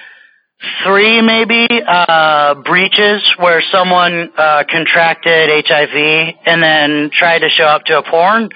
three 0.85 1.23
maybe 1.23 1.69
uh, 1.87 2.55
breaches 2.55 3.23
where 3.39 3.63
someone 3.71 4.31
uh, 4.37 4.65
contracted 4.69 5.65
HIV 5.67 6.35
and 6.45 6.63
then 6.63 7.11
tried 7.13 7.41
to 7.41 7.49
show 7.51 7.65
up 7.65 7.85
to 7.85 7.99
a 7.99 8.03
porn 8.03 8.49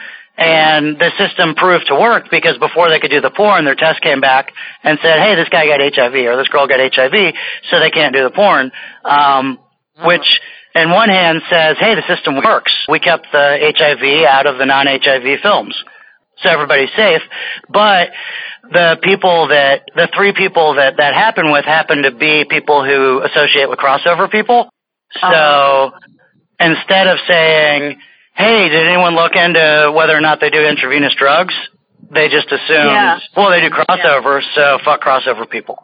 and 0.42 0.98
the 0.98 1.10
system 1.18 1.54
proved 1.54 1.86
to 1.86 1.94
work 1.94 2.26
because 2.30 2.58
before 2.58 2.90
they 2.90 2.98
could 2.98 3.10
do 3.10 3.20
the 3.20 3.30
porn, 3.30 3.64
their 3.64 3.76
test 3.76 4.02
came 4.02 4.20
back 4.20 4.52
and 4.82 4.98
said, 5.00 5.20
"Hey, 5.20 5.36
this 5.36 5.48
guy 5.48 5.66
got 5.66 5.80
HIV 5.80 6.14
or 6.26 6.36
this 6.36 6.48
girl 6.48 6.66
got 6.66 6.80
HIV, 6.80 7.34
so 7.70 7.78
they 7.78 7.90
can't 7.90 8.12
do 8.12 8.24
the 8.24 8.30
porn." 8.30 8.72
Um, 9.04 9.60
which, 10.04 10.40
in 10.74 10.90
one 10.90 11.08
hand, 11.08 11.42
says, 11.48 11.76
"Hey, 11.78 11.94
the 11.94 12.02
system 12.08 12.36
works. 12.36 12.72
We 12.88 12.98
kept 12.98 13.30
the 13.30 13.58
HIV 13.62 14.24
out 14.24 14.46
of 14.46 14.58
the 14.58 14.66
non-HIV 14.66 15.40
films, 15.40 15.76
so 16.38 16.48
everybody's 16.48 16.92
safe." 16.96 17.22
But 17.68 18.10
the 18.72 18.98
people 19.00 19.48
that 19.48 19.84
the 19.94 20.08
three 20.14 20.32
people 20.32 20.74
that 20.74 20.96
that 20.96 21.14
happened 21.14 21.52
with 21.52 21.64
happened 21.64 22.02
to 22.04 22.10
be 22.10 22.44
people 22.44 22.84
who 22.84 23.20
associate 23.22 23.70
with 23.70 23.78
crossover 23.78 24.28
people. 24.28 24.68
So 25.20 25.26
uh-huh. 25.26 25.98
instead 26.58 27.06
of 27.06 27.18
saying 27.28 28.00
hey, 28.34 28.68
did 28.68 28.86
anyone 28.86 29.14
look 29.14 29.32
into 29.34 29.92
whether 29.94 30.16
or 30.16 30.20
not 30.20 30.40
they 30.40 30.50
do 30.50 30.64
intravenous 30.64 31.14
drugs? 31.14 31.54
They 32.10 32.28
just 32.28 32.46
assume, 32.46 32.92
yeah. 32.92 33.20
well, 33.36 33.50
they 33.50 33.60
do 33.60 33.70
crossover, 33.70 34.40
yeah. 34.42 34.54
so 34.54 34.78
fuck 34.84 35.00
crossover 35.00 35.48
people. 35.48 35.82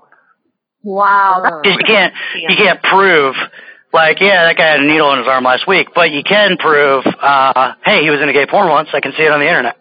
Wow. 0.82 1.62
You 1.64 1.78
can't, 1.86 2.14
you 2.36 2.56
can't 2.56 2.82
prove, 2.82 3.34
like, 3.92 4.20
yeah, 4.20 4.44
that 4.44 4.56
guy 4.56 4.72
had 4.72 4.80
a 4.80 4.86
needle 4.86 5.12
in 5.12 5.18
his 5.20 5.28
arm 5.28 5.44
last 5.44 5.66
week, 5.66 5.88
but 5.94 6.10
you 6.10 6.22
can 6.22 6.56
prove, 6.58 7.04
uh, 7.06 7.74
hey, 7.84 8.02
he 8.02 8.10
was 8.10 8.20
in 8.20 8.28
a 8.28 8.32
gay 8.32 8.46
porn 8.46 8.68
once, 8.68 8.88
I 8.92 9.00
can 9.00 9.12
see 9.12 9.22
it 9.22 9.32
on 9.32 9.40
the 9.40 9.46
internet. 9.48 9.76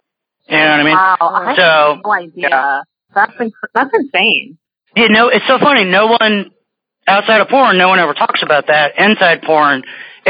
You 0.48 0.56
know 0.56 0.64
what 0.64 0.80
I 0.80 0.84
mean? 0.84 0.94
Wow, 0.94 1.16
I 1.20 1.56
so, 1.56 2.00
no 2.02 2.12
idea. 2.12 2.48
Yeah. 2.48 2.80
That's, 3.14 3.32
inc- 3.32 3.52
that's 3.74 3.90
insane. 3.92 4.58
You 4.96 5.08
know, 5.10 5.28
it's 5.28 5.46
so 5.46 5.58
funny. 5.58 5.84
No 5.84 6.06
one, 6.06 6.50
outside 7.06 7.40
of 7.40 7.48
porn, 7.48 7.76
no 7.76 7.88
one 7.88 7.98
ever 7.98 8.14
talks 8.14 8.42
about 8.42 8.68
that. 8.68 8.98
Inside 8.98 9.42
porn, 9.42 9.82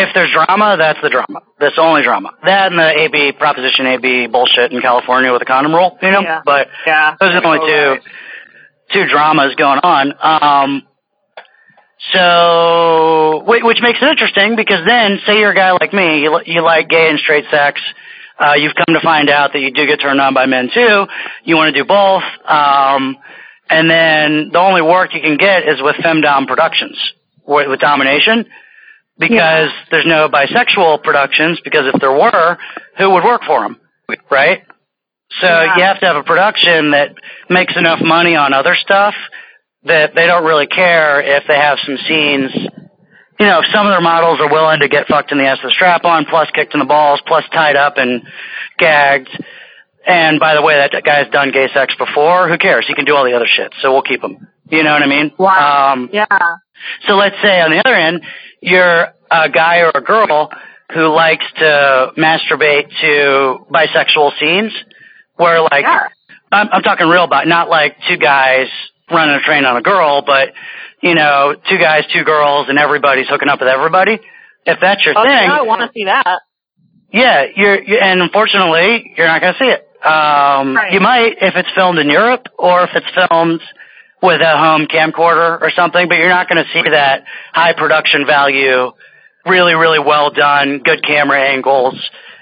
if 0.02 0.14
there's 0.14 0.30
drama, 0.32 0.76
that's 0.78 0.98
the 1.02 1.10
drama. 1.10 1.40
That's 1.58 1.76
the 1.76 1.82
only 1.82 2.02
drama. 2.02 2.30
That 2.44 2.70
and 2.72 2.78
the 2.78 2.88
AB 2.88 3.32
Proposition 3.38 3.86
AB 3.86 4.26
bullshit 4.28 4.72
in 4.72 4.80
California 4.80 5.32
with 5.32 5.40
the 5.40 5.46
condom 5.46 5.74
rule, 5.74 5.98
you 6.02 6.10
know. 6.10 6.20
Yeah. 6.22 6.40
But 6.44 6.68
Yeah. 6.86 7.14
those 7.20 7.34
are 7.34 7.40
the 7.40 7.46
only 7.46 7.68
two 7.68 7.90
Right. 7.90 8.02
two 8.92 9.06
dramas 9.06 9.54
going 9.56 9.80
on. 9.82 10.14
Um, 10.20 10.82
so, 12.14 13.42
which 13.46 13.78
makes 13.82 13.98
it 14.00 14.08
interesting 14.08 14.56
because 14.56 14.84
then, 14.86 15.20
say 15.26 15.38
you're 15.40 15.50
a 15.50 15.54
guy 15.54 15.72
like 15.72 15.92
me, 15.92 16.20
you, 16.22 16.40
you 16.46 16.62
like 16.62 16.88
gay 16.88 17.08
and 17.10 17.18
straight 17.18 17.44
sex. 17.50 17.80
Uh, 18.38 18.54
you've 18.56 18.74
come 18.74 18.94
to 18.94 19.00
find 19.00 19.28
out 19.28 19.52
that 19.52 19.58
you 19.60 19.72
do 19.72 19.84
get 19.86 20.00
turned 20.00 20.20
on 20.20 20.32
by 20.32 20.46
men 20.46 20.70
too. 20.72 21.06
You 21.44 21.56
want 21.56 21.74
to 21.74 21.80
do 21.82 21.84
both. 21.84 22.22
Um, 22.46 23.16
and 23.68 23.90
then 23.90 24.50
the 24.52 24.58
only 24.60 24.80
work 24.80 25.12
you 25.12 25.20
can 25.20 25.36
get 25.36 25.68
is 25.68 25.82
with 25.82 25.96
femdom 25.96 26.46
productions 26.46 26.96
with, 27.44 27.68
with 27.68 27.80
domination 27.80 28.46
because 29.18 29.70
there's 29.90 30.06
no 30.06 30.28
bisexual 30.28 31.02
productions 31.02 31.60
because 31.64 31.86
if 31.92 32.00
there 32.00 32.12
were, 32.12 32.58
who 32.98 33.10
would 33.10 33.24
work 33.24 33.42
for 33.46 33.60
them? 33.62 33.78
Right? 34.30 34.62
So 35.40 35.46
Yeah. 35.46 35.76
you 35.76 35.82
have 35.84 36.00
to 36.00 36.06
have 36.06 36.16
a 36.16 36.22
production 36.22 36.92
that 36.92 37.14
makes 37.50 37.76
enough 37.76 38.00
money 38.00 38.36
on 38.36 38.52
other 38.52 38.74
stuff 38.74 39.14
that 39.84 40.14
they 40.14 40.26
don't 40.26 40.44
really 40.44 40.66
care 40.66 41.20
if 41.20 41.44
they 41.46 41.56
have 41.56 41.78
some 41.84 41.98
scenes. 42.08 42.52
You 43.38 43.46
know, 43.46 43.60
if 43.60 43.66
some 43.72 43.86
of 43.86 43.92
their 43.92 44.00
models 44.00 44.40
are 44.40 44.48
willing 44.50 44.80
to 44.80 44.88
get 44.88 45.06
fucked 45.06 45.30
in 45.30 45.38
the 45.38 45.44
ass 45.44 45.58
with 45.62 45.70
a 45.72 45.74
strap 45.74 46.04
on, 46.04 46.24
plus 46.24 46.48
kicked 46.52 46.74
in 46.74 46.80
the 46.80 46.86
balls, 46.86 47.20
plus 47.26 47.44
tied 47.52 47.76
up 47.76 47.96
and 47.96 48.22
gagged. 48.78 49.28
And 50.06 50.40
by 50.40 50.54
the 50.54 50.62
way, 50.62 50.74
that 50.76 51.04
guy's 51.04 51.30
done 51.30 51.52
gay 51.52 51.68
sex 51.72 51.94
before. 51.96 52.48
Who 52.48 52.58
cares? 52.58 52.86
He 52.88 52.94
can 52.94 53.04
do 53.04 53.14
all 53.14 53.24
the 53.24 53.34
other 53.34 53.46
shit, 53.46 53.72
so 53.80 53.92
we'll 53.92 54.02
keep 54.02 54.22
him. 54.24 54.48
You 54.70 54.82
know 54.82 54.92
what 54.92 55.02
I 55.02 55.06
mean? 55.06 55.32
Wow. 55.38 55.92
Um, 55.92 56.10
Yeah. 56.12 56.26
so 57.06 57.14
let's 57.14 57.36
say 57.42 57.60
on 57.60 57.70
the 57.70 57.78
other 57.84 57.94
end, 57.94 58.22
you're 58.60 59.08
a 59.30 59.48
guy 59.50 59.78
or 59.80 59.90
a 59.94 60.00
girl 60.00 60.50
who 60.92 61.08
likes 61.14 61.44
to 61.58 62.12
masturbate 62.16 62.88
to 63.00 63.58
bisexual 63.70 64.38
scenes 64.40 64.72
where 65.36 65.60
like, 65.62 65.82
Yeah. 65.84 66.08
I'm, 66.50 66.68
I'm 66.72 66.82
talking 66.82 67.06
real 67.08 67.24
about, 67.24 67.46
not 67.46 67.68
like 67.68 67.96
two 68.08 68.16
guys 68.16 68.68
running 69.10 69.34
a 69.34 69.40
train 69.40 69.64
on 69.66 69.76
a 69.76 69.82
girl, 69.82 70.22
but 70.24 70.48
you 71.02 71.14
know, 71.14 71.54
two 71.68 71.78
guys, 71.78 72.04
two 72.12 72.24
girls, 72.24 72.68
and 72.68 72.78
everybody's 72.78 73.28
hooking 73.28 73.48
up 73.48 73.60
with 73.60 73.68
everybody. 73.68 74.18
If 74.66 74.80
that's 74.80 75.04
your 75.04 75.16
Oh, 75.16 75.22
thing, 75.22 75.30
yeah, 75.32 75.58
I 75.60 75.62
want 75.62 75.82
to 75.82 75.90
see 75.94 76.04
that. 76.06 76.40
yeah, 77.12 77.44
you're, 77.54 77.80
you 77.82 77.98
and 77.98 78.20
unfortunately, 78.20 79.12
you're 79.16 79.26
not 79.28 79.40
going 79.40 79.52
to 79.54 79.58
see 79.58 79.70
it. 79.70 79.84
Um, 80.04 80.74
Right. 80.74 80.92
you 80.92 81.00
might 81.00 81.36
if 81.40 81.54
it's 81.56 81.68
filmed 81.74 81.98
in 81.98 82.08
Europe 82.08 82.46
or 82.58 82.82
if 82.84 82.90
it's 82.94 83.06
filmed 83.28 83.60
with 84.22 84.40
a 84.40 84.56
home 84.58 84.86
camcorder 84.86 85.60
or 85.60 85.70
something, 85.74 86.08
but 86.08 86.18
you're 86.18 86.28
not 86.28 86.48
going 86.48 86.62
to 86.64 86.70
see 86.72 86.82
that 86.90 87.24
high 87.52 87.72
production 87.72 88.26
value, 88.26 88.90
really, 89.46 89.74
really 89.74 89.98
well 90.00 90.30
done, 90.30 90.80
good 90.84 91.02
camera 91.04 91.40
angles, 91.40 91.94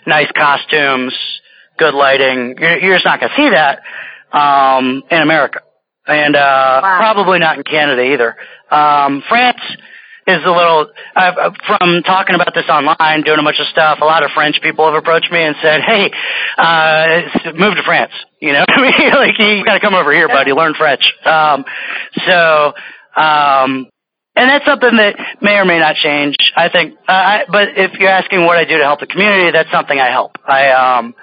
nice 0.06 0.30
costumes, 0.36 1.14
good 1.78 1.94
lighting. 1.94 2.56
You're, 2.58 2.78
you're 2.78 2.94
just 2.96 3.04
not 3.04 3.20
going 3.20 3.30
to 3.30 3.36
see 3.36 3.50
that, 3.50 3.80
um, 4.32 5.02
in 5.10 5.20
America. 5.20 5.60
And, 6.06 6.34
uh, 6.36 6.80
Wow. 6.82 6.96
probably 6.98 7.38
not 7.40 7.58
in 7.58 7.64
Canada 7.64 8.02
either. 8.02 8.36
Um, 8.70 9.22
France, 9.28 9.60
is 10.28 10.42
a 10.44 10.50
little 10.50 10.86
I've, 11.14 11.54
from 11.66 12.02
talking 12.02 12.34
about 12.34 12.52
this 12.52 12.64
online, 12.68 13.22
doing 13.22 13.38
a 13.38 13.42
bunch 13.44 13.60
of 13.60 13.66
stuff. 13.68 13.98
A 14.02 14.04
lot 14.04 14.24
of 14.24 14.30
French 14.34 14.60
people 14.60 14.84
have 14.86 14.94
approached 14.94 15.30
me 15.30 15.40
and 15.40 15.54
said, 15.62 15.82
"Hey, 15.82 16.10
uh, 16.58 17.52
move 17.54 17.76
to 17.76 17.82
France." 17.84 18.10
You 18.46 18.52
know, 18.52 18.60
what 18.68 18.78
I 18.78 18.82
mean, 18.82 19.10
like 19.14 19.38
you 19.38 19.64
got 19.64 19.74
to 19.74 19.80
come 19.80 19.94
over 19.94 20.12
here, 20.12 20.28
buddy, 20.28 20.52
learn 20.52 20.74
French. 20.74 21.12
Um, 21.24 21.64
so, 22.26 22.72
um, 23.16 23.88
and 24.36 24.50
that's 24.50 24.66
something 24.66 24.96
that 24.96 25.16
may 25.40 25.54
or 25.56 25.64
may 25.64 25.78
not 25.78 25.96
change. 25.96 26.36
I 26.54 26.68
think, 26.68 26.94
uh, 27.08 27.12
I, 27.12 27.44
but 27.50 27.68
if 27.76 27.94
you're 27.98 28.10
asking 28.10 28.44
what 28.44 28.58
I 28.58 28.64
do 28.64 28.76
to 28.76 28.84
help 28.84 29.00
the 29.00 29.06
community, 29.06 29.50
that's 29.50 29.70
something 29.70 29.98
I 29.98 30.10
help. 30.10 30.36
I 30.46 30.70
um, 30.70 31.14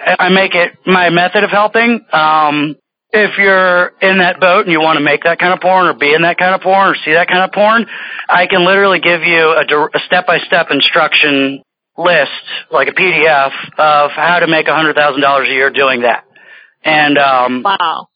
I 0.00 0.28
make 0.30 0.54
it 0.54 0.78
my 0.86 1.10
method 1.10 1.44
of 1.44 1.50
helping. 1.50 2.00
Um, 2.12 2.76
if 3.12 3.38
you're 3.38 3.92
in 4.00 4.18
that 4.18 4.38
boat 4.40 4.66
and 4.66 4.72
you 4.72 4.80
want 4.80 4.98
to 4.98 5.04
make 5.04 5.24
that 5.24 5.38
kind 5.38 5.52
of 5.52 5.60
porn 5.60 5.88
or 5.88 5.94
be 5.94 6.14
in 6.14 6.22
that 6.22 6.38
kind 6.38 6.54
of 6.54 6.60
porn 6.60 6.90
or 6.90 6.94
see 7.04 7.12
that 7.12 7.26
kind 7.26 7.42
of 7.42 7.52
porn, 7.52 7.86
I 8.28 8.46
can 8.46 8.64
literally 8.64 9.00
give 9.00 9.22
you 9.22 9.50
a, 9.50 9.64
dir- 9.64 9.90
a 9.92 9.98
step-by-step 10.06 10.68
instruction 10.70 11.62
list, 11.98 12.30
like 12.70 12.88
a 12.88 12.92
PDF, 12.92 13.52
of 13.78 14.12
how 14.12 14.38
to 14.38 14.46
make 14.46 14.68
a 14.68 14.70
$100,000 14.70 14.94
a 14.94 15.52
year 15.52 15.70
doing 15.70 16.02
that. 16.02 16.24
And, 16.84 17.18
um, 17.18 17.62
Wow. 17.62 18.08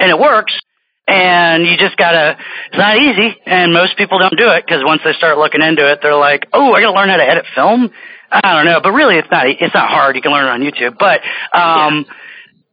and 0.00 0.10
it 0.10 0.18
works. 0.18 0.58
And 1.06 1.66
you 1.66 1.78
just 1.78 1.96
gotta, 1.96 2.36
it's 2.68 2.76
not 2.76 2.98
easy, 2.98 3.34
and 3.46 3.72
most 3.72 3.96
people 3.96 4.18
don't 4.18 4.36
do 4.36 4.50
it, 4.50 4.64
because 4.66 4.84
once 4.84 5.00
they 5.04 5.14
start 5.14 5.38
looking 5.38 5.62
into 5.62 5.90
it, 5.90 6.00
they're 6.02 6.14
like, 6.14 6.46
oh, 6.52 6.74
I 6.74 6.82
gotta 6.82 6.92
learn 6.92 7.08
how 7.08 7.16
to 7.16 7.26
edit 7.26 7.46
film? 7.54 7.90
I 8.30 8.54
don't 8.54 8.66
know, 8.66 8.80
but 8.82 8.92
really 8.92 9.16
it's 9.16 9.30
not, 9.30 9.46
it's 9.48 9.72
not 9.72 9.88
hard, 9.88 10.16
you 10.16 10.22
can 10.22 10.32
learn 10.32 10.44
it 10.44 10.50
on 10.50 10.60
YouTube. 10.60 10.98
But, 10.98 11.22
um, 11.58 12.04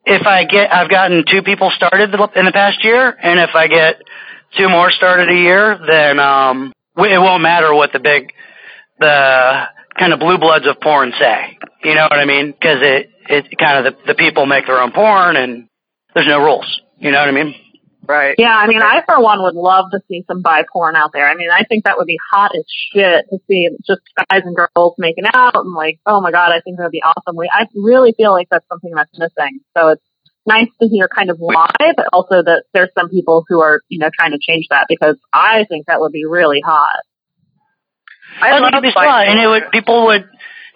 if 0.05 0.27
I 0.27 0.43
get, 0.43 0.73
I've 0.73 0.89
gotten 0.89 1.23
two 1.31 1.43
people 1.43 1.71
started 1.71 2.13
in 2.13 2.45
the 2.45 2.51
past 2.51 2.83
year, 2.83 3.15
and 3.23 3.39
if 3.39 3.55
I 3.55 3.67
get 3.67 4.01
two 4.57 4.67
more 4.67 4.91
started 4.91 5.29
a 5.29 5.33
year, 5.33 5.79
then, 5.87 6.19
um, 6.19 6.73
it 6.97 7.21
won't 7.21 7.41
matter 7.41 7.73
what 7.73 7.93
the 7.93 7.99
big, 7.99 8.33
the 8.99 9.63
kind 9.97 10.11
of 10.11 10.19
blue 10.19 10.37
bloods 10.37 10.67
of 10.67 10.81
porn 10.81 11.13
say. 11.17 11.57
You 11.85 11.95
know 11.95 12.03
what 12.03 12.19
I 12.19 12.25
mean? 12.25 12.51
Because 12.51 12.79
it, 12.81 13.09
it 13.29 13.57
kind 13.57 13.85
of 13.85 13.93
the, 13.93 14.13
the 14.13 14.15
people 14.15 14.45
make 14.45 14.67
their 14.67 14.81
own 14.81 14.91
porn, 14.91 15.35
and 15.35 15.67
there's 16.13 16.27
no 16.27 16.39
rules. 16.39 16.81
You 16.97 17.11
know 17.11 17.19
what 17.19 17.29
I 17.29 17.31
mean? 17.31 17.55
Right. 18.07 18.35
Yeah, 18.37 18.53
I 18.53 18.67
mean, 18.67 18.81
I 18.81 19.01
for 19.05 19.19
one 19.19 19.41
would 19.41 19.55
love 19.55 19.85
to 19.91 19.99
see 20.07 20.23
some 20.27 20.41
bi 20.41 20.63
porn 20.71 20.95
out 20.95 21.11
there. 21.11 21.27
I 21.27 21.35
mean, 21.35 21.49
I 21.49 21.63
think 21.63 21.85
that 21.85 21.97
would 21.97 22.05
be 22.05 22.19
hot 22.31 22.51
as 22.55 22.63
shit 22.93 23.25
to 23.31 23.37
see 23.47 23.69
just 23.85 24.01
guys 24.15 24.43
and 24.45 24.55
girls 24.55 24.95
making 24.97 25.25
out 25.33 25.55
and 25.55 25.73
like, 25.73 25.99
oh 26.05 26.21
my 26.21 26.31
god, 26.31 26.51
I 26.51 26.61
think 26.61 26.77
that 26.77 26.83
would 26.83 26.91
be 26.91 27.01
awesome. 27.01 27.35
We, 27.35 27.49
I 27.51 27.67
really 27.75 28.13
feel 28.15 28.31
like 28.31 28.47
that's 28.49 28.67
something 28.69 28.91
that's 28.93 29.11
missing. 29.17 29.59
So 29.75 29.89
it's 29.89 30.03
nice 30.45 30.67
to 30.81 30.87
hear 30.87 31.07
kind 31.07 31.29
of 31.31 31.37
why, 31.39 31.71
but 31.95 32.05
also 32.13 32.43
that 32.43 32.63
there's 32.73 32.91
some 32.97 33.09
people 33.09 33.43
who 33.47 33.61
are, 33.61 33.81
you 33.89 33.99
know, 33.99 34.09
trying 34.15 34.31
to 34.31 34.39
change 34.39 34.67
that 34.69 34.85
because 34.87 35.17
I 35.33 35.65
think 35.67 35.87
that 35.87 35.99
would 35.99 36.11
be 36.11 36.25
really 36.25 36.61
hot. 36.63 36.99
I 38.39 38.49
I 38.49 38.51
think 38.51 38.61
love 38.61 38.73
it'd 38.73 38.83
be 38.83 38.91
fun, 38.93 39.27
and 39.27 39.39
it 39.39 39.47
would 39.47 39.71
people 39.71 40.05
would 40.07 40.25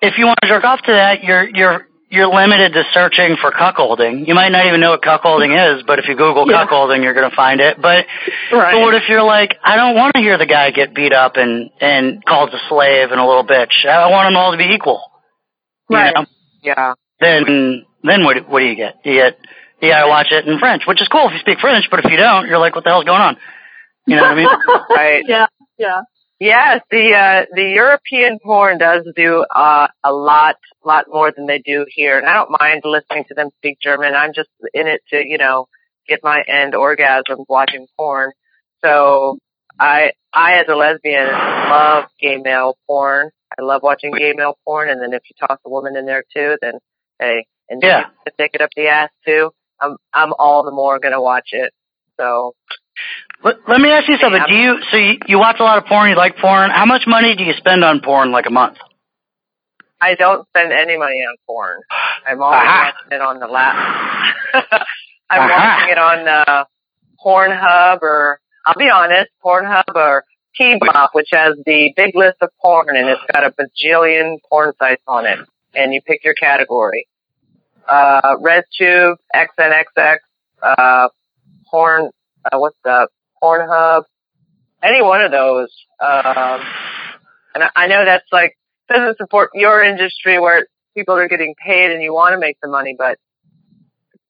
if 0.01 0.13
you 0.17 0.25
want 0.25 0.39
to 0.41 0.47
jerk 0.47 0.63
off 0.63 0.81
to 0.81 0.91
that, 0.91 1.23
you're 1.23 1.47
you're 1.49 1.87
you're 2.09 2.27
limited 2.33 2.73
to 2.73 2.83
searching 2.93 3.37
for 3.39 3.51
cuckolding. 3.51 4.27
You 4.27 4.33
might 4.33 4.49
not 4.51 4.65
even 4.65 4.79
know 4.81 4.91
what 4.91 5.01
cuckolding 5.01 5.53
is, 5.77 5.83
but 5.85 5.99
if 5.99 6.07
you 6.07 6.15
Google 6.15 6.49
Yeah. 6.49 6.65
cuckolding, 6.65 7.03
you're 7.03 7.13
going 7.13 7.29
to 7.29 7.35
find 7.35 7.61
it. 7.61 7.79
But 7.81 8.05
Right. 8.51 8.73
but 8.73 8.81
what 8.81 8.95
if 8.95 9.07
you're 9.09 9.23
like, 9.23 9.57
I 9.63 9.75
don't 9.75 9.95
want 9.95 10.15
to 10.15 10.21
hear 10.21 10.37
the 10.37 10.45
guy 10.47 10.71
get 10.71 10.93
beat 10.93 11.13
up 11.13 11.37
and 11.37 11.69
and 11.79 12.23
called 12.25 12.53
a 12.53 12.59
slave 12.67 13.11
and 13.11 13.19
a 13.19 13.25
little 13.25 13.45
bitch. 13.45 13.85
I 13.85 14.09
want 14.09 14.27
them 14.27 14.37
all 14.37 14.51
to 14.51 14.57
be 14.57 14.73
equal. 14.73 15.01
You 15.89 15.97
Right. 15.97 16.15
know? 16.15 16.25
Yeah. 16.61 16.93
Then 17.19 17.85
then 18.03 18.23
what 18.23 18.47
what 18.49 18.59
do 18.59 18.65
you 18.65 18.75
get? 18.75 18.95
You 19.03 19.13
get 19.13 19.37
you 19.81 19.89
got 19.89 20.03
to 20.03 20.07
watch 20.09 20.31
it 20.31 20.45
in 20.47 20.57
French, 20.59 20.85
which 20.87 21.01
is 21.01 21.07
cool 21.07 21.27
if 21.27 21.33
you 21.33 21.39
speak 21.39 21.59
French. 21.59 21.89
But 21.91 22.03
if 22.03 22.11
you 22.11 22.17
don't, 22.17 22.47
you're 22.47 22.57
like, 22.59 22.75
what 22.75 22.83
the 22.83 22.89
hell's 22.89 23.05
going 23.05 23.21
on? 23.21 23.37
You 24.07 24.15
know 24.15 24.23
what 24.23 24.31
I 24.31 24.35
mean? 24.35 24.47
Right. 24.89 25.23
yeah. 25.27 25.45
Yeah. 25.77 26.01
Yes, 26.39 26.81
the 26.89 27.13
uh, 27.13 27.45
the 27.53 27.63
European 27.63 28.39
porn 28.41 28.77
does 28.77 29.05
do 29.15 29.43
uh, 29.53 29.87
a 30.03 30.11
lot 30.13 30.55
lot 30.85 31.05
more 31.09 31.33
than 31.35 31.47
they 31.47 31.59
do 31.59 31.85
here, 31.89 32.17
and 32.17 32.27
I 32.27 32.33
don't 32.33 32.55
mind 32.59 32.81
listening 32.85 33.25
to 33.27 33.33
them 33.33 33.49
speak 33.57 33.79
German. 33.81 34.13
I'm 34.15 34.33
just 34.33 34.49
in 34.73 34.87
it 34.87 35.01
to 35.09 35.17
you 35.17 35.37
know 35.37 35.67
get 36.07 36.21
my 36.23 36.41
end 36.47 36.73
orgasms 36.73 37.43
watching 37.49 37.87
porn. 37.97 38.31
So 38.83 39.37
I 39.79 40.11
I 40.33 40.59
as 40.59 40.65
a 40.69 40.75
lesbian 40.75 41.27
love 41.27 42.05
gay 42.21 42.37
male 42.37 42.77
porn. 42.87 43.31
I 43.59 43.61
love 43.63 43.83
watching 43.83 44.11
gay 44.13 44.31
male 44.33 44.57
porn, 44.63 44.89
and 44.89 45.01
then 45.01 45.11
if 45.13 45.23
you 45.29 45.45
toss 45.45 45.59
a 45.65 45.69
woman 45.69 45.97
in 45.97 46.05
there 46.05 46.23
too, 46.33 46.57
then 46.61 46.75
hey, 47.19 47.47
and 47.69 47.81
Yeah. 47.83 48.05
take 48.37 48.53
it 48.53 48.61
up 48.61 48.69
the 48.77 48.87
ass 48.87 49.09
too, 49.25 49.51
I'm 49.81 49.97
I'm 50.13 50.31
all 50.39 50.63
the 50.63 50.71
more 50.71 50.99
gonna 50.99 51.21
watch 51.21 51.49
it. 51.51 51.73
So 52.17 52.53
Let, 53.43 53.55
let 53.67 53.79
me 53.79 53.89
ask 53.89 54.07
you 54.09 54.17
something. 54.17 54.41
Do 54.47 54.55
you 54.55 54.77
so 54.91 54.97
you, 54.97 55.17
you 55.27 55.39
watch 55.39 55.57
a 55.59 55.63
lot 55.63 55.77
of 55.77 55.85
porn? 55.85 56.09
You 56.09 56.17
like 56.17 56.37
porn? 56.37 56.71
How 56.71 56.85
much 56.85 57.03
money 57.07 57.35
do 57.35 57.43
you 57.43 57.53
spend 57.53 57.83
on 57.83 58.01
porn 58.01 58.31
like 58.31 58.45
a 58.47 58.51
month? 58.51 58.77
I 60.01 60.15
don't 60.15 60.47
spend 60.49 60.71
any 60.71 60.97
money 60.97 61.15
on 61.15 61.35
porn. 61.45 61.81
I'm 62.25 62.41
always 62.41 62.59
Aha. 62.59 62.93
watching 62.93 63.15
it 63.17 63.21
on 63.21 63.39
the 63.39 63.47
lap. 63.47 63.75
I'm 65.29 65.41
Aha. 65.41 65.77
watching 65.77 65.91
it 65.91 65.97
on 65.97 66.27
uh, 66.27 66.63
Pornhub 67.23 68.01
or 68.01 68.39
I'll 68.65 68.75
be 68.77 68.89
honest, 68.93 69.29
Pornhub 69.43 69.95
or 69.95 70.23
T-Bop, 70.55 71.11
which 71.13 71.29
has 71.31 71.55
the 71.65 71.93
big 71.95 72.15
list 72.15 72.37
of 72.41 72.49
porn 72.61 72.95
and 72.95 73.07
it's 73.07 73.21
got 73.31 73.45
a 73.45 73.51
bajillion 73.51 74.37
porn 74.49 74.73
sites 74.79 75.03
on 75.07 75.25
it, 75.25 75.39
and 75.73 75.93
you 75.93 76.01
pick 76.01 76.23
your 76.23 76.33
category. 76.33 77.07
Uh, 77.87 78.35
RedTube, 78.37 79.15
XNXX, 79.33 80.17
uh, 80.61 81.07
porn, 81.71 82.09
uh, 82.45 82.59
what's 82.59 82.77
the 82.83 83.07
Pornhub? 83.41 84.03
Any 84.81 85.01
one 85.01 85.21
of 85.21 85.31
those. 85.31 85.69
Um, 85.99 86.61
and 87.53 87.63
I, 87.75 87.87
know 87.87 88.05
that's 88.05 88.27
like 88.31 88.57
doesn't 88.87 89.17
support 89.17 89.51
your 89.53 89.83
industry 89.83 90.39
where 90.39 90.67
people 90.95 91.15
are 91.15 91.27
getting 91.27 91.55
paid 91.55 91.91
and 91.91 92.01
you 92.01 92.13
want 92.13 92.33
to 92.33 92.39
make 92.39 92.57
the 92.61 92.69
money, 92.69 92.95
but 92.97 93.17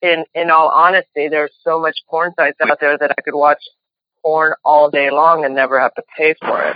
in 0.02 0.26
in 0.34 0.50
all 0.50 0.70
honesty, 0.70 1.28
there's 1.30 1.54
so 1.64 1.80
much 1.80 1.96
porn 2.10 2.34
sites 2.38 2.58
out 2.62 2.80
there 2.80 2.98
that 2.98 3.12
I 3.18 3.22
could 3.22 3.36
watch 3.36 3.62
porn 4.24 4.54
all 4.64 4.90
day 4.90 5.12
long 5.12 5.46
and 5.46 5.56
never 5.56 5.80
have 5.80 5.94
to 5.96 6.04
pay 6.18 6.36
for 6.40 6.64
it. 6.64 6.76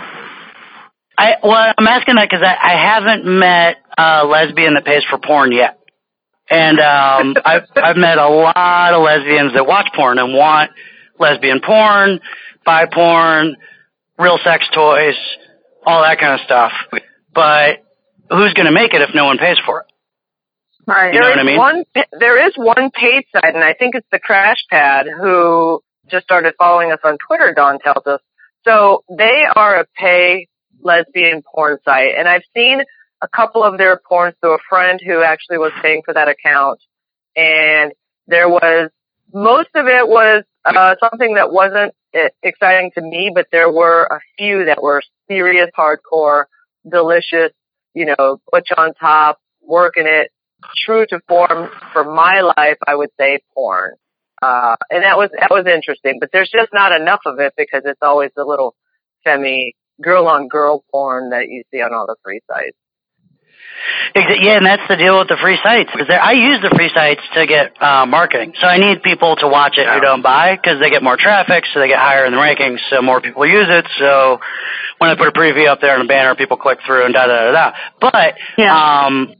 I 1.16 1.32
I 1.32 1.34
well, 1.42 1.74
I'm 1.78 1.86
asking 1.86 2.16
that 2.16 2.28
because 2.28 2.44
I, 2.44 2.54
I 2.54 2.94
haven't 2.94 3.24
met 3.24 3.76
a 3.96 4.26
lesbian 4.26 4.74
that 4.74 4.84
pays 4.84 5.02
for 5.08 5.18
porn 5.18 5.52
yet, 5.52 5.78
and 6.50 6.78
um, 6.80 7.36
I've 7.44 7.66
I've 7.76 7.96
met 7.96 8.18
a 8.18 8.28
lot 8.28 8.94
of 8.94 9.02
lesbians 9.02 9.54
that 9.54 9.66
watch 9.66 9.88
porn 9.94 10.18
and 10.18 10.34
want 10.34 10.70
lesbian 11.18 11.60
porn, 11.64 12.20
buy 12.64 12.86
porn, 12.86 13.56
real 14.18 14.38
sex 14.44 14.66
toys, 14.74 15.16
all 15.86 16.02
that 16.02 16.18
kind 16.18 16.34
of 16.34 16.40
stuff. 16.40 16.72
But 17.34 17.84
who's 18.30 18.52
going 18.54 18.66
to 18.66 18.72
make 18.72 18.94
it 18.94 19.02
if 19.02 19.14
no 19.14 19.24
one 19.24 19.38
pays 19.38 19.56
for 19.64 19.80
it? 19.80 19.86
Right. 20.86 21.14
You 21.14 21.20
know 21.20 21.26
there 21.26 21.36
what 21.36 21.40
I 21.40 21.44
mean? 21.44 21.56
one. 21.56 21.84
There 22.18 22.46
is 22.46 22.54
one 22.56 22.90
paid 22.90 23.24
site, 23.32 23.54
and 23.54 23.64
I 23.64 23.74
think 23.74 23.94
it's 23.94 24.06
the 24.12 24.18
Crash 24.18 24.58
Pad 24.70 25.06
who 25.06 25.80
just 26.10 26.24
started 26.24 26.54
following 26.58 26.92
us 26.92 26.98
on 27.04 27.16
Twitter. 27.26 27.54
Dawn 27.54 27.78
tells 27.78 28.06
us. 28.06 28.20
So 28.64 29.04
they 29.10 29.42
are 29.54 29.80
a 29.80 29.86
pay 29.96 30.48
lesbian 30.80 31.42
porn 31.42 31.78
site, 31.84 32.14
and 32.18 32.28
I've 32.28 32.42
seen 32.54 32.82
a 33.22 33.28
couple 33.28 33.62
of 33.62 33.78
their 33.78 34.00
porns 34.10 34.34
through 34.40 34.54
a 34.54 34.58
friend 34.68 35.00
who 35.04 35.22
actually 35.22 35.58
was 35.58 35.72
paying 35.80 36.02
for 36.04 36.12
that 36.12 36.28
account, 36.28 36.80
and 37.34 37.92
there 38.26 38.48
was 38.48 38.90
most 39.32 39.70
of 39.74 39.86
it 39.86 40.06
was 40.06 40.44
uh, 40.64 40.94
something 41.00 41.34
that 41.34 41.52
wasn't 41.52 41.94
uh, 42.14 42.28
exciting 42.42 42.90
to 42.94 43.02
me, 43.02 43.30
but 43.34 43.46
there 43.52 43.70
were 43.70 44.04
a 44.04 44.20
few 44.38 44.64
that 44.66 44.82
were 44.82 45.02
serious, 45.28 45.70
hardcore, 45.76 46.44
delicious, 46.90 47.52
you 47.94 48.06
know, 48.06 48.40
you 48.52 48.62
on 48.76 48.94
top, 48.94 49.38
working 49.62 50.04
it, 50.06 50.30
true 50.84 51.06
to 51.08 51.20
form 51.28 51.70
for 51.92 52.04
my 52.04 52.40
life, 52.40 52.78
I 52.86 52.94
would 52.94 53.10
say 53.18 53.40
porn. 53.54 53.92
Uh, 54.42 54.76
and 54.90 55.02
that 55.04 55.16
was, 55.16 55.30
that 55.38 55.50
was 55.50 55.66
interesting, 55.66 56.18
but 56.20 56.30
there's 56.32 56.50
just 56.50 56.72
not 56.72 56.92
enough 56.92 57.20
of 57.24 57.38
it 57.38 57.54
because 57.56 57.82
it's 57.84 58.02
always 58.02 58.30
the 58.36 58.44
little 58.44 58.74
semi 59.26 59.74
girl 60.02 60.26
on 60.26 60.48
girl 60.48 60.84
porn 60.90 61.30
that 61.30 61.48
you 61.48 61.62
see 61.70 61.80
on 61.80 61.94
all 61.94 62.06
the 62.06 62.16
free 62.22 62.40
sites. 62.50 62.76
Yeah, 64.14 64.56
and 64.56 64.66
that's 64.66 64.86
the 64.88 64.96
deal 64.96 65.18
with 65.18 65.28
the 65.28 65.36
free 65.40 65.58
sites. 65.62 65.90
Is 65.90 66.06
Because 66.06 66.14
I 66.22 66.32
use 66.32 66.60
the 66.62 66.70
free 66.74 66.90
sites 66.94 67.20
to 67.34 67.46
get 67.46 67.80
uh, 67.82 68.06
marketing, 68.06 68.54
so 68.60 68.66
I 68.66 68.78
need 68.78 69.02
people 69.02 69.36
to 69.36 69.48
watch 69.48 69.74
it 69.76 69.86
who 69.88 70.00
don't 70.00 70.22
buy 70.22 70.56
because 70.56 70.80
they 70.80 70.90
get 70.90 71.02
more 71.02 71.16
traffic, 71.16 71.64
so 71.72 71.80
they 71.80 71.88
get 71.88 71.98
higher 71.98 72.24
in 72.24 72.32
the 72.32 72.38
rankings, 72.38 72.78
so 72.90 73.02
more 73.02 73.20
people 73.20 73.44
use 73.46 73.66
it. 73.68 73.86
So 73.98 74.40
when 74.98 75.10
I 75.10 75.16
put 75.16 75.28
a 75.28 75.32
preview 75.32 75.68
up 75.68 75.80
there 75.80 75.94
and 75.94 76.04
a 76.04 76.06
banner, 76.08 76.34
people 76.34 76.56
click 76.56 76.78
through 76.86 77.04
and 77.04 77.14
da 77.14 77.26
da 77.26 77.50
da 77.50 77.52
da. 77.52 77.72
But 78.00 78.34
Yeah. 78.56 79.04
um, 79.06 79.34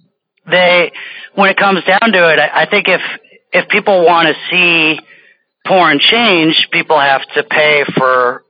they, 0.51 0.93
when 1.35 1.51
it 1.51 1.57
comes 1.57 1.85
down 1.85 2.13
to 2.13 2.31
it, 2.33 2.39
I, 2.39 2.63
I 2.63 2.67
think 2.71 2.89
if 2.89 3.01
if 3.53 3.69
people 3.69 4.05
want 4.05 4.29
to 4.29 4.35
see 4.51 5.01
porn 5.67 5.99
change, 6.01 6.69
people 6.73 6.99
have 6.99 7.23
to 7.35 7.45
pay 7.45 7.85
for 7.97 8.45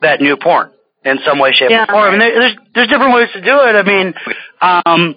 that 0.00 0.20
new 0.20 0.36
porn 0.36 0.70
in 1.04 1.18
some 1.24 1.38
way, 1.38 1.52
shape, 1.52 1.70
Yeah. 1.70 1.84
or 1.84 1.86
form. 1.92 2.12
And 2.14 2.20
there, 2.22 2.32
there's 2.40 2.56
there's 2.74 2.88
different 2.88 3.14
ways 3.14 3.28
to 3.34 3.40
do 3.42 3.60
it. 3.60 3.76
I 3.76 3.82
mean, 3.82 4.14
um, 4.60 5.14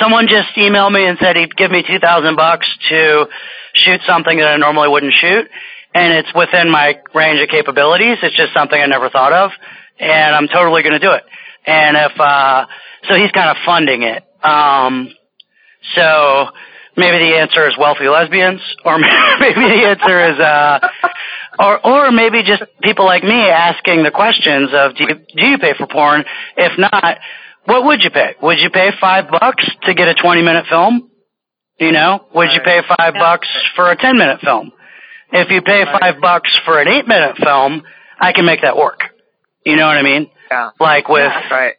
someone 0.00 0.26
just 0.28 0.54
emailed 0.56 0.92
me 0.92 1.06
and 1.06 1.18
said 1.18 1.36
he'd 1.36 1.56
give 1.56 1.70
me 1.70 1.82
two 1.86 1.98
thousand 1.98 2.36
bucks 2.36 2.66
to 2.90 3.26
shoot 3.74 4.00
something 4.06 4.38
that 4.38 4.48
I 4.48 4.56
normally 4.56 4.88
wouldn't 4.88 5.14
shoot, 5.14 5.48
and 5.94 6.14
it's 6.14 6.32
within 6.34 6.70
my 6.70 6.98
range 7.14 7.40
of 7.40 7.48
capabilities. 7.48 8.18
It's 8.22 8.36
just 8.36 8.52
something 8.52 8.80
I 8.80 8.86
never 8.86 9.10
thought 9.10 9.32
of, 9.32 9.50
and 9.98 10.34
I'm 10.34 10.48
totally 10.48 10.82
going 10.82 10.98
to 10.98 10.98
do 10.98 11.12
it. 11.12 11.24
And 11.66 11.96
if 11.96 12.20
uh, 12.20 12.66
so, 13.08 13.14
he's 13.14 13.30
kind 13.30 13.50
of 13.50 13.56
funding 13.64 14.02
it. 14.02 14.22
Um, 14.42 15.10
so 15.94 16.46
maybe 16.96 17.18
the 17.18 17.36
answer 17.36 17.68
is 17.68 17.76
wealthy 17.78 18.08
lesbians, 18.08 18.60
or 18.84 18.98
maybe 19.40 19.60
the 19.60 19.86
answer 19.86 20.32
is 20.32 20.38
uh, 20.38 20.88
or 21.58 21.86
or 21.86 22.10
maybe 22.12 22.42
just 22.42 22.62
people 22.82 23.04
like 23.04 23.22
me 23.22 23.48
asking 23.48 24.02
the 24.02 24.10
questions 24.10 24.70
of 24.72 24.96
do 24.96 25.04
you, 25.04 25.14
do 25.14 25.46
you 25.46 25.58
pay 25.58 25.74
for 25.76 25.86
porn? 25.86 26.24
If 26.56 26.78
not, 26.78 27.18
what 27.66 27.84
would 27.84 28.02
you 28.02 28.10
pay? 28.10 28.34
Would 28.42 28.58
you 28.58 28.70
pay 28.70 28.90
five 29.00 29.30
bucks 29.30 29.68
to 29.84 29.94
get 29.94 30.08
a 30.08 30.14
twenty 30.14 30.42
minute 30.42 30.66
film? 30.68 31.10
You 31.78 31.92
know, 31.92 32.26
would 32.34 32.50
you 32.52 32.60
pay 32.64 32.80
five 32.86 33.14
bucks 33.14 33.48
for 33.74 33.90
a 33.90 33.96
ten 33.96 34.16
minute 34.18 34.40
film? 34.40 34.72
If 35.32 35.50
you 35.50 35.62
pay 35.62 35.84
five 35.84 36.20
bucks 36.20 36.50
for 36.64 36.80
an 36.80 36.88
eight 36.88 37.08
minute 37.08 37.36
film, 37.42 37.82
I 38.20 38.32
can 38.32 38.44
make 38.46 38.62
that 38.62 38.76
work. 38.76 39.00
You 39.64 39.76
know 39.76 39.86
what 39.86 39.96
I 39.96 40.02
mean? 40.02 40.30
Yeah. 40.50 40.70
Like 40.78 41.08
with 41.08 41.32
That's 41.32 41.50
right. 41.50 41.74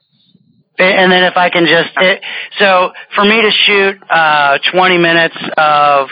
and 0.79 1.11
then 1.11 1.23
if 1.23 1.37
I 1.37 1.49
can 1.49 1.65
just, 1.65 1.91
it, 1.97 2.21
so 2.59 2.91
for 3.13 3.23
me 3.23 3.41
to 3.43 3.51
shoot 3.51 3.97
uh, 4.09 4.57
20 4.73 4.97
minutes 4.97 5.37
of, 5.57 6.09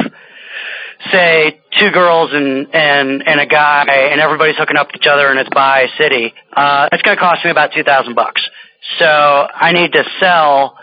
say, 1.12 1.60
two 1.80 1.92
girls 1.92 2.30
and 2.32 2.68
and 2.74 3.28
and 3.28 3.40
a 3.42 3.46
guy, 3.46 3.86
and 4.12 4.22
everybody's 4.22 4.56
hooking 4.58 4.78
up 4.78 4.88
with 4.88 5.02
each 5.02 5.08
other, 5.08 5.28
and 5.28 5.40
it's 5.40 5.50
bi 5.54 5.88
city, 5.98 6.34
uh, 6.56 6.88
it's 6.92 7.02
going 7.02 7.18
to 7.18 7.22
cost 7.22 7.44
me 7.44 7.52
about 7.52 7.72
two 7.76 7.84
thousand 7.84 8.16
bucks. 8.16 8.42
So 9.00 9.06
I 9.06 9.72
need 9.72 9.94
to 9.94 10.04
sell, 10.20 10.78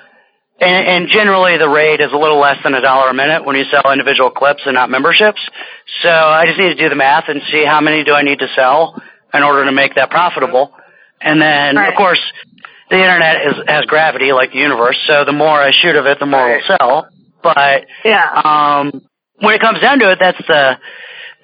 and, 0.60 0.86
and 0.88 1.08
generally 1.08 1.58
the 1.58 1.68
rate 1.68 2.00
is 2.00 2.12
a 2.12 2.16
little 2.16 2.38
less 2.40 2.56
than 2.62 2.74
a 2.74 2.80
dollar 2.80 3.10
a 3.10 3.14
minute 3.14 3.44
when 3.44 3.56
you 3.56 3.64
sell 3.70 3.92
individual 3.92 4.30
clips 4.30 4.62
and 4.66 4.74
not 4.74 4.90
memberships. 4.90 5.40
So 6.02 6.08
I 6.10 6.46
just 6.46 6.58
need 6.58 6.68
to 6.68 6.74
do 6.82 6.88
the 6.88 6.96
math 6.96 7.24
and 7.28 7.40
see 7.50 7.64
how 7.64 7.80
many 7.80 8.04
do 8.04 8.12
I 8.14 8.22
need 8.22 8.38
to 8.40 8.48
sell 8.54 9.00
in 9.34 9.42
order 9.42 9.64
to 9.66 9.72
make 9.72 9.94
that 9.96 10.10
profitable. 10.10 10.72
And 11.20 11.40
then, 11.40 11.76
Right. 11.76 11.88
of 11.90 11.94
course, 11.96 12.20
the 12.90 12.96
internet 12.96 13.46
is, 13.46 13.54
has 13.68 13.84
gravity 13.84 14.32
like 14.32 14.52
the 14.52 14.58
universe, 14.58 14.96
so 15.06 15.24
the 15.24 15.32
more 15.32 15.60
I 15.60 15.70
shoot 15.70 15.94
of 15.94 16.06
it, 16.06 16.18
the 16.18 16.26
more 16.26 16.40
Right. 16.40 16.62
it'll 16.64 16.76
sell. 16.78 17.08
But 17.42 17.86
Yeah. 18.04 18.24
um, 18.44 19.02
when 19.40 19.54
it 19.54 19.60
comes 19.60 19.80
down 19.80 19.98
to 20.00 20.10
it, 20.10 20.18
that's 20.20 20.38
the 20.46 20.78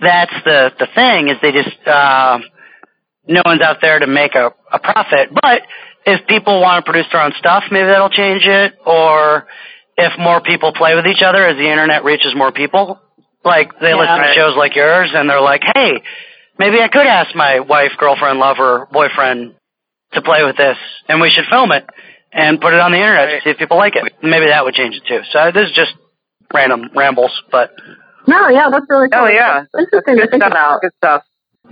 that's 0.00 0.32
the 0.44 0.72
the 0.78 0.86
thing 0.94 1.28
is 1.28 1.36
they 1.40 1.52
just 1.52 1.86
uh, 1.86 2.38
no 3.28 3.42
one's 3.46 3.62
out 3.62 3.80
there 3.80 3.98
to 3.98 4.06
make 4.06 4.34
a, 4.34 4.52
a 4.72 4.78
profit. 4.78 5.30
But 5.32 5.62
if 6.06 6.26
people 6.26 6.60
want 6.60 6.84
to 6.84 6.90
produce 6.90 7.10
their 7.12 7.20
own 7.22 7.32
stuff, 7.38 7.64
maybe 7.70 7.86
that'll 7.86 8.08
change 8.10 8.42
it. 8.46 8.74
Or 8.86 9.46
if 9.98 10.12
more 10.18 10.40
people 10.40 10.72
play 10.72 10.94
with 10.94 11.06
each 11.06 11.22
other 11.22 11.44
as 11.44 11.56
the 11.56 11.68
internet 11.68 12.04
reaches 12.04 12.32
more 12.36 12.52
people, 12.52 12.98
like 13.44 13.78
they 13.80 13.90
Yeah. 13.90 13.96
listen 13.96 14.18
to 14.22 14.32
shows 14.34 14.56
like 14.56 14.74
yours 14.76 15.10
and 15.14 15.28
they're 15.28 15.40
like, 15.40 15.62
hey, 15.74 16.02
maybe 16.58 16.80
I 16.80 16.88
could 16.88 17.06
ask 17.06 17.34
my 17.34 17.60
wife, 17.60 17.92
girlfriend, 17.98 18.38
lover, 18.38 18.86
boyfriend 18.90 19.54
to 20.12 20.22
play 20.22 20.44
with 20.44 20.56
this, 20.56 20.78
and 21.08 21.20
we 21.20 21.30
should 21.30 21.44
film 21.50 21.72
it 21.72 21.84
and 22.32 22.60
put 22.60 22.72
it 22.72 22.80
on 22.80 22.92
the 22.92 22.98
internet 22.98 23.28
to 23.30 23.40
see 23.44 23.50
if 23.50 23.58
people 23.58 23.76
like 23.76 23.96
it. 23.96 24.12
Maybe 24.22 24.46
that 24.46 24.64
would 24.64 24.74
change 24.74 24.94
it 24.94 25.02
too. 25.08 25.20
So 25.32 25.38
uh, 25.38 25.50
this 25.50 25.70
is 25.70 25.74
just 25.74 25.92
random 26.54 26.90
rambles, 26.94 27.32
but 27.50 27.72
No, 28.28 28.48
yeah, 28.48 28.70
that's 28.70 28.86
really 28.88 29.08
oh, 29.12 29.18
cool. 29.18 29.26
Oh 29.26 29.28
yeah. 29.28 29.64
That's 29.72 29.86
interesting 29.92 30.16
to 30.18 30.26
think 30.30 30.42
stuff. 30.42 30.52
about. 30.52 30.80
Good 30.82 30.92
stuff. 30.98 31.22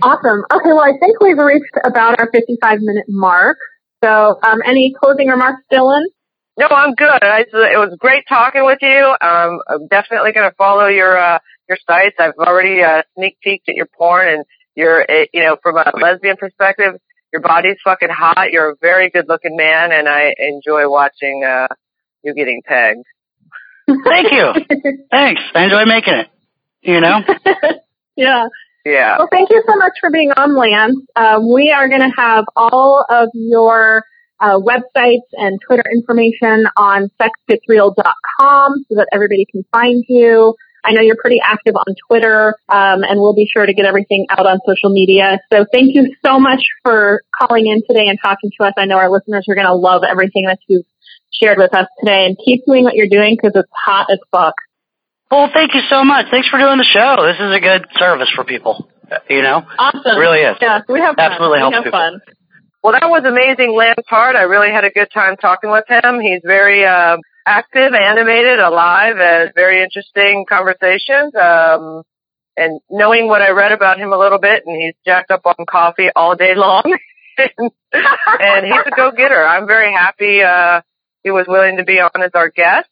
Awesome. 0.03 0.43
Okay, 0.51 0.73
well, 0.75 0.81
I 0.83 0.91
think 0.99 1.21
we've 1.21 1.37
reached 1.37 1.71
about 1.85 2.19
our 2.19 2.29
55 2.33 2.79
minute 2.81 3.05
mark. 3.07 3.57
So, 4.05 4.39
um, 4.43 4.59
any 4.63 4.93
closing 4.93 5.29
remarks, 5.29 5.63
Dylan? 5.71 6.03
No, 6.57 6.67
I'm 6.67 6.93
good. 6.93 7.23
I, 7.23 7.39
it 7.41 7.77
was 7.77 7.97
great 7.99 8.25
talking 8.29 8.63
with 8.63 8.77
you. 8.81 9.15
Um, 9.19 9.59
I'm 9.67 9.87
definitely 9.87 10.31
going 10.31 10.47
to 10.47 10.55
follow 10.55 10.85
your 10.85 11.17
uh, 11.17 11.39
your 11.67 11.79
sites. 11.89 12.15
I've 12.19 12.37
already 12.37 12.83
uh, 12.83 13.01
sneak 13.15 13.37
peeked 13.41 13.67
at 13.67 13.75
your 13.75 13.87
porn, 13.87 14.27
and 14.27 14.45
you're, 14.75 15.01
uh, 15.01 15.25
you 15.33 15.41
know, 15.41 15.57
from 15.61 15.77
a 15.77 15.91
lesbian 15.99 16.37
perspective, 16.37 16.93
your 17.33 17.41
body's 17.41 17.77
fucking 17.83 18.09
hot. 18.09 18.51
You're 18.51 18.71
a 18.71 18.75
very 18.79 19.09
good 19.09 19.25
looking 19.27 19.57
man, 19.57 19.91
and 19.91 20.07
I 20.07 20.35
enjoy 20.37 20.87
watching 20.87 21.43
uh, 21.43 21.67
you 22.23 22.35
getting 22.35 22.61
pegged. 22.63 23.05
thank 23.87 24.31
you. 24.31 24.53
Thanks. 25.11 25.41
I 25.55 25.63
enjoy 25.63 25.85
making 25.85 26.13
it. 26.13 26.27
You 26.81 27.01
know? 27.01 27.21
yeah. 28.15 28.49
Yeah. 28.85 29.17
Well, 29.17 29.27
thank 29.31 29.49
you 29.49 29.63
so 29.67 29.75
much 29.75 29.93
for 29.99 30.11
being 30.11 30.31
on, 30.31 30.55
Lance. 30.55 30.99
Um, 31.15 31.51
we 31.51 31.71
are 31.71 31.89
going 31.89 32.01
to 32.01 32.11
have 32.15 32.45
all 32.55 33.03
of 33.09 33.29
your 33.33 34.03
uh, 34.39 34.59
websites 34.59 35.25
and 35.33 35.59
Twitter 35.65 35.83
information 35.91 36.65
on 36.77 37.09
sexgetsreal.com 37.19 38.85
so 38.87 38.95
that 38.95 39.07
everybody 39.11 39.45
can 39.51 39.65
find 39.71 40.03
you. 40.07 40.55
I 40.83 40.91
know 40.91 41.01
you're 41.01 41.17
pretty 41.19 41.39
active 41.43 41.75
on 41.75 41.95
Twitter, 42.07 42.49
um, 42.69 43.01
and 43.03 43.19
we'll 43.19 43.33
be 43.33 43.49
sure 43.51 43.65
to 43.65 43.73
get 43.73 43.85
everything 43.85 44.27
out 44.29 44.45
on 44.45 44.59
social 44.67 44.93
media. 44.93 45.39
So 45.51 45.65
thank 45.73 45.95
you 45.95 46.13
so 46.23 46.39
much 46.39 46.61
for 46.83 47.21
calling 47.41 47.65
in 47.65 47.81
today 47.89 48.07
and 48.07 48.19
talking 48.23 48.51
to 48.59 48.67
us. 48.67 48.73
I 48.77 48.85
know 48.85 48.97
our 48.97 49.09
listeners 49.09 49.47
are 49.49 49.55
going 49.55 49.65
to 49.65 49.73
love 49.73 50.03
everything 50.07 50.45
that 50.45 50.59
you've 50.67 50.85
shared 51.33 51.57
with 51.57 51.73
us 51.73 51.87
today, 51.99 52.25
and 52.27 52.37
keep 52.45 52.65
doing 52.67 52.83
what 52.83 52.93
you're 52.93 53.09
doing 53.09 53.35
because 53.35 53.53
it's 53.55 53.71
hot 53.85 54.07
as 54.11 54.19
fuck. 54.31 54.53
Well, 55.35 55.49
thank 55.53 55.73
you 55.75 55.81
so 55.89 56.05
much. 56.05 56.27
Thanks 56.31 56.47
for 56.47 56.57
doing 56.57 56.77
the 56.77 56.87
show. 56.87 57.19
This 57.27 57.35
is 57.35 57.51
a 57.51 57.59
good 57.59 57.85
service 57.99 58.31
for 58.33 58.45
people. 58.45 58.87
You 59.29 59.41
know? 59.41 59.67
Awesome. 59.77 60.01
It 60.05 60.17
really 60.17 60.39
is. 60.39 60.55
Yeah, 60.61 60.79
we 60.87 61.01
have 61.01 61.17
fun. 61.17 61.31
Absolutely 61.31 61.59
we 61.59 61.73
have 61.73 61.83
people. 61.83 61.99
fun. 61.99 62.21
Well, 62.81 62.93
that 62.93 63.09
was 63.09 63.25
amazing, 63.25 63.75
Lance 63.75 64.07
Hart. 64.07 64.37
I 64.37 64.43
really 64.43 64.71
had 64.71 64.85
a 64.85 64.91
good 64.91 65.09
time 65.13 65.35
talking 65.35 65.71
with 65.71 65.83
him. 65.89 66.21
He's 66.21 66.39
very 66.41 66.85
uh, 66.85 67.17
active, 67.45 67.93
animated, 67.93 68.59
alive, 68.59 69.17
and 69.19 69.51
very 69.53 69.83
interesting 69.83 70.45
conversations. 70.47 71.35
Um, 71.35 72.03
and 72.55 72.79
knowing 72.89 73.27
what 73.27 73.41
I 73.41 73.49
read 73.49 73.73
about 73.73 73.99
him 73.99 74.13
a 74.13 74.17
little 74.17 74.39
bit, 74.39 74.63
and 74.65 74.81
he's 74.81 74.95
jacked 75.05 75.31
up 75.31 75.41
on 75.45 75.65
coffee 75.69 76.07
all 76.15 76.37
day 76.37 76.55
long, 76.55 76.83
and 77.37 78.65
he's 78.65 78.85
a 78.87 78.95
go-getter. 78.95 79.45
I'm 79.45 79.67
very 79.67 79.91
happy 79.91 80.43
uh, 80.43 80.79
he 81.23 81.31
was 81.31 81.45
willing 81.45 81.75
to 81.77 81.83
be 81.83 81.99
on 81.99 82.23
as 82.23 82.31
our 82.35 82.49
guest 82.49 82.87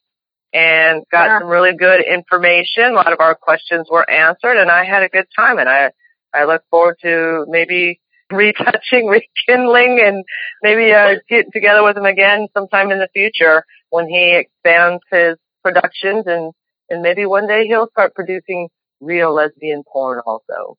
and 0.53 1.03
got 1.11 1.25
Yeah. 1.27 1.39
some 1.39 1.47
really 1.49 1.75
good 1.75 2.01
information. 2.01 2.85
A 2.91 2.93
lot 2.93 3.11
of 3.11 3.19
our 3.19 3.35
questions 3.35 3.87
were 3.89 4.07
answered, 4.09 4.57
and 4.57 4.69
I 4.69 4.85
had 4.85 5.03
a 5.03 5.09
good 5.09 5.27
time. 5.35 5.57
And 5.59 5.67
I 5.69 5.91
I 6.33 6.45
look 6.45 6.63
forward 6.69 6.97
to 7.01 7.45
maybe 7.47 7.99
retouching, 8.31 9.07
rekindling, 9.07 9.99
and 9.99 10.23
maybe 10.61 10.91
uh, 10.91 11.15
get 11.29 11.45
together 11.53 11.83
with 11.83 11.97
him 11.97 12.05
again 12.05 12.47
sometime 12.53 12.91
in 12.91 12.99
the 12.99 13.09
future 13.13 13.63
when 13.89 14.07
he 14.07 14.35
expands 14.35 15.03
his 15.11 15.35
productions 15.63 16.25
and 16.27 16.53
and 16.89 17.01
maybe 17.01 17.25
one 17.25 17.47
day 17.47 17.65
he'll 17.67 17.87
start 17.89 18.13
producing 18.13 18.69
real 19.01 19.33
lesbian 19.33 19.83
porn 19.91 20.21
also. 20.25 20.77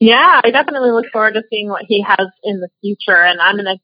Yeah, 0.00 0.40
I 0.44 0.50
definitely 0.50 0.90
look 0.90 1.06
forward 1.12 1.34
to 1.34 1.42
seeing 1.48 1.68
what 1.68 1.84
he 1.86 2.02
has 2.02 2.26
in 2.42 2.60
the 2.60 2.68
future, 2.80 3.16
and 3.16 3.40
I'm 3.40 3.56
gonna 3.56 3.76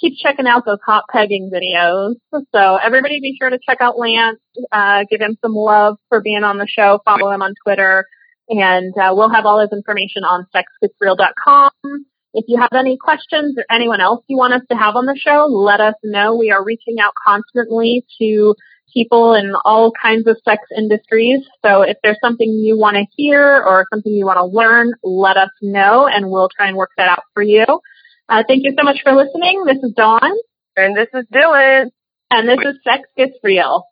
keep 0.00 0.16
checking 0.16 0.46
out 0.46 0.64
those 0.64 0.78
hot 0.84 1.04
pegging 1.10 1.50
videos. 1.52 2.14
So 2.52 2.76
everybody 2.76 3.20
be 3.20 3.36
sure 3.38 3.50
to 3.50 3.58
check 3.64 3.78
out 3.80 3.98
Lance, 3.98 4.40
uh, 4.72 5.04
give 5.10 5.20
him 5.20 5.36
some 5.42 5.52
love 5.52 5.96
for 6.08 6.20
being 6.20 6.44
on 6.44 6.58
the 6.58 6.66
show, 6.66 7.00
follow 7.04 7.30
him 7.30 7.42
on 7.42 7.54
Twitter, 7.64 8.06
and 8.48 8.92
uh, 8.96 9.12
we'll 9.14 9.30
have 9.30 9.46
all 9.46 9.60
his 9.60 9.70
information 9.72 10.24
on 10.24 10.46
sexgetsreal.com. 10.54 11.70
If 12.32 12.44
you 12.46 12.60
have 12.60 12.72
any 12.72 12.96
questions 12.96 13.56
or 13.58 13.64
anyone 13.70 14.00
else 14.00 14.24
you 14.28 14.36
want 14.36 14.54
us 14.54 14.62
to 14.70 14.76
have 14.76 14.94
on 14.94 15.06
the 15.06 15.18
show, 15.18 15.46
let 15.46 15.80
us 15.80 15.94
know. 16.04 16.36
We 16.36 16.50
are 16.50 16.64
reaching 16.64 17.00
out 17.00 17.12
constantly 17.24 18.04
to 18.20 18.54
people 18.92 19.34
in 19.34 19.52
all 19.64 19.92
kinds 20.00 20.26
of 20.26 20.36
sex 20.44 20.62
industries. 20.76 21.40
So 21.64 21.82
if 21.82 21.96
there's 22.02 22.18
something 22.22 22.48
you 22.48 22.78
want 22.78 22.96
to 22.96 23.04
hear 23.16 23.62
or 23.62 23.86
something 23.92 24.12
you 24.12 24.26
want 24.26 24.38
to 24.38 24.44
learn, 24.44 24.92
let 25.02 25.36
us 25.36 25.50
know 25.62 26.06
and 26.06 26.30
we'll 26.30 26.48
try 26.48 26.68
and 26.68 26.76
work 26.76 26.90
that 26.96 27.08
out 27.08 27.22
for 27.34 27.42
you. 27.42 27.64
Uh, 28.30 28.44
thank 28.46 28.62
you 28.62 28.72
so 28.78 28.84
much 28.84 28.98
for 29.02 29.12
listening. 29.12 29.64
This 29.66 29.78
is 29.82 29.92
Dawn. 29.96 30.30
And 30.76 30.96
this 30.96 31.08
is 31.12 31.26
Dylan. 31.34 31.90
And 32.30 32.48
this 32.48 32.58
is 32.64 32.76
Sex 32.84 33.02
Gets 33.16 33.36
Real. 33.42 33.82